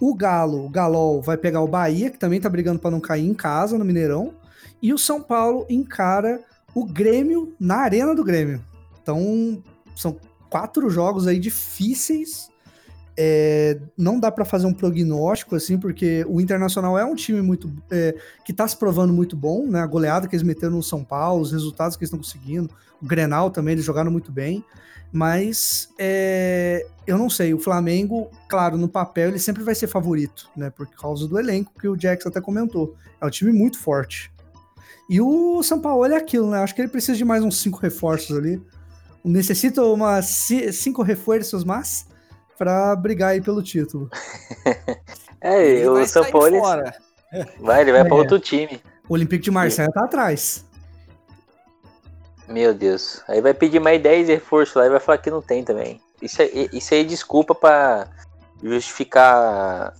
O 0.00 0.14
Galo, 0.14 0.64
o 0.64 0.68
Galol, 0.68 1.20
vai 1.20 1.36
pegar 1.36 1.60
o 1.60 1.68
Bahia, 1.68 2.10
que 2.10 2.18
também 2.18 2.40
tá 2.40 2.48
brigando 2.48 2.78
para 2.78 2.90
não 2.90 3.00
cair 3.00 3.26
em 3.26 3.34
casa, 3.34 3.76
no 3.76 3.84
Mineirão. 3.84 4.34
E 4.80 4.92
o 4.92 4.98
São 4.98 5.20
Paulo 5.20 5.66
encara 5.68 6.40
o 6.74 6.84
Grêmio 6.84 7.54
na 7.58 7.76
Arena 7.78 8.14
do 8.14 8.22
Grêmio. 8.22 8.62
Então, 9.02 9.62
são 9.96 10.16
quatro 10.50 10.88
jogos 10.90 11.26
aí 11.26 11.38
difíceis. 11.38 12.48
É, 13.18 13.78
não 13.96 14.20
dá 14.20 14.30
para 14.30 14.44
fazer 14.44 14.66
um 14.66 14.74
prognóstico 14.74 15.56
assim, 15.56 15.78
porque 15.78 16.24
o 16.28 16.38
Internacional 16.38 16.98
é 16.98 17.04
um 17.04 17.14
time 17.14 17.40
muito 17.40 17.72
é, 17.90 18.14
que 18.44 18.52
tá 18.52 18.68
se 18.68 18.76
provando 18.76 19.12
muito 19.12 19.34
bom, 19.34 19.66
né? 19.66 19.80
A 19.80 19.86
goleada 19.86 20.28
que 20.28 20.36
eles 20.36 20.42
meteram 20.42 20.74
no 20.74 20.82
São 20.82 21.02
Paulo, 21.02 21.40
os 21.40 21.50
resultados 21.50 21.96
que 21.96 22.02
eles 22.04 22.08
estão 22.12 22.18
conseguindo, 22.18 22.70
o 23.00 23.06
Grenal 23.06 23.50
também 23.50 23.72
eles 23.72 23.84
jogaram 23.84 24.10
muito 24.10 24.30
bem, 24.30 24.62
mas 25.10 25.88
é, 25.98 26.86
eu 27.06 27.16
não 27.16 27.30
sei. 27.30 27.54
O 27.54 27.58
Flamengo, 27.58 28.28
claro, 28.48 28.76
no 28.76 28.88
papel 28.88 29.28
ele 29.30 29.38
sempre 29.38 29.62
vai 29.62 29.74
ser 29.74 29.86
favorito, 29.86 30.50
né? 30.54 30.68
Por 30.68 30.86
causa 30.86 31.26
do 31.26 31.38
elenco 31.38 31.72
que 31.80 31.88
o 31.88 31.96
Jackson 31.96 32.28
até 32.28 32.40
comentou, 32.40 32.94
é 33.18 33.24
um 33.24 33.30
time 33.30 33.50
muito 33.50 33.78
forte. 33.78 34.30
E 35.08 35.20
o 35.22 35.62
São 35.62 35.80
Paulo 35.80 36.04
é 36.04 36.16
aquilo, 36.16 36.50
né? 36.50 36.58
Acho 36.58 36.74
que 36.74 36.82
ele 36.82 36.88
precisa 36.90 37.16
de 37.16 37.24
mais 37.24 37.42
uns 37.42 37.58
cinco 37.62 37.78
reforços 37.78 38.36
ali. 38.36 38.60
Necessita 39.24 39.82
umas 39.84 40.26
ci- 40.26 40.70
cinco 40.72 41.02
reforços, 41.02 41.64
mas 41.64 42.06
para 42.56 42.94
brigar 42.96 43.30
aí 43.30 43.40
pelo 43.40 43.62
título. 43.62 44.08
É, 45.38 45.62
Ele 45.64 45.86
o 45.88 46.04
São 46.06 46.24
Paulo 46.30 46.60
vai, 47.60 47.82
ele 47.82 47.92
vai 47.92 48.04
pra 48.04 48.16
É. 48.16 48.18
outro 48.18 48.40
time. 48.40 48.80
O 49.08 49.12
Olympique 49.14 49.44
de 49.44 49.50
Marseille 49.50 49.92
tá 49.92 50.04
atrás. 50.04 50.64
Meu 52.48 52.72
Deus. 52.74 53.22
Aí 53.28 53.40
vai 53.40 53.52
pedir 53.54 53.78
mais 53.78 54.02
10 54.02 54.28
reforços 54.28 54.74
lá 54.74 54.86
e 54.86 54.90
vai 54.90 54.98
falar 54.98 55.18
que 55.18 55.30
não 55.30 55.42
tem 55.42 55.62
também. 55.62 56.00
Isso 56.22 56.40
aí, 56.42 56.68
isso 56.72 56.94
aí 56.94 57.00
é 57.00 57.04
desculpa 57.04 57.54
pra 57.54 58.08
justificar 58.62 59.94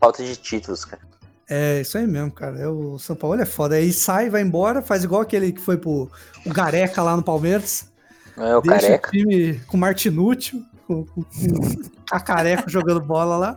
falta 0.00 0.22
de 0.22 0.36
títulos, 0.36 0.84
cara. 0.84 1.02
É, 1.48 1.80
isso 1.80 1.96
aí 1.98 2.06
mesmo, 2.06 2.30
cara. 2.30 2.58
É, 2.60 2.68
o 2.68 2.98
São 2.98 3.16
Paulo 3.16 3.40
é 3.40 3.46
foda. 3.46 3.76
Aí 3.76 3.92
sai, 3.92 4.28
vai 4.30 4.42
embora, 4.42 4.82
faz 4.82 5.04
igual 5.04 5.22
aquele 5.22 5.52
que 5.52 5.60
foi 5.60 5.76
pro 5.76 6.10
o 6.46 6.50
Gareca 6.52 7.02
lá 7.02 7.16
no 7.16 7.22
Palmeiras. 7.22 7.90
É 8.36 8.56
o 8.56 8.60
deixa 8.60 8.80
careca. 8.86 9.08
o 9.08 9.10
time 9.12 9.60
com 9.66 9.76
Martinútil, 9.76 10.62
com, 10.92 11.04
com, 11.04 11.22
com 11.22 11.82
Cacareco 12.06 12.68
jogando 12.70 13.00
bola 13.00 13.36
lá. 13.36 13.56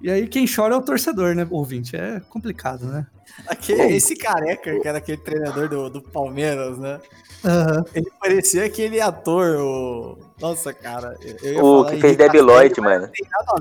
E 0.00 0.10
aí 0.10 0.26
quem 0.28 0.46
chora 0.46 0.74
é 0.74 0.76
o 0.78 0.82
torcedor, 0.82 1.34
né, 1.34 1.46
ouvinte? 1.50 1.96
É 1.96 2.20
complicado, 2.28 2.86
né? 2.86 3.06
Aquele, 3.48 3.94
esse 3.96 4.14
careca, 4.16 4.78
que 4.80 4.86
era 4.86 4.98
aquele 4.98 5.16
treinador 5.18 5.68
do, 5.68 5.88
do 5.90 6.02
Palmeiras, 6.02 6.78
né? 6.78 7.00
Aham. 7.44 7.84
Ele 7.94 8.10
parecia 8.20 8.64
aquele 8.66 9.00
ator, 9.00 9.56
o. 9.56 10.18
Nossa, 10.40 10.72
cara. 10.72 11.16
eu- 11.22 11.36
eu 11.42 11.52
ia 11.54 11.62
O 11.64 11.78
falar 11.84 11.90
que 11.94 12.00
fez 12.00 12.16
Castelli, 12.16 12.42
Lloyd, 12.42 12.80
mano. 12.80 13.10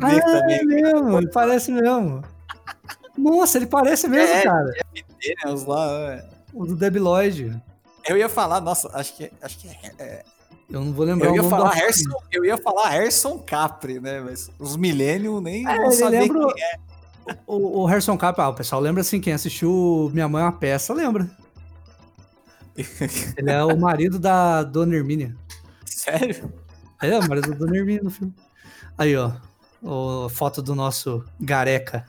Ah, 0.01 0.07
ver 0.09 0.17
é 0.17 0.21
também. 0.21 0.65
mesmo, 0.65 1.17
ele 1.17 1.29
parece 1.31 1.71
mesmo. 1.71 2.21
Nossa, 3.17 3.57
ele 3.57 3.65
parece 3.67 4.07
mesmo, 4.07 4.33
É. 4.35 4.41
cara. 4.43 4.71
Daniels 5.43 5.65
lá, 5.65 6.09
né? 6.09 6.29
O 6.53 6.65
do 6.65 6.75
Debi 6.75 6.99
Lloyd. 6.99 7.61
Eu 8.07 8.17
ia 8.17 8.27
falar, 8.27 8.59
nossa, 8.59 8.89
acho 8.97 9.15
que, 9.15 9.31
acho 9.41 9.57
que 9.59 9.67
é- 9.69 9.91
é, 9.97 10.23
Eu 10.73 10.81
não 10.83 10.91
vou 10.91 11.05
lembrar 11.05 11.27
eu 11.29 11.35
ia 11.35 11.43
falar. 11.43 11.69
Harrison, 11.69 12.09
eu 12.31 12.43
ia 12.43 12.57
falar 12.57 12.89
Harrison 12.89 13.37
Capri, 13.37 13.99
né? 13.99 14.19
Mas 14.21 14.49
os 14.57 14.75
Millennium 14.75 15.39
nem 15.39 15.67
É, 15.67 15.77
vão 15.77 15.91
saber 15.91 16.21
lembra- 16.21 16.51
quem 16.51 16.63
é. 16.63 16.75
O, 17.45 17.81
o 17.81 17.85
Harrison 17.85 18.17
Cap, 18.17 18.41
ah, 18.41 18.49
o 18.49 18.55
pessoal 18.55 18.81
lembra 18.81 19.01
assim, 19.01 19.21
quem 19.21 19.31
assistiu 19.33 20.09
Minha 20.13 20.27
Mãe 20.27 20.41
é 20.41 20.45
uma 20.45 20.51
Peça, 20.51 20.91
lembra. 20.93 21.29
Ele 23.37 23.51
é 23.51 23.63
o 23.63 23.77
marido 23.79 24.17
da 24.17 24.63
Dona 24.63 24.95
Hermínia. 24.95 25.35
Sério? 25.85 26.51
É, 27.01 27.17
o 27.19 27.27
marido 27.29 27.51
da 27.51 27.55
Dona 27.55 27.77
Hermínia 27.77 28.01
no 28.03 28.09
filme. 28.09 28.33
Aí, 28.97 29.15
ó, 29.15 29.31
foto 30.29 30.59
do 30.61 30.73
nosso 30.73 31.23
Gareca. 31.39 32.05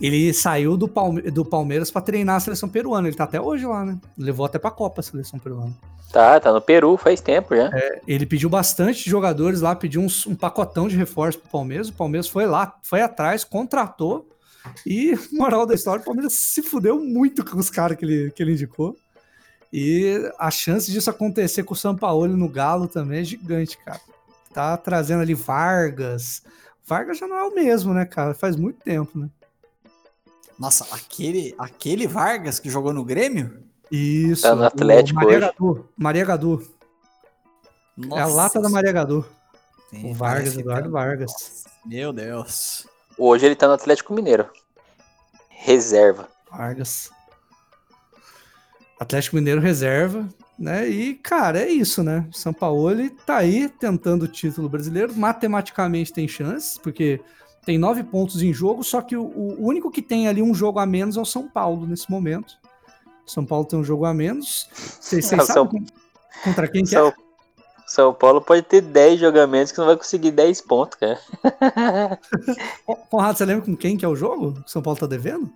Ele 0.00 0.32
saiu 0.32 0.76
do, 0.76 0.86
Palme 0.86 1.22
do 1.22 1.44
Palmeiras 1.44 1.90
pra 1.90 2.02
treinar 2.02 2.36
a 2.36 2.40
seleção 2.40 2.68
peruana. 2.68 3.08
Ele 3.08 3.16
tá 3.16 3.24
até 3.24 3.40
hoje 3.40 3.64
lá, 3.66 3.84
né? 3.84 3.98
Levou 4.16 4.44
até 4.44 4.58
pra 4.58 4.70
Copa 4.70 5.00
a 5.00 5.04
seleção 5.04 5.38
peruana. 5.38 5.72
Tá, 6.12 6.38
tá 6.38 6.52
no 6.52 6.60
Peru 6.60 6.96
faz 6.96 7.20
tempo 7.20 7.54
já. 7.56 7.70
Ele 8.06 8.24
pediu 8.26 8.48
bastante 8.48 9.08
jogadores 9.08 9.60
lá, 9.60 9.74
pediu 9.74 10.00
uns- 10.00 10.26
um 10.26 10.34
pacotão 10.34 10.86
de 10.86 10.96
reforço 10.96 11.38
pro 11.38 11.50
Palmeiras. 11.50 11.88
O 11.88 11.92
Palmeiras 11.92 12.28
foi 12.28 12.46
lá, 12.46 12.76
foi 12.82 13.00
atrás, 13.00 13.42
contratou. 13.42 14.28
E, 14.86 15.14
moral 15.32 15.66
da 15.66 15.74
história, 15.74 16.00
o 16.00 16.04
Palmeiras 16.04 16.32
se 16.34 16.62
fudeu 16.62 16.98
muito 17.00 17.44
com 17.44 17.58
os 17.58 17.70
caras 17.70 17.96
que 17.98 18.04
ele, 18.04 18.30
que 18.30 18.42
ele 18.42 18.52
indicou. 18.52 18.96
E 19.72 20.30
a 20.38 20.50
chance 20.50 20.90
disso 20.90 21.10
acontecer 21.10 21.64
com 21.64 21.74
o 21.74 21.76
São 21.76 21.96
Paulo 21.96 22.28
no 22.28 22.48
Galo 22.48 22.86
também 22.86 23.20
é 23.20 23.24
gigante, 23.24 23.76
cara. 23.78 24.00
Tá 24.54 24.76
trazendo 24.76 25.20
ali 25.22 25.34
Vargas. 25.34 26.42
Vargas 26.84 27.18
já 27.18 27.26
não 27.26 27.36
é 27.36 27.42
o 27.44 27.54
mesmo, 27.54 27.92
né, 27.92 28.04
cara? 28.04 28.32
Faz 28.32 28.56
muito 28.56 28.78
tempo, 28.82 29.18
né? 29.18 29.28
Nossa, 30.58 30.86
aquele, 30.94 31.54
aquele 31.58 32.06
Vargas 32.06 32.58
que 32.58 32.70
jogou 32.70 32.92
no 32.92 33.04
Grêmio? 33.04 33.62
Isso. 33.90 34.42
Tá 34.42 34.54
no 34.54 34.64
Atlético 34.64 35.16
Maria 35.20 35.36
hoje. 35.38 35.46
Gadu. 35.46 35.88
Maria 35.96 36.24
Gadu. 36.24 36.68
É 38.12 38.20
a 38.20 38.26
lata 38.26 38.60
da 38.60 38.68
Maria 38.68 38.92
Gadu. 38.92 39.24
Sim, 39.90 40.10
O 40.10 40.14
Vargas, 40.14 40.56
Eduardo 40.56 40.88
tá- 40.88 40.92
Vargas. 40.92 41.30
Nossa, 41.32 41.68
Meu 41.84 42.12
Deus. 42.12 42.86
Hoje 43.16 43.46
ele 43.46 43.54
tá 43.54 43.66
no 43.68 43.74
Atlético 43.74 44.12
Mineiro. 44.12 44.50
Reserva. 45.48 46.28
Vargas. 46.50 47.10
Atlético 48.98 49.36
Mineiro 49.36 49.60
reserva, 49.60 50.26
né? 50.58 50.88
E, 50.88 51.14
cara, 51.14 51.60
é 51.60 51.68
isso, 51.68 52.02
né? 52.02 52.26
São 52.32 52.52
Paulo 52.52 52.90
ele 52.90 53.10
tá 53.10 53.36
aí 53.36 53.68
tentando 53.68 54.22
o 54.22 54.28
título 54.28 54.68
brasileiro. 54.68 55.14
Matematicamente 55.14 56.12
tem 56.12 56.26
chances, 56.26 56.78
porque 56.78 57.20
tem 57.66 57.76
nove 57.76 58.02
pontos 58.04 58.42
em 58.42 58.52
jogo, 58.54 58.82
só 58.84 59.02
que 59.02 59.16
o, 59.16 59.24
o 59.24 59.66
único 59.66 59.90
que 59.90 60.00
tem 60.00 60.28
ali 60.28 60.40
um 60.40 60.54
jogo 60.54 60.78
a 60.78 60.86
menos 60.86 61.16
é 61.16 61.20
o 61.20 61.24
São 61.26 61.48
Paulo 61.48 61.84
nesse 61.86 62.08
momento. 62.10 62.54
São 63.26 63.44
Paulo 63.44 63.64
tem 63.66 63.76
um 63.78 63.82
jogo 63.84 64.04
a 64.06 64.14
menos. 64.14 64.68
Vocês, 64.72 65.26
sabem 65.26 65.44
São- 65.44 65.66
con- 65.66 65.84
contra 66.44 66.68
quem 66.68 66.84
que 66.84 66.90
São, 66.90 67.08
é? 67.08 67.14
São 67.84 68.14
Paulo 68.14 68.40
pode 68.40 68.62
ter 68.62 68.80
10 68.80 69.18
jogamentos 69.18 69.72
que 69.72 69.78
não 69.78 69.86
vai 69.86 69.96
conseguir 69.96 70.30
10 70.30 70.60
pontos, 70.60 70.96
cara. 70.96 71.18
Con- 72.86 72.96
Conrado, 73.10 73.36
você 73.36 73.44
lembra 73.44 73.64
com 73.64 73.76
quem 73.76 73.96
que 73.96 74.04
é 74.04 74.08
o 74.08 74.14
jogo 74.16 74.62
que 74.62 74.70
São 74.70 74.80
Paulo 74.80 74.98
tá 74.98 75.06
devendo? 75.06 75.52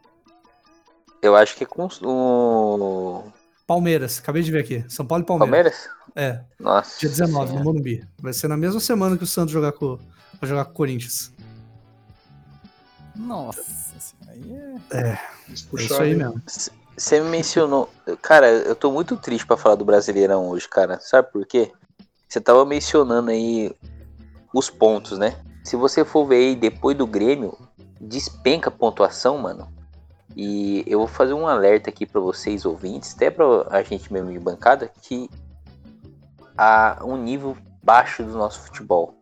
Eu 1.22 1.36
acho 1.36 1.54
que 1.56 1.62
é 1.64 1.66
com 1.66 1.86
o 2.02 3.24
Palmeiras, 3.66 4.18
acabei 4.18 4.42
de 4.42 4.50
ver 4.50 4.60
aqui. 4.64 4.84
São 4.88 5.06
Paulo 5.06 5.22
e 5.22 5.26
Palmeiras. 5.26 5.86
Palmeiras. 5.86 6.00
É, 6.16 6.40
Nossa. 6.58 6.98
dia 6.98 7.08
19, 7.08 7.40
no 7.40 7.46
Senhora. 7.50 7.64
Morumbi. 7.64 8.04
Vai 8.18 8.32
ser 8.32 8.48
na 8.48 8.56
mesma 8.56 8.80
semana 8.80 9.16
que 9.16 9.22
o 9.22 9.26
Santos 9.28 9.52
jogar 9.52 9.70
com, 9.72 9.96
vai 10.40 10.48
jogar 10.50 10.64
com 10.64 10.72
o 10.72 10.74
Corinthians. 10.74 11.32
Nossa, 13.16 13.60
isso 13.96 14.14
aí 14.28 14.54
é... 14.90 14.96
É 14.96 15.18
isso 15.52 16.00
aí 16.00 16.14
mesmo. 16.14 16.40
Você 16.96 17.20
me 17.20 17.28
mencionou. 17.30 17.88
Cara, 18.20 18.50
eu 18.50 18.74
tô 18.74 18.90
muito 18.90 19.16
triste 19.16 19.46
pra 19.46 19.56
falar 19.56 19.74
do 19.74 19.84
Brasileirão 19.84 20.48
hoje, 20.48 20.68
cara. 20.68 21.00
Sabe 21.00 21.30
por 21.32 21.46
quê? 21.46 21.72
Você 22.28 22.40
tava 22.40 22.64
mencionando 22.64 23.30
aí 23.30 23.74
os 24.52 24.68
pontos, 24.68 25.18
né? 25.18 25.36
Se 25.64 25.76
você 25.76 26.04
for 26.04 26.26
ver 26.26 26.36
aí 26.36 26.56
depois 26.56 26.96
do 26.96 27.06
Grêmio, 27.06 27.56
despenca 28.00 28.68
a 28.68 28.72
pontuação, 28.72 29.38
mano. 29.38 29.68
E 30.36 30.84
eu 30.86 31.00
vou 31.00 31.08
fazer 31.08 31.32
um 31.32 31.48
alerta 31.48 31.90
aqui 31.90 32.06
pra 32.06 32.20
vocês 32.20 32.64
ouvintes, 32.64 33.14
até 33.14 33.30
pra 33.30 33.44
a 33.70 33.82
gente 33.82 34.12
mesmo 34.12 34.30
de 34.30 34.38
bancada, 34.38 34.90
que 35.02 35.28
há 36.56 36.98
um 37.02 37.16
nível 37.16 37.56
baixo 37.82 38.22
do 38.22 38.36
nosso 38.36 38.60
futebol. 38.60 39.14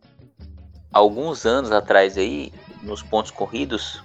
Alguns 0.93 1.47
anos 1.47 1.71
atrás 1.73 2.19
aí, 2.19 2.53
nos 2.83 3.03
pontos 3.03 3.31
corridos, 3.31 4.03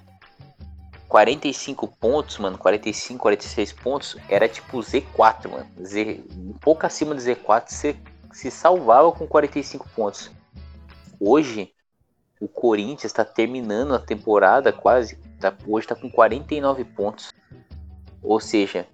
45 1.08 1.88
pontos, 1.88 2.40
mano, 2.40 2.58
45, 2.58 3.20
46 3.20 3.74
pontos, 3.74 4.18
era 4.28 4.50
tipo 4.50 4.80
Z4, 4.80 5.50
mano. 5.50 5.68
Z, 5.84 6.24
um 6.36 6.54
pouco 6.54 6.86
acima 6.86 7.14
do 7.14 7.22
Z4, 7.22 7.70
você 7.70 7.96
se 8.32 8.50
salvava 8.50 9.12
com 9.12 9.28
45 9.28 9.88
pontos. 9.90 10.32
Hoje, 11.20 11.72
o 12.42 12.48
Corinthians 12.48 13.06
está 13.06 13.24
terminando 13.24 13.94
a 13.94 14.00
temporada 14.00 14.74
quase, 14.74 15.16
tá, 15.40 15.54
hoje 15.68 15.88
tá 15.88 15.96
com 15.96 16.10
49 16.10 16.84
pontos. 16.84 17.32
Ou 18.22 18.40
seja, 18.40 18.88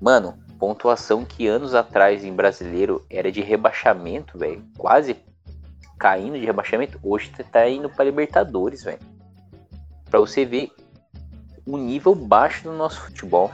mano, 0.00 0.38
pontuação 0.58 1.24
que 1.24 1.46
anos 1.46 1.74
atrás 1.74 2.24
em 2.24 2.32
brasileiro 2.32 3.04
era 3.10 3.30
de 3.30 3.42
rebaixamento, 3.42 4.38
velho, 4.38 4.64
quase 4.78 5.16
caindo 5.98 6.38
de 6.38 6.46
rebaixamento, 6.46 6.98
hoje 7.02 7.30
tá 7.52 7.68
indo 7.68 7.88
para 7.90 8.04
Libertadores, 8.06 8.82
velho. 8.82 9.15
Pra 10.16 10.20
você 10.22 10.46
ver 10.46 10.70
o 11.66 11.76
nível 11.76 12.14
baixo 12.14 12.64
do 12.64 12.72
nosso 12.72 12.98
futebol. 13.02 13.52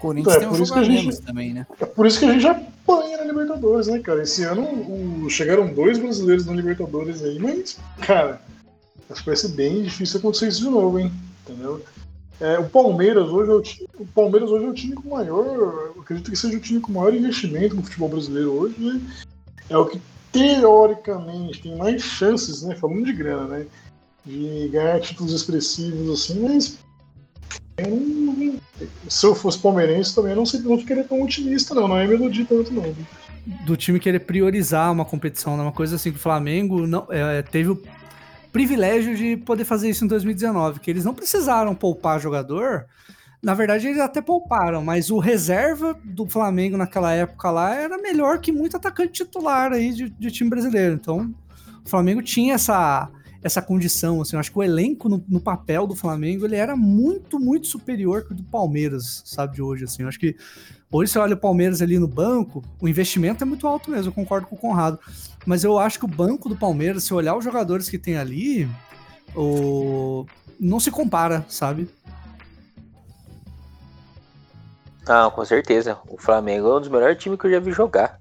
Corinthians 0.00 0.36
É, 0.36 0.38
tem 0.38 0.48
um 0.48 0.50
por 0.52 0.60
isso 0.62 0.66
jogo 0.68 0.80
a 0.80 0.82
que 0.84 0.90
a 0.90 0.94
gente- 0.96 1.20
também, 1.20 1.52
né? 1.52 1.66
É 1.78 1.84
por 1.84 2.06
isso 2.06 2.18
que 2.18 2.24
a 2.24 2.32
gente 2.32 2.46
apanha 2.46 3.18
na 3.18 3.24
Libertadores, 3.24 3.86
né, 3.86 3.98
cara? 3.98 4.22
Esse 4.22 4.44
ano 4.44 4.62
o- 4.62 5.28
chegaram 5.28 5.66
dois 5.74 5.98
brasileiros 5.98 6.46
na 6.46 6.54
Libertadores 6.54 7.22
aí, 7.22 7.38
mas, 7.38 7.78
cara, 8.00 8.40
acho 9.10 9.20
que 9.20 9.26
vai 9.26 9.36
ser 9.36 9.48
bem 9.48 9.82
difícil 9.82 10.20
acontecer 10.20 10.48
isso 10.48 10.60
de 10.64 10.70
novo, 10.70 10.98
hein? 10.98 11.12
Entendeu? 11.46 11.84
É, 12.40 12.58
o 12.58 12.66
Palmeiras 12.70 13.28
hoje 13.28 13.50
é 13.50 13.54
o, 13.98 14.02
o 14.02 14.06
Palmeiras 14.06 14.48
hoje 14.50 14.64
é 14.64 14.68
o 14.70 14.72
time 14.74 14.94
com 14.94 15.10
maior. 15.10 15.44
eu 15.44 16.00
Acredito 16.00 16.30
que 16.30 16.36
seja 16.38 16.56
o 16.56 16.60
time 16.60 16.80
com 16.80 16.92
maior 16.92 17.12
investimento 17.12 17.76
no 17.76 17.82
futebol 17.82 18.08
brasileiro 18.08 18.52
hoje, 18.52 18.74
né? 18.78 18.98
É 19.68 19.76
o 19.76 19.84
que 19.84 20.00
teoricamente 20.32 21.60
tem 21.60 21.76
mais 21.76 22.02
chances, 22.02 22.62
né? 22.62 22.74
Falando 22.74 23.04
de 23.04 23.12
grana, 23.12 23.44
né? 23.48 23.66
De 24.24 24.68
ganhar 24.68 25.00
títulos 25.00 25.32
expressivos 25.32 26.08
assim, 26.10 26.40
mas 26.40 26.78
se 29.08 29.26
eu 29.26 29.34
fosse 29.34 29.58
palmeirense 29.58 30.14
também 30.14 30.32
eu 30.32 30.36
não, 30.36 30.46
sei, 30.46 30.60
não 30.60 30.78
ficaria 30.78 31.04
tão 31.04 31.22
otimista, 31.22 31.74
não. 31.74 31.88
Não 31.88 31.96
é 31.96 32.06
melodia 32.06 32.44
tanto, 32.44 32.72
não. 32.72 32.94
do 33.64 33.76
time 33.76 33.98
querer 33.98 34.20
priorizar 34.20 34.92
uma 34.92 35.04
competição, 35.04 35.56
né? 35.56 35.62
uma 35.62 35.72
coisa 35.72 35.96
assim 35.96 36.10
que 36.10 36.18
o 36.18 36.20
Flamengo 36.20 36.86
não 36.86 37.06
é, 37.10 37.42
teve 37.42 37.70
o 37.70 37.82
privilégio 38.52 39.16
de 39.16 39.36
poder 39.38 39.64
fazer 39.64 39.88
isso 39.88 40.04
em 40.04 40.08
2019, 40.08 40.80
que 40.80 40.90
eles 40.90 41.04
não 41.04 41.14
precisaram 41.14 41.74
poupar 41.74 42.20
jogador. 42.20 42.86
Na 43.42 43.54
verdade, 43.54 43.88
eles 43.88 43.98
até 43.98 44.20
pouparam, 44.20 44.84
mas 44.84 45.10
o 45.10 45.18
reserva 45.18 45.98
do 46.04 46.26
Flamengo 46.26 46.76
naquela 46.76 47.12
época 47.12 47.50
lá 47.50 47.74
era 47.74 47.98
melhor 47.98 48.38
que 48.38 48.52
muito 48.52 48.76
atacante 48.76 49.24
titular 49.24 49.72
aí 49.72 49.92
de, 49.92 50.10
de 50.10 50.30
time 50.30 50.48
brasileiro. 50.48 50.94
Então, 50.94 51.34
o 51.84 51.88
Flamengo 51.88 52.22
tinha 52.22 52.54
essa, 52.54 53.08
essa 53.42 53.60
condição. 53.60 54.20
Assim, 54.20 54.36
eu 54.36 54.40
acho 54.40 54.52
que 54.52 54.58
o 54.58 54.62
elenco 54.62 55.08
no, 55.08 55.24
no 55.28 55.40
papel 55.40 55.86
do 55.86 55.94
Flamengo 55.94 56.44
ele 56.44 56.56
era 56.56 56.76
muito, 56.76 57.38
muito 57.38 57.66
superior 57.66 58.24
que 58.24 58.32
o 58.32 58.34
do 58.34 58.44
Palmeiras, 58.44 59.22
sabe, 59.24 59.56
de 59.56 59.62
hoje. 59.62 59.84
Assim. 59.84 60.02
Eu 60.02 60.08
acho 60.08 60.18
que 60.18 60.36
Hoje 60.94 61.10
você 61.10 61.18
olha 61.18 61.32
o 61.32 61.38
Palmeiras 61.38 61.80
ali 61.80 61.98
no 61.98 62.06
banco, 62.06 62.62
o 62.78 62.86
investimento 62.86 63.42
é 63.42 63.46
muito 63.46 63.66
alto 63.66 63.90
mesmo, 63.90 64.10
eu 64.10 64.14
concordo 64.14 64.46
com 64.46 64.56
o 64.56 64.58
Conrado. 64.58 65.00
Mas 65.46 65.64
eu 65.64 65.78
acho 65.78 65.98
que 65.98 66.04
o 66.04 66.08
banco 66.08 66.50
do 66.50 66.56
Palmeiras, 66.56 67.04
se 67.04 67.14
olhar 67.14 67.34
os 67.34 67.42
jogadores 67.42 67.88
que 67.88 67.96
tem 67.96 68.18
ali, 68.18 68.68
o... 69.34 70.26
não 70.60 70.78
se 70.78 70.90
compara, 70.90 71.46
sabe? 71.48 71.88
Ah, 75.06 75.30
com 75.34 75.42
certeza. 75.46 75.98
O 76.06 76.18
Flamengo 76.18 76.68
é 76.68 76.76
um 76.76 76.80
dos 76.80 76.90
melhores 76.90 77.16
times 77.16 77.40
que 77.40 77.46
eu 77.46 77.50
já 77.52 77.58
vi 77.58 77.72
jogar. 77.72 78.20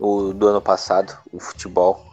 O 0.00 0.32
do 0.32 0.48
ano 0.48 0.62
passado, 0.62 1.14
o 1.30 1.38
futebol. 1.38 2.07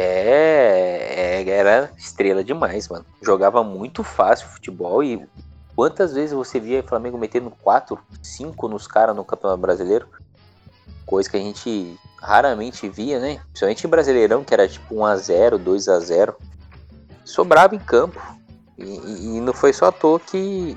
É, 0.00 1.42
é- 1.44 1.50
era 1.50 1.90
estrela 1.96 2.44
demais, 2.44 2.88
mano. 2.88 3.04
Jogava 3.20 3.64
muito 3.64 4.04
fácil 4.04 4.46
futebol 4.46 5.02
e 5.02 5.26
quantas 5.74 6.12
vezes 6.14 6.32
você 6.32 6.60
via 6.60 6.78
o 6.80 6.86
Flamengo 6.86 7.18
metendo 7.18 7.50
4, 7.50 7.98
5 8.22 8.68
nos 8.68 8.86
caras 8.86 9.16
no 9.16 9.24
Campeonato 9.24 9.60
Brasileiro? 9.60 10.06
Coisa 11.04 11.28
que 11.28 11.36
a 11.36 11.40
gente 11.40 11.98
raramente 12.22 12.88
via, 12.88 13.18
né? 13.18 13.40
Principalmente 13.48 13.86
em 13.86 13.90
Brasileirão, 13.90 14.44
que 14.44 14.54
era 14.54 14.68
tipo 14.68 14.94
1x0, 14.94 15.58
2x0. 15.58 16.36
Sobrava 17.24 17.74
em 17.74 17.80
campo. 17.80 18.20
E, 18.78 18.84
e- 18.84 19.36
e 19.36 19.40
não 19.40 19.52
foi 19.52 19.72
só 19.72 19.86
à 19.86 19.92
toa 19.92 20.20
que 20.20 20.76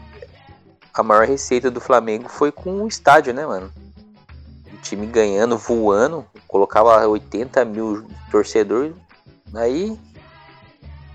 a 0.91 1.03
maior 1.03 1.27
receita 1.27 1.69
do 1.69 1.79
Flamengo 1.79 2.27
foi 2.27 2.51
com 2.51 2.81
o 2.81 2.87
estádio, 2.87 3.35
né, 3.35 3.45
mano? 3.45 3.71
O 4.73 4.77
time 4.77 5.05
ganhando, 5.05 5.59
voando, 5.59 6.25
colocava 6.47 7.05
80 7.07 7.63
mil 7.63 8.07
torcedores, 8.31 8.95
aí 9.53 9.97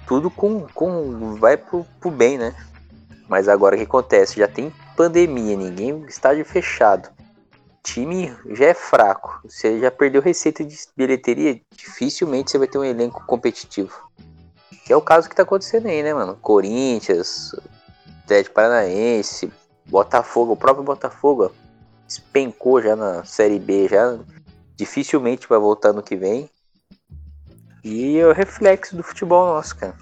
tudo 0.06 0.30
com, 0.30 0.66
com 0.72 1.34
vai 1.36 1.56
pro, 1.56 1.84
pro 2.00 2.10
bem, 2.10 2.38
né? 2.38 2.54
Mas 3.28 3.48
agora 3.48 3.74
o 3.74 3.78
que 3.78 3.84
acontece? 3.84 4.38
Já 4.38 4.46
tem 4.46 4.72
pandemia, 4.96 5.56
ninguém, 5.56 6.04
estádio 6.06 6.44
fechado. 6.44 7.08
Time 7.82 8.34
já 8.50 8.66
é 8.66 8.74
fraco. 8.74 9.40
Você 9.44 9.80
já 9.80 9.90
perdeu 9.90 10.22
receita 10.22 10.64
de 10.64 10.76
bilheteria, 10.96 11.60
dificilmente 11.76 12.50
você 12.50 12.58
vai 12.58 12.68
ter 12.68 12.78
um 12.78 12.84
elenco 12.84 13.24
competitivo. 13.26 14.08
Que 14.84 14.92
é 14.92 14.96
o 14.96 15.02
caso 15.02 15.28
que 15.28 15.34
tá 15.34 15.42
acontecendo 15.42 15.86
aí, 15.86 16.02
né, 16.02 16.14
mano? 16.14 16.36
Corinthians, 16.40 17.52
Atlético 18.22 18.54
Paranaense, 18.54 19.52
Botafogo, 19.86 20.52
o 20.52 20.56
próprio 20.56 20.84
Botafogo 20.84 21.46
ó, 21.46 21.50
despencou 22.06 22.80
já 22.80 22.94
na 22.94 23.24
Série 23.24 23.58
B, 23.58 23.88
já 23.88 24.18
dificilmente 24.76 25.48
vai 25.48 25.58
voltar 25.58 25.92
no 25.92 26.02
que 26.02 26.16
vem. 26.16 26.48
E 27.88 28.18
é 28.18 28.26
o 28.26 28.32
reflexo 28.32 28.96
do 28.96 29.02
futebol 29.04 29.46
nosso, 29.54 29.76
cara. 29.76 29.94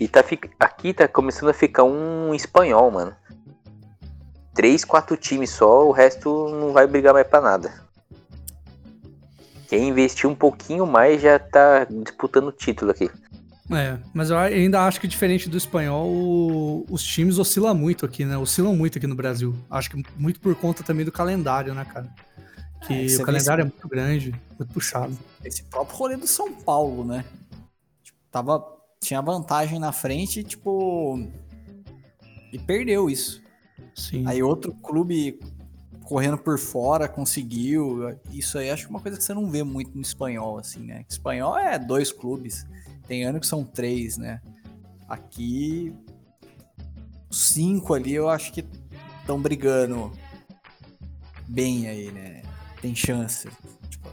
E 0.00 0.08
tá, 0.08 0.24
aqui 0.60 0.94
tá 0.94 1.06
começando 1.06 1.50
a 1.50 1.52
ficar 1.52 1.84
um 1.84 2.32
espanhol, 2.32 2.90
mano. 2.90 3.14
Três, 4.54 4.82
quatro 4.82 5.14
times 5.14 5.50
só, 5.50 5.86
o 5.86 5.92
resto 5.92 6.48
não 6.48 6.72
vai 6.72 6.86
brigar 6.86 7.12
mais 7.12 7.26
pra 7.26 7.42
nada. 7.42 7.70
Quem 9.68 9.88
investir 9.88 10.28
um 10.28 10.34
pouquinho 10.34 10.86
mais 10.86 11.20
já 11.20 11.38
tá 11.38 11.84
disputando 11.84 12.48
o 12.48 12.52
título 12.52 12.92
aqui. 12.92 13.10
É, 13.70 13.98
mas 14.14 14.30
eu 14.30 14.38
ainda 14.38 14.80
acho 14.86 14.98
que 14.98 15.06
diferente 15.06 15.50
do 15.50 15.58
espanhol, 15.58 16.08
o- 16.08 16.86
os 16.88 17.04
times 17.04 17.38
oscilam 17.38 17.74
muito 17.74 18.06
aqui, 18.06 18.24
né? 18.24 18.38
Oscilam 18.38 18.74
muito 18.74 18.96
aqui 18.96 19.06
no 19.06 19.14
Brasil. 19.14 19.54
Acho 19.70 19.90
que 19.90 20.02
muito 20.16 20.40
por 20.40 20.54
conta 20.54 20.82
também 20.82 21.04
do 21.04 21.12
calendário, 21.12 21.74
né, 21.74 21.84
cara? 21.84 22.08
Que 22.86 23.12
É, 23.12 23.16
o 23.16 23.22
calendário 23.22 23.62
é 23.62 23.64
muito 23.64 23.88
grande, 23.88 24.34
muito 24.58 24.72
puxado. 24.72 25.16
Esse 25.44 25.62
próprio 25.64 25.96
rolê 25.96 26.16
do 26.16 26.26
São 26.26 26.52
Paulo, 26.52 27.04
né? 27.04 27.24
Tipo, 28.02 28.18
tava, 28.30 28.64
tinha 29.00 29.20
vantagem 29.20 29.78
na 29.78 29.92
frente, 29.92 30.44
tipo. 30.44 31.28
E 32.52 32.58
perdeu 32.58 33.10
isso. 33.10 33.42
Sim. 33.94 34.24
Aí 34.26 34.42
outro 34.42 34.72
clube 34.74 35.38
correndo 36.04 36.38
por 36.38 36.58
fora 36.58 37.06
conseguiu. 37.06 38.16
Isso 38.30 38.56
aí 38.56 38.70
acho 38.70 38.84
que 38.84 38.88
é 38.88 38.94
uma 38.94 39.00
coisa 39.00 39.18
que 39.18 39.24
você 39.24 39.34
não 39.34 39.50
vê 39.50 39.62
muito 39.62 39.94
no 39.94 40.00
espanhol, 40.00 40.58
assim, 40.58 40.80
né? 40.80 41.04
Espanhol 41.08 41.58
é 41.58 41.78
dois 41.78 42.10
clubes. 42.10 42.66
Tem 43.06 43.24
ano 43.24 43.40
que 43.40 43.46
são 43.46 43.62
três, 43.64 44.16
né? 44.16 44.40
Aqui, 45.06 45.94
cinco 47.30 47.92
ali 47.92 48.14
eu 48.14 48.28
acho 48.28 48.52
que 48.52 48.64
estão 49.20 49.40
brigando 49.40 50.10
bem 51.46 51.88
aí, 51.88 52.10
né? 52.10 52.42
Tem 52.80 52.94
chance. 52.94 53.48
Tipo, 53.90 54.08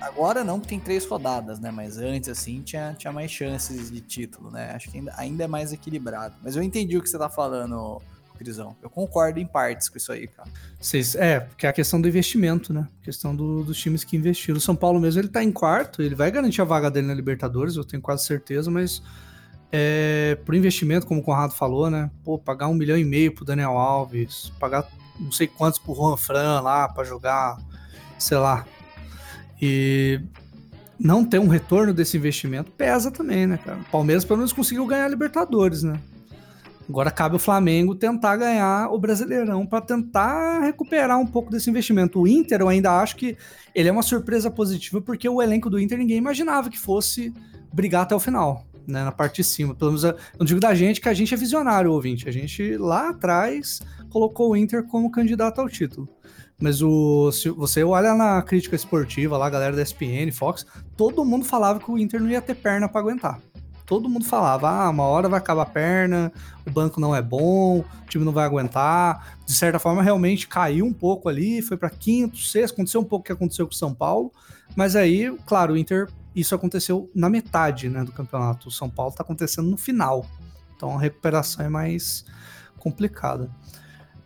agora 0.00 0.42
não, 0.42 0.58
porque 0.58 0.70
tem 0.70 0.80
três 0.80 1.04
rodadas, 1.06 1.58
né? 1.60 1.70
Mas 1.70 1.98
antes, 1.98 2.28
assim, 2.28 2.62
tinha, 2.62 2.94
tinha 2.98 3.12
mais 3.12 3.30
chances 3.30 3.90
de 3.90 4.00
título, 4.00 4.50
né? 4.50 4.72
Acho 4.74 4.90
que 4.90 4.98
ainda, 4.98 5.14
ainda 5.16 5.44
é 5.44 5.46
mais 5.46 5.72
equilibrado. 5.72 6.34
Mas 6.42 6.56
eu 6.56 6.62
entendi 6.62 6.96
o 6.96 7.02
que 7.02 7.08
você 7.08 7.18
tá 7.18 7.28
falando, 7.28 8.00
Crisão. 8.36 8.76
Eu 8.82 8.90
concordo 8.90 9.38
em 9.38 9.46
partes 9.46 9.88
com 9.88 9.96
isso 9.98 10.10
aí, 10.12 10.26
cara. 10.28 10.48
Vocês, 10.80 11.14
é, 11.14 11.40
porque 11.40 11.66
é 11.66 11.68
a 11.68 11.72
questão 11.72 12.00
do 12.00 12.08
investimento, 12.08 12.72
né? 12.72 12.86
A 13.00 13.04
questão 13.04 13.34
do- 13.34 13.62
dos 13.64 13.78
times 13.78 14.02
que 14.04 14.16
investiram. 14.16 14.58
O 14.58 14.60
São 14.60 14.74
Paulo 14.76 15.00
mesmo, 15.00 15.20
ele 15.20 15.28
tá 15.28 15.42
em 15.42 15.50
quarto, 15.52 16.02
ele 16.02 16.14
vai 16.14 16.30
garantir 16.30 16.60
a 16.60 16.64
vaga 16.64 16.90
dele 16.90 17.06
na 17.08 17.14
Libertadores, 17.14 17.76
eu 17.76 17.84
tenho 17.84 18.02
quase 18.02 18.24
certeza, 18.24 18.70
mas 18.70 19.02
é, 19.72 20.38
por 20.46 20.54
investimento, 20.54 21.06
como 21.06 21.20
o 21.20 21.22
Conrado 21.22 21.52
falou, 21.52 21.90
né? 21.90 22.10
Pô, 22.24 22.38
pagar 22.38 22.68
um 22.68 22.74
milhão 22.74 22.96
e 22.96 23.04
meio 23.04 23.34
pro 23.34 23.44
Daniel 23.44 23.76
Alves, 23.76 24.50
pagar 24.58 24.88
não 25.20 25.32
sei 25.32 25.46
quantos 25.48 25.78
pro 25.80 25.94
Juan 25.94 26.16
Fran 26.16 26.60
lá 26.60 26.88
pra 26.88 27.02
jogar, 27.04 27.58
sei 28.18 28.38
lá. 28.38 28.66
E 29.60 30.20
não 30.98 31.24
ter 31.24 31.38
um 31.38 31.48
retorno 31.48 31.92
desse 31.94 32.16
investimento 32.16 32.70
pesa 32.72 33.10
também, 33.10 33.46
né, 33.46 33.58
cara? 33.58 33.78
O 33.78 33.90
Palmeiras 33.90 34.24
pelo 34.24 34.38
menos 34.38 34.52
conseguiu 34.52 34.86
ganhar 34.86 35.04
a 35.04 35.08
Libertadores, 35.08 35.82
né? 35.82 36.00
Agora 36.88 37.10
cabe 37.10 37.36
o 37.36 37.38
Flamengo 37.38 37.94
tentar 37.94 38.36
ganhar 38.36 38.90
o 38.90 38.98
Brasileirão 38.98 39.66
para 39.66 39.82
tentar 39.82 40.60
recuperar 40.60 41.18
um 41.18 41.26
pouco 41.26 41.50
desse 41.50 41.68
investimento. 41.68 42.18
O 42.18 42.26
Inter, 42.26 42.62
eu 42.62 42.68
ainda 42.68 42.98
acho 42.98 43.14
que 43.16 43.36
ele 43.74 43.90
é 43.90 43.92
uma 43.92 44.02
surpresa 44.02 44.50
positiva, 44.50 44.98
porque 45.00 45.28
o 45.28 45.42
elenco 45.42 45.68
do 45.68 45.78
Inter 45.78 45.98
ninguém 45.98 46.16
imaginava 46.16 46.70
que 46.70 46.78
fosse 46.78 47.32
brigar 47.70 48.02
até 48.02 48.14
o 48.14 48.18
final, 48.18 48.66
né, 48.86 49.04
na 49.04 49.12
parte 49.12 49.36
de 49.36 49.44
cima. 49.44 49.74
Pelo 49.74 49.90
menos 49.90 50.02
eu 50.04 50.44
digo 50.46 50.58
da 50.58 50.74
gente 50.74 50.98
que 50.98 51.10
a 51.10 51.14
gente 51.14 51.34
é 51.34 51.36
visionário, 51.36 51.92
ouvinte. 51.92 52.26
A 52.26 52.32
gente 52.32 52.78
lá 52.78 53.10
atrás 53.10 53.80
colocou 54.08 54.52
o 54.52 54.56
Inter 54.56 54.82
como 54.84 55.10
candidato 55.10 55.60
ao 55.60 55.68
título. 55.68 56.08
Mas 56.60 56.82
o, 56.82 57.30
se 57.30 57.48
você 57.50 57.84
olha 57.84 58.14
na 58.14 58.42
crítica 58.42 58.74
esportiva 58.74 59.38
lá, 59.38 59.46
a 59.46 59.50
galera 59.50 59.76
da 59.76 59.82
ESPN, 59.82 60.32
Fox, 60.32 60.66
todo 60.96 61.24
mundo 61.24 61.44
falava 61.44 61.78
que 61.78 61.90
o 61.90 61.96
Inter 61.96 62.20
não 62.20 62.28
ia 62.28 62.42
ter 62.42 62.54
perna 62.54 62.88
para 62.88 63.00
aguentar. 63.00 63.40
Todo 63.86 64.08
mundo 64.08 64.24
falava, 64.24 64.68
ah, 64.68 64.90
uma 64.90 65.04
hora 65.04 65.28
vai 65.28 65.38
acabar 65.38 65.62
a 65.62 65.66
perna, 65.66 66.30
o 66.66 66.70
banco 66.70 67.00
não 67.00 67.14
é 67.14 67.22
bom, 67.22 67.78
o 67.78 67.84
time 68.08 68.24
não 68.24 68.32
vai 68.32 68.44
aguentar. 68.44 69.38
De 69.46 69.54
certa 69.54 69.78
forma, 69.78 70.02
realmente 70.02 70.46
caiu 70.46 70.84
um 70.84 70.92
pouco 70.92 71.28
ali, 71.28 71.62
foi 71.62 71.76
para 71.76 71.88
quinto, 71.88 72.36
sexto, 72.36 72.74
aconteceu 72.74 73.00
um 73.00 73.04
pouco 73.04 73.22
o 73.22 73.26
que 73.26 73.32
aconteceu 73.32 73.66
com 73.66 73.72
o 73.72 73.76
São 73.76 73.94
Paulo, 73.94 74.30
mas 74.76 74.94
aí, 74.94 75.34
claro, 75.46 75.72
o 75.72 75.76
Inter, 75.76 76.08
isso 76.34 76.54
aconteceu 76.54 77.10
na 77.14 77.30
metade 77.30 77.88
né, 77.88 78.04
do 78.04 78.12
campeonato. 78.12 78.68
O 78.68 78.70
São 78.70 78.90
Paulo 78.90 79.10
está 79.10 79.22
acontecendo 79.22 79.68
no 79.68 79.76
final. 79.76 80.26
Então 80.76 80.96
a 80.96 81.00
recuperação 81.00 81.64
é 81.64 81.68
mais 81.68 82.24
complicada. 82.78 83.50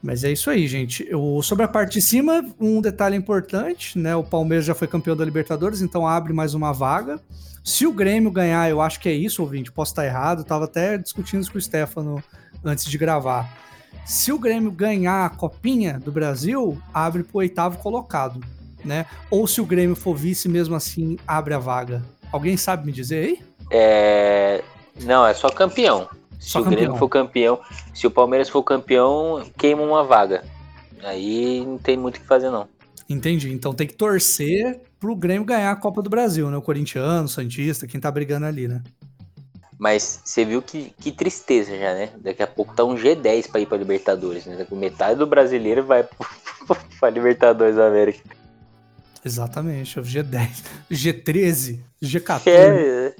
Mas 0.03 0.25
é 0.25 0.33
isso 0.33 0.51
aí, 0.51 0.67
gente. 0.67 1.09
Sobre 1.43 1.65
a 1.65 1.69
parte 1.69 1.93
de 1.95 2.03
cima, 2.03 2.45
um 2.59 2.81
detalhe 2.81 3.17
importante, 3.17 3.97
né? 3.97 4.17
O 4.17 4.25
Palmeiras 4.25 4.67
já 4.67 4.75
foi 4.75 4.89
campeão 4.89 5.17
da 5.17 5.25
Libertadores, 5.25 5.81
então 5.81 6.07
abre 6.07 6.33
mais 6.33 6.55
uma 6.55 6.73
vaga. 6.73 7.21
Se 7.63 7.87
o 7.87 7.93
Grêmio 7.93 8.31
ganhar, 8.31 8.69
eu 8.69 8.81
acho 8.81 8.99
que 8.99 9.09
é 9.09 9.13
isso, 9.13 9.41
ouvinte. 9.43 9.71
Posso 9.71 9.93
estar 9.93 10.05
errado, 10.05 10.41
eu 10.41 10.45
tava 10.45 10.65
até 10.65 10.99
discutindo 10.99 11.43
isso 11.43 11.53
com 11.53 11.59
o 11.59 11.63
Stefano 11.63 12.23
antes 12.65 12.85
de 12.85 12.99
gravar. 12.99 13.57
Se 14.05 14.33
o 14.33 14.39
Grêmio 14.39 14.73
ganhar 14.73 15.25
a 15.25 15.31
copinha 15.31 16.01
do 16.01 16.11
Brasil, 16.11 16.83
abre 16.93 17.23
pro 17.23 17.39
oitavo 17.39 17.79
colocado, 17.79 18.41
né? 18.85 19.07
Ou 19.31 19.47
se 19.47 19.61
o 19.61 19.67
Grêmio 19.67 19.95
for 19.95 20.17
vice 20.17 20.49
mesmo 20.49 20.75
assim, 20.75 21.17
abre 21.25 21.55
a 21.55 21.59
vaga. 21.61 22.03
Alguém 22.33 22.57
sabe 22.57 22.85
me 22.85 22.91
dizer 22.91 23.25
aí? 23.25 23.41
É... 23.71 24.65
Não, 25.03 25.25
é 25.25 25.33
só 25.33 25.49
campeão. 25.49 26.09
Se 26.43 26.51
Só 26.51 26.61
o 26.61 26.65
Grêmio 26.65 26.87
campeão. 26.87 26.99
for 26.99 27.09
campeão, 27.09 27.61
se 27.95 28.05
o 28.05 28.11
Palmeiras 28.11 28.49
for 28.49 28.65
campeão, 28.65 29.49
queima 29.57 29.81
uma 29.81 30.03
vaga. 30.03 30.45
Aí 31.05 31.65
não 31.65 31.79
tem 31.79 31.97
muito 31.97 32.17
o 32.17 32.21
que 32.21 32.27
fazer, 32.27 32.51
não. 32.51 32.69
Entendi. 33.09 33.53
Então 33.53 33.73
tem 33.73 33.87
que 33.87 33.95
torcer 33.95 34.81
pro 34.99 35.15
Grêmio 35.15 35.45
ganhar 35.45 35.71
a 35.71 35.77
Copa 35.77 36.03
do 36.03 36.11
Brasil, 36.11 36.51
né? 36.51 36.57
O 36.57 36.63
corintiano, 36.63 37.27
o 37.27 37.29
Santista, 37.29 37.87
quem 37.87 38.01
tá 38.01 38.11
brigando 38.11 38.47
ali, 38.47 38.67
né? 38.67 38.83
Mas 39.79 40.21
você 40.25 40.45
viu 40.45 40.61
que, 40.61 40.93
que 41.01 41.13
tristeza 41.13 41.79
já, 41.79 41.95
né? 41.95 42.11
Daqui 42.19 42.43
a 42.43 42.47
pouco 42.47 42.75
tá 42.75 42.85
um 42.85 42.97
G10 42.97 43.49
pra 43.51 43.61
ir 43.61 43.67
pra 43.67 43.79
Libertadores, 43.79 44.45
né? 44.47 44.67
Metade 44.73 45.19
do 45.19 45.27
brasileiro 45.27 45.85
vai 45.85 46.05
pra 46.99 47.11
Libertadores 47.11 47.77
da 47.77 47.87
América. 47.87 48.21
Exatamente. 49.25 49.97
é 49.97 50.03
O 50.03 50.05
G10, 50.05 50.51
G13, 50.91 51.79
G14. 52.03 52.43
É, 52.47 53.15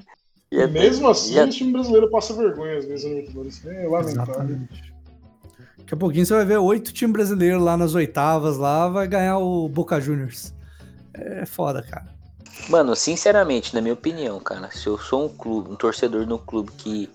é, 0.59 0.67
Mesmo 0.67 1.07
assim, 1.09 1.33
já- 1.33 1.45
o 1.45 1.49
time 1.49 1.71
brasileiro 1.71 2.09
passa 2.09 2.33
vergonha 2.33 2.77
às 2.77 2.85
vezes 2.85 3.05
no 3.05 3.11
Libertadores. 3.15 3.65
É 3.65 3.87
lamentável. 3.87 4.33
Exatamente. 4.33 4.93
Daqui 5.79 5.93
a 5.93 5.97
pouquinho 5.97 6.25
você 6.25 6.33
vai 6.33 6.45
ver 6.45 6.57
oito 6.57 6.93
times 6.93 7.13
brasileiros 7.13 7.61
lá 7.61 7.75
nas 7.75 7.93
oitavas, 7.93 8.57
lá 8.57 8.87
vai 8.87 9.07
ganhar 9.07 9.37
o 9.37 9.67
Boca 9.67 9.99
Juniors. 9.99 10.53
É 11.13 11.45
foda, 11.45 11.81
cara. 11.83 12.07
Mano, 12.69 12.95
sinceramente, 12.95 13.73
na 13.75 13.81
minha 13.81 13.93
opinião, 13.93 14.39
cara, 14.39 14.69
se 14.71 14.87
eu 14.87 14.97
sou 14.97 15.25
um 15.25 15.29
clube, 15.29 15.71
um 15.71 15.75
torcedor 15.75 16.25
no 16.25 16.39
clube 16.39 16.71
que 16.71 17.09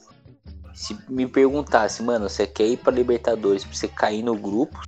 se 0.74 0.97
me 1.09 1.26
perguntasse, 1.26 2.03
mano, 2.03 2.28
você 2.28 2.47
quer 2.47 2.66
ir 2.66 2.76
pra 2.76 2.93
Libertadores 2.93 3.64
pra 3.64 3.74
você 3.74 3.89
cair 3.89 4.22
no 4.22 4.36
grupo? 4.36 4.78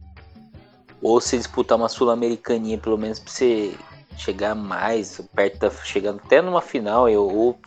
Ou 1.02 1.20
se 1.20 1.38
disputar 1.38 1.78
uma 1.78 1.88
Sul-Americaninha, 1.88 2.76
pelo 2.76 2.98
menos 2.98 3.18
pra 3.18 3.32
você 3.32 3.74
chegar 4.18 4.54
mais, 4.54 5.20
perto 5.34 5.58
da. 5.60 5.70
chegando 5.70 6.20
até 6.24 6.42
numa 6.42 6.60
final, 6.60 7.08
eu, 7.08 7.22
ou 7.26 7.58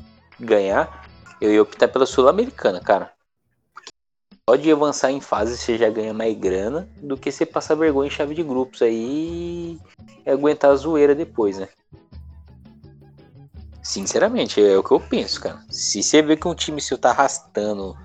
ganhar, 0.43 1.07
eu 1.39 1.51
ia 1.51 1.61
optar 1.61 1.87
pela 1.87 2.05
Sul-Americana, 2.05 2.79
cara. 2.79 3.11
Só 4.49 4.57
de 4.57 4.71
avançar 4.71 5.11
em 5.11 5.21
fase 5.21 5.57
você 5.57 5.77
já 5.77 5.89
ganha 5.89 6.13
mais 6.13 6.37
grana 6.37 6.89
do 6.97 7.15
que 7.15 7.31
você 7.31 7.45
passar 7.45 7.75
vergonha 7.75 8.07
em 8.07 8.11
chave 8.11 8.35
de 8.35 8.43
grupos 8.43 8.81
aí 8.81 9.79
e 10.25 10.29
aguentar 10.29 10.71
a 10.71 10.75
zoeira 10.75 11.15
depois, 11.15 11.57
né? 11.57 11.69
Sinceramente, 13.81 14.61
é 14.61 14.77
o 14.77 14.83
que 14.83 14.91
eu 14.91 14.99
penso, 14.99 15.41
cara. 15.41 15.61
Se 15.69 16.01
você 16.01 16.21
vê 16.21 16.37
que 16.37 16.47
um 16.47 16.55
time 16.55 16.81
seu 16.81 16.97
tá 16.97 17.09
arrastando, 17.09 17.97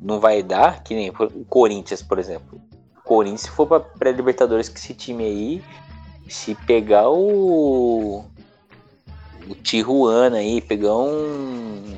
não 0.00 0.20
vai 0.20 0.42
dar, 0.42 0.82
que 0.82 0.94
nem 0.94 1.10
o 1.10 1.44
Corinthians, 1.44 2.02
por 2.02 2.18
exemplo. 2.18 2.60
O 2.96 3.02
Corinthians, 3.02 3.42
se 3.42 3.50
for 3.50 3.66
pra 3.66 3.80
pré-Libertadores 3.80 4.68
com 4.68 4.76
esse 4.76 4.94
time 4.94 5.24
aí, 5.24 5.64
se 6.28 6.54
pegar 6.54 7.08
o. 7.10 8.24
O 9.48 9.54
Tijuana 9.54 10.38
aí, 10.38 10.60
pegar 10.60 10.94
um. 10.94 11.94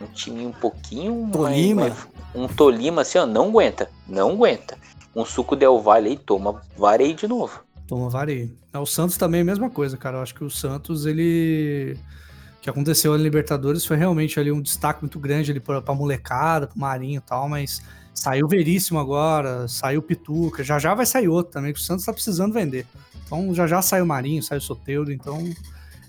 Um 0.00 0.06
time 0.12 0.46
um 0.46 0.52
pouquinho. 0.52 1.14
mais- 1.26 1.32
Tolima. 1.32 1.80
mais- 1.88 2.06
um 2.34 2.46
Tolima 2.48 3.02
assim, 3.02 3.18
ó, 3.18 3.26
não 3.26 3.48
aguenta. 3.48 3.88
Não 4.06 4.30
aguenta. 4.32 4.76
Um 5.14 5.24
suco 5.24 5.54
Del 5.56 5.80
Valle 5.80 6.08
aí, 6.10 6.16
toma 6.16 6.60
vareio 6.76 7.14
de 7.14 7.26
novo. 7.28 7.60
Toma 7.86 8.08
vareio. 8.10 8.50
É, 8.72 8.78
O 8.78 8.86
Santos 8.86 9.16
também 9.16 9.38
é 9.38 9.42
a 9.42 9.44
mesma 9.44 9.70
coisa, 9.70 9.96
cara. 9.96 10.18
Eu 10.18 10.22
acho 10.22 10.34
que 10.34 10.44
o 10.44 10.50
Santos, 10.50 11.06
ele. 11.06 11.96
O 12.58 12.60
que 12.64 12.70
aconteceu 12.70 13.12
ali 13.12 13.22
na 13.22 13.24
Libertadores 13.24 13.84
foi 13.84 13.96
realmente 13.96 14.40
ali 14.40 14.50
um 14.50 14.60
destaque 14.60 15.02
muito 15.02 15.18
grande 15.18 15.50
ali 15.50 15.60
pra, 15.60 15.80
pra 15.82 15.94
molecada, 15.94 16.66
pro 16.66 16.78
Marinho 16.78 17.18
e 17.18 17.20
tal, 17.20 17.46
mas 17.48 17.82
saiu 18.14 18.48
Veríssimo 18.48 18.98
agora, 18.98 19.68
saiu 19.68 20.00
Pituca, 20.00 20.64
já 20.64 20.78
já 20.78 20.94
vai 20.94 21.04
sair 21.04 21.28
outro 21.28 21.52
também, 21.52 21.74
que 21.74 21.78
o 21.78 21.82
Santos 21.82 22.06
tá 22.06 22.12
precisando 22.12 22.54
vender. 22.54 22.86
Então 23.26 23.54
já 23.54 23.66
já 23.66 23.82
saiu 23.82 24.04
o 24.04 24.08
Marinho, 24.08 24.42
saiu 24.42 24.58
o 24.58 24.62
Soteudo, 24.62 25.12
então. 25.12 25.38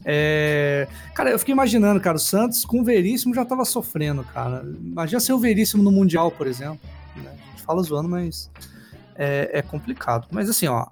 É, 0.06 0.88
Cara, 1.16 1.32
eu 1.32 1.40
fiquei 1.40 1.54
imaginando, 1.54 2.00
cara, 2.00 2.18
o 2.18 2.20
Santos 2.20 2.64
com 2.64 2.82
o 2.82 2.84
Veríssimo 2.84 3.34
já 3.34 3.44
tava 3.44 3.66
sofrendo, 3.66 4.24
cara. 4.24 4.64
Imagina 4.64 5.20
ser 5.20 5.34
o 5.34 5.40
Veríssimo 5.40 5.82
no 5.82 5.92
Mundial, 5.92 6.30
por 6.30 6.46
exemplo. 6.46 6.80
né? 7.16 7.32
A 7.32 7.52
gente 7.52 7.64
fala 7.64 7.82
zoando, 7.82 8.08
mas 8.08 8.52
é, 9.16 9.50
é 9.52 9.62
complicado. 9.64 10.28
Mas 10.32 10.50
assim, 10.50 10.68
ó. 10.68 10.86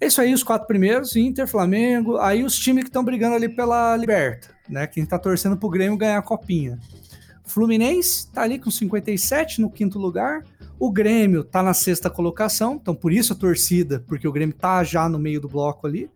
É 0.00 0.06
isso 0.06 0.20
aí, 0.20 0.34
os 0.34 0.42
quatro 0.42 0.66
primeiros, 0.66 1.14
Inter, 1.14 1.46
Flamengo, 1.46 2.16
aí 2.16 2.42
os 2.42 2.58
times 2.58 2.82
que 2.82 2.88
estão 2.90 3.04
brigando 3.04 3.36
ali 3.36 3.48
pela 3.48 3.96
Liberta, 3.96 4.48
né? 4.68 4.84
Quem 4.88 5.06
tá 5.06 5.16
torcendo 5.16 5.56
pro 5.56 5.68
Grêmio 5.68 5.96
ganhar 5.96 6.18
a 6.18 6.22
copinha. 6.22 6.76
Fluminense 7.44 8.28
tá 8.32 8.42
ali 8.42 8.58
com 8.58 8.68
57 8.68 9.60
no 9.60 9.70
quinto 9.70 10.00
lugar. 10.00 10.42
O 10.76 10.90
Grêmio 10.90 11.44
tá 11.44 11.62
na 11.62 11.72
sexta 11.72 12.10
colocação, 12.10 12.80
então 12.82 12.94
por 12.94 13.12
isso 13.12 13.32
a 13.32 13.36
torcida, 13.36 14.02
porque 14.08 14.26
o 14.26 14.32
Grêmio 14.32 14.56
tá 14.56 14.82
já 14.82 15.08
no 15.08 15.20
meio 15.20 15.40
do 15.40 15.48
bloco 15.48 15.86
ali. 15.86 16.10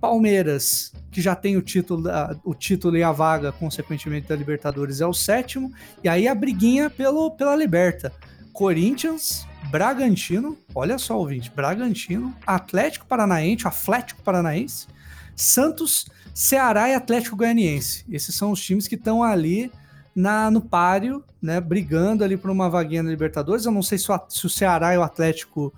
Palmeiras, 0.00 0.92
que 1.10 1.20
já 1.20 1.34
tem 1.34 1.56
o 1.56 1.62
título, 1.62 2.04
o 2.44 2.54
título 2.54 2.96
e 2.96 3.02
a 3.02 3.12
vaga, 3.12 3.52
consequentemente, 3.52 4.28
da 4.28 4.36
Libertadores, 4.36 5.00
é 5.00 5.06
o 5.06 5.12
sétimo. 5.12 5.72
E 6.02 6.08
aí 6.08 6.28
a 6.28 6.34
briguinha 6.34 6.88
pelo, 6.88 7.30
pela 7.32 7.56
Liberta. 7.56 8.12
Corinthians, 8.52 9.46
Bragantino, 9.70 10.58
olha 10.74 10.98
só, 10.98 11.16
ouvinte, 11.18 11.52
Bragantino, 11.54 12.34
Atlético 12.46 13.06
Paranaense, 13.06 13.66
Atlético 13.66 14.22
Paranaense, 14.22 14.88
Santos, 15.36 16.08
Ceará 16.34 16.88
e 16.88 16.94
Atlético 16.94 17.36
Goianiense. 17.36 18.04
Esses 18.10 18.34
são 18.34 18.50
os 18.50 18.60
times 18.60 18.88
que 18.88 18.96
estão 18.96 19.22
ali 19.22 19.70
na, 20.14 20.50
no 20.50 20.60
páreo, 20.60 21.22
né, 21.40 21.60
brigando 21.60 22.24
ali 22.24 22.36
por 22.36 22.50
uma 22.50 22.68
vaguinha 22.68 23.02
na 23.02 23.10
Libertadores. 23.10 23.64
Eu 23.64 23.72
não 23.72 23.82
sei 23.82 23.98
se 23.98 24.10
o, 24.10 24.20
se 24.28 24.46
o 24.46 24.50
Ceará 24.50 24.94
e 24.94 24.98
o 24.98 25.02
Atlético 25.02 25.72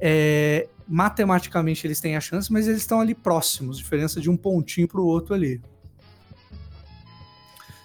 é, 0.00 0.68
matematicamente 0.88 1.86
eles 1.86 2.00
têm 2.00 2.16
a 2.16 2.20
chance, 2.20 2.52
mas 2.52 2.66
eles 2.68 2.80
estão 2.80 3.00
ali 3.00 3.14
próximos, 3.14 3.78
diferença 3.78 4.20
de 4.20 4.30
um 4.30 4.36
pontinho 4.36 4.86
para 4.86 5.00
o 5.00 5.06
outro 5.06 5.34
ali. 5.34 5.60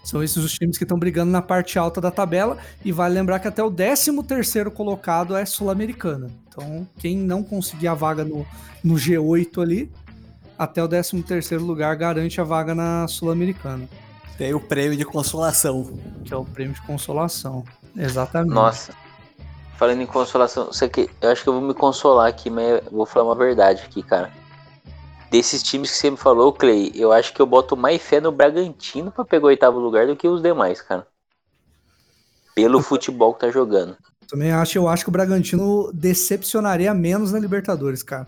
São 0.04 0.24
esses 0.24 0.38
os 0.38 0.54
times 0.54 0.78
que 0.78 0.84
estão 0.84 0.98
brigando 0.98 1.32
na 1.32 1.42
parte 1.42 1.78
alta 1.78 2.02
da 2.02 2.10
tabela 2.10 2.58
e 2.84 2.92
vale 2.92 3.14
lembrar 3.14 3.40
que 3.40 3.48
até 3.48 3.64
o 3.64 3.72
13º 3.72 4.72
colocado 4.72 5.36
é 5.36 5.46
sul-americana. 5.46 6.28
Então, 6.48 6.88
quem 6.98 7.16
não 7.16 7.44
conseguir 7.44 7.88
a 7.88 7.94
vaga 7.94 8.26
no, 8.26 8.46
no 8.84 8.96
G8 8.96 9.62
ali, 9.62 9.92
até 10.58 10.84
o 10.84 10.90
13º 10.90 11.60
lugar 11.60 11.96
garante 11.96 12.42
a 12.42 12.44
vaga 12.44 12.74
na 12.74 13.08
sul-americana, 13.08 13.88
Tem 14.38 14.54
o 14.56 14.60
prêmio 14.60 14.98
de 14.98 15.06
consolação. 15.06 16.00
que 16.26 16.34
é 16.34 16.38
o 16.38 16.44
prêmio 16.44 16.74
de 16.74 16.82
consolação. 16.82 17.64
Exatamente. 17.96 18.54
Nossa. 18.56 18.94
Falando 19.82 20.00
em 20.00 20.06
consolação, 20.06 20.70
isso 20.70 20.86
aqui, 20.86 21.10
eu 21.20 21.32
acho 21.32 21.42
que 21.42 21.50
eu 21.50 21.54
vou 21.54 21.62
me 21.64 21.74
consolar 21.74 22.30
aqui, 22.30 22.52
mas 22.52 22.84
vou 22.92 23.04
falar 23.04 23.26
uma 23.26 23.36
verdade 23.36 23.82
aqui, 23.82 24.04
cara. 24.04 24.32
Desses 25.32 25.64
times 25.64 25.90
que 25.90 25.98
você 25.98 26.12
me 26.12 26.18
falou, 26.18 26.54
Clay, 26.54 26.92
eu 26.94 27.12
acho 27.12 27.34
que 27.34 27.42
eu 27.42 27.48
boto 27.48 27.76
mais 27.76 28.00
fé 28.00 28.22
no 28.22 28.32
Bragantino 28.32 29.12
pra 29.12 29.26
pegar 29.26 29.46
o 29.46 29.48
oitavo 29.48 29.80
lugar 29.80 30.06
do 30.06 30.16
que 30.16 30.28
os 30.28 30.40
demais, 30.40 30.84
cara. 30.84 31.08
Pelo 32.54 32.80
futebol 32.80 33.34
que 33.34 33.40
tá 33.40 33.50
jogando. 33.50 33.98
Também 34.30 34.52
acho, 34.52 34.78
eu 34.78 34.88
acho 34.88 35.04
que 35.04 35.10
o 35.10 35.12
Bragantino 35.12 35.92
decepcionaria 35.92 36.94
menos 36.94 37.32
na 37.32 37.40
Libertadores, 37.40 38.04
cara. 38.04 38.28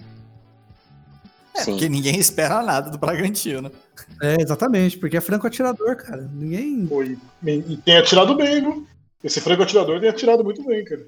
É, 1.55 1.61
Sim. 1.61 1.73
porque 1.73 1.87
ninguém 1.87 2.17
espera 2.17 2.63
nada 2.63 2.89
do 2.89 2.97
Bragantino. 2.97 3.71
É, 4.19 4.41
exatamente, 4.41 4.97
porque 4.97 5.17
é 5.17 5.21
franco 5.21 5.45
atirador, 5.45 5.97
cara. 5.97 6.27
Ninguém. 6.33 6.87
Pô, 6.87 7.03
e, 7.03 7.15
e 7.43 7.77
tem 7.77 7.97
atirado 7.97 8.33
bem, 8.33 8.59
viu? 8.59 8.87
Esse 9.23 9.39
frango 9.39 9.61
atirador 9.61 9.99
tem 9.99 10.09
atirado 10.09 10.43
muito 10.43 10.63
bem, 10.65 10.83
cara. 10.83 11.05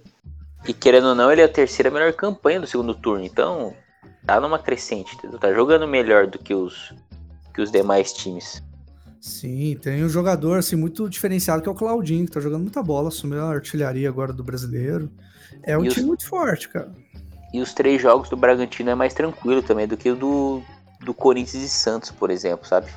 E 0.67 0.73
querendo 0.73 1.07
ou 1.09 1.15
não, 1.15 1.31
ele 1.31 1.41
é 1.41 1.45
a 1.45 1.49
terceira 1.49 1.91
melhor 1.91 2.11
campanha 2.13 2.59
do 2.59 2.67
segundo 2.67 2.93
turno. 2.95 3.23
Então, 3.23 3.73
tá 4.25 4.39
numa 4.39 4.57
crescente, 4.59 5.15
entendeu? 5.15 5.37
Tá 5.39 5.53
jogando 5.53 5.87
melhor 5.87 6.27
do 6.27 6.39
que 6.39 6.53
os, 6.53 6.93
que 7.53 7.61
os 7.61 7.71
demais 7.71 8.11
times. 8.13 8.63
Sim, 9.21 9.77
tem 9.81 10.03
um 10.03 10.09
jogador 10.09 10.59
assim 10.59 10.75
muito 10.75 11.09
diferenciado 11.09 11.61
que 11.61 11.69
é 11.69 11.71
o 11.71 11.75
Claudinho, 11.75 12.25
que 12.25 12.31
tá 12.31 12.39
jogando 12.39 12.61
muita 12.61 12.81
bola, 12.83 13.07
assumiu 13.09 13.41
a 13.41 13.49
artilharia 13.49 14.07
agora 14.07 14.31
do 14.31 14.43
brasileiro. 14.43 15.11
É 15.63 15.77
um 15.77 15.83
E 15.85 15.87
os- 15.87 15.93
time 15.95 16.07
muito 16.07 16.27
forte, 16.27 16.69
cara. 16.69 16.91
E 17.53 17.61
os 17.61 17.73
três 17.73 18.01
jogos 18.01 18.27
do 18.29 18.35
Bragantino 18.35 18.89
é 18.89 18.95
mais 18.95 19.13
tranquilo 19.13 19.63
também 19.63 19.87
do 19.87 19.95
que 19.95 20.09
o 20.11 20.15
do, 20.15 20.61
do 21.01 21.13
Corinthians 21.13 21.63
e 21.63 21.69
Santos, 21.69 22.11
por 22.11 22.29
exemplo, 22.29 22.67
sabe? 22.67 22.87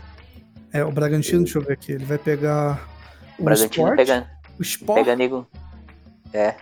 É, 0.73 0.85
o 0.85 0.91
Bragantino, 0.91 1.45
deixa 1.45 1.59
eu 1.59 1.63
ver 1.63 1.75
aqui, 1.75 1.93
ele 1.93 2.05
vai 2.05 2.19
pegar 2.19 2.87
O 3.39 3.43
o 3.43 3.45
Bragantino 3.45 3.87
Sport, 3.87 3.97
pega, 3.97 4.31
o 4.59 4.63
Sport, 4.63 4.99
pega 4.99 5.17
nego. 5.17 5.47
É, 6.33 6.57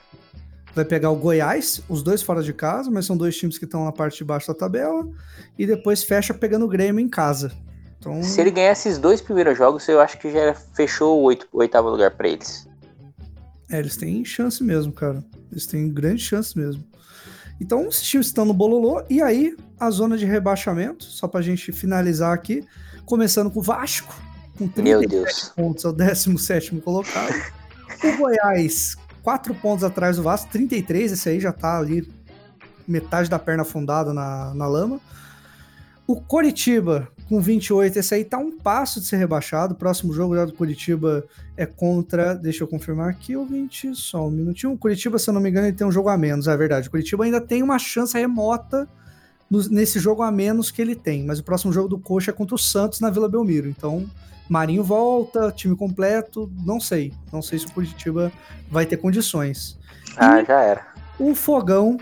vai 0.76 0.84
pegar 0.84 1.10
o 1.10 1.16
Goiás, 1.16 1.80
os 1.88 2.02
dois 2.02 2.22
fora 2.22 2.42
de 2.42 2.52
casa, 2.52 2.90
mas 2.90 3.06
são 3.06 3.16
dois 3.16 3.36
times 3.36 3.58
que 3.58 3.64
estão 3.64 3.84
na 3.84 3.90
parte 3.92 4.18
de 4.18 4.24
baixo 4.24 4.46
da 4.48 4.54
tabela, 4.54 5.08
e 5.58 5.66
depois 5.66 6.04
fecha 6.04 6.32
pegando 6.32 6.66
o 6.66 6.68
Grêmio 6.68 7.00
em 7.04 7.08
casa. 7.08 7.50
Então, 7.98 8.22
se 8.22 8.40
ele 8.40 8.50
ganhar 8.50 8.70
esses 8.72 8.98
dois 8.98 9.20
primeiros 9.20 9.56
jogos, 9.58 9.88
eu 9.88 9.98
acho 10.00 10.18
que 10.18 10.30
já 10.30 10.54
fechou 10.54 11.18
o, 11.18 11.22
oito- 11.24 11.48
o 11.50 11.58
oitavo 11.58 11.88
lugar 11.88 12.10
pra 12.12 12.28
eles. 12.28 12.68
É, 13.70 13.78
eles 13.80 13.96
têm 13.96 14.24
chance 14.24 14.62
mesmo, 14.62 14.92
cara. 14.92 15.24
Eles 15.50 15.66
têm 15.66 15.88
grande 15.92 16.22
chance 16.22 16.56
mesmo. 16.56 16.84
Então, 17.60 17.88
os 17.88 18.00
times 18.02 18.26
estão 18.26 18.44
no 18.44 18.52
bololô. 18.54 19.02
E 19.10 19.20
aí, 19.20 19.56
a 19.80 19.90
zona 19.90 20.16
de 20.16 20.24
rebaixamento, 20.26 21.04
só 21.04 21.26
pra 21.26 21.40
gente 21.42 21.72
finalizar 21.72 22.32
aqui, 22.32 22.62
começando 23.04 23.50
com 23.50 23.58
o 23.58 23.62
Vasco, 23.62 24.14
com 24.56 24.64
Meu 24.80 25.00
37 25.00 25.08
Deus. 25.08 25.52
pontos, 25.56 25.84
é 25.84 25.88
o 25.88 25.92
17 25.92 26.76
colocado. 26.82 27.34
o 28.04 28.16
Goiás, 28.18 28.94
4 29.26 29.52
pontos 29.56 29.82
atrás 29.82 30.18
do 30.18 30.22
Vasco, 30.22 30.48
33, 30.52 31.10
esse 31.10 31.28
aí 31.28 31.40
já 31.40 31.50
tá 31.50 31.76
ali 31.76 32.08
metade 32.86 33.28
da 33.28 33.40
perna 33.40 33.62
afundada 33.62 34.14
na, 34.14 34.54
na 34.54 34.68
lama. 34.68 35.00
O 36.06 36.20
Coritiba, 36.20 37.08
com 37.28 37.40
28, 37.40 37.98
esse 37.98 38.14
aí 38.14 38.24
tá 38.24 38.38
um 38.38 38.56
passo 38.56 39.00
de 39.00 39.06
ser 39.06 39.16
rebaixado. 39.16 39.74
O 39.74 39.76
próximo 39.76 40.12
jogo 40.12 40.36
já 40.36 40.44
do 40.44 40.52
Coritiba 40.52 41.24
é 41.56 41.66
contra. 41.66 42.36
Deixa 42.36 42.62
eu 42.62 42.68
confirmar 42.68 43.10
aqui, 43.10 43.34
ouvinte, 43.34 43.92
só 43.96 44.28
um 44.28 44.30
minutinho. 44.30 44.74
O 44.74 44.78
Curitiba, 44.78 45.18
se 45.18 45.28
eu 45.28 45.34
não 45.34 45.40
me 45.40 45.50
engano, 45.50 45.66
ele 45.66 45.76
tem 45.76 45.84
um 45.84 45.90
jogo 45.90 46.08
a 46.08 46.16
menos, 46.16 46.46
é 46.46 46.56
verdade. 46.56 46.86
O 46.86 46.90
Curitiba 46.92 47.24
ainda 47.24 47.40
tem 47.40 47.64
uma 47.64 47.80
chance 47.80 48.16
remota 48.16 48.88
nesse 49.50 49.98
jogo 49.98 50.22
a 50.22 50.30
menos 50.30 50.70
que 50.70 50.80
ele 50.80 50.94
tem, 50.94 51.24
mas 51.24 51.40
o 51.40 51.42
próximo 51.42 51.72
jogo 51.72 51.88
do 51.88 51.98
Coxa 51.98 52.30
é 52.30 52.32
contra 52.32 52.54
o 52.54 52.58
Santos 52.58 53.00
na 53.00 53.10
Vila 53.10 53.28
Belmiro. 53.28 53.68
Então, 53.68 54.08
Marinho 54.48 54.84
volta, 54.84 55.50
time 55.50 55.76
completo, 55.76 56.50
não 56.64 56.78
sei. 56.78 57.12
Não 57.32 57.42
sei 57.42 57.58
se 57.58 57.66
o 57.66 57.72
Curitiba 57.72 58.32
vai 58.70 58.86
ter 58.86 58.96
condições. 58.96 59.78
Ah, 60.16 60.42
já 60.42 60.60
era. 60.60 60.86
O 61.18 61.34
Fogão, 61.34 61.98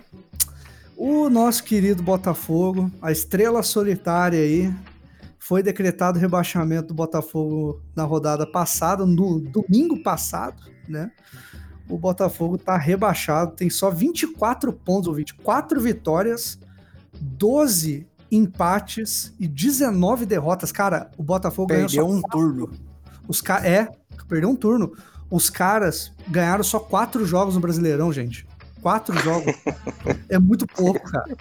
o 0.96 1.28
nosso 1.30 1.64
querido 1.64 2.02
Botafogo, 2.02 2.90
a 3.00 3.10
estrela 3.10 3.62
solitária 3.62 4.38
aí, 4.40 4.72
foi 5.38 5.62
decretado 5.62 6.18
o 6.18 6.20
rebaixamento 6.20 6.88
do 6.88 6.94
Botafogo 6.94 7.80
na 7.94 8.04
rodada 8.04 8.46
passada, 8.46 9.04
no 9.04 9.40
domingo 9.40 10.02
passado, 10.02 10.62
né? 10.88 11.10
O 11.88 11.98
Botafogo 11.98 12.56
tá 12.56 12.78
rebaixado, 12.78 13.54
tem 13.54 13.68
só 13.68 13.90
24 13.90 14.72
pontos, 14.72 15.06
ou 15.06 15.14
24 15.14 15.78
vitórias, 15.80 16.58
12 17.20 18.06
empates 18.36 19.32
e 19.38 19.46
19 19.46 20.26
derrotas. 20.26 20.70
Cara, 20.72 21.10
o 21.16 21.22
Botafogo 21.22 21.68
ganhou 21.68 21.86
Perdeu 21.86 22.06
só 22.06 22.12
um 22.12 22.22
turno. 22.22 22.70
os 23.28 23.40
ca... 23.40 23.66
É, 23.66 23.88
perdeu 24.28 24.48
um 24.50 24.56
turno. 24.56 24.92
Os 25.30 25.50
caras 25.50 26.12
ganharam 26.28 26.62
só 26.62 26.78
quatro 26.78 27.24
jogos 27.26 27.54
no 27.54 27.60
Brasileirão, 27.60 28.12
gente. 28.12 28.46
Quatro 28.82 29.18
jogos. 29.20 29.54
é 30.28 30.38
muito 30.38 30.66
pouco, 30.66 31.00
cara. 31.10 31.36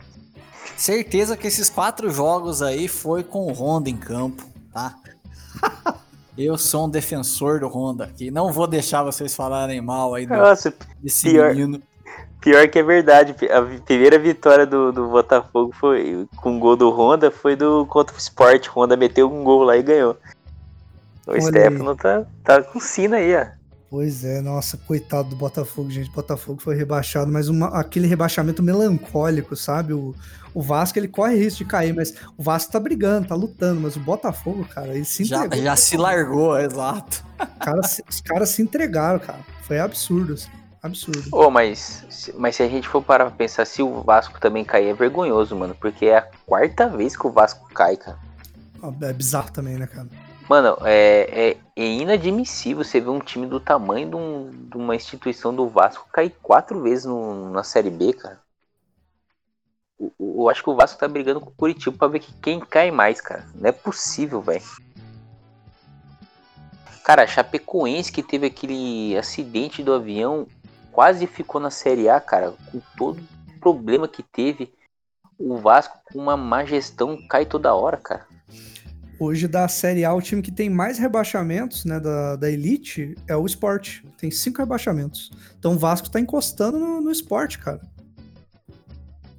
Certeza 0.77 1.37
que 1.37 1.47
esses 1.47 1.69
quatro 1.69 2.09
jogos 2.09 2.61
aí 2.61 2.87
foi 2.87 3.23
com 3.23 3.45
o 3.47 3.53
Honda 3.53 3.89
em 3.89 3.97
campo, 3.97 4.43
tá? 4.73 4.95
Eu 6.35 6.57
sou 6.57 6.87
um 6.87 6.89
defensor 6.89 7.59
do 7.59 7.67
Honda 7.67 8.05
aqui. 8.05 8.31
Não 8.31 8.51
vou 8.51 8.65
deixar 8.65 9.03
vocês 9.03 9.35
falarem 9.35 9.79
mal 9.81 10.15
aí 10.15 10.25
do- 10.25 10.33
Nossa, 10.35 10.73
desse 11.01 11.29
pior. 11.29 11.53
menino. 11.53 11.79
Pior 12.43 12.67
que 12.67 12.77
é 12.79 12.83
verdade. 12.83 13.33
A 13.49 13.61
primeira 13.83 14.19
vitória 14.19 14.65
do, 14.65 14.91
do 14.91 15.07
Botafogo 15.09 15.73
foi 15.79 16.27
com 16.37 16.57
o 16.57 16.59
gol 16.59 16.75
do 16.75 16.89
Honda, 16.89 17.31
foi 17.31 17.55
do 17.55 17.85
contra 17.85 18.15
o 18.15 18.19
Sport. 18.19 18.67
Honda 18.67 18.97
meteu 18.97 19.31
um 19.31 19.43
gol 19.43 19.63
lá 19.63 19.77
e 19.77 19.83
ganhou. 19.83 20.17
O 21.25 21.31
Olha 21.31 21.41
Stefano 21.41 21.95
tá, 21.95 22.25
tá 22.43 22.61
com 22.61 22.79
sina 22.79 23.17
aí, 23.17 23.35
ó. 23.35 23.45
Pois 23.89 24.25
é, 24.25 24.41
nossa, 24.41 24.75
coitado 24.75 25.29
do 25.29 25.35
Botafogo, 25.35 25.89
gente. 25.91 26.09
O 26.09 26.13
Botafogo 26.13 26.59
foi 26.61 26.75
rebaixado, 26.75 27.31
mas 27.31 27.47
uma- 27.47 27.79
aquele 27.79 28.07
rebaixamento 28.07 28.61
melancólico, 28.63 29.55
sabe? 29.55 29.93
O, 29.93 30.15
o 30.51 30.61
Vasco, 30.63 30.97
ele 30.97 31.07
corre 31.07 31.35
risco 31.37 31.59
de 31.59 31.65
cair, 31.65 31.93
mas 31.93 32.11
o 32.35 32.41
Vasco 32.41 32.71
tá 32.71 32.79
brigando, 32.79 33.27
tá 33.27 33.35
lutando, 33.35 33.79
mas 33.79 33.95
o 33.95 33.99
Botafogo, 33.99 34.65
cara, 34.65 34.87
ele 34.95 35.05
se 35.05 35.23
Já, 35.23 35.45
entregou. 35.45 35.63
já 35.65 35.75
se 35.75 35.95
largou, 35.95 36.57
exato. 36.59 37.23
Cara, 37.59 37.83
se- 37.83 38.03
os 38.09 38.19
caras 38.19 38.49
se 38.49 38.63
entregaram, 38.63 39.19
cara. 39.19 39.39
Foi 39.61 39.79
absurdo, 39.79 40.33
assim. 40.33 40.49
Absurdo. 40.83 41.23
Ô, 41.31 41.49
mas, 41.49 42.05
se- 42.09 42.33
mas 42.33 42.57
se 42.57 42.63
a 42.63 42.67
gente 42.67 42.87
for 42.89 43.01
parar 43.01 43.25
pra 43.27 43.35
pensar, 43.35 43.65
se 43.65 43.81
o 43.81 44.01
Vasco 44.01 44.37
também 44.39 44.65
cair, 44.65 44.89
é 44.89 44.93
vergonhoso, 44.93 45.55
mano. 45.55 45.73
Porque 45.73 46.07
é 46.07 46.17
a 46.17 46.21
quarta 46.45 46.87
vez 46.89 47.15
que 47.15 47.25
o 47.25 47.31
Vasco 47.31 47.67
cai, 47.73 47.95
cara. 47.95 48.19
É 49.01 49.13
bizarro 49.13 49.49
também, 49.51 49.77
né, 49.77 49.87
cara? 49.87 50.07
Mano, 50.49 50.75
é, 50.81 51.51
é, 51.51 51.57
é 51.81 51.85
inadmissível 51.85 52.83
você 52.83 52.99
ver 52.99 53.09
um 53.09 53.19
time 53.19 53.47
do 53.47 53.61
tamanho 53.61 54.09
de, 54.09 54.15
um- 54.17 54.51
de 54.69 54.75
uma 54.75 54.93
instituição 54.93 55.55
do 55.55 55.69
Vasco 55.69 56.05
cair 56.11 56.35
quatro 56.43 56.81
vezes 56.83 57.05
no- 57.05 57.49
na 57.49 57.63
Série 57.63 57.89
B, 57.89 58.11
cara. 58.11 58.41
O- 59.97 60.11
Eu 60.43 60.49
acho 60.49 60.61
que 60.61 60.69
o 60.69 60.75
Vasco 60.75 60.99
tá 60.99 61.07
brigando 61.07 61.39
com 61.39 61.49
o 61.49 61.53
Curitiba 61.53 61.95
pra 61.97 62.09
ver 62.09 62.19
que 62.19 62.33
quem 62.41 62.59
cai 62.59 62.91
mais, 62.91 63.21
cara. 63.21 63.47
Não 63.55 63.69
é 63.69 63.71
possível, 63.71 64.41
velho. 64.41 64.61
Cara, 67.05 67.23
a 67.23 67.27
Chapecoense 67.27 68.11
que 68.11 68.21
teve 68.21 68.47
aquele 68.47 69.17
acidente 69.17 69.81
do 69.81 69.93
avião 69.93 70.45
quase 70.93 71.27
ficou 71.27 71.59
na 71.59 71.69
Série 71.69 72.07
A, 72.07 72.21
cara. 72.21 72.53
Com 72.71 72.79
todo 72.95 73.19
o 73.19 73.59
problema 73.59 74.07
que 74.07 74.23
teve, 74.23 74.71
o 75.37 75.57
Vasco 75.57 75.97
com 76.05 76.19
uma 76.19 76.37
má 76.37 76.63
gestão 76.63 77.17
cai 77.27 77.45
toda 77.45 77.73
hora, 77.73 77.97
cara. 77.97 78.25
Hoje, 79.19 79.47
da 79.47 79.67
Série 79.67 80.05
A, 80.05 80.13
o 80.13 80.21
time 80.21 80.41
que 80.41 80.51
tem 80.51 80.69
mais 80.69 80.97
rebaixamentos, 80.97 81.85
né, 81.85 81.99
da, 81.99 82.35
da 82.35 82.49
Elite 82.49 83.15
é 83.27 83.35
o 83.35 83.45
Sport. 83.45 84.03
Tem 84.17 84.29
cinco 84.31 84.59
rebaixamentos. 84.59 85.31
Então 85.57 85.73
o 85.73 85.77
Vasco 85.77 86.09
tá 86.09 86.19
encostando 86.19 86.79
no, 86.79 87.01
no 87.01 87.11
Sport, 87.11 87.57
cara. 87.57 87.81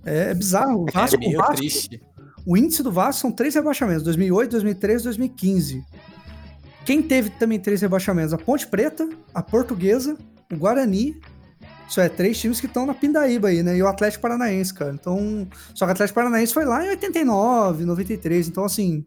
É, 0.05 0.31
é 0.31 0.35
bizarro. 0.35 0.83
O 0.83 0.93
Vasco, 0.93 1.17
é 1.17 1.19
meio 1.19 1.39
o 1.39 1.43
Vasco, 1.43 1.57
triste. 1.57 2.03
O 2.47 2.57
índice 2.57 2.83
do 2.83 2.93
Vasco 2.93 3.23
são 3.23 3.33
três 3.33 3.55
rebaixamentos: 3.55 4.03
2008, 4.03 4.51
2013 4.51 5.05
2015. 5.05 5.85
Quem 6.85 7.03
teve 7.03 7.31
também 7.31 7.59
três 7.59 7.81
rebaixamentos? 7.81 8.35
A 8.35 8.39
Ponte 8.39 8.67
Preta, 8.67 9.09
a 9.35 9.43
Portuguesa, 9.43 10.17
o 10.53 10.57
Guarani. 10.57 11.21
Isso 11.89 12.01
é, 12.01 12.09
três 12.09 12.39
times 12.39 12.61
que 12.61 12.67
estão 12.67 12.87
na 12.87 12.95
pindaíba 12.95 13.49
aí, 13.49 13.63
né? 13.63 13.77
E 13.77 13.83
o 13.83 13.87
Atlético 13.87 14.23
Paranaense, 14.23 14.73
cara. 14.73 14.93
Então, 14.93 15.47
só 15.75 15.85
que 15.85 15.91
o 15.91 15.93
Atlético 15.93 16.15
Paranaense 16.15 16.55
foi 16.55 16.65
lá 16.65 16.85
em 16.85 16.91
89, 16.91 17.85
93. 17.85 18.49
Então, 18.49 18.65
assim, 18.65 19.07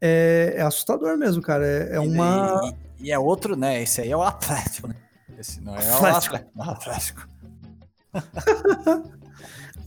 é, 0.00 0.54
é 0.56 0.62
assustador 0.62 1.16
mesmo, 1.16 1.42
cara. 1.42 1.66
É, 1.66 1.96
é 1.96 2.00
uma. 2.00 2.74
E, 2.98 3.08
e, 3.08 3.12
é 3.12 3.18
outro, 3.18 3.56
né? 3.56 3.82
Esse 3.82 4.00
aí 4.00 4.10
é 4.10 4.16
o 4.16 4.22
Atlético, 4.22 4.88
né? 4.88 4.96
Esse 5.38 5.60
não 5.60 5.76
é 5.76 5.90
Atlético. 5.90 6.36
o 6.54 6.62
Atlético. 6.62 7.28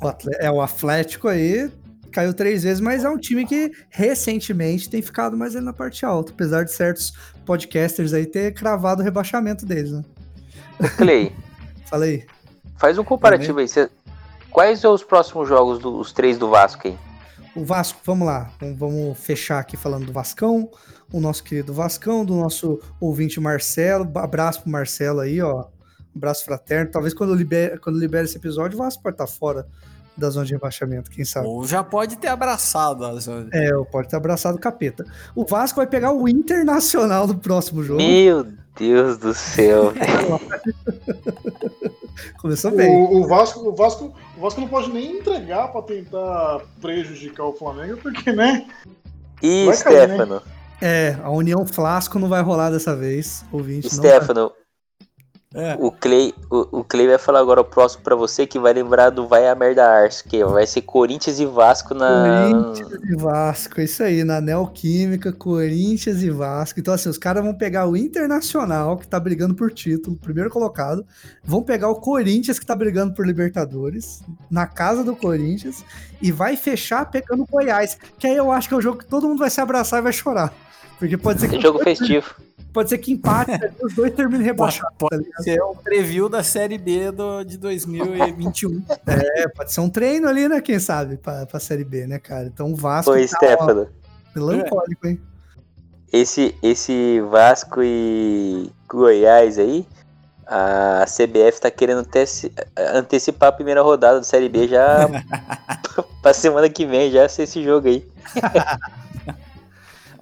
o 0.01 0.07
Atlético. 0.07 0.39
É 0.39 0.49
o 0.49 0.61
Atlético 0.61 1.27
aí. 1.27 1.69
Caiu 2.11 2.33
três 2.33 2.63
vezes, 2.63 2.79
mas 2.79 3.03
é 3.03 3.09
um 3.09 3.17
time 3.17 3.45
que 3.45 3.69
recentemente 3.89 4.89
tem 4.89 5.01
ficado 5.01 5.35
mais 5.37 5.55
ali 5.55 5.65
na 5.65 5.73
parte 5.73 6.05
alta, 6.05 6.31
apesar 6.31 6.63
de 6.63 6.71
certos 6.71 7.13
podcasters 7.45 8.13
aí 8.13 8.25
ter 8.25 8.53
cravado 8.53 9.01
o 9.01 9.03
rebaixamento 9.03 9.65
deles, 9.65 9.91
né? 9.91 10.03
Clay. 10.97 11.35
Falei. 11.89 12.25
Faz 12.77 12.97
um 12.97 13.03
comparativo 13.03 13.59
aí. 13.59 13.67
Quais 14.51 14.79
são 14.79 14.93
os 14.93 15.03
próximos 15.03 15.47
jogos 15.49 15.79
dos 15.79 16.11
três 16.11 16.37
do 16.37 16.49
Vasco 16.49 16.87
aí? 16.87 16.97
O 17.55 17.65
Vasco, 17.65 17.99
vamos 18.05 18.27
lá. 18.27 18.51
Vamos 18.77 19.17
fechar 19.17 19.59
aqui 19.59 19.75
falando 19.75 20.05
do 20.05 20.13
Vascão. 20.13 20.69
O 21.11 21.19
nosso 21.19 21.43
querido 21.43 21.73
Vascão, 21.73 22.23
do 22.23 22.35
nosso 22.35 22.79
ouvinte 22.99 23.39
Marcelo. 23.39 24.09
Abraço 24.15 24.61
pro 24.61 24.71
Marcelo 24.71 25.19
aí, 25.19 25.41
ó. 25.41 25.65
Abraço 26.15 26.45
fraterno. 26.45 26.91
Talvez 26.91 27.13
quando 27.13 27.33
libere, 27.33 27.77
quando 27.79 27.99
libere 27.99 28.25
esse 28.25 28.37
episódio, 28.37 28.77
o 28.77 28.83
Vasco 28.83 29.01
pode 29.01 29.15
estar 29.15 29.27
fora 29.27 29.67
da 30.15 30.29
zona 30.29 30.45
de 30.45 30.53
rebaixamento, 30.53 31.09
quem 31.09 31.25
sabe. 31.25 31.47
Ou 31.47 31.65
já 31.65 31.83
pode 31.83 32.17
ter 32.17 32.27
abraçado 32.27 33.05
a 33.05 33.15
zona. 33.15 33.49
É, 33.53 33.71
pode 33.91 34.09
ter 34.09 34.17
abraçado 34.17 34.55
o 34.55 34.59
capeta. 34.59 35.05
O 35.33 35.45
Vasco 35.45 35.77
vai 35.77 35.87
pegar 35.87 36.11
o 36.11 36.27
Internacional 36.27 37.25
do 37.25 37.37
próximo 37.37 37.81
jogo. 37.83 38.01
Meu 38.01 38.45
Deus 38.79 39.17
do 39.17 39.33
céu. 39.33 39.93
Começou 42.39 42.71
bem. 42.71 42.89
O, 42.89 43.21
o, 43.21 43.27
Vasco, 43.27 43.59
o, 43.67 43.75
Vasco, 43.75 44.13
o 44.37 44.41
Vasco 44.41 44.61
não 44.61 44.67
pode 44.69 44.89
nem 44.91 45.17
entregar 45.17 45.67
para 45.67 45.81
tentar 45.81 46.61
prejudicar 46.79 47.43
o 47.43 47.53
Flamengo, 47.53 47.97
porque, 47.97 48.31
né? 48.31 48.65
E 49.43 49.71
Stefano? 49.73 50.35
Né? 50.35 50.41
É, 50.81 51.17
a 51.21 51.29
União 51.29 51.65
Flasco 51.67 52.17
não 52.17 52.29
vai 52.29 52.41
rolar 52.41 52.69
dessa 52.69 52.95
vez, 52.95 53.43
ouvinte. 53.51 53.93
Stefano, 53.93 54.53
é. 55.55 55.75
O, 55.79 55.91
Clay, 55.91 56.31
o, 56.51 56.79
o, 56.79 56.83
Clay 56.83 57.07
vai 57.07 57.17
falar 57.17 57.39
agora 57.39 57.61
o 57.61 57.65
próximo 57.65 58.03
para 58.03 58.15
você 58.15 58.45
que 58.45 58.59
vai 58.59 58.71
lembrar 58.71 59.09
do 59.09 59.27
Vai 59.27 59.47
a 59.47 59.55
Merda 59.55 59.83
Ars, 59.83 60.21
que 60.21 60.45
vai 60.45 60.67
ser 60.67 60.83
Corinthians 60.83 61.39
e 61.39 61.45
Vasco 61.47 61.95
na. 61.95 62.51
Corinthians 62.51 63.01
e 63.03 63.15
Vasco, 63.15 63.81
isso 63.81 64.03
aí, 64.03 64.23
na 64.23 64.39
Neoquímica, 64.39 65.33
Corinthians 65.33 66.21
e 66.21 66.29
Vasco. 66.29 66.79
Então, 66.79 66.93
assim, 66.93 67.09
os 67.09 67.17
caras 67.17 67.43
vão 67.43 67.55
pegar 67.55 67.87
o 67.87 67.97
Internacional, 67.97 68.95
que 68.95 69.07
tá 69.07 69.19
brigando 69.19 69.55
por 69.55 69.71
título, 69.71 70.15
primeiro 70.17 70.51
colocado, 70.51 71.03
vão 71.43 71.63
pegar 71.63 71.89
o 71.89 71.95
Corinthians, 71.95 72.59
que 72.59 72.65
tá 72.65 72.75
brigando 72.75 73.15
por 73.15 73.25
Libertadores, 73.25 74.21
na 74.51 74.67
casa 74.67 75.03
do 75.03 75.15
Corinthians, 75.15 75.83
e 76.21 76.31
vai 76.31 76.57
fechar 76.57 77.09
pegando 77.09 77.41
o 77.41 77.47
Goiás, 77.47 77.97
que 78.19 78.27
aí 78.27 78.35
eu 78.35 78.51
acho 78.51 78.67
que 78.67 78.75
é 78.75 78.77
o 78.77 78.81
jogo 78.81 78.99
que 78.99 79.05
todo 79.07 79.27
mundo 79.27 79.39
vai 79.39 79.49
se 79.49 79.59
abraçar 79.59 79.99
e 79.99 80.03
vai 80.03 80.13
chorar. 80.13 80.53
Porque 80.99 81.17
pode 81.17 81.39
ser 81.39 81.47
que. 81.47 81.55
É 81.55 81.61
jogo 81.61 81.79
festivo. 81.79 82.35
Pode 82.71 82.89
ser 82.89 82.99
que 82.99 83.11
empate, 83.11 83.51
os 83.81 83.95
dois 83.95 84.13
terminem 84.13 84.45
rebaixados. 84.45 84.93
Pode, 84.99 85.23
pode 85.23 85.31
tá 85.31 85.41
ser 85.41 85.63
um 85.63 85.75
preview 85.75 86.29
da 86.29 86.43
Série 86.43 86.77
B 86.77 87.11
do, 87.11 87.43
de 87.43 87.57
2021. 87.57 88.83
é, 89.07 89.47
pode 89.47 89.73
ser 89.73 89.81
um 89.81 89.89
treino 89.89 90.27
ali, 90.27 90.47
né? 90.47 90.61
Quem 90.61 90.77
sabe, 90.77 91.17
pra, 91.17 91.47
pra 91.47 91.59
Série 91.59 91.83
B, 91.83 92.05
né, 92.05 92.19
cara? 92.19 92.45
Então 92.45 92.71
o 92.71 92.75
Vasco. 92.75 93.11
Foi, 93.11 93.27
tá, 93.27 93.37
Stefano. 93.37 93.87
melancólico, 94.35 95.07
hein? 95.07 95.19
Esse, 96.13 96.55
esse 96.61 97.21
Vasco 97.31 97.81
e 97.81 98.71
Goiás 98.87 99.57
aí, 99.57 99.87
a 100.45 101.05
CBF 101.05 101.61
tá 101.61 101.71
querendo 101.71 102.07
antecipar 102.95 103.49
a 103.49 103.51
primeira 103.51 103.81
rodada 103.81 104.17
da 104.17 104.23
Série 104.23 104.49
B 104.49 104.67
já 104.67 105.07
pra 106.21 106.33
semana 106.33 106.69
que 106.69 106.85
vem, 106.85 107.11
já 107.11 107.27
ser 107.29 107.43
esse 107.43 107.63
jogo 107.63 107.87
aí. 107.87 108.07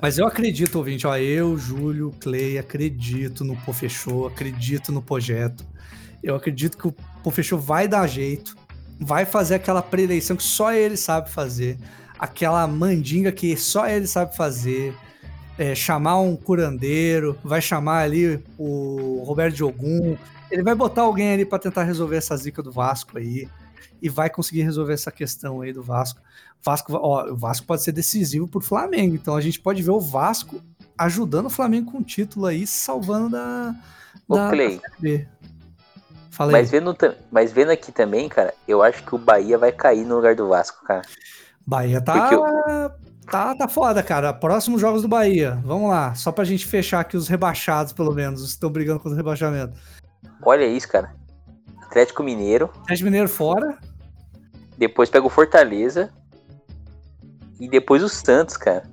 Mas 0.01 0.19
eu 0.19 0.27
acredito, 0.27 0.75
ouvinte, 0.75 1.07
ó, 1.07 1.17
eu, 1.17 1.57
Júlio, 1.57 2.13
Clay, 2.19 2.57
acredito 2.57 3.43
no 3.43 3.55
Pofechou, 3.55 4.27
acredito 4.27 4.91
no 4.91 5.01
projeto. 5.01 5.65
Eu 6.21 6.35
acredito 6.35 6.77
que 6.77 6.87
o 6.87 6.95
Pofechou 7.23 7.59
vai 7.59 7.87
dar 7.87 8.05
jeito, 8.05 8.55
vai 8.99 9.25
fazer 9.25 9.55
aquela 9.55 9.81
preleição 9.81 10.35
que 10.35 10.43
só 10.43 10.71
ele 10.71 10.95
sabe 10.95 11.31
fazer, 11.31 11.77
aquela 12.19 12.67
mandinga 12.67 13.31
que 13.31 13.57
só 13.57 13.87
ele 13.87 14.05
sabe 14.05 14.35
fazer, 14.35 14.93
é, 15.57 15.73
chamar 15.73 16.19
um 16.19 16.35
curandeiro, 16.35 17.37
vai 17.43 17.61
chamar 17.61 18.03
ali 18.03 18.43
o 18.57 19.23
Roberto 19.25 19.55
Jogum, 19.55 20.15
ele 20.51 20.63
vai 20.63 20.75
botar 20.75 21.01
alguém 21.01 21.33
ali 21.33 21.45
para 21.45 21.59
tentar 21.59 21.83
resolver 21.83 22.17
essa 22.17 22.37
zica 22.37 22.61
do 22.61 22.71
Vasco 22.71 23.17
aí 23.17 23.47
e 24.01 24.09
vai 24.09 24.29
conseguir 24.29 24.61
resolver 24.61 24.93
essa 24.93 25.11
questão 25.11 25.61
aí 25.61 25.73
do 25.73 25.81
Vasco. 25.81 26.21
Vasco, 26.63 26.93
ó, 26.95 27.25
o 27.25 27.35
Vasco 27.35 27.65
pode 27.65 27.83
ser 27.83 27.91
decisivo 27.91 28.47
pro 28.47 28.59
Flamengo, 28.59 29.15
então 29.15 29.35
a 29.35 29.41
gente 29.41 29.59
pode 29.59 29.81
ver 29.81 29.91
o 29.91 29.99
Vasco 29.99 30.61
ajudando 30.97 31.45
o 31.45 31.51
Flamengo 31.51 31.91
com 31.91 31.99
o 31.99 32.03
título 32.03 32.45
aí, 32.45 32.65
salvando 32.67 33.29
da, 33.29 33.75
da, 34.27 34.49
Clay. 34.49 34.81
da 34.99 36.51
mas 36.51 36.69
vendo, 36.69 36.95
mas 37.31 37.51
vendo 37.51 37.71
aqui 37.71 37.91
também, 37.91 38.29
cara, 38.29 38.53
eu 38.67 38.83
acho 38.83 39.03
que 39.03 39.15
o 39.15 39.17
Bahia 39.17 39.57
vai 39.57 39.71
cair 39.71 40.05
no 40.05 40.15
lugar 40.15 40.35
do 40.35 40.49
Vasco, 40.49 40.83
cara. 40.85 41.01
Bahia 41.65 41.99
tá, 41.99 42.29
eu... 42.31 42.43
tá, 43.25 43.55
tá 43.55 43.67
foda, 43.67 44.03
cara. 44.03 44.31
Próximos 44.33 44.79
jogos 44.79 45.01
do 45.01 45.07
Bahia. 45.07 45.59
Vamos 45.65 45.89
lá, 45.89 46.13
só 46.13 46.31
pra 46.31 46.43
gente 46.43 46.65
fechar 46.65 46.99
aqui 46.99 47.17
os 47.17 47.27
rebaixados, 47.27 47.91
pelo 47.91 48.13
menos, 48.13 48.41
os 48.41 48.47
que 48.49 48.53
estão 48.53 48.69
brigando 48.69 48.99
contra 48.99 49.13
o 49.13 49.17
rebaixamento. 49.17 49.73
Olha 50.43 50.65
isso, 50.65 50.87
cara. 50.87 51.15
Atlético 51.81 52.23
Mineiro. 52.23 52.69
Atlético 52.83 53.05
Mineiro 53.05 53.27
fora. 53.27 53.77
Depois 54.77 55.09
pega 55.09 55.25
o 55.25 55.29
Fortaleza. 55.29 56.13
E 57.59 57.67
depois 57.67 58.03
o 58.03 58.09
Santos, 58.09 58.57
cara. 58.57 58.83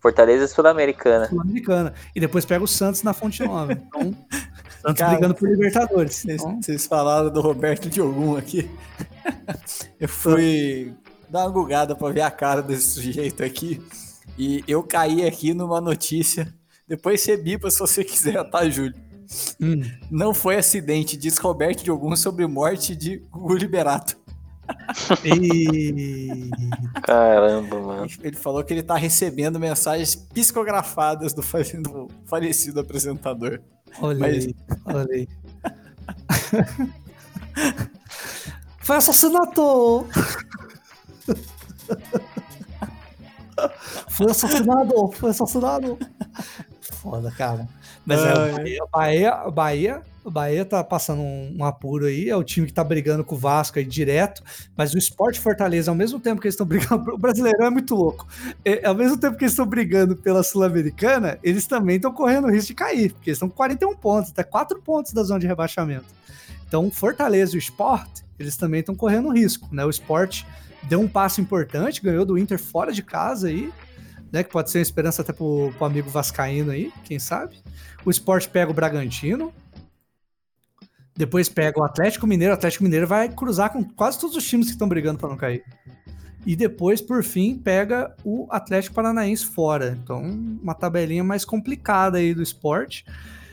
Fortaleza 0.00 0.46
Sul-Americana. 0.46 1.28
Sul-Americana. 1.28 1.94
E 2.14 2.20
depois 2.20 2.44
pega 2.44 2.62
o 2.62 2.68
Santos 2.68 3.02
na 3.02 3.12
Fonte 3.12 3.42
Nova. 3.42 3.72
Então, 3.72 4.16
Santos 4.80 4.98
cara, 4.98 5.12
brigando 5.12 5.34
por 5.34 5.48
Libertadores. 5.48 6.16
Vocês, 6.16 6.40
então... 6.40 6.62
vocês 6.62 6.86
falaram 6.86 7.30
do 7.30 7.40
Roberto 7.40 7.88
Diogum 7.88 8.36
aqui. 8.36 8.70
Eu 9.98 10.08
fui 10.08 10.94
dar 11.28 11.44
uma 11.44 11.50
bugada 11.50 11.94
pra 11.94 12.10
ver 12.10 12.22
a 12.22 12.30
cara 12.30 12.62
desse 12.62 12.90
sujeito 12.90 13.44
aqui. 13.44 13.82
E 14.38 14.62
eu 14.68 14.82
caí 14.84 15.26
aqui 15.26 15.52
numa 15.52 15.80
notícia. 15.80 16.52
Depois 16.86 17.20
você 17.20 17.36
bipa 17.36 17.70
se 17.70 17.78
você 17.80 18.02
quiser, 18.04 18.42
tá, 18.50 18.68
Júlio? 18.68 18.94
Hum. 19.60 19.82
Não 20.10 20.32
foi 20.32 20.56
acidente, 20.56 21.16
diz 21.16 21.36
Roberto 21.38 21.82
Diogum 21.82 22.16
sobre 22.16 22.46
morte 22.46 22.96
de 22.96 23.18
Gugu 23.30 23.56
Liberato. 23.56 24.16
E... 25.24 26.50
Caramba, 27.02 27.80
mano. 27.80 28.06
Ele 28.22 28.36
falou 28.36 28.62
que 28.64 28.72
ele 28.72 28.82
tá 28.82 28.96
recebendo 28.96 29.58
mensagens 29.58 30.14
psicografadas 30.14 31.32
do 31.32 31.42
falecido 31.42 32.80
apresentador. 32.80 33.60
Olha 34.00 34.18
Mas... 34.18 34.46
aí, 34.46 34.54
olha 34.86 35.14
aí. 35.14 35.28
Foi 38.80 38.96
assassinato! 38.96 40.06
Foi 44.08 44.30
assassinado! 44.30 45.12
Foi 45.12 45.30
assassinado! 45.30 45.98
Foda, 46.80 47.30
cara. 47.30 47.68
Mas 48.08 48.20
é, 48.24 48.32
o 48.32 48.56
Bahia, 48.56 48.86
Bahia, 48.90 49.50
Bahia 49.50 50.02
o 50.28 50.30
Bahia 50.30 50.64
tá 50.64 50.84
passando 50.84 51.22
um, 51.22 51.56
um, 51.58 51.64
apuro 51.64 52.04
aí, 52.04 52.28
é 52.28 52.36
o 52.36 52.44
time 52.44 52.66
que 52.66 52.72
tá 52.72 52.84
brigando 52.84 53.24
com 53.24 53.34
o 53.34 53.38
Vasco 53.38 53.78
aí 53.78 53.84
direto, 53.84 54.42
mas 54.76 54.92
o 54.92 54.98
Esporte 54.98 55.40
Fortaleza, 55.40 55.90
ao 55.90 55.94
mesmo 55.94 56.20
tempo 56.20 56.40
que 56.40 56.46
eles 56.46 56.54
estão 56.54 56.66
brigando, 56.66 57.10
o 57.14 57.18
Brasileirão 57.18 57.66
é 57.66 57.70
muito 57.70 57.94
louco. 57.94 58.26
É, 58.64 58.86
ao 58.86 58.94
mesmo 58.94 59.16
tempo 59.16 59.36
que 59.36 59.44
eles 59.44 59.52
estão 59.52 59.66
brigando 59.66 60.14
pela 60.14 60.42
Sul-Americana, 60.42 61.38
eles 61.42 61.66
também 61.66 61.96
estão 61.96 62.12
correndo 62.12 62.46
o 62.46 62.50
risco 62.50 62.68
de 62.68 62.74
cair, 62.74 63.12
porque 63.12 63.30
eles 63.30 63.36
estão 63.36 63.48
com 63.48 63.56
41 63.56 63.96
pontos, 63.96 64.30
até 64.30 64.44
4 64.44 64.80
pontos 64.82 65.12
da 65.12 65.22
zona 65.22 65.40
de 65.40 65.46
rebaixamento. 65.46 66.06
Então, 66.66 66.90
Fortaleza 66.90 67.54
e 67.54 67.58
o 67.58 67.58
Sport, 67.58 68.20
eles 68.38 68.56
também 68.56 68.80
estão 68.80 68.94
correndo 68.94 69.30
risco, 69.30 69.66
né? 69.72 69.84
O 69.84 69.90
Sport 69.90 70.44
deu 70.82 71.00
um 71.00 71.08
passo 71.08 71.40
importante, 71.40 72.02
ganhou 72.02 72.26
do 72.26 72.36
Inter 72.36 72.58
fora 72.58 72.92
de 72.92 73.02
casa 73.02 73.48
aí, 73.48 73.72
né? 74.32 74.42
Que 74.42 74.50
pode 74.50 74.70
ser 74.70 74.78
uma 74.78 74.82
esperança 74.82 75.22
até 75.22 75.32
pro, 75.32 75.72
pro 75.76 75.86
amigo 75.86 76.10
Vascaíno 76.10 76.70
aí, 76.70 76.92
quem 77.04 77.18
sabe. 77.18 77.62
O 78.04 78.10
Sport 78.10 78.48
pega 78.48 78.70
o 78.70 78.74
Bragantino, 78.74 79.52
depois 81.18 81.48
pega 81.48 81.80
o 81.80 81.84
Atlético 81.84 82.26
Mineiro. 82.26 82.52
O 82.52 82.56
Atlético 82.56 82.84
Mineiro 82.84 83.06
vai 83.06 83.28
cruzar 83.28 83.72
com 83.72 83.82
quase 83.82 84.20
todos 84.20 84.36
os 84.36 84.46
times 84.46 84.66
que 84.66 84.72
estão 84.72 84.88
brigando 84.88 85.18
para 85.18 85.28
não 85.28 85.36
cair. 85.36 85.64
E 86.46 86.54
depois, 86.54 87.00
por 87.00 87.24
fim, 87.24 87.56
pega 87.56 88.14
o 88.24 88.46
Atlético 88.50 88.94
Paranaense 88.94 89.44
fora. 89.44 89.98
Então, 90.00 90.22
uma 90.62 90.74
tabelinha 90.74 91.24
mais 91.24 91.44
complicada 91.44 92.18
aí 92.18 92.32
do 92.32 92.40
esporte. 92.40 93.04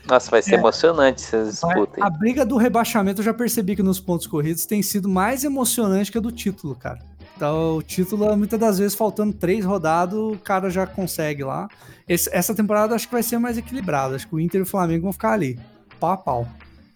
Nossa, 0.06 0.30
vai 0.30 0.40
ser 0.40 0.54
é, 0.54 0.58
emocionante 0.58 1.24
essa 1.24 1.44
disputa. 1.44 2.04
A 2.04 2.08
briga 2.08 2.46
do 2.46 2.56
rebaixamento, 2.56 3.20
eu 3.20 3.24
já 3.24 3.34
percebi 3.34 3.74
que 3.74 3.82
nos 3.82 3.98
pontos 3.98 4.28
corridos 4.28 4.64
tem 4.64 4.80
sido 4.82 5.08
mais 5.08 5.42
emocionante 5.42 6.12
que 6.12 6.18
a 6.18 6.20
do 6.20 6.30
título, 6.30 6.76
cara. 6.76 7.00
Então, 7.36 7.76
o 7.76 7.82
título, 7.82 8.34
muitas 8.36 8.58
das 8.58 8.78
vezes, 8.78 8.94
faltando 8.96 9.32
três 9.34 9.64
rodadas, 9.64 10.18
o 10.18 10.38
cara 10.38 10.70
já 10.70 10.86
consegue 10.86 11.44
lá. 11.44 11.68
Esse- 12.08 12.30
essa 12.32 12.54
temporada 12.54 12.94
acho 12.94 13.06
que 13.06 13.12
vai 13.12 13.22
ser 13.22 13.38
mais 13.38 13.58
equilibrada. 13.58 14.16
Acho 14.16 14.26
que 14.26 14.34
o 14.34 14.40
Inter 14.40 14.60
e 14.60 14.62
o 14.62 14.66
Flamengo 14.66 15.02
vão 15.02 15.12
ficar 15.12 15.32
ali, 15.32 15.58
pau 16.00 16.12
a 16.12 16.16
pau. 16.16 16.48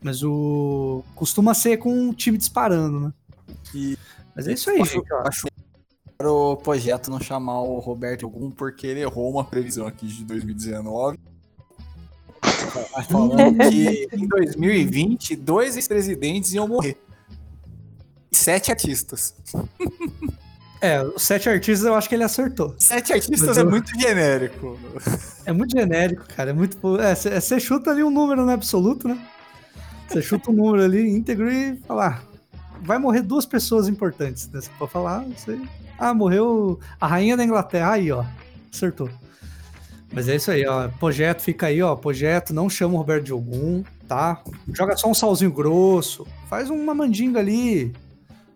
Mas 0.02 0.22
o. 0.22 1.04
costuma 1.14 1.52
ser 1.52 1.76
com 1.76 2.08
o 2.08 2.14
time 2.14 2.38
disparando, 2.38 2.98
né? 3.00 3.12
E- 3.74 3.98
Mas 4.34 4.48
é 4.48 4.54
isso 4.54 4.70
aí, 4.70 4.80
Acho, 4.80 4.92
gente. 4.94 5.12
acho 5.12 5.46
o 6.22 6.56
projeto 6.56 7.10
não 7.10 7.18
chamar 7.20 7.60
o 7.62 7.78
Roberto 7.78 8.26
Ogum 8.26 8.50
porque 8.50 8.86
ele 8.86 9.00
errou 9.00 9.30
uma 9.30 9.42
previsão 9.44 9.86
aqui 9.86 10.06
de 10.06 10.24
2019. 10.24 11.18
Falando 13.08 13.58
que 13.70 14.08
em 14.12 14.26
2020, 14.26 15.36
dois 15.36 15.76
ex-presidentes 15.76 16.52
iam 16.52 16.66
morrer. 16.68 16.98
Sete 18.32 18.70
artistas. 18.70 19.34
É, 20.80 21.02
os 21.02 21.22
sete 21.22 21.48
artistas 21.48 21.84
eu 21.86 21.94
acho 21.94 22.08
que 22.08 22.14
ele 22.14 22.24
acertou. 22.24 22.74
Sete 22.78 23.12
artistas 23.12 23.58
é 23.58 23.60
eu- 23.60 23.68
muito 23.70 23.90
genérico. 24.00 24.78
É 25.44 25.52
muito 25.52 25.76
genérico, 25.78 26.24
cara. 26.34 26.50
É 26.50 26.52
muito. 26.52 26.98
É, 27.00 27.14
você 27.14 27.60
chuta 27.60 27.90
ali 27.90 28.02
um 28.02 28.10
número 28.10 28.44
no 28.46 28.50
absoluto, 28.52 29.06
né? 29.08 29.18
Você 30.08 30.22
chuta 30.22 30.50
um 30.50 30.54
número 30.54 30.82
ali 30.84 31.08
íntegro 31.08 31.50
e 31.52 31.76
fala. 31.86 32.06
ah, 32.06 32.20
vai 32.82 32.98
morrer 32.98 33.22
duas 33.22 33.44
pessoas 33.44 33.88
importantes. 33.88 34.48
Né? 34.48 34.60
Você 34.60 34.70
pode 34.78 34.90
falar, 34.90 35.20
não 35.20 35.36
sei. 35.36 35.60
Ah, 35.98 36.14
morreu 36.14 36.80
a 37.00 37.06
rainha 37.06 37.36
da 37.36 37.44
Inglaterra. 37.44 37.92
Aí, 37.92 38.10
ó. 38.10 38.24
Acertou. 38.72 39.10
Mas 40.12 40.28
é 40.28 40.36
isso 40.36 40.50
aí, 40.50 40.66
ó. 40.66 40.88
Projeto 40.88 41.42
fica 41.42 41.66
aí, 41.66 41.82
ó. 41.82 41.94
Projeto, 41.94 42.54
não 42.54 42.70
chama 42.70 42.94
o 42.94 42.96
Roberto 42.96 43.24
Diogum, 43.26 43.84
tá? 44.08 44.40
Joga 44.72 44.96
só 44.96 45.08
um 45.10 45.14
salzinho 45.14 45.52
grosso. 45.52 46.26
Faz 46.48 46.70
uma 46.70 46.94
mandinga 46.94 47.38
ali. 47.38 47.92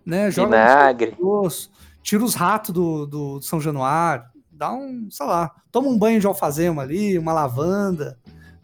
Né? 0.05 0.29
Joga 0.29 0.57
Vinagre. 0.57 1.11
grosso, 1.11 1.71
tira 2.03 2.23
os 2.23 2.35
ratos 2.35 2.73
do, 2.73 3.05
do 3.05 3.41
São 3.41 3.59
Januário, 3.59 4.25
dá 4.51 4.71
um, 4.71 5.07
sei 5.09 5.25
lá, 5.25 5.51
toma 5.71 5.87
um 5.87 5.97
banho 5.97 6.19
de 6.19 6.27
alfazema 6.27 6.81
ali, 6.81 7.17
uma 7.17 7.33
lavanda, 7.33 8.17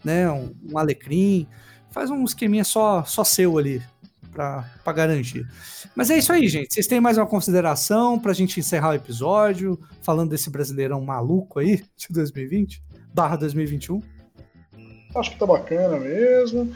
né, 0.03 0.29
um, 0.29 0.53
um 0.71 0.77
alecrim, 0.77 1.47
faz 1.89 2.09
um 2.09 2.23
esqueminha 2.23 2.63
só, 2.63 3.03
só 3.03 3.23
seu 3.23 3.57
ali, 3.57 3.81
pra, 4.31 4.69
pra 4.83 4.93
garantir. 4.93 5.45
Mas 5.95 6.09
é 6.09 6.17
isso 6.17 6.31
aí, 6.31 6.47
gente. 6.47 6.73
Vocês 6.73 6.87
têm 6.87 7.01
mais 7.01 7.17
uma 7.17 7.27
consideração 7.27 8.17
pra 8.17 8.33
gente 8.33 8.59
encerrar 8.59 8.89
o 8.89 8.93
episódio, 8.93 9.79
falando 10.01 10.29
desse 10.29 10.49
brasileirão 10.49 11.01
maluco 11.01 11.59
aí, 11.59 11.83
de 11.97 12.07
2020, 12.09 12.81
barra 13.13 13.35
2021? 13.35 14.01
Acho 15.13 15.31
que 15.31 15.37
tá 15.37 15.45
bacana 15.45 15.99
mesmo. 15.99 16.71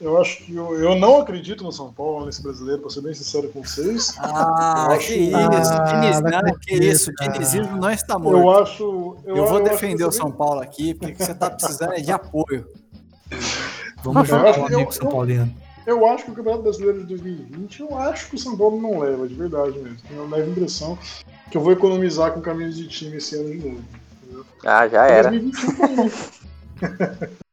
Eu 0.00 0.18
acho 0.18 0.38
que 0.44 0.54
eu, 0.56 0.74
eu 0.80 0.94
não 0.94 1.20
acredito 1.20 1.62
no 1.62 1.70
São 1.70 1.92
Paulo, 1.92 2.24
nesse 2.24 2.42
brasileiro, 2.42 2.80
pra 2.80 2.90
ser 2.90 3.02
bem 3.02 3.12
sincero 3.12 3.50
com 3.50 3.62
vocês. 3.62 4.14
Ah, 4.18 4.88
Eu 4.92 4.98
que 4.98 5.04
acho- 5.04 5.12
isso. 5.12 5.36
Ah, 5.36 5.84
Diniz, 5.84 6.20
não 6.22 6.30
não, 6.30 6.42
que 6.42 6.50
acredito, 6.74 6.92
isso. 6.92 7.12
Dinizismo 7.20 7.76
não 7.76 7.90
está 7.90 8.14
Eu 8.14 8.20
morto. 8.20 8.62
acho. 8.62 9.16
Eu, 9.26 9.36
Eu, 9.36 9.46
vou 9.46 9.58
eu 9.58 9.64
defender 9.64 9.98
que 9.98 10.04
o 10.04 10.12
São 10.12 10.32
Paulo 10.32 10.60
aqui, 10.60 10.94
porque 10.94 11.12
o 11.12 11.16
que 11.16 11.24
você 11.24 11.34
tá 11.34 11.50
precisando 11.50 11.92
é 11.92 12.00
de 12.00 12.10
apoio. 12.10 12.66
Vamos 14.02 14.28
Eu 14.30 14.36
dar 14.38 14.48
acho- 14.50 14.60
um 14.60 14.66
amigo 14.66 14.80
eu- 14.80 14.92
São 14.92 15.06
eu- 15.06 15.12
Paulino. 15.12 15.54
Eu 15.86 16.06
acho 16.06 16.24
que 16.24 16.30
o 16.30 16.34
Campeonato 16.34 16.62
Brasileiro 16.62 17.00
de 17.00 17.06
2020, 17.06 17.80
eu 17.80 17.96
acho 17.98 18.28
que 18.30 18.36
o 18.36 18.38
São 18.38 18.56
Paulo 18.56 18.80
não 18.80 19.00
leva, 19.00 19.26
de 19.28 19.34
verdade 19.34 19.78
mesmo. 19.78 19.96
Tenho 20.08 20.22
uma 20.24 20.36
leve 20.36 20.50
impressão 20.50 20.96
que 21.50 21.56
eu 21.56 21.60
vou 21.60 21.72
economizar 21.72 22.32
com 22.32 22.40
caminhos 22.40 22.76
de 22.76 22.86
time 22.88 23.16
esse 23.18 23.34
ano 23.36 23.50
de 23.50 23.58
novo. 23.68 23.84
Ah, 24.64 24.88
já 24.88 25.06
era. 25.06 25.28
2021 25.30 25.76
também. 25.76 26.10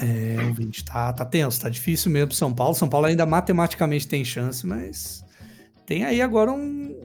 É, 0.00 0.36
o 0.50 0.54
20 0.54 0.84
tá, 0.84 1.12
tá 1.12 1.24
tenso, 1.26 1.60
tá 1.60 1.68
difícil 1.68 2.10
mesmo 2.10 2.28
pro 2.28 2.36
São 2.36 2.54
Paulo. 2.54 2.74
São 2.74 2.88
Paulo 2.88 3.06
ainda 3.06 3.26
matematicamente 3.26 4.08
tem 4.08 4.24
chance, 4.24 4.66
mas 4.66 5.22
tem 5.84 6.04
aí 6.04 6.22
agora 6.22 6.50
um, 6.50 6.96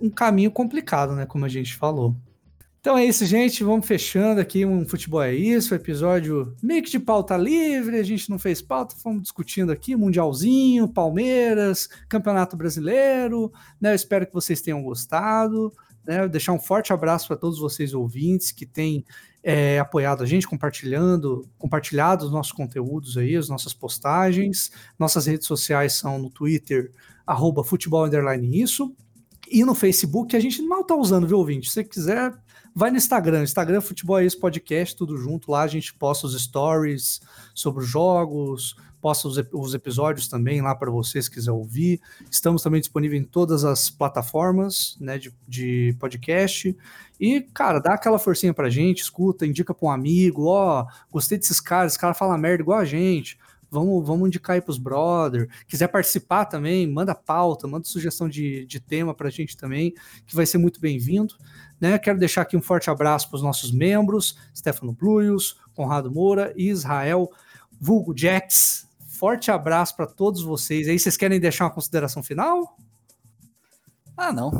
um 0.00 0.08
caminho 0.08 0.50
complicado, 0.50 1.14
né? 1.14 1.26
Como 1.26 1.44
a 1.44 1.48
gente 1.48 1.74
falou. 1.74 2.14
Então 2.86 2.96
é 2.96 3.04
isso, 3.04 3.26
gente. 3.26 3.64
Vamos 3.64 3.84
fechando 3.84 4.40
aqui 4.40 4.64
um 4.64 4.86
Futebol 4.86 5.20
é 5.20 5.34
Isso, 5.34 5.74
episódio 5.74 6.54
meio 6.62 6.84
que 6.84 6.90
de 6.92 7.00
pauta 7.00 7.36
livre. 7.36 7.98
A 7.98 8.04
gente 8.04 8.30
não 8.30 8.38
fez 8.38 8.62
pauta, 8.62 8.94
fomos 8.94 9.22
discutindo 9.22 9.72
aqui 9.72 9.96
Mundialzinho, 9.96 10.86
Palmeiras, 10.86 11.88
Campeonato 12.08 12.56
Brasileiro. 12.56 13.52
Né? 13.80 13.90
Eu 13.90 13.96
espero 13.96 14.24
que 14.24 14.32
vocês 14.32 14.60
tenham 14.60 14.84
gostado. 14.84 15.72
Né? 16.06 16.28
Deixar 16.28 16.52
um 16.52 16.60
forte 16.60 16.92
abraço 16.92 17.26
para 17.26 17.36
todos 17.36 17.58
vocês 17.58 17.92
ouvintes 17.92 18.52
que 18.52 18.64
têm 18.64 19.04
é, 19.48 19.78
apoiado 19.78 20.24
a 20.24 20.26
gente, 20.26 20.44
compartilhando, 20.44 21.48
compartilhado 21.56 22.24
os 22.26 22.32
nossos 22.32 22.50
conteúdos 22.50 23.16
aí, 23.16 23.36
as 23.36 23.48
nossas 23.48 23.72
postagens. 23.72 24.72
Nossas 24.98 25.26
redes 25.26 25.46
sociais 25.46 25.92
são 25.92 26.18
no 26.18 26.28
Twitter, 26.28 26.90
arroba 27.24 27.62
futebol 27.62 28.08
isso. 28.42 28.92
E 29.48 29.64
no 29.64 29.72
Facebook, 29.72 30.34
a 30.34 30.40
gente 30.40 30.60
mal 30.62 30.82
tá 30.82 30.96
usando, 30.96 31.28
viu, 31.28 31.38
ouvinte? 31.38 31.68
Se 31.68 31.74
você 31.74 31.84
quiser, 31.84 32.34
vai 32.74 32.90
no 32.90 32.96
Instagram. 32.96 33.44
Instagram 33.44 33.80
Futebol 33.80 34.18
é 34.18 34.26
isso 34.26 34.40
podcast, 34.40 34.96
tudo 34.96 35.16
junto. 35.16 35.52
Lá 35.52 35.62
a 35.62 35.68
gente 35.68 35.94
posta 35.94 36.26
os 36.26 36.42
stories 36.42 37.20
sobre 37.54 37.84
os 37.84 37.88
jogos, 37.88 38.74
posta 39.00 39.28
os, 39.28 39.36
os 39.52 39.74
episódios 39.74 40.28
também 40.28 40.60
lá 40.60 40.74
para 40.74 40.90
vocês 40.90 41.28
quiser 41.28 41.52
ouvir. 41.52 42.00
Estamos 42.30 42.62
também 42.62 42.80
disponíveis 42.80 43.22
em 43.22 43.24
todas 43.24 43.64
as 43.64 43.90
plataformas 43.90 44.96
né, 45.00 45.18
de, 45.18 45.32
de 45.46 45.96
podcast. 45.98 46.76
E, 47.18 47.40
cara, 47.40 47.78
dá 47.78 47.94
aquela 47.94 48.18
forcinha 48.18 48.52
pra 48.52 48.68
gente, 48.68 49.00
escuta, 49.00 49.46
indica 49.46 49.74
pra 49.74 49.88
um 49.88 49.90
amigo, 49.90 50.46
ó, 50.46 50.86
gostei 51.10 51.38
desses 51.38 51.60
caras, 51.60 51.92
esse 51.92 52.00
cara 52.00 52.14
fala 52.14 52.36
merda 52.36 52.62
igual 52.62 52.78
a 52.78 52.84
gente. 52.84 53.38
Vamos, 53.70 54.06
vamos 54.06 54.28
indicar 54.28 54.54
aí 54.54 54.60
pros 54.60 54.78
brother. 54.78 55.48
Quiser 55.66 55.88
participar 55.88 56.44
também, 56.44 56.86
manda 56.86 57.14
pauta, 57.14 57.66
manda 57.66 57.84
sugestão 57.84 58.28
de, 58.28 58.64
de 58.66 58.78
tema 58.80 59.14
pra 59.14 59.28
gente 59.28 59.56
também, 59.56 59.92
que 60.24 60.36
vai 60.36 60.46
ser 60.46 60.58
muito 60.58 60.80
bem-vindo. 60.80 61.34
Né? 61.80 61.98
Quero 61.98 62.18
deixar 62.18 62.42
aqui 62.42 62.56
um 62.56 62.62
forte 62.62 62.88
abraço 62.90 63.28
para 63.28 63.36
os 63.36 63.42
nossos 63.42 63.72
membros, 63.72 64.38
Stefano 64.54 64.92
Bluios, 64.92 65.58
Conrado 65.74 66.10
Moura 66.10 66.52
e 66.56 66.68
Israel 66.68 67.30
Vulgo 67.80 68.14
Jax. 68.16 68.85
Forte 69.18 69.50
abraço 69.50 69.96
para 69.96 70.06
todos 70.06 70.42
vocês. 70.42 70.88
Aí 70.88 70.98
vocês 70.98 71.16
querem 71.16 71.40
deixar 71.40 71.64
uma 71.64 71.70
consideração 71.70 72.22
final? 72.22 72.76
Ah, 74.16 74.32
não. 74.32 74.50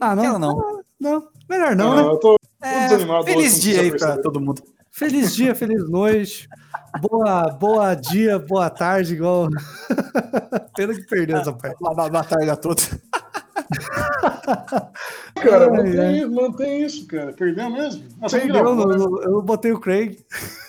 Ah, 0.00 0.14
não. 0.14 0.22
Quero 0.22 0.38
não. 0.38 0.82
Não, 1.00 1.28
melhor 1.48 1.74
não, 1.74 1.96
né? 1.96 2.02
Ah, 2.02 2.06
eu 2.06 2.16
tô, 2.18 2.36
tô 2.36 2.66
É, 2.66 2.86
desanimado. 2.88 3.24
feliz 3.24 3.52
hoje, 3.54 3.60
dia 3.60 3.80
aí 3.80 3.90
percebeu. 3.90 4.22
todo 4.22 4.40
mundo. 4.40 4.62
Feliz 4.90 5.34
dia, 5.34 5.54
feliz 5.54 5.88
noite. 5.88 6.48
Boa, 7.00 7.44
boa 7.50 7.94
dia, 7.94 8.38
boa 8.38 8.70
tarde, 8.70 9.14
igual. 9.14 9.48
Pena 10.76 10.94
que 10.94 11.02
perdeu 11.02 11.38
essa 11.38 11.52
parte. 11.52 11.78
Boa, 11.80 11.94
boa 12.08 12.24
tarde 12.24 12.50
a 12.50 12.56
todos. 12.56 12.90
Cara, 15.34 15.68
ai. 16.60 16.84
isso, 16.84 17.06
cara. 17.06 17.32
Perdeu 17.32 17.68
mesmo? 17.70 18.04
Nossa, 18.20 18.38
não 18.38 18.46
Perdeu, 18.46 18.62
gravou, 18.62 18.88
né? 18.88 18.96
eu, 18.96 19.22
eu 19.22 19.42
botei 19.42 19.72
o 19.72 19.80
Craig. 19.80 20.18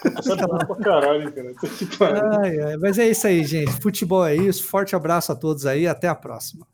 Pra 0.02 0.76
caralho, 0.78 1.32
cara. 1.32 1.54
Pariu. 2.00 2.40
Ai, 2.40 2.60
ai, 2.60 2.78
mas 2.78 2.98
é 2.98 3.08
isso 3.08 3.28
aí, 3.28 3.44
gente. 3.44 3.72
Futebol 3.82 4.26
é 4.26 4.36
isso. 4.36 4.64
Forte 4.68 4.96
abraço 4.96 5.32
a 5.32 5.36
todos 5.36 5.66
aí. 5.66 5.88
Até 5.88 6.08
a 6.08 6.16
próxima. 6.16 6.66